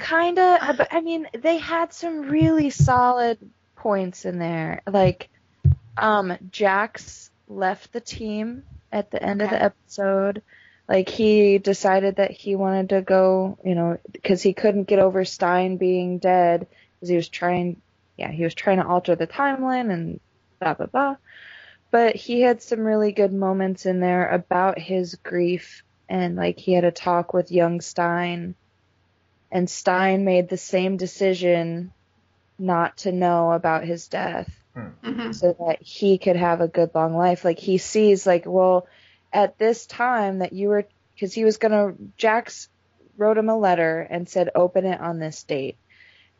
Kinda, 0.00 0.74
but 0.76 0.88
I 0.90 1.00
mean, 1.00 1.28
they 1.38 1.58
had 1.58 1.92
some 1.92 2.22
really 2.22 2.70
solid 2.70 3.38
points 3.76 4.24
in 4.24 4.38
there. 4.38 4.82
Like, 4.86 5.28
um, 5.96 6.36
Jax 6.50 7.30
left 7.48 7.92
the 7.92 8.00
team 8.00 8.64
at 8.92 9.10
the 9.10 9.22
end 9.22 9.42
of 9.42 9.50
the 9.50 9.62
episode. 9.62 10.42
Like, 10.88 11.08
he 11.08 11.58
decided 11.58 12.16
that 12.16 12.32
he 12.32 12.56
wanted 12.56 12.88
to 12.88 13.02
go, 13.02 13.58
you 13.64 13.74
know, 13.74 13.98
because 14.10 14.42
he 14.42 14.52
couldn't 14.54 14.88
get 14.88 14.98
over 14.98 15.24
Stein 15.24 15.76
being 15.76 16.18
dead, 16.18 16.66
because 16.96 17.08
he 17.08 17.16
was 17.16 17.28
trying, 17.28 17.80
yeah, 18.16 18.30
he 18.30 18.42
was 18.42 18.54
trying 18.54 18.78
to 18.78 18.86
alter 18.86 19.14
the 19.14 19.26
timeline 19.26 19.92
and 19.92 20.18
blah, 20.58 20.74
blah, 20.74 20.86
blah. 20.86 21.16
But 21.92 22.16
he 22.16 22.40
had 22.40 22.62
some 22.62 22.80
really 22.80 23.12
good 23.12 23.32
moments 23.32 23.86
in 23.86 24.00
there 24.00 24.28
about 24.28 24.78
his 24.78 25.14
grief, 25.16 25.84
and 26.08 26.34
like, 26.34 26.58
he 26.58 26.72
had 26.72 26.84
a 26.84 26.90
talk 26.90 27.34
with 27.34 27.52
young 27.52 27.80
Stein 27.80 28.54
and 29.50 29.68
Stein 29.68 30.24
made 30.24 30.48
the 30.48 30.56
same 30.56 30.96
decision 30.96 31.92
not 32.58 32.98
to 32.98 33.12
know 33.12 33.52
about 33.52 33.84
his 33.84 34.08
death 34.08 34.50
Mhm. 35.02 35.34
so 35.34 35.54
that 35.66 35.82
he 35.82 36.18
could 36.18 36.36
have 36.36 36.60
a 36.60 36.68
good 36.68 36.90
long 36.94 37.16
life. 37.16 37.44
Like 37.44 37.58
he 37.58 37.78
sees 37.78 38.26
like, 38.26 38.44
well, 38.46 38.86
at 39.32 39.58
this 39.58 39.86
time 39.86 40.38
that 40.40 40.52
you 40.52 40.68
were 40.68 40.86
cuz 41.18 41.32
he 41.34 41.44
was 41.44 41.58
going 41.58 41.72
to 41.72 41.96
Jax 42.16 42.68
wrote 43.16 43.38
him 43.38 43.48
a 43.48 43.56
letter 43.58 44.00
and 44.00 44.28
said 44.28 44.50
open 44.54 44.86
it 44.86 45.00
on 45.00 45.18
this 45.18 45.44
date. 45.44 45.78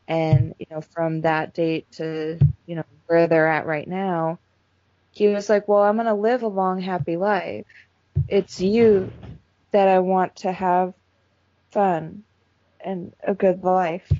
And 0.08 0.54
you 0.58 0.66
know, 0.70 0.80
from 0.80 1.22
that 1.22 1.54
date 1.54 1.86
to, 1.92 2.38
you 2.66 2.76
know, 2.76 2.84
where 3.06 3.26
they're 3.26 3.48
at 3.48 3.66
right 3.66 3.86
now, 3.88 4.38
he 5.12 5.28
was 5.28 5.48
like, 5.48 5.68
"Well, 5.68 5.82
I'm 5.82 5.96
going 5.96 6.06
to 6.06 6.14
live 6.14 6.42
a 6.42 6.48
long 6.48 6.80
happy 6.80 7.16
life. 7.16 7.66
It's 8.28 8.60
you 8.60 9.12
that 9.72 9.88
I 9.88 10.00
want 10.00 10.36
to 10.36 10.52
have 10.52 10.94
fun 11.72 12.24
and 12.84 13.14
a 13.26 13.34
good 13.34 13.62
life." 13.62 14.10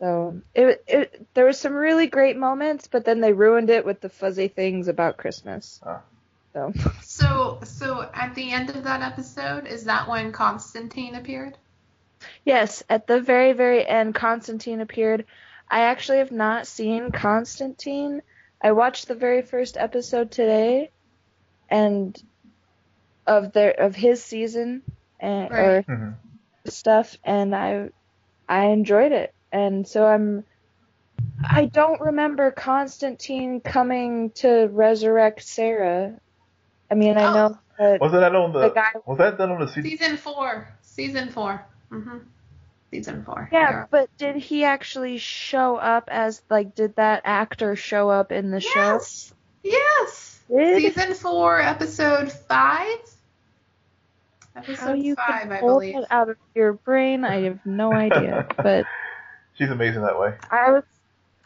So 0.00 0.42
it, 0.54 0.82
it 0.86 1.28
there 1.34 1.44
were 1.44 1.52
some 1.52 1.74
really 1.74 2.06
great 2.06 2.36
moments, 2.36 2.88
but 2.88 3.04
then 3.04 3.20
they 3.20 3.32
ruined 3.32 3.70
it 3.70 3.84
with 3.84 4.00
the 4.00 4.08
fuzzy 4.10 4.48
things 4.48 4.88
about 4.88 5.16
Christmas. 5.18 5.82
Ah. 5.82 6.02
So 6.54 6.72
So, 7.00 7.60
so 7.64 8.10
at 8.14 8.34
the 8.34 8.52
end 8.52 8.70
of 8.70 8.82
that 8.84 9.02
episode, 9.02 9.66
is 9.66 9.84
that 9.84 10.08
when 10.08 10.32
Constantine 10.32 11.14
appeared? 11.14 11.58
yes, 12.44 12.82
at 12.88 13.06
the 13.06 13.20
very 13.20 13.52
very 13.52 13.86
end, 13.86 14.14
Constantine 14.14 14.80
appeared. 14.80 15.24
I 15.70 15.82
actually 15.82 16.18
have 16.18 16.32
not 16.32 16.66
seen 16.66 17.10
Constantine. 17.12 18.22
I 18.62 18.72
watched 18.72 19.08
the 19.08 19.14
very 19.14 19.42
first 19.42 19.76
episode 19.76 20.30
today, 20.30 20.90
and 21.68 22.16
of 23.26 23.52
their 23.52 23.70
of 23.72 23.94
his 23.94 24.22
season 24.24 24.82
and 25.20 25.52
or 25.56 25.84
Right. 25.86 26.21
Stuff 26.66 27.16
and 27.24 27.54
I 27.54 27.90
I 28.48 28.66
enjoyed 28.66 29.12
it. 29.12 29.34
And 29.52 29.86
so 29.86 30.06
I'm 30.06 30.44
I 31.44 31.66
don't 31.66 32.00
remember 32.00 32.50
Constantine 32.50 33.60
coming 33.60 34.30
to 34.36 34.68
resurrect 34.70 35.42
Sarah. 35.42 36.14
I 36.90 36.94
mean, 36.94 37.16
I 37.16 37.24
Oh. 37.24 37.32
know 37.34 37.58
that 37.78 38.00
Was 38.00 38.12
that 38.12 38.34
on 38.34 38.52
the, 38.52 38.60
the 38.60 38.70
guy 38.70 38.90
was 39.06 39.18
that 39.18 39.38
done 39.38 39.50
on 39.50 39.60
the 39.60 39.68
CD? 39.68 39.96
Season 39.96 40.16
four. 40.16 40.68
Season 40.82 41.30
four. 41.30 41.64
mm-hmm. 41.90 42.18
Season 42.90 43.24
four. 43.24 43.48
Yeah, 43.50 43.86
but 43.90 44.14
did 44.18 44.36
he 44.36 44.64
actually 44.64 45.16
show 45.16 45.76
up 45.76 46.08
as 46.12 46.42
like 46.50 46.74
did 46.74 46.96
that 46.96 47.22
actor 47.24 47.74
show 47.74 48.10
up 48.10 48.30
in 48.32 48.50
the 48.50 48.60
show? 48.60 48.68
Yes. 48.78 49.32
Yes. 49.62 50.40
Did 50.48 50.94
Season 50.94 51.14
four, 51.14 51.58
episode 51.60 52.30
five. 52.30 52.98
How 54.54 54.92
you 54.92 55.14
five, 55.16 55.42
can 55.42 55.52
I 55.52 55.60
pull 55.60 55.80
believe. 55.80 55.96
it 55.96 56.04
out 56.10 56.28
of 56.28 56.36
your 56.54 56.74
brain? 56.74 57.24
I 57.24 57.42
have 57.42 57.64
no 57.64 57.92
idea. 58.06 58.46
but 58.56 58.84
She's 59.58 59.70
amazing 59.70 60.02
that 60.02 60.18
way. 60.18 60.34
I 60.50 60.70
was 60.72 60.84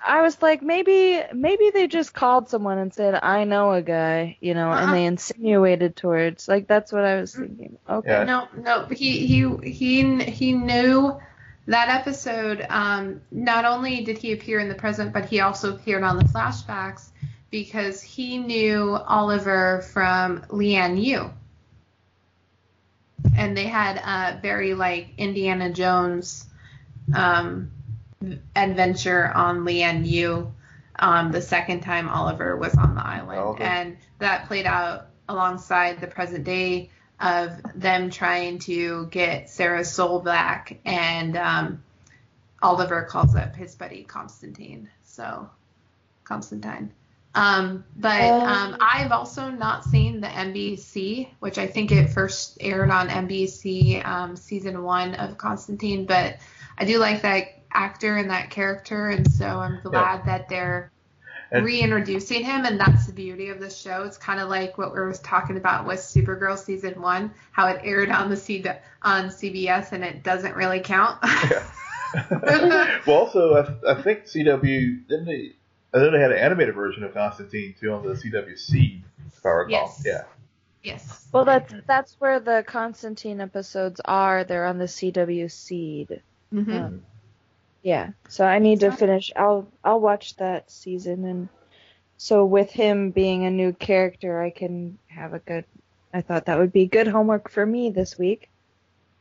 I 0.04 0.22
was 0.22 0.40
like 0.42 0.62
maybe 0.62 1.22
maybe 1.32 1.70
they 1.70 1.86
just 1.88 2.12
called 2.14 2.48
someone 2.48 2.78
and 2.78 2.92
said 2.92 3.14
I 3.20 3.44
know 3.44 3.72
a 3.72 3.82
guy, 3.82 4.36
you 4.40 4.54
know, 4.54 4.70
Uh-uh. 4.70 4.78
and 4.84 4.92
they 4.94 5.04
insinuated 5.06 5.96
towards 5.96 6.48
like 6.48 6.66
that's 6.68 6.92
what 6.92 7.04
I 7.04 7.20
was 7.20 7.34
thinking. 7.34 7.78
Okay. 7.88 8.10
Yeah. 8.10 8.24
No, 8.24 8.48
no, 8.56 8.86
he 8.86 9.26
he 9.26 9.70
he 9.70 10.24
he 10.24 10.52
knew 10.52 11.18
that 11.66 11.88
episode. 11.88 12.64
Um, 12.68 13.20
not 13.32 13.64
only 13.64 14.04
did 14.04 14.18
he 14.18 14.32
appear 14.32 14.58
in 14.60 14.68
the 14.68 14.74
present, 14.74 15.12
but 15.12 15.24
he 15.26 15.40
also 15.40 15.74
appeared 15.74 16.02
on 16.04 16.18
the 16.18 16.24
flashbacks 16.24 17.08
because 17.50 18.02
he 18.02 18.38
knew 18.38 18.94
Oliver 18.96 19.82
from 19.92 20.44
Lian 20.50 20.96
Yu, 21.02 21.30
and 23.36 23.56
they 23.56 23.66
had 23.66 23.96
a 23.96 24.40
very 24.40 24.74
like 24.74 25.08
Indiana 25.18 25.72
Jones 25.72 26.46
um, 27.14 27.70
adventure 28.54 29.30
on 29.34 29.64
Lian 29.64 30.04
Yu. 30.04 30.52
Um, 30.98 31.30
the 31.30 31.42
second 31.42 31.80
time 31.80 32.08
Oliver 32.08 32.56
was 32.56 32.74
on 32.74 32.94
the 32.94 33.06
island, 33.06 33.38
Okay. 33.38 33.64
and 33.64 33.96
that 34.18 34.46
played 34.46 34.64
out 34.66 35.08
alongside 35.28 36.00
the 36.00 36.06
present 36.06 36.44
day 36.44 36.90
of 37.20 37.52
them 37.74 38.10
trying 38.10 38.58
to 38.60 39.06
get 39.10 39.50
Sarah's 39.50 39.90
soul 39.92 40.20
back, 40.20 40.78
and 40.86 41.36
um, 41.36 41.82
Oliver 42.62 43.02
calls 43.02 43.34
up 43.36 43.54
his 43.54 43.74
buddy 43.74 44.04
Constantine. 44.04 44.88
So, 45.04 45.50
Constantine. 46.24 46.92
Um, 47.36 47.84
but 47.96 48.22
um, 48.22 48.72
Um. 48.72 48.76
I've 48.80 49.12
also 49.12 49.50
not 49.50 49.84
seen 49.84 50.20
the 50.20 50.26
NBC, 50.26 51.28
which 51.40 51.58
I 51.58 51.66
think 51.66 51.92
it 51.92 52.08
first 52.08 52.56
aired 52.60 52.90
on 52.90 53.08
NBC 53.08 54.04
um, 54.04 54.36
season 54.36 54.82
one 54.82 55.14
of 55.14 55.36
Constantine. 55.36 56.06
But 56.06 56.38
I 56.78 56.84
do 56.84 56.98
like 56.98 57.22
that 57.22 57.48
actor 57.72 58.16
and 58.16 58.30
that 58.30 58.50
character, 58.50 59.10
and 59.10 59.30
so 59.30 59.46
I'm 59.46 59.80
glad 59.82 60.24
that 60.24 60.48
they're 60.48 60.90
And- 61.52 61.64
reintroducing 61.64 62.42
him, 62.42 62.64
and 62.64 62.80
that's 62.80 63.06
the 63.06 63.12
beauty 63.12 63.50
of 63.50 63.60
the 63.60 63.70
show. 63.70 64.04
It's 64.04 64.16
kind 64.16 64.40
of 64.40 64.48
like 64.48 64.78
what 64.78 64.94
we 64.94 64.98
were 64.98 65.12
talking 65.12 65.58
about 65.58 65.86
with 65.86 66.00
Supergirl 66.00 66.56
season 66.56 67.00
one, 67.02 67.32
how 67.52 67.66
it 67.68 67.80
aired 67.84 68.10
on 68.10 68.30
the 68.30 68.36
C 68.36 68.64
on 69.02 69.28
CBS, 69.28 69.92
and 69.92 70.02
it 70.02 70.22
doesn't 70.22 70.56
really 70.56 70.80
count. 70.80 71.22
well, 72.42 73.00
also, 73.08 73.54
I, 73.54 73.92
I 73.92 74.02
think 74.02 74.24
CW 74.24 75.06
didn't 75.06 75.26
they? 75.26 75.52
I 75.96 76.00
know 76.00 76.10
they 76.10 76.20
had 76.20 76.32
an 76.32 76.38
animated 76.38 76.74
version 76.74 77.04
of 77.04 77.14
Constantine 77.14 77.74
too 77.78 77.92
on 77.92 78.02
the 78.02 78.12
CW 78.12 78.58
Seed, 78.58 79.02
if 79.26 79.46
I 79.46 79.48
recall. 79.48 79.70
Yes. 79.70 80.02
Yeah. 80.04 80.24
yes. 80.82 81.26
Well, 81.32 81.46
that's 81.46 81.72
that's 81.86 82.16
where 82.18 82.38
the 82.38 82.64
Constantine 82.66 83.40
episodes 83.40 84.00
are. 84.04 84.44
They're 84.44 84.66
on 84.66 84.78
the 84.78 84.84
CW 84.84 85.50
Seed. 85.50 86.22
hmm 86.52 86.70
Um, 86.70 87.02
yeah. 87.82 88.10
So 88.28 88.44
I 88.44 88.58
need 88.58 88.80
to 88.80 88.92
finish. 88.92 89.32
I'll 89.34 89.72
I'll 89.82 90.00
watch 90.00 90.36
that 90.36 90.70
season, 90.70 91.24
and 91.24 91.48
so 92.18 92.44
with 92.44 92.70
him 92.70 93.10
being 93.10 93.46
a 93.46 93.50
new 93.50 93.72
character, 93.72 94.42
I 94.42 94.50
can 94.50 94.98
have 95.08 95.32
a 95.32 95.38
good. 95.38 95.64
I 96.12 96.20
thought 96.20 96.46
that 96.46 96.58
would 96.58 96.72
be 96.72 96.86
good 96.86 97.08
homework 97.08 97.50
for 97.50 97.64
me 97.64 97.90
this 97.90 98.18
week. 98.18 98.48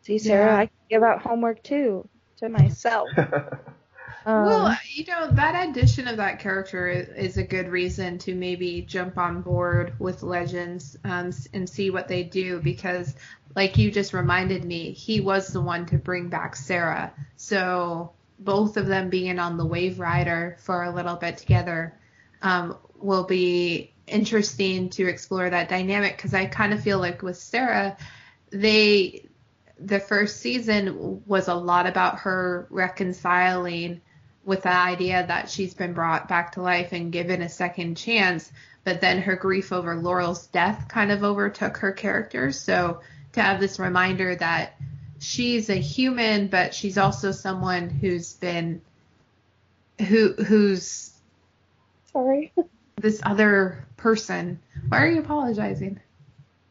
See, 0.03 0.17
Sarah, 0.17 0.51
yeah. 0.51 0.57
I 0.57 0.69
give 0.89 1.03
out 1.03 1.21
homework 1.21 1.63
too 1.63 2.07
to 2.39 2.49
myself. 2.49 3.09
Um, 4.25 4.45
well, 4.45 4.77
you 4.87 5.05
know, 5.05 5.29
that 5.31 5.69
addition 5.69 6.07
of 6.07 6.17
that 6.17 6.39
character 6.39 6.87
is, 6.87 7.09
is, 7.09 7.37
a 7.37 7.43
good 7.43 7.69
reason 7.69 8.17
to 8.19 8.33
maybe 8.33 8.81
jump 8.81 9.19
on 9.19 9.43
board 9.43 9.93
with 9.99 10.23
Legends 10.23 10.97
um, 11.03 11.31
and 11.53 11.69
see 11.69 11.91
what 11.91 12.07
they 12.07 12.23
do 12.23 12.59
because, 12.59 13.15
like 13.55 13.77
you 13.77 13.91
just 13.91 14.13
reminded 14.13 14.65
me, 14.65 14.91
he 14.91 15.21
was 15.21 15.49
the 15.49 15.61
one 15.61 15.85
to 15.87 15.99
bring 15.99 16.29
back 16.29 16.55
Sarah. 16.55 17.13
So 17.35 18.13
both 18.39 18.77
of 18.77 18.87
them 18.87 19.09
being 19.09 19.37
on 19.37 19.57
the 19.57 19.65
Waverider 19.65 20.59
for 20.59 20.83
a 20.83 20.91
little 20.91 21.15
bit 21.15 21.37
together 21.37 21.95
um, 22.41 22.77
will 22.95 23.25
be 23.25 23.93
interesting 24.07 24.89
to 24.89 25.07
explore 25.07 25.49
that 25.49 25.69
dynamic 25.69 26.17
because 26.17 26.33
I 26.33 26.47
kind 26.47 26.73
of 26.73 26.81
feel 26.81 26.97
like 26.97 27.21
with 27.21 27.37
Sarah, 27.37 27.95
they 28.49 29.29
the 29.77 29.99
first 29.99 30.37
season 30.37 31.21
was 31.25 31.47
a 31.47 31.53
lot 31.53 31.85
about 31.85 32.19
her 32.19 32.65
reconciling 32.69 34.01
with 34.45 34.63
the 34.63 34.71
idea 34.71 35.25
that 35.27 35.49
she's 35.49 35.73
been 35.73 35.93
brought 35.93 36.27
back 36.27 36.53
to 36.53 36.61
life 36.61 36.93
and 36.93 37.11
given 37.11 37.41
a 37.41 37.49
second 37.49 37.95
chance, 37.97 38.51
but 38.83 39.01
then 39.01 39.21
her 39.23 39.35
grief 39.35 39.73
over 39.73 39.95
Laurel's 39.95 40.47
death 40.47 40.87
kind 40.87 41.11
of 41.11 41.23
overtook 41.23 41.77
her 41.77 41.91
character. 41.91 42.51
So 42.51 43.01
to 43.33 43.41
have 43.41 43.59
this 43.59 43.79
reminder 43.79 44.35
that 44.35 44.75
she's 45.19 45.69
a 45.69 45.75
human, 45.75 46.47
but 46.47 46.73
she's 46.73 46.97
also 46.97 47.31
someone 47.31 47.89
who's 47.89 48.33
been 48.33 48.81
who 49.99 50.33
who's 50.33 51.11
sorry 52.11 52.53
this 52.97 53.21
other 53.23 53.85
person. 53.97 54.59
Why 54.89 55.03
are 55.03 55.07
you 55.07 55.19
apologizing? 55.21 55.99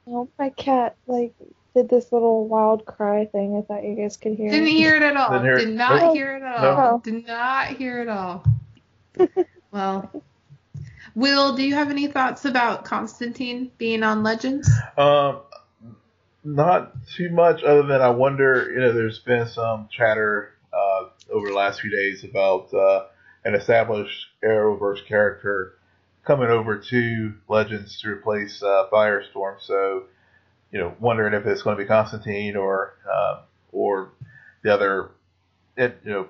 Oh, 0.06 0.28
my 0.38 0.50
cat 0.50 0.96
like 1.06 1.34
did 1.74 1.88
this 1.88 2.12
little 2.12 2.46
wild 2.46 2.86
cry 2.86 3.26
thing. 3.26 3.56
I 3.56 3.62
thought 3.66 3.84
you 3.84 3.96
guys 3.96 4.16
could 4.16 4.34
hear. 4.34 4.50
Didn't 4.50 4.68
hear 4.68 4.96
it 4.96 5.02
at 5.02 5.16
all. 5.16 5.40
Hear 5.40 5.58
Did 5.58 5.74
not 5.76 6.00
nope. 6.00 6.14
hear 6.14 6.36
it 6.36 6.42
at 6.42 6.64
all. 6.64 6.92
No. 6.92 7.00
Did 7.04 7.26
not 7.26 7.68
hear 7.68 8.00
it 8.00 8.08
all. 8.08 8.44
well, 9.72 10.10
Will, 11.14 11.54
do 11.54 11.62
you 11.62 11.74
have 11.74 11.90
any 11.90 12.06
thoughts 12.08 12.44
about 12.44 12.84
Constantine 12.84 13.70
being 13.78 14.02
on 14.02 14.22
Legends? 14.22 14.70
Um, 14.96 15.40
not 16.42 16.92
too 17.16 17.30
much, 17.30 17.62
other 17.62 17.84
than 17.84 18.00
I 18.00 18.10
wonder. 18.10 18.70
You 18.72 18.80
know, 18.80 18.92
there's 18.92 19.20
been 19.20 19.48
some 19.48 19.88
chatter 19.90 20.54
uh, 20.72 21.04
over 21.32 21.48
the 21.48 21.54
last 21.54 21.80
few 21.80 21.90
days 21.90 22.24
about 22.24 22.72
uh, 22.74 23.06
an 23.44 23.54
established 23.54 24.26
Arrowverse 24.44 25.06
character 25.06 25.74
coming 26.24 26.48
over 26.48 26.78
to 26.78 27.34
Legends 27.48 28.00
to 28.00 28.08
replace 28.08 28.62
uh, 28.62 28.86
Firestorm. 28.92 29.60
So 29.60 30.04
you 30.74 30.80
know, 30.80 30.92
wondering 30.98 31.34
if 31.34 31.46
it's 31.46 31.62
going 31.62 31.76
to 31.76 31.82
be 31.82 31.86
Constantine 31.86 32.56
or 32.56 32.96
uh, 33.10 33.42
or 33.70 34.10
the 34.62 34.74
other, 34.74 35.12
it, 35.76 36.00
you 36.04 36.10
know, 36.10 36.26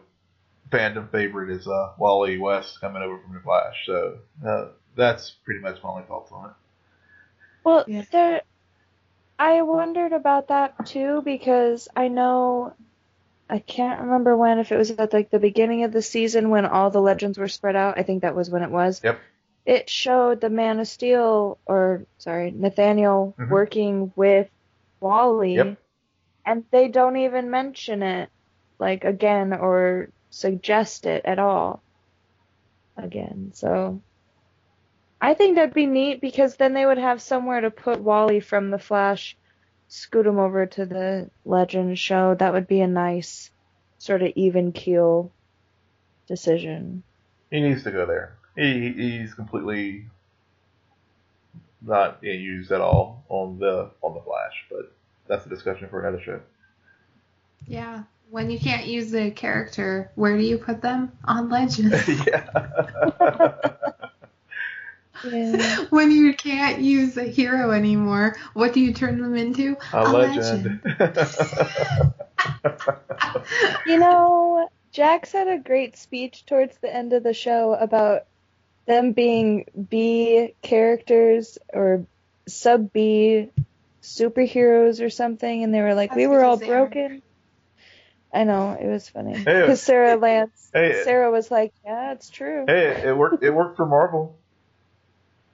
fandom 0.70 1.10
favorite 1.10 1.48
is 1.48 1.66
uh, 1.66 1.92
Wally 1.96 2.36
West 2.36 2.78
coming 2.78 3.02
over 3.02 3.18
from 3.18 3.32
the 3.32 3.40
Flash. 3.40 3.74
So 3.86 4.18
uh, 4.46 4.66
that's 4.94 5.30
pretty 5.46 5.60
much 5.60 5.82
my 5.82 5.88
only 5.88 6.02
thoughts 6.02 6.30
on 6.30 6.50
it. 6.50 6.56
Well, 7.64 7.84
yeah. 7.88 8.04
there, 8.12 8.42
I 9.38 9.62
wondered 9.62 10.12
about 10.12 10.48
that 10.48 10.88
too 10.88 11.22
because 11.24 11.88
I 11.96 12.08
know 12.08 12.74
I 13.48 13.60
can't 13.60 14.02
remember 14.02 14.36
when 14.36 14.58
if 14.58 14.72
it 14.72 14.76
was 14.76 14.90
at 14.90 15.14
like 15.14 15.30
the 15.30 15.38
beginning 15.38 15.84
of 15.84 15.92
the 15.92 16.02
season 16.02 16.50
when 16.50 16.66
all 16.66 16.90
the 16.90 17.00
legends 17.00 17.38
were 17.38 17.48
spread 17.48 17.76
out. 17.76 17.98
I 17.98 18.02
think 18.02 18.20
that 18.20 18.36
was 18.36 18.50
when 18.50 18.62
it 18.62 18.70
was. 18.70 19.00
Yep 19.02 19.18
it 19.66 19.88
showed 19.88 20.40
the 20.40 20.50
Man 20.50 20.78
of 20.78 20.88
Steel, 20.88 21.58
or 21.66 22.06
sorry, 22.18 22.50
Nathaniel 22.50 23.34
mm-hmm. 23.38 23.50
working 23.50 24.12
with 24.14 24.48
Wally, 25.00 25.54
yep. 25.54 25.78
and 26.44 26.64
they 26.70 26.88
don't 26.88 27.16
even 27.16 27.50
mention 27.50 28.02
it, 28.02 28.28
like 28.78 29.04
again, 29.04 29.52
or 29.54 30.10
suggest 30.30 31.06
it 31.06 31.24
at 31.24 31.38
all. 31.38 31.82
Again, 32.96 33.52
so 33.54 34.00
I 35.20 35.34
think 35.34 35.56
that'd 35.56 35.74
be 35.74 35.86
neat 35.86 36.20
because 36.20 36.56
then 36.56 36.74
they 36.74 36.86
would 36.86 36.98
have 36.98 37.20
somewhere 37.20 37.62
to 37.62 37.70
put 37.70 38.00
Wally 38.00 38.40
from 38.40 38.70
the 38.70 38.78
Flash, 38.78 39.36
scoot 39.88 40.26
him 40.26 40.38
over 40.38 40.66
to 40.66 40.86
the 40.86 41.30
Legend 41.44 41.98
show. 41.98 42.34
That 42.34 42.52
would 42.52 42.68
be 42.68 42.80
a 42.82 42.86
nice 42.86 43.50
sort 43.98 44.22
of 44.22 44.32
even 44.36 44.72
keel 44.72 45.32
decision. 46.28 47.02
He 47.50 47.60
needs 47.60 47.82
to 47.84 47.90
go 47.90 48.06
there 48.06 48.36
he, 48.56 48.92
he's 48.92 49.34
completely 49.34 50.06
not 51.82 52.22
used 52.22 52.72
at 52.72 52.80
all 52.80 53.24
on 53.28 53.58
the 53.58 53.90
on 54.02 54.14
the 54.14 54.20
Flash, 54.20 54.64
but 54.70 54.92
that's 55.26 55.46
a 55.46 55.48
discussion 55.48 55.88
for 55.88 56.00
another 56.00 56.22
show. 56.22 56.40
Yeah, 57.66 58.04
when 58.30 58.50
you 58.50 58.58
can't 58.58 58.86
use 58.86 59.14
a 59.14 59.30
character, 59.30 60.10
where 60.14 60.36
do 60.36 60.42
you 60.42 60.58
put 60.58 60.82
them 60.82 61.12
on 61.24 61.48
Legends? 61.48 62.08
yeah. 62.26 62.48
yeah. 65.24 65.84
When 65.90 66.10
you 66.10 66.34
can't 66.34 66.80
use 66.80 67.16
a 67.16 67.24
hero 67.24 67.70
anymore, 67.70 68.36
what 68.52 68.72
do 68.72 68.80
you 68.80 68.92
turn 68.92 69.20
them 69.20 69.34
into? 69.34 69.76
A, 69.92 70.02
a 70.02 70.08
legend. 70.08 70.80
legend. 70.98 72.14
you 73.86 73.98
know, 73.98 74.68
Jax 74.92 75.32
had 75.32 75.48
a 75.48 75.58
great 75.58 75.96
speech 75.96 76.44
towards 76.46 76.76
the 76.78 76.94
end 76.94 77.12
of 77.12 77.22
the 77.22 77.34
show 77.34 77.74
about 77.74 78.26
them 78.86 79.12
being 79.12 79.66
B 79.88 80.54
characters 80.62 81.58
or 81.72 82.06
sub 82.48 82.92
B 82.92 83.50
superheroes 84.02 85.04
or 85.04 85.10
something, 85.10 85.64
and 85.64 85.72
they 85.72 85.80
were 85.80 85.94
like, 85.94 86.10
That's 86.10 86.18
"We 86.18 86.26
were 86.26 86.42
all 86.42 86.56
broken." 86.56 87.22
I 88.32 88.44
know 88.44 88.76
it 88.78 88.86
was 88.86 89.08
funny 89.08 89.34
because 89.34 89.80
hey, 89.80 89.86
Sarah 89.86 90.16
Lance, 90.20 90.70
hey, 90.72 91.02
Sarah 91.04 91.30
was 91.30 91.50
like, 91.50 91.72
"Yeah, 91.84 92.12
it's 92.12 92.28
true." 92.28 92.64
Hey, 92.66 93.08
it 93.08 93.16
worked. 93.16 93.42
It 93.42 93.50
worked 93.50 93.76
for 93.76 93.86
Marvel. 93.86 94.36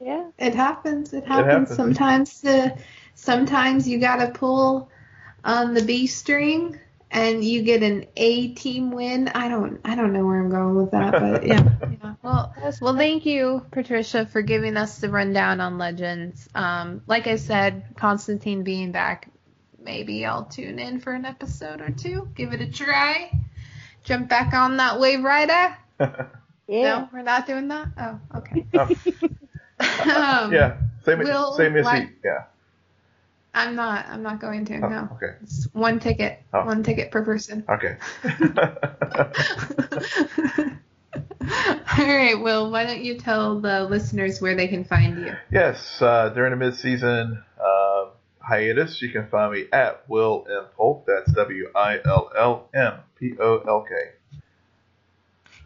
Yeah, 0.01 0.31
it 0.39 0.55
happens. 0.55 1.13
It 1.13 1.27
happens, 1.27 1.71
it 1.71 1.75
happens. 1.75 1.77
sometimes. 1.77 2.41
To, 2.41 2.77
sometimes 3.15 3.87
you 3.87 3.99
gotta 3.99 4.33
pull 4.33 4.91
on 5.45 5.75
the 5.75 5.83
B 5.83 6.07
string 6.07 6.79
and 7.11 7.45
you 7.45 7.63
get 7.63 7.83
an 7.83 8.07
A 8.17 8.49
team 8.55 8.93
win. 8.93 9.29
I 9.29 9.49
don't 9.49 9.81
I 9.85 9.95
don't 9.95 10.13
know 10.13 10.25
where 10.25 10.41
I'm 10.41 10.51
going 10.51 10.77
with 10.77 10.91
that, 10.93 11.13
but 11.13 11.47
yeah. 11.47 11.69
yeah. 12.03 12.15
Well, 12.23 12.55
well, 12.81 12.97
thank 12.97 13.27
you, 13.27 13.65
Patricia, 13.71 14.27
for 14.27 14.43
giving 14.43 14.77
us 14.77 14.99
the 14.99 15.11
rundown 15.11 15.61
on 15.61 15.79
Legends. 15.79 16.49
Um, 16.55 17.03
like 17.07 17.27
I 17.27 17.37
said, 17.37 17.85
Constantine 17.97 18.63
being 18.63 18.93
back, 18.93 19.29
maybe 19.83 20.25
I'll 20.25 20.45
tune 20.45 20.79
in 20.79 21.01
for 21.01 21.13
an 21.13 21.25
episode 21.25 21.81
or 21.81 21.91
two, 21.91 22.29
give 22.35 22.53
it 22.53 22.61
a 22.61 22.71
try, 22.71 23.31
jump 24.05 24.29
back 24.29 24.55
on 24.55 24.77
that 24.77 24.99
Waverider. 24.99 25.77
yeah. 26.69 26.83
No, 26.83 27.09
we're 27.13 27.23
not 27.23 27.47
doing 27.47 27.69
that. 27.69 27.89
Oh, 27.99 28.21
okay. 28.37 28.67
um, 28.79 30.53
yeah, 30.53 30.77
same, 31.05 31.19
we'll, 31.19 31.55
same 31.55 31.77
as 31.77 31.85
like, 31.85 32.11
yeah. 32.25 32.45
I'm 33.55 33.75
not. 33.75 34.07
I'm 34.09 34.23
not 34.23 34.41
going 34.41 34.65
to. 34.67 34.77
Oh, 34.77 34.89
no. 34.89 35.09
Okay. 35.13 35.35
It's 35.43 35.69
one 35.73 35.99
ticket. 35.99 36.43
Oh. 36.55 36.65
One 36.65 36.83
ticket 36.83 37.11
per 37.11 37.25
person. 37.25 37.65
Okay. 37.69 37.97
All 41.99 42.07
right. 42.07 42.41
Well, 42.41 42.71
why 42.71 42.85
don't 42.85 43.03
you 43.03 43.19
tell 43.19 43.61
the 43.61 43.85
listeners 43.85 44.41
where 44.41 44.55
they 44.55 44.69
can 44.69 44.85
find 44.85 45.27
you? 45.27 45.35
Yes. 45.51 46.01
Uh, 46.01 46.29
during 46.31 46.53
the 46.53 46.57
mid-season 46.57 47.43
uh, 47.63 48.05
hiatus, 48.39 49.03
you 49.03 49.11
can 49.11 49.27
find 49.29 49.53
me 49.53 49.65
at 49.73 50.09
Will 50.09 50.47
M 50.49 50.67
Polk. 50.77 51.07
That's 51.07 51.33
W 51.33 51.69
I 51.75 51.99
L 52.05 52.31
L 52.37 52.69
M 52.73 52.95
P 53.19 53.35
O 53.41 53.59
L 53.67 53.85
K. 53.89 53.95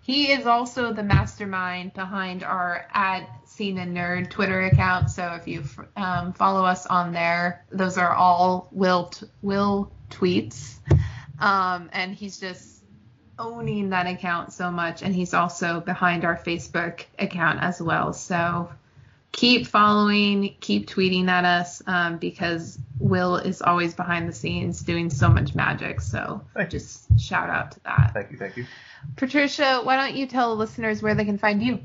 He 0.04 0.32
is 0.32 0.44
also 0.44 0.92
the 0.92 1.02
mastermind 1.02 1.94
behind 1.94 2.44
our 2.44 2.86
at 2.92 3.26
Scene 3.46 3.78
and 3.78 3.96
Nerd 3.96 4.28
Twitter 4.28 4.60
account. 4.60 5.08
So 5.08 5.32
if 5.40 5.48
you 5.48 5.64
um, 5.96 6.34
follow 6.34 6.62
us 6.66 6.84
on 6.84 7.12
there, 7.12 7.64
those 7.70 7.96
are 7.96 8.12
all 8.12 8.68
Will 8.70 9.06
t- 9.06 9.26
Will 9.40 9.90
tweets, 10.10 10.74
um, 11.40 11.88
and 11.94 12.14
he's 12.14 12.38
just 12.38 12.84
owning 13.38 13.88
that 13.90 14.06
account 14.06 14.52
so 14.52 14.70
much. 14.70 15.02
And 15.02 15.14
he's 15.14 15.32
also 15.32 15.80
behind 15.80 16.26
our 16.26 16.36
Facebook 16.36 17.06
account 17.18 17.62
as 17.62 17.80
well. 17.80 18.12
So 18.12 18.70
keep 19.32 19.66
following, 19.66 20.54
keep 20.60 20.86
tweeting 20.86 21.28
at 21.28 21.46
us 21.46 21.82
um, 21.86 22.18
because 22.18 22.78
Will 22.98 23.36
is 23.36 23.62
always 23.62 23.94
behind 23.94 24.28
the 24.28 24.34
scenes 24.34 24.82
doing 24.82 25.08
so 25.08 25.30
much 25.30 25.54
magic. 25.54 26.02
So 26.02 26.42
just 26.68 27.18
shout 27.18 27.48
out 27.48 27.72
to 27.72 27.80
that. 27.84 28.10
Thank 28.12 28.32
you, 28.32 28.36
thank 28.36 28.58
you. 28.58 28.66
Patricia, 29.16 29.80
why 29.82 29.96
don't 29.96 30.16
you 30.16 30.26
tell 30.26 30.50
the 30.50 30.56
listeners 30.56 31.02
where 31.02 31.14
they 31.14 31.24
can 31.24 31.38
find 31.38 31.62
you? 31.62 31.80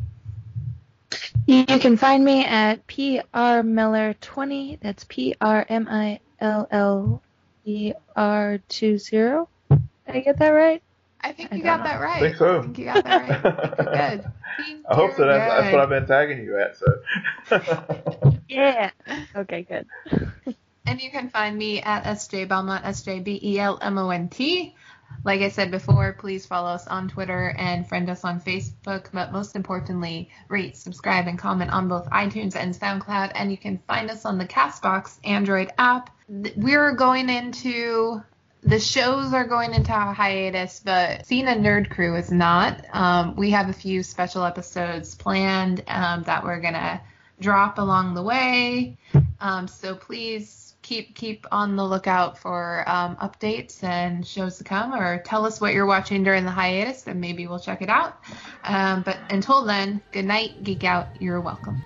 You 1.46 1.66
can 1.66 1.98
find 1.98 2.24
me 2.24 2.46
at 2.46 2.86
PR 2.88 3.64
Miller 3.64 4.14
20. 4.22 4.80
That's 4.82 5.04
P 5.06 5.36
R 5.42 5.66
M 5.68 5.88
I 5.90 6.20
L 6.40 6.68
L 6.70 7.22
E 7.66 7.94
R 8.16 8.60
20. 8.70 8.98
Did 8.98 9.48
I 10.08 10.20
get 10.20 10.38
that 10.38 10.50
right? 10.50 10.84
I 11.22 11.34
think 11.34 11.52
you 11.52 11.60
I 11.60 11.62
got 11.62 11.80
know. 11.80 11.84
that 11.86 12.02
right. 12.02 12.18
I 12.18 12.20
think 12.20 12.38
so. 12.38 12.60
I 12.60 12.62
think 12.62 12.78
you 12.78 12.86
got 12.86 13.04
that 13.04 13.30
right. 13.30 13.46
I 13.46 14.12
good. 14.20 14.32
I 14.90 14.96
hope 14.96 15.16
so. 15.16 15.26
That's, 15.26 15.62
that's, 15.62 15.74
what 15.74 15.82
I've 15.82 15.90
been 15.90 16.06
tagging 16.06 16.44
you 16.44 16.60
at. 16.60 16.78
So. 16.78 18.34
yeah. 18.50 18.92
Okay. 19.36 19.64
Good. 19.64 19.88
And 20.86 21.02
you 21.02 21.12
can 21.12 21.30
find 21.30 21.58
me 21.58 21.82
at 21.82 22.04
SJ 22.04 22.48
Belmont, 22.48 22.86
S 22.86 23.04
J 23.04 23.20
B 23.20 23.40
E 23.42 23.60
L 23.60 23.78
M 23.82 23.98
O 23.98 24.10
N 24.10 24.30
T. 24.30 24.76
Like 25.24 25.42
I 25.42 25.50
said 25.50 25.72
before, 25.72 26.14
please 26.14 26.46
follow 26.46 26.70
us 26.70 26.88
on 26.88 27.10
Twitter 27.10 27.54
and 27.58 27.88
friend 27.88 28.10
us 28.10 28.24
on 28.24 28.40
Facebook. 28.40 29.08
But 29.12 29.32
most 29.32 29.56
importantly, 29.56 30.30
rate, 30.48 30.78
subscribe, 30.78 31.28
and 31.28 31.38
comment 31.38 31.72
on 31.72 31.88
both 31.88 32.10
iTunes 32.10 32.56
and 32.56 32.74
SoundCloud. 32.74 33.32
And 33.36 33.52
you 33.52 33.58
can 33.58 33.80
find 33.88 34.10
us 34.10 34.26
on 34.26 34.38
the 34.38 34.46
Castbox 34.46 35.20
Android 35.24 35.72
app. 35.78 36.10
We're 36.28 36.94
going 36.94 37.30
into 37.30 38.24
the 38.62 38.80
shows 38.80 39.34
are 39.34 39.48
going 39.48 39.74
into 39.74 39.94
a 39.94 40.14
hiatus, 40.14 40.82
but 40.84 41.26
Cena 41.26 41.56
Nerd 41.56 41.90
Crew 41.90 42.16
is 42.16 42.32
not. 42.32 42.86
Um, 42.92 43.36
we 43.36 43.52
have 43.52 43.70
a 43.70 43.74
few 43.74 44.04
special 44.04 44.44
episodes 44.44 45.16
planned 45.16 45.84
um, 45.88 46.24
that 46.24 46.44
we're 46.44 46.60
gonna 46.60 47.02
drop 47.40 47.78
along 47.78 48.16
the 48.16 48.24
way. 48.24 48.98
Um, 49.40 49.68
so 49.68 49.96
please 49.96 50.69
keep 50.90 51.14
keep 51.14 51.46
on 51.52 51.76
the 51.76 51.86
lookout 51.86 52.36
for 52.36 52.84
um, 52.90 53.16
updates 53.18 53.84
and 53.84 54.26
shows 54.26 54.58
to 54.58 54.64
come, 54.64 54.92
or 54.94 55.22
tell 55.22 55.46
us 55.46 55.62
what 55.62 55.74
you're 55.76 55.86
watching 55.86 56.24
during 56.24 56.44
the 56.44 56.52
hiatus, 56.52 57.06
and 57.06 57.22
maybe 57.22 57.46
we'll 57.46 57.60
check 57.60 57.84
it 57.84 57.90
out. 57.90 58.18
Um, 58.64 59.04
but 59.04 59.18
until 59.30 59.64
then, 59.64 60.02
good 60.12 60.26
night, 60.26 60.64
geek 60.64 60.84
out. 60.84 61.22
You're 61.22 61.42
welcome. 61.42 61.86